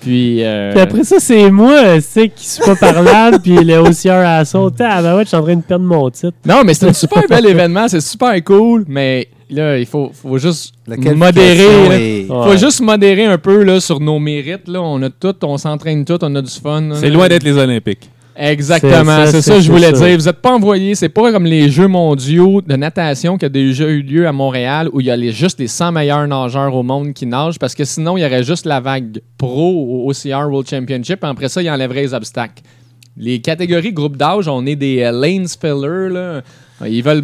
Puis, 0.00 0.42
euh, 0.44 0.72
Puis 0.72 0.80
après 0.80 1.04
ça, 1.04 1.16
c'est 1.18 1.50
moi, 1.50 1.72
euh, 1.72 1.96
tu 1.96 2.02
sais, 2.02 2.28
qui 2.28 2.46
suis 2.48 2.62
pas 2.62 2.74
parlable, 2.76 3.38
puis 3.40 3.54
le 3.64 3.78
OCR 3.78 4.10
à 4.26 4.44
saut. 4.44 4.70
Ah, 4.80 5.00
ben 5.02 5.16
ouais, 5.16 5.22
je 5.24 5.28
suis 5.28 5.36
en 5.36 5.42
train 5.42 5.56
de 5.56 5.62
perdre 5.62 5.84
mon 5.84 6.10
titre. 6.10 6.34
Non, 6.44 6.62
mais 6.64 6.74
c'est 6.74 6.86
un 6.88 6.92
super 6.92 7.22
bel 7.28 7.46
événement, 7.46 7.88
c'est 7.88 8.00
super 8.00 8.42
cool, 8.44 8.84
mais 8.88 9.28
là, 9.50 9.78
il 9.78 9.86
faut, 9.86 10.10
faut 10.12 10.38
juste 10.38 10.74
modérer. 10.86 11.88
Ouais. 11.88 12.26
faut 12.28 12.56
juste 12.56 12.80
modérer 12.80 13.24
un 13.24 13.38
peu 13.38 13.62
là, 13.62 13.80
sur 13.80 14.00
nos 14.00 14.18
mérites. 14.18 14.68
Là. 14.68 14.80
On 14.82 15.02
a 15.02 15.10
tout, 15.10 15.34
on 15.44 15.58
s'entraîne 15.58 16.04
tout, 16.04 16.18
on 16.22 16.34
a 16.34 16.42
du 16.42 16.50
fun. 16.50 16.90
C'est 16.94 17.10
loin 17.10 17.28
d'être 17.28 17.42
les 17.44 17.56
Olympiques. 17.56 18.10
Exactement, 18.36 19.26
C'est 19.26 19.42
ça, 19.42 19.54
que 19.54 19.60
je 19.60 19.70
voulais 19.70 19.94
ça. 19.94 20.06
dire. 20.06 20.18
Vous 20.18 20.24
n'êtes 20.24 20.40
pas 20.42 20.52
envoyés, 20.52 20.94
c'est 20.96 21.08
pas 21.08 21.30
comme 21.30 21.44
les 21.44 21.70
Jeux 21.70 21.86
mondiaux 21.86 22.60
de 22.62 22.74
natation 22.74 23.38
qui 23.38 23.44
a 23.44 23.48
déjà 23.48 23.84
eu 23.88 24.02
lieu 24.02 24.26
à 24.26 24.32
Montréal 24.32 24.88
où 24.92 25.00
il 25.00 25.06
y 25.06 25.10
a 25.10 25.16
les, 25.16 25.30
juste 25.30 25.60
les 25.60 25.68
100 25.68 25.92
meilleurs 25.92 26.26
nageurs 26.26 26.74
au 26.74 26.82
monde 26.82 27.12
qui 27.12 27.26
nagent 27.26 27.60
parce 27.60 27.76
que 27.76 27.84
sinon, 27.84 28.16
il 28.16 28.22
y 28.22 28.26
aurait 28.26 28.42
juste 28.42 28.66
la 28.66 28.80
vague 28.80 29.20
pro 29.38 30.04
au 30.04 30.10
OCR 30.10 30.48
World 30.50 30.68
Championship 30.68 31.22
et 31.22 31.26
après 31.26 31.48
ça, 31.48 31.62
il 31.62 31.70
enlèverait 31.70 32.02
les 32.02 32.14
obstacles. 32.14 32.62
Les 33.16 33.40
catégories 33.40 33.92
groupe 33.92 34.16
d'âge, 34.16 34.48
on 34.48 34.66
est 34.66 34.74
des 34.74 35.02
euh, 35.02 35.12
lanes 35.12 35.46
fillers. 35.46 36.08
Là. 36.12 36.42
Ils 36.84 37.02
veulent 37.04 37.22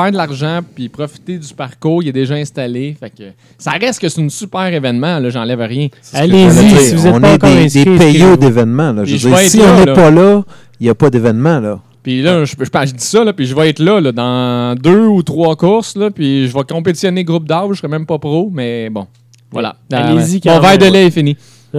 faire 0.00 0.10
de 0.12 0.16
l'argent 0.16 0.60
puis 0.74 0.88
profiter 0.88 1.38
du 1.38 1.52
parcours, 1.54 2.02
il 2.02 2.08
est 2.08 2.12
déjà 2.12 2.34
installé. 2.34 2.96
Fait 2.98 3.10
que 3.10 3.24
ça 3.58 3.72
reste 3.72 4.00
que 4.00 4.08
c'est 4.08 4.20
un 4.22 4.28
super 4.28 4.66
événement, 4.66 5.18
là, 5.18 5.30
j'enlève 5.30 5.60
rien. 5.60 5.88
Allez-y, 6.12 6.78
si 6.80 6.94
vous 6.94 7.06
êtes 7.06 7.14
on 7.14 7.20
pas 7.20 7.30
est 7.30 7.34
encore 7.34 7.50
des, 7.50 7.64
inscrit, 7.64 7.84
des 7.84 7.90
payaux 7.98 8.06
inscrivez-vous. 8.08 8.36
d'événements. 8.36 8.92
là. 8.92 9.04
Je 9.04 9.12
veux 9.16 9.18
dire, 9.30 9.38
si 9.38 9.58
être 9.60 9.64
on 9.64 9.72
là, 9.72 9.78
n'est 9.80 9.86
là. 9.86 9.94
pas 9.94 10.10
là, 10.10 10.42
il 10.80 10.84
n'y 10.84 10.90
a 10.90 10.94
pas 10.94 11.10
d'événement. 11.10 11.60
là. 11.60 11.80
Puis 12.02 12.22
là, 12.22 12.44
je, 12.44 12.54
je, 12.58 12.64
je 12.64 12.92
dis 12.94 13.04
ça, 13.04 13.24
là, 13.24 13.32
puis 13.32 13.44
je 13.46 13.54
vais 13.54 13.68
être 13.70 13.80
là, 13.80 14.00
là, 14.00 14.12
dans 14.12 14.74
deux 14.76 15.06
ou 15.06 15.22
trois 15.22 15.56
courses, 15.56 15.96
là, 15.96 16.10
puis 16.10 16.48
je 16.48 16.54
vais 16.54 16.64
compétitionner 16.64 17.24
groupe 17.24 17.46
d'âge, 17.46 17.68
je 17.72 17.78
serai 17.78 17.88
même 17.88 18.06
pas 18.06 18.18
pro, 18.18 18.50
mais 18.52 18.88
bon, 18.88 19.06
voilà. 19.50 19.76
Allez-y 19.92 20.40
Mon 20.46 20.60
verre 20.60 20.78
de 20.78 20.86
lait 20.86 21.06
est 21.06 21.10
fini. 21.10 21.36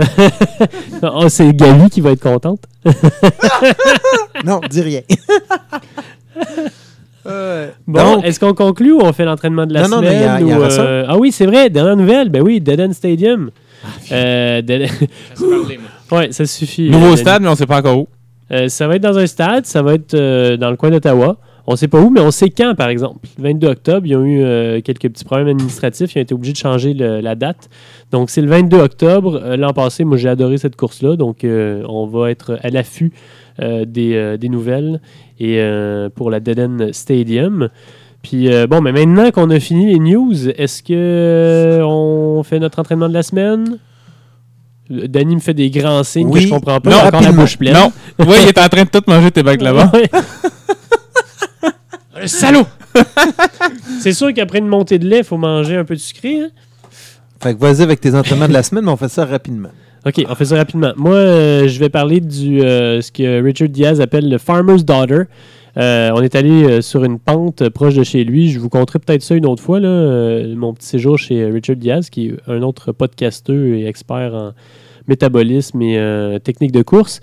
Oh, 1.02 1.28
c'est 1.30 1.52
Gabi 1.56 1.90
qui 1.90 2.00
va 2.02 2.12
être 2.12 2.22
contente. 2.22 2.60
Non, 4.46 4.62
dis 4.70 4.82
rien. 4.82 5.02
Bon, 7.26 8.16
Donc- 8.16 8.26
est-ce 8.26 8.40
qu'on 8.40 8.54
conclut 8.54 8.94
ou 8.94 9.02
on 9.02 9.14
fait 9.14 9.26
l'entraînement 9.26 9.66
de 9.66 9.74
la 9.74 9.88
Non, 9.88 9.98
semaine? 9.98 10.22
y 10.48 10.52
a- 10.52 10.68
y 10.68 10.72
ça. 10.72 10.82
euh, 10.82 11.06
Ah 11.08 11.18
oui, 11.18 11.32
c'est 11.32 11.46
vrai, 11.46 11.70
dernière 11.70 11.96
nouvelle. 11.98 12.30
Ben 12.30 12.42
oui, 12.42 12.60
Dead 12.62 12.80
End 12.80 12.94
Stadium. 12.94 13.52
Euh, 14.12 14.62
Dead- 14.62 14.90
ouais, 16.12 16.32
ça 16.32 16.46
suffit. 16.46 16.90
Nouveau 16.90 17.14
euh, 17.14 17.16
stade, 17.16 17.42
mais 17.42 17.48
on 17.50 17.56
sait 17.56 17.66
pas 17.66 17.78
encore 17.80 17.98
où. 18.00 18.08
Euh, 18.52 18.68
ça 18.68 18.88
va 18.88 18.96
être 18.96 19.04
dans 19.04 19.18
un 19.18 19.28
stade, 19.28 19.66
ça 19.66 19.82
va 19.82 19.94
être 19.94 20.14
euh, 20.16 20.58
dans 20.58 20.70
le 20.72 20.76
coin 20.76 20.90
d'Ottawa. 20.90 21.38
On 21.72 21.76
sait 21.76 21.88
pas 21.88 22.00
où, 22.02 22.10
mais 22.10 22.20
on 22.20 22.32
sait 22.32 22.50
quand, 22.50 22.74
par 22.76 22.90
exemple. 22.90 23.20
Le 23.38 23.44
22 23.44 23.68
octobre, 23.68 24.08
ils 24.08 24.16
ont 24.16 24.26
eu 24.26 24.42
euh, 24.42 24.82
quelques 24.82 25.08
petits 25.10 25.24
problèmes 25.24 25.50
administratifs. 25.50 26.16
Ils 26.16 26.20
ont 26.20 26.22
été 26.24 26.34
obligés 26.34 26.54
de 26.54 26.58
changer 26.58 26.94
le- 26.94 27.20
la 27.22 27.36
date. 27.36 27.70
Donc, 28.12 28.30
c'est 28.32 28.42
le 28.42 28.48
22 28.48 28.78
octobre. 28.80 29.40
Euh, 29.44 29.56
L'an 29.56 29.72
passé, 29.74 30.04
moi, 30.04 30.18
j'ai 30.18 30.30
adoré 30.30 30.58
cette 30.58 30.76
course-là. 30.76 31.16
Donc, 31.16 31.44
euh, 31.44 31.84
on 31.88 32.08
va 32.08 32.32
être 32.32 32.58
à 32.64 32.70
l'affût 32.70 33.12
des, 33.62 34.38
des 34.38 34.48
nouvelles 34.50 35.02
et 35.40 35.62
pour 36.16 36.32
la 36.32 36.40
Dead 36.40 36.60
End 36.60 36.78
Stadium. 36.94 37.68
Puis, 38.22 38.52
euh, 38.52 38.68
bon, 38.68 38.82
mais 38.82 38.92
maintenant 38.92 39.32
qu'on 39.32 39.50
a 39.50 39.60
fini 39.60 39.94
les 39.94 40.00
news, 40.00 40.50
est-ce 40.50 40.84
que 40.84 40.94
euh, 40.94 41.82
on 41.86 42.44
fait 42.44 42.60
notre 42.60 42.80
entraînement 42.80 43.08
de 43.10 43.14
la 43.14 43.24
semaine? 43.24 43.78
Danny 44.90 45.36
me 45.36 45.40
fait 45.40 45.54
des 45.54 45.70
grands 45.70 46.04
signes 46.04 46.28
Oui. 46.30 46.42
que 46.42 46.48
je 46.48 46.50
comprends 46.54 46.80
pas. 46.82 46.90
Non, 46.90 46.98
encore 47.08 47.22
la 47.22 47.32
bouche 47.32 47.58
pleine. 47.58 47.74
Non. 47.76 47.92
oui, 48.20 48.36
il 48.44 48.48
est 48.50 48.58
en 48.58 48.68
train 48.68 48.84
de 48.84 48.90
tout 48.90 49.04
manger 49.08 49.32
tes 49.32 49.44
bacs 49.44 49.62
là-bas. 49.62 49.92
Un 52.22 52.28
salaud! 52.28 52.66
C'est 54.02 54.14
sûr 54.14 54.34
qu'après 54.34 54.60
une 54.60 54.68
montée 54.68 55.00
de 55.00 55.08
lait, 55.08 55.20
il 55.20 55.24
faut 55.24 55.38
manger 55.38 55.76
un 55.78 55.86
peu 55.86 55.96
de 55.96 56.00
sucré. 56.00 56.42
hein? 56.42 56.50
Fait 57.42 57.54
que 57.54 57.60
vas-y 57.60 57.82
avec 57.82 58.02
tes 58.02 58.16
entraînements 58.16 58.48
de 58.48 58.54
la 58.54 58.64
semaine, 58.64 58.84
mais 58.86 58.92
on 58.92 58.98
fait 58.98 59.10
ça 59.10 59.26
rapidement. 59.26 59.70
OK, 60.06 60.26
on 60.28 60.36
fait 60.36 60.46
ça 60.46 60.56
rapidement. 60.58 60.92
Moi, 60.96 61.16
euh, 61.16 61.68
je 61.68 61.80
vais 61.80 61.90
parler 61.90 62.20
du 62.22 62.62
euh, 62.62 63.02
ce 63.02 63.12
que 63.12 63.42
Richard 63.42 63.70
Diaz 63.70 64.02
appelle 64.02 64.30
le 64.30 64.38
Farmer's 64.38 64.84
Daughter. 64.86 65.24
Euh, 65.78 66.10
on 66.16 66.22
est 66.22 66.36
allé 66.36 66.64
euh, 66.64 66.82
sur 66.82 67.04
une 67.04 67.20
pente 67.20 67.62
euh, 67.62 67.70
proche 67.70 67.96
de 67.96 68.04
chez 68.04 68.24
lui. 68.24 68.52
Je 68.52 68.60
vous 68.60 68.70
conterai 68.70 69.00
peut-être 69.00 69.22
ça 69.22 69.36
une 69.36 69.46
autre 69.46 69.62
fois, 69.62 69.80
là, 69.80 69.88
euh, 69.88 70.56
mon 70.56 70.74
petit 70.74 70.88
séjour 70.88 71.18
chez 71.18 71.46
Richard 71.46 71.76
Diaz, 71.78 72.10
qui 72.10 72.28
est 72.28 72.36
un 72.48 72.62
autre 72.64 72.92
podcasteur 72.92 73.56
et 73.56 73.86
expert 73.86 74.34
en 74.34 74.52
métabolisme 75.10 75.82
et 75.82 75.98
euh, 75.98 76.40
technique 76.40 76.72
de 76.72 76.82
course. 76.82 77.20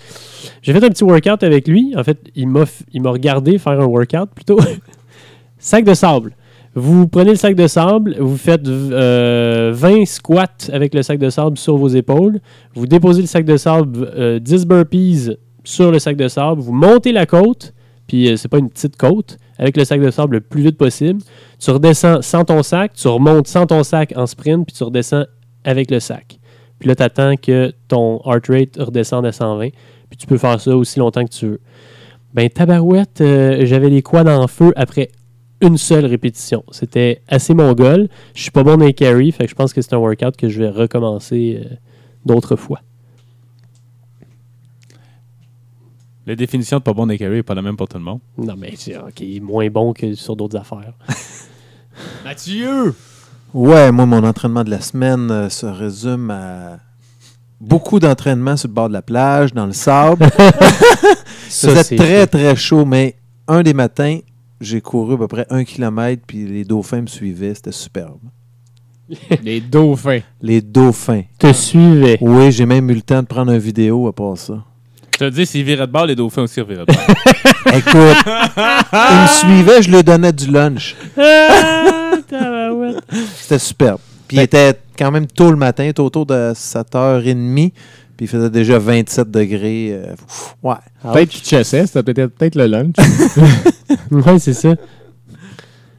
J'ai 0.63 0.73
fait 0.73 0.85
un 0.85 0.89
petit 0.89 1.05
workout 1.05 1.43
avec 1.43 1.67
lui. 1.67 1.95
En 1.97 2.05
fait, 2.05 2.19
il 2.35 2.49
m'a 2.49 3.11
regardé 3.11 3.59
faire 3.59 3.81
un 3.81 3.87
workout 3.87 4.29
plutôt. 4.35 4.59
sac 5.59 5.85
de 5.85 5.95
sable. 5.95 6.33
Vous 6.79 7.09
prenez 7.09 7.31
le 7.31 7.37
sac 7.37 7.55
de 7.55 7.67
sable, 7.67 8.17
vous 8.21 8.37
faites 8.37 8.69
euh, 8.69 9.73
20 9.75 10.05
squats 10.05 10.69
avec 10.71 10.93
le 10.93 11.03
sac 11.03 11.19
de 11.19 11.31
sable 11.31 11.57
sur 11.57 11.79
vos 11.79 11.89
épaules. 11.89 12.39
Vous 12.75 12.87
déposez 12.87 13.23
le 13.23 13.27
sac 13.27 13.47
de 13.47 13.57
sable, 13.57 14.13
euh, 14.15 14.39
10 14.39 14.67
burpees 14.67 15.39
sur 15.65 15.91
le 15.91 15.99
sac 15.99 16.19
de 16.19 16.29
sable. 16.29 16.61
Vous 16.61 16.75
montez 16.75 17.13
la 17.13 17.25
côte, 17.25 17.73
puis 18.07 18.29
euh, 18.29 18.37
c'est 18.37 18.49
pas 18.49 18.59
une 18.59 18.69
petite 18.69 18.99
côte, 18.99 19.39
avec 19.59 19.75
le 19.79 19.87
sac 19.87 20.03
de 20.03 20.11
sable 20.11 20.35
le 20.35 20.41
plus 20.43 20.61
vite 20.61 20.77
possible. 20.77 21.23
Tu 21.59 21.71
redescends 21.71 22.21
sans 22.21 22.45
ton 22.45 22.63
sac, 22.63 22.93
tu 22.93 23.09
remontes 23.09 23.47
sans 23.47 23.65
ton 23.65 23.83
sac 23.83 24.13
en 24.15 24.27
sprint, 24.27 24.67
puis 24.67 24.77
tu 24.77 24.85
redescends 24.85 25.25
avec 25.65 25.91
le 25.91 25.99
sac. 25.99 26.39
Puis 26.79 26.89
là, 26.89 26.95
tu 26.95 27.03
attends 27.03 27.37
que 27.37 27.73
ton 27.89 28.21
heart 28.25 28.47
rate 28.49 28.77
redescende 28.79 29.27
à 29.27 29.33
120. 29.33 29.71
Puis 30.09 30.17
tu 30.19 30.27
peux 30.27 30.39
faire 30.39 30.61
ça 30.61 30.77
aussi 30.77 30.99
longtemps 30.99 31.25
que 31.25 31.31
tu 31.31 31.47
veux. 31.47 31.61
Ben, 32.35 32.49
tabarouette, 32.51 33.21
euh, 33.21 33.65
j'avais 33.65 33.89
les 33.89 34.03
quads 34.03 34.27
en 34.27 34.47
feu 34.47 34.73
après 34.77 35.11
une 35.61 35.79
seule 35.79 36.05
répétition. 36.05 36.65
C'était 36.71 37.23
assez 37.29 37.55
mongol. 37.55 38.09
Je 38.35 38.43
suis 38.43 38.51
pas 38.51 38.63
bon 38.63 38.77
dans 38.77 38.85
les 38.85 38.93
carry, 38.93 39.33
fait 39.33 39.45
que 39.45 39.51
je 39.51 39.55
pense 39.55 39.73
que 39.73 39.81
c'est 39.81 39.95
un 39.95 39.99
workout 39.99 40.37
que 40.37 40.49
je 40.49 40.61
vais 40.61 40.69
recommencer 40.69 41.63
euh, 41.65 41.75
d'autres 42.25 42.57
fois. 42.57 42.81
La 46.27 46.35
définition 46.35 46.79
de 46.79 46.83
pas 46.83 46.93
bon 46.93 47.07
des 47.07 47.19
carry 47.19 47.37
n'est 47.37 47.43
pas 47.43 47.55
la 47.55 47.63
même 47.63 47.77
pour 47.77 47.89
tout 47.89 47.99
le 47.99 48.05
monde. 48.05 48.21
Non, 48.37 48.55
mais 48.59 48.75
c'est 48.77 48.97
ok, 48.97 49.23
moins 49.41 49.69
bon 49.71 49.93
que 49.93 50.15
sur 50.15 50.37
d'autres 50.37 50.57
affaires. 50.57 50.93
Mathieu! 52.25 52.95
Ouais, 53.55 53.91
moi, 53.93 54.07
mon 54.07 54.23
entraînement 54.25 54.65
de 54.65 54.71
la 54.71 54.81
semaine 54.81 55.31
euh, 55.31 55.49
se 55.49 55.67
résume 55.67 56.31
à 56.31 56.79
beaucoup 57.61 57.99
d'entraînement 57.99 58.57
sur 58.57 58.69
le 58.69 58.75
bord 58.75 58.89
de 58.89 58.93
la 58.93 59.03
plage, 59.03 59.55
dans 59.55 59.67
le 59.67 59.73
sable. 59.73 60.27
Ça, 61.49 61.75
Ça 61.75 61.83
c'est- 61.85 61.97
faisait 61.97 61.97
très, 61.97 62.27
très 62.27 62.57
chaud, 62.57 62.85
mais 62.85 63.17
un 63.49 63.63
des 63.63 63.73
matins, 63.73 64.19
j'ai 64.61 64.81
couru 64.81 65.15
à 65.15 65.19
peu 65.19 65.29
près 65.29 65.47
un 65.51 65.65
kilomètre, 65.65 66.23
puis 66.27 66.45
les 66.47 66.65
dauphins 66.65 67.01
me 67.03 67.07
suivaient. 67.07 67.55
C'était 67.55 67.73
superbe. 67.73 68.19
Les 69.45 69.61
dauphins. 69.61 70.19
Les 70.43 70.61
dauphins. 70.61 71.23
te 71.39 71.53
suivais. 71.53 72.19
Oui, 72.21 72.51
j'ai 72.51 72.67
même 72.67 72.91
eu 72.91 72.95
le 72.95 73.03
temps 73.03 73.23
de 73.23 73.27
prendre 73.29 73.53
une 73.53 73.59
vidéo 73.59 74.09
à 74.09 74.13
part 74.13 74.37
ça. 74.37 74.65
Je 75.15 75.19
te 75.25 75.31
dis, 75.31 75.47
s'ils 75.47 75.65
viraient 75.65 75.87
de 75.87 75.93
bord, 75.93 76.07
les 76.07 76.17
dauphins 76.17 76.43
aussi 76.43 76.61
viraient 76.61 76.85
de 76.85 76.93
bord. 76.93 77.07
Écoute, 77.73 78.17
ils 78.93 79.23
me 79.23 79.27
suivaient, 79.29 79.81
je 79.83 79.91
leur 79.93 80.03
donnais 80.03 80.33
du 80.33 80.51
lunch. 80.51 80.97
Ah. 82.33 82.71
C'était 83.37 83.59
superbe. 83.59 84.01
Puis 84.29 84.37
il 84.39 84.41
était 84.43 84.75
quand 84.99 85.11
même 85.11 85.27
tôt 85.27 85.51
le 85.51 85.57
matin, 85.57 85.85
était 85.85 86.01
autour 86.01 86.27
de 86.27 86.53
7h30, 86.55 87.73
puis 88.17 88.27
il 88.27 88.29
faisait 88.29 88.51
déjà 88.51 88.79
27 88.79 89.31
degrés. 89.31 89.91
euh, 89.93 90.15
ouais. 90.63 90.75
Peut-être 91.13 91.29
qu'il 91.31 91.45
chassait, 91.45 91.87
c'était 91.87 92.03
peut-être 92.03 92.35
peut-être 92.35 92.55
le 92.57 92.67
lunch. 92.67 92.95
Ouais, 94.11 94.39
c'est 94.39 94.53
ça. 94.55 94.75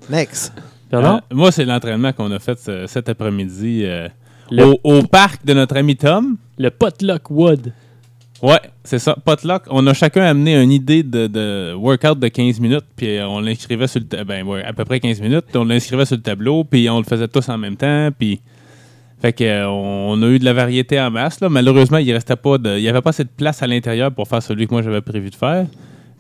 Next. 0.10 0.54
Euh, 0.94 1.02
moi, 1.34 1.52
c'est 1.52 1.66
l'entraînement 1.66 2.14
qu'on 2.14 2.32
a 2.32 2.40
fait 2.40 2.58
ce- 2.60 2.88
cet 2.88 3.10
après-midi 3.10 3.82
euh, 3.86 4.08
au, 4.52 4.80
au 4.84 5.04
parc 5.04 5.46
de 5.46 5.54
notre 5.54 5.76
ami 5.78 5.96
Tom. 5.98 6.38
Le 6.58 6.70
potluck 6.70 7.30
wood. 7.30 7.74
Ouais, 8.44 8.60
c'est 8.84 9.00
ça. 9.00 9.16
Potluck. 9.26 9.64
On 9.70 9.86
a 9.88 9.94
chacun 9.96 10.22
amené 10.24 10.62
une 10.62 10.72
idée 10.72 11.02
de, 11.02 11.26
de 11.28 11.74
workout 11.76 12.20
de 12.20 12.28
15 12.28 12.60
minutes, 12.60 12.86
puis 12.96 13.18
euh, 13.18 13.28
on 13.28 13.40
l'inscrivait 13.40 13.88
sur 13.88 14.00
le 14.00 14.06
ta- 14.06 14.24
ben 14.24 14.46
ouais, 14.46 14.64
à 14.64 14.74
peu 14.74 14.86
près 14.86 15.00
15 15.00 15.22
minutes, 15.22 15.46
on 15.56 15.66
l'inscrivait 15.66 16.06
sur 16.06 16.18
le 16.18 16.22
tableau, 16.22 16.64
puis 16.64 16.88
on 16.90 17.00
le 17.00 17.04
faisait 17.04 17.28
tous 17.28 17.50
en 17.50 17.58
même 17.58 17.76
temps, 17.76 18.10
puis 18.18 18.40
fait 19.20 19.34
que 19.34 19.44
euh, 19.44 19.68
on 19.68 20.22
a 20.22 20.28
eu 20.28 20.38
de 20.38 20.46
la 20.46 20.54
variété 20.54 21.02
en 21.02 21.10
masse 21.10 21.40
là. 21.42 21.50
Malheureusement, 21.50 21.98
il 21.98 22.14
restait 22.14 22.36
pas 22.36 22.60
de 22.60 22.78
il 22.78 22.84
y 22.84 22.90
avait 22.90 23.02
pas 23.02 23.12
cette 23.12 23.32
place 23.32 23.64
à 23.64 23.68
l'intérieur 23.68 24.12
pour 24.12 24.28
faire 24.28 24.44
celui 24.44 24.68
que 24.68 24.74
moi 24.74 24.84
j'avais 24.84 25.02
prévu 25.02 25.32
de 25.32 25.36
faire 25.36 25.66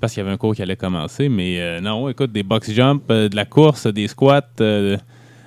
parce 0.01 0.13
qu'il 0.13 0.21
y 0.21 0.25
avait 0.25 0.33
un 0.33 0.37
cours 0.37 0.55
qui 0.55 0.63
allait 0.63 0.75
commencer, 0.75 1.29
mais 1.29 1.57
euh, 1.59 1.79
non, 1.81 2.09
écoute, 2.09 2.31
des 2.31 2.41
box 2.43 2.71
jump, 2.71 3.03
euh, 3.11 3.29
de 3.29 3.35
la 3.35 3.45
course, 3.45 3.85
des 3.85 4.07
squats, 4.07 4.41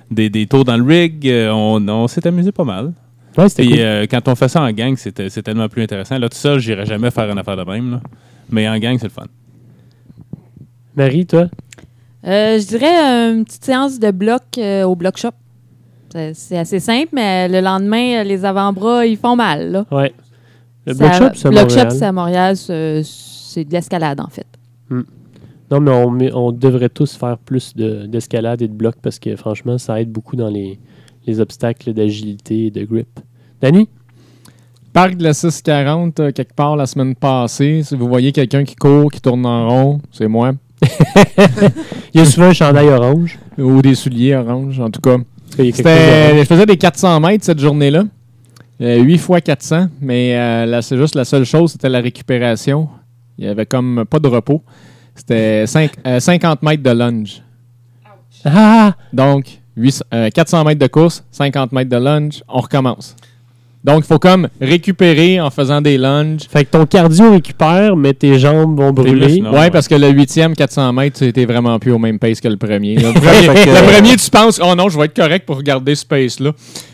des, 0.09 0.29
des 0.29 0.45
tours 0.47 0.63
dans 0.63 0.77
le 0.77 0.83
rig, 0.85 1.29
on, 1.51 1.85
on 1.89 2.07
s'est 2.07 2.25
amusé 2.27 2.51
pas 2.53 2.63
mal. 2.65 2.93
Ouais, 3.37 3.47
c'était 3.49 3.65
cool. 3.67 3.79
euh, 3.79 4.05
quand 4.09 4.27
on 4.27 4.35
fait 4.35 4.47
ça 4.49 4.61
en 4.61 4.71
gang, 4.71 4.95
c'est 4.97 5.29
c'est 5.29 5.41
tellement 5.41 5.69
plus 5.69 5.83
intéressant. 5.83 6.17
Là, 6.19 6.27
tout 6.29 6.37
seul, 6.37 6.59
j'irais 6.59 6.85
jamais 6.85 7.11
faire 7.11 7.29
une 7.31 7.37
affaire 7.39 7.57
de 7.57 7.63
même. 7.63 7.91
là. 7.91 8.01
Mais 8.49 8.67
en 8.67 8.77
gang, 8.77 8.97
c'est 8.97 9.05
le 9.07 9.11
fun. 9.11 9.25
Marie, 10.95 11.25
toi? 11.25 11.47
Euh, 12.27 12.59
je 12.59 12.67
dirais 12.67 13.31
une 13.33 13.45
petite 13.45 13.63
séance 13.65 13.99
de 13.99 14.11
bloc 14.11 14.41
euh, 14.57 14.83
au 14.83 14.95
bloc 14.95 15.17
shop. 15.17 15.29
C'est 16.33 16.57
assez 16.57 16.79
simple, 16.81 17.07
mais 17.13 17.47
le 17.47 17.61
lendemain, 17.61 18.19
euh, 18.19 18.23
les 18.23 18.43
avant-bras, 18.43 19.05
ils 19.05 19.15
font 19.17 19.37
mal. 19.37 19.71
Là. 19.71 19.85
Ouais. 19.91 20.13
Le 20.85 20.93
block 20.93 21.13
shop, 21.13 21.29
c'est 21.35 21.47
à 21.47 21.51
Block 21.51 21.63
Montréal. 21.69 21.89
shop, 21.89 21.97
c'est 21.97 22.05
à 22.05 22.11
Montréal. 22.11 22.57
c'est- 22.57 23.63
de 23.65 23.71
l'escalade, 23.73 24.19
en 24.19 24.27
fait. 24.27 24.45
Non, 24.89 25.79
mais 25.79 25.91
on, 25.91 26.09
met- 26.11 26.33
on 26.33 26.51
devrait 26.51 26.89
tous 26.89 27.15
faire 27.15 27.37
plus 27.37 27.73
de- 27.75 28.05
d'escalade 28.05 28.61
et 28.61 28.67
de 28.67 28.73
bloc 28.73 28.95
parce 29.01 29.19
que 29.19 29.33
franchement, 29.37 29.77
ça 29.77 30.01
aide 30.01 30.11
beaucoup 30.11 30.35
dans 30.35 30.49
les, 30.49 30.77
les 31.25 31.39
obstacles 31.39 31.93
d'agilité 31.93 32.67
et 32.67 32.71
de 32.71 32.83
grip. 32.85 33.19
Danny? 33.61 33.87
Parc 34.93 35.15
de 35.15 35.23
la 35.23 35.33
640, 35.33 36.19
euh, 36.19 36.31
quelque 36.31 36.53
part 36.53 36.75
la 36.75 36.85
semaine 36.85 37.15
passée. 37.15 37.81
Si 37.83 37.95
vous 37.95 38.07
voyez 38.07 38.31
quelqu'un 38.31 38.63
qui 38.65 38.75
court, 38.75 39.09
qui 39.11 39.21
tourne 39.21 39.45
en 39.45 39.69
rond, 39.69 40.01
c'est 40.11 40.27
moi. 40.27 40.51
Il 42.13 42.19
y 42.19 42.21
a 42.21 42.25
souvent 42.25 42.47
un 42.47 42.53
chandail 42.53 42.87
orange. 42.89 43.39
Ou 43.57 43.81
des 43.81 43.95
souliers 43.95 44.35
orange, 44.35 44.79
en 44.79 44.89
tout 44.89 44.99
cas. 45.01 45.17
Je 45.57 46.43
faisais 46.47 46.65
des 46.65 46.77
400 46.77 47.19
mètres 47.19 47.45
cette 47.45 47.59
journée-là. 47.59 48.03
8 48.79 49.17
fois 49.19 49.41
400, 49.41 49.87
mais 50.01 50.35
euh, 50.35 50.65
là, 50.65 50.81
c'est 50.81 50.97
juste 50.97 51.13
la 51.13 51.23
seule 51.23 51.45
chose, 51.45 51.73
c'était 51.73 51.87
la 51.89 51.99
récupération. 52.01 52.89
Il 53.37 53.45
y 53.45 53.47
avait 53.47 53.67
comme 53.67 54.05
pas 54.09 54.17
de 54.19 54.27
repos. 54.27 54.63
C'était 55.13 55.67
cinq- 55.67 55.93
euh, 56.07 56.19
50 56.19 56.63
mètres 56.63 56.81
de 56.81 56.89
lunge. 56.89 57.43
Ah! 58.43 58.95
Donc, 59.13 59.60
800 59.81 60.05
euh, 60.13 60.29
400 60.29 60.63
mètres 60.63 60.79
de 60.79 60.87
course, 60.87 61.23
50 61.31 61.71
mètres 61.71 61.89
de 61.89 61.97
lunge, 61.97 62.43
on 62.47 62.59
recommence. 62.61 63.15
Donc, 63.83 64.03
il 64.03 64.07
faut 64.07 64.19
comme 64.19 64.47
récupérer 64.61 65.41
en 65.41 65.49
faisant 65.49 65.81
des 65.81 65.97
lunges. 65.97 66.41
Fait 66.47 66.65
que 66.65 66.69
ton 66.69 66.85
cardio 66.85 67.31
récupère, 67.31 67.95
mais 67.95 68.13
tes 68.13 68.37
jambes 68.37 68.79
vont 68.79 68.91
brûler. 68.91 69.25
muscles, 69.25 69.43
non. 69.43 69.51
Ouais, 69.53 69.59
ouais. 69.61 69.71
parce 69.71 69.87
que 69.87 69.95
le 69.95 70.09
huitième 70.09 70.55
400 70.55 70.93
mètres, 70.93 71.17
tu 71.17 71.25
étais 71.25 71.45
vraiment 71.45 71.79
plus 71.79 71.91
au 71.91 71.97
même 71.97 72.19
pace 72.19 72.39
que 72.39 72.47
le 72.47 72.57
premier. 72.57 72.95
Le 72.97 73.11
premier, 73.13 73.47
que- 73.65 73.69
le 73.69 73.91
premier, 73.91 74.15
tu 74.17 74.29
penses, 74.29 74.61
oh 74.63 74.75
non, 74.75 74.87
je 74.87 74.99
vais 74.99 75.05
être 75.05 75.15
correct 75.15 75.47
pour 75.47 75.57
regarder 75.57 75.95
ce 75.95 76.05
pace-là. 76.05 76.51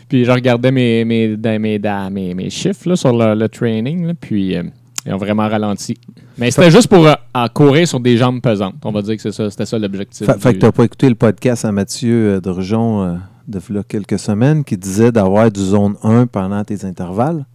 Puis 0.08 0.24
je 0.24 0.30
regardais 0.30 0.70
mes, 0.70 1.04
mes, 1.04 1.36
mes, 1.36 1.78
mes, 2.10 2.34
mes 2.34 2.48
chiffres 2.50 2.88
là, 2.88 2.96
sur 2.96 3.12
le, 3.12 3.34
le 3.34 3.48
training, 3.50 4.06
là, 4.06 4.14
puis 4.18 4.56
euh, 4.56 4.62
ils 5.08 5.14
ont 5.14 5.18
vraiment 5.18 5.48
ralenti. 5.48 5.98
Mais 6.36 6.50
c'était 6.50 6.70
juste 6.70 6.88
pour 6.88 7.06
euh, 7.06 7.14
à 7.32 7.48
courir 7.48 7.88
sur 7.88 7.98
des 7.98 8.16
jambes 8.16 8.40
pesantes. 8.42 8.74
On 8.84 8.92
va 8.92 9.00
dire 9.02 9.16
que 9.16 9.22
c'est 9.22 9.32
ça, 9.32 9.50
c'était 9.50 9.66
ça 9.66 9.78
l'objectif. 9.78 10.26
Fait, 10.26 10.38
fait 10.38 10.54
que 10.54 10.58
tu 10.58 10.66
n'as 10.66 10.72
pas 10.72 10.84
écouté 10.84 11.08
le 11.08 11.14
podcast 11.14 11.64
à 11.64 11.72
Mathieu 11.72 12.34
euh, 12.34 12.40
Drujon 12.40 13.02
euh, 13.02 13.14
de 13.48 13.58
v'là 13.58 13.82
quelques 13.82 14.18
semaines 14.18 14.64
qui 14.64 14.76
disait 14.76 15.10
d'avoir 15.10 15.50
du 15.50 15.60
zone 15.60 15.96
1 16.02 16.26
pendant 16.26 16.62
tes 16.62 16.84
intervalles. 16.84 17.46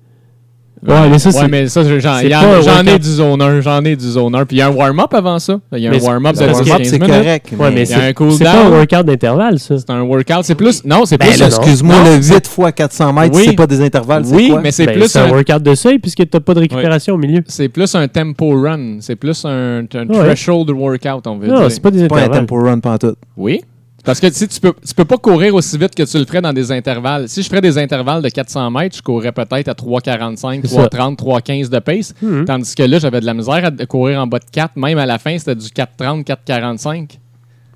Ouais, 0.85 1.09
mais 1.09 1.19
ça, 1.19 1.29
Ouais, 1.29 1.35
c'est- 1.35 1.47
mais 1.47 1.67
ça, 1.67 1.81
j'en 1.83 2.17
c'est 2.19 2.29
y 2.29 2.35
en- 2.35 2.41
pas 2.41 2.45
un 2.57 2.61
j'en 2.61 2.71
ai 2.71 2.83
workout. 2.85 2.99
du 3.01 3.09
zone 3.09 3.41
1, 3.41 3.61
j'en 3.61 3.85
ai 3.85 3.95
du 3.95 4.05
zone 4.09 4.35
1. 4.35 4.45
Puis 4.45 4.57
il 4.57 4.59
y 4.59 4.61
a 4.61 4.67
un 4.67 4.71
warm-up 4.71 5.13
avant 5.13 5.39
ça. 5.39 5.59
Il 5.71 5.79
y 5.79 5.85
a 5.85 5.89
un 5.89 5.93
Mais 5.93 5.99
c'est- 5.99 6.05
warm-up 6.05 6.33
de 6.35 6.39
parce 6.39 6.49
Le 6.51 6.57
que- 6.57 6.63
10 6.63 6.69
warm-up, 6.69 6.77
15 6.83 6.89
c'est 6.91 6.99
minutes. 6.99 7.15
correct. 7.23 7.47
Ouais, 7.57 7.71
mais 7.71 7.83
Il 7.83 7.89
y 7.89 7.93
a 7.93 7.97
un 7.97 8.01
c'est 8.07 8.13
cool 8.13 8.31
c'est 8.33 8.43
pas 8.43 8.53
down. 8.53 8.65
un 8.67 8.69
workout 8.77 9.05
d'intervalle, 9.05 9.59
ça. 9.59 9.77
C'est 9.77 9.89
un 9.89 10.01
workout. 10.01 10.43
C'est 10.43 10.55
plus. 10.55 10.83
Non, 10.83 11.05
c'est 11.05 11.17
Ben 11.17 11.27
plus. 11.29 11.39
là, 11.39 11.49
non. 11.49 11.55
Excuse-moi, 11.57 11.95
Non, 11.95 12.15
le 12.15 12.21
c'est- 12.21 12.33
8 12.33 12.47
fois 12.47 12.71
400 12.71 13.13
mètres, 13.13 13.35
Oui. 13.35 13.43
c'est 13.45 13.53
pas 13.55 13.67
des 13.67 13.81
intervalles, 13.81 14.25
c'est 14.25 14.35
Oui, 14.35 14.49
quoi? 14.49 14.61
mais 14.61 14.71
c'est 14.71 14.85
Ben, 14.85 14.95
plus 14.99 15.07
c'est 15.07 15.19
un 15.19 15.25
un 15.25 15.29
workout 15.29 15.63
de 15.63 15.75
seuil 15.75 15.99
puisque 15.99 16.29
t'as 16.29 16.39
pas 16.39 16.53
de 16.53 16.59
récupération 16.59 17.13
au 17.15 17.17
milieu. 17.17 17.41
C'est 17.47 17.69
plus 17.69 17.93
un 17.95 18.07
tempo 18.07 18.49
run. 18.61 18.97
C'est 18.99 19.15
plus 19.15 19.45
un, 19.45 19.83
un 19.93 20.07
Ouais. 20.07 20.17
threshold 20.19 20.69
workout, 20.71 21.25
on 21.27 21.37
veut 21.37 21.47
Non, 21.47 21.59
dire. 21.61 21.71
c'est 21.71 21.81
pas 21.81 21.91
des 21.91 21.99
C'est 21.99 22.07
pas 22.07 22.15
un 22.15 22.17
intervalles. 22.19 22.39
tempo 22.45 22.55
run 22.61 22.79
pantoute. 22.79 23.17
Oui. 23.37 23.61
Parce 24.03 24.19
que 24.19 24.27
tu 24.27 24.47
tu 24.49 24.59
peux, 24.59 24.73
tu 24.85 24.93
peux 24.93 25.05
pas 25.05 25.17
courir 25.17 25.55
aussi 25.55 25.77
vite 25.77 25.95
que 25.95 26.03
tu 26.03 26.17
le 26.17 26.25
ferais 26.25 26.41
dans 26.41 26.51
des 26.51 26.71
intervalles. 26.73 27.29
Si 27.29 27.41
je 27.41 27.47
ferais 27.47 27.61
des 27.61 27.77
intervalles 27.77 28.21
de 28.21 28.27
400 28.29 28.69
mètres, 28.69 28.97
je 28.97 29.01
courrais 29.01 29.31
peut-être 29.31 29.69
à 29.69 29.73
3,45, 29.73 30.59
C'est 30.63 30.67
ça. 30.75 30.87
3,30, 30.87 31.15
3,15 31.17 31.69
de 31.69 31.79
pace. 31.79 32.13
Mhm. 32.21 32.43
Tandis 32.45 32.75
que 32.75 32.83
là, 32.83 32.99
j'avais 32.99 33.21
de 33.21 33.25
la 33.25 33.33
misère 33.33 33.63
à 33.65 33.85
courir 33.85 34.19
en 34.19 34.27
bas 34.27 34.39
de 34.39 34.45
4. 34.51 34.75
Même 34.75 34.97
à 34.97 35.05
la 35.05 35.19
fin, 35.19 35.37
c'était 35.37 35.55
du 35.55 35.67
4,30, 35.67 36.25
4,45. 36.25 37.17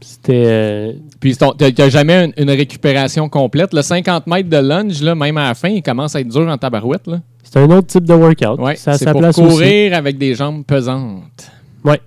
C'était. 0.01 0.43
euh, 0.45 0.93
Puis 1.19 1.35
t'as 1.37 1.53
t'as 1.71 1.89
jamais 1.89 2.25
une, 2.25 2.33
une 2.37 2.49
récupération 2.51 3.29
complète. 3.29 3.73
Le 3.73 3.81
50 3.81 4.27
mètres 4.27 4.49
de 4.49 4.57
lunge, 4.57 5.01
là, 5.01 5.15
même 5.15 5.37
à 5.37 5.47
la 5.47 5.55
fin, 5.55 5.69
il 5.69 5.81
commence 5.81 6.15
à 6.15 6.19
être 6.19 6.27
dur 6.27 6.47
en 6.47 6.57
tabarouette. 6.57 7.09
C'est 7.41 7.57
un 7.59 7.69
autre 7.71 7.87
type 7.87 8.03
de 8.03 8.13
workout. 8.13 8.59
Ouais, 8.59 8.75
c'est 8.75 9.09
pour 9.11 9.21
place 9.21 9.35
courir 9.35 9.93
avec 9.95 10.17
des 10.17 10.35
jambes 10.35 10.65
pesantes. 10.65 11.49
aussi. 11.85 11.97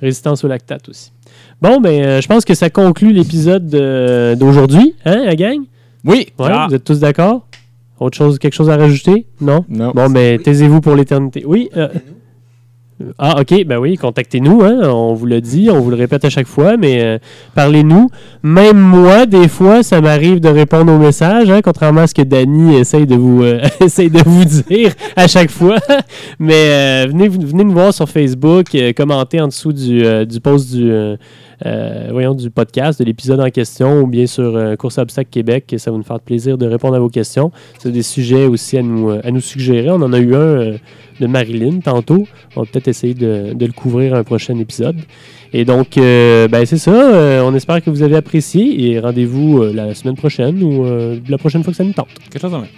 Résistance 0.00 0.44
au 0.44 0.48
lactate 0.48 0.88
aussi. 0.90 1.10
Bon, 1.60 1.80
ben, 1.80 2.00
euh, 2.04 2.20
je 2.20 2.28
pense 2.28 2.44
que 2.44 2.54
ça 2.54 2.70
conclut 2.70 3.12
l'épisode 3.12 3.66
de- 3.66 4.34
d'aujourd'hui, 4.38 4.94
hein, 5.04 5.24
la 5.24 5.34
gang? 5.34 5.58
Oui. 6.04 6.28
Ouais, 6.38 6.46
Ah. 6.50 6.66
vous 6.68 6.74
êtes 6.76 6.84
tous 6.84 7.00
d'accord? 7.00 7.46
Autre 7.98 8.16
chose, 8.16 8.38
quelque 8.38 8.54
chose 8.54 8.70
à 8.70 8.76
rajouter? 8.76 9.26
Non? 9.40 9.64
Non. 9.68 9.90
Bon, 9.92 10.08
mais 10.08 10.38
taisez-vous 10.38 10.80
pour 10.80 10.94
l'éternité. 10.94 11.42
Oui. 11.46 11.68
euh, 11.76 11.88
Ah, 13.16 13.40
OK, 13.40 13.64
ben 13.64 13.78
oui, 13.78 13.96
contactez-nous, 13.96 14.60
hein, 14.64 14.80
on 14.92 15.14
vous 15.14 15.26
le 15.26 15.40
dit, 15.40 15.68
on 15.70 15.78
vous 15.78 15.90
le 15.90 15.94
répète 15.96 16.24
à 16.24 16.30
chaque 16.30 16.48
fois, 16.48 16.76
mais 16.76 17.00
euh, 17.00 17.18
parlez-nous. 17.54 18.08
Même 18.42 18.76
moi, 18.76 19.24
des 19.24 19.46
fois, 19.46 19.84
ça 19.84 20.00
m'arrive 20.00 20.40
de 20.40 20.48
répondre 20.48 20.92
aux 20.92 20.98
messages, 20.98 21.48
hein, 21.48 21.60
contrairement 21.62 22.00
à 22.00 22.06
ce 22.08 22.14
que 22.14 22.22
Danny 22.22 22.74
essaye 22.74 23.06
de 23.06 23.14
vous, 23.14 23.44
euh, 23.44 23.60
essaye 23.80 24.10
de 24.10 24.18
vous 24.26 24.44
dire 24.44 24.92
à 25.14 25.28
chaque 25.28 25.50
fois. 25.52 25.76
mais 26.40 26.54
euh, 26.54 27.06
venez, 27.08 27.28
venez 27.28 27.62
nous 27.62 27.70
voir 27.72 27.94
sur 27.94 28.08
Facebook, 28.08 28.74
euh, 28.74 28.92
commentez 28.92 29.40
en 29.40 29.46
dessous 29.46 29.72
du, 29.72 30.04
euh, 30.04 30.24
du 30.24 30.40
post 30.40 30.74
du, 30.74 30.90
euh, 31.66 32.08
voyons, 32.10 32.34
du 32.34 32.50
podcast, 32.50 33.00
de 33.00 33.04
l'épisode 33.04 33.40
en 33.40 33.50
question, 33.50 34.00
ou 34.00 34.06
bien 34.06 34.26
sur 34.26 34.56
euh, 34.56 34.76
Course 34.76 34.98
à 34.98 35.02
Obstacle 35.02 35.30
Québec, 35.30 35.74
ça 35.78 35.90
va 35.90 35.96
nous 35.96 36.04
faire 36.04 36.20
plaisir 36.20 36.58
de 36.58 36.66
répondre 36.66 36.94
à 36.94 36.98
vos 36.98 37.08
questions. 37.08 37.50
C'est 37.78 37.90
des 37.90 38.02
sujets 38.02 38.46
aussi 38.46 38.78
à 38.78 38.82
nous, 38.82 39.10
euh, 39.10 39.20
à 39.24 39.30
nous 39.30 39.40
suggérer. 39.40 39.90
On 39.90 39.96
en 39.96 40.12
a 40.12 40.18
eu 40.18 40.34
un 40.34 40.38
euh, 40.38 40.78
de 41.20 41.26
Marilyn 41.26 41.80
tantôt. 41.80 42.26
On 42.54 42.62
va 42.62 42.66
peut-être 42.70 42.88
essayer 42.88 43.14
de, 43.14 43.54
de 43.54 43.66
le 43.66 43.72
couvrir 43.72 44.14
un 44.14 44.22
prochain 44.22 44.56
épisode. 44.58 44.96
Et 45.52 45.64
donc, 45.64 45.96
euh, 45.96 46.46
ben, 46.46 46.64
c'est 46.66 46.78
ça. 46.78 47.42
On 47.44 47.54
espère 47.54 47.82
que 47.82 47.90
vous 47.90 48.02
avez 48.02 48.16
apprécié 48.16 48.90
et 48.90 49.00
rendez-vous 49.00 49.62
la 49.72 49.94
semaine 49.94 50.16
prochaine 50.16 50.62
ou 50.62 50.84
la 51.28 51.38
prochaine 51.38 51.64
fois 51.64 51.72
que 51.72 51.76
ça 51.76 51.84
nous 51.84 51.92
tente. 51.92 52.08
Quelque 52.30 52.42
chose 52.42 52.54
en 52.54 52.60
même. 52.60 52.68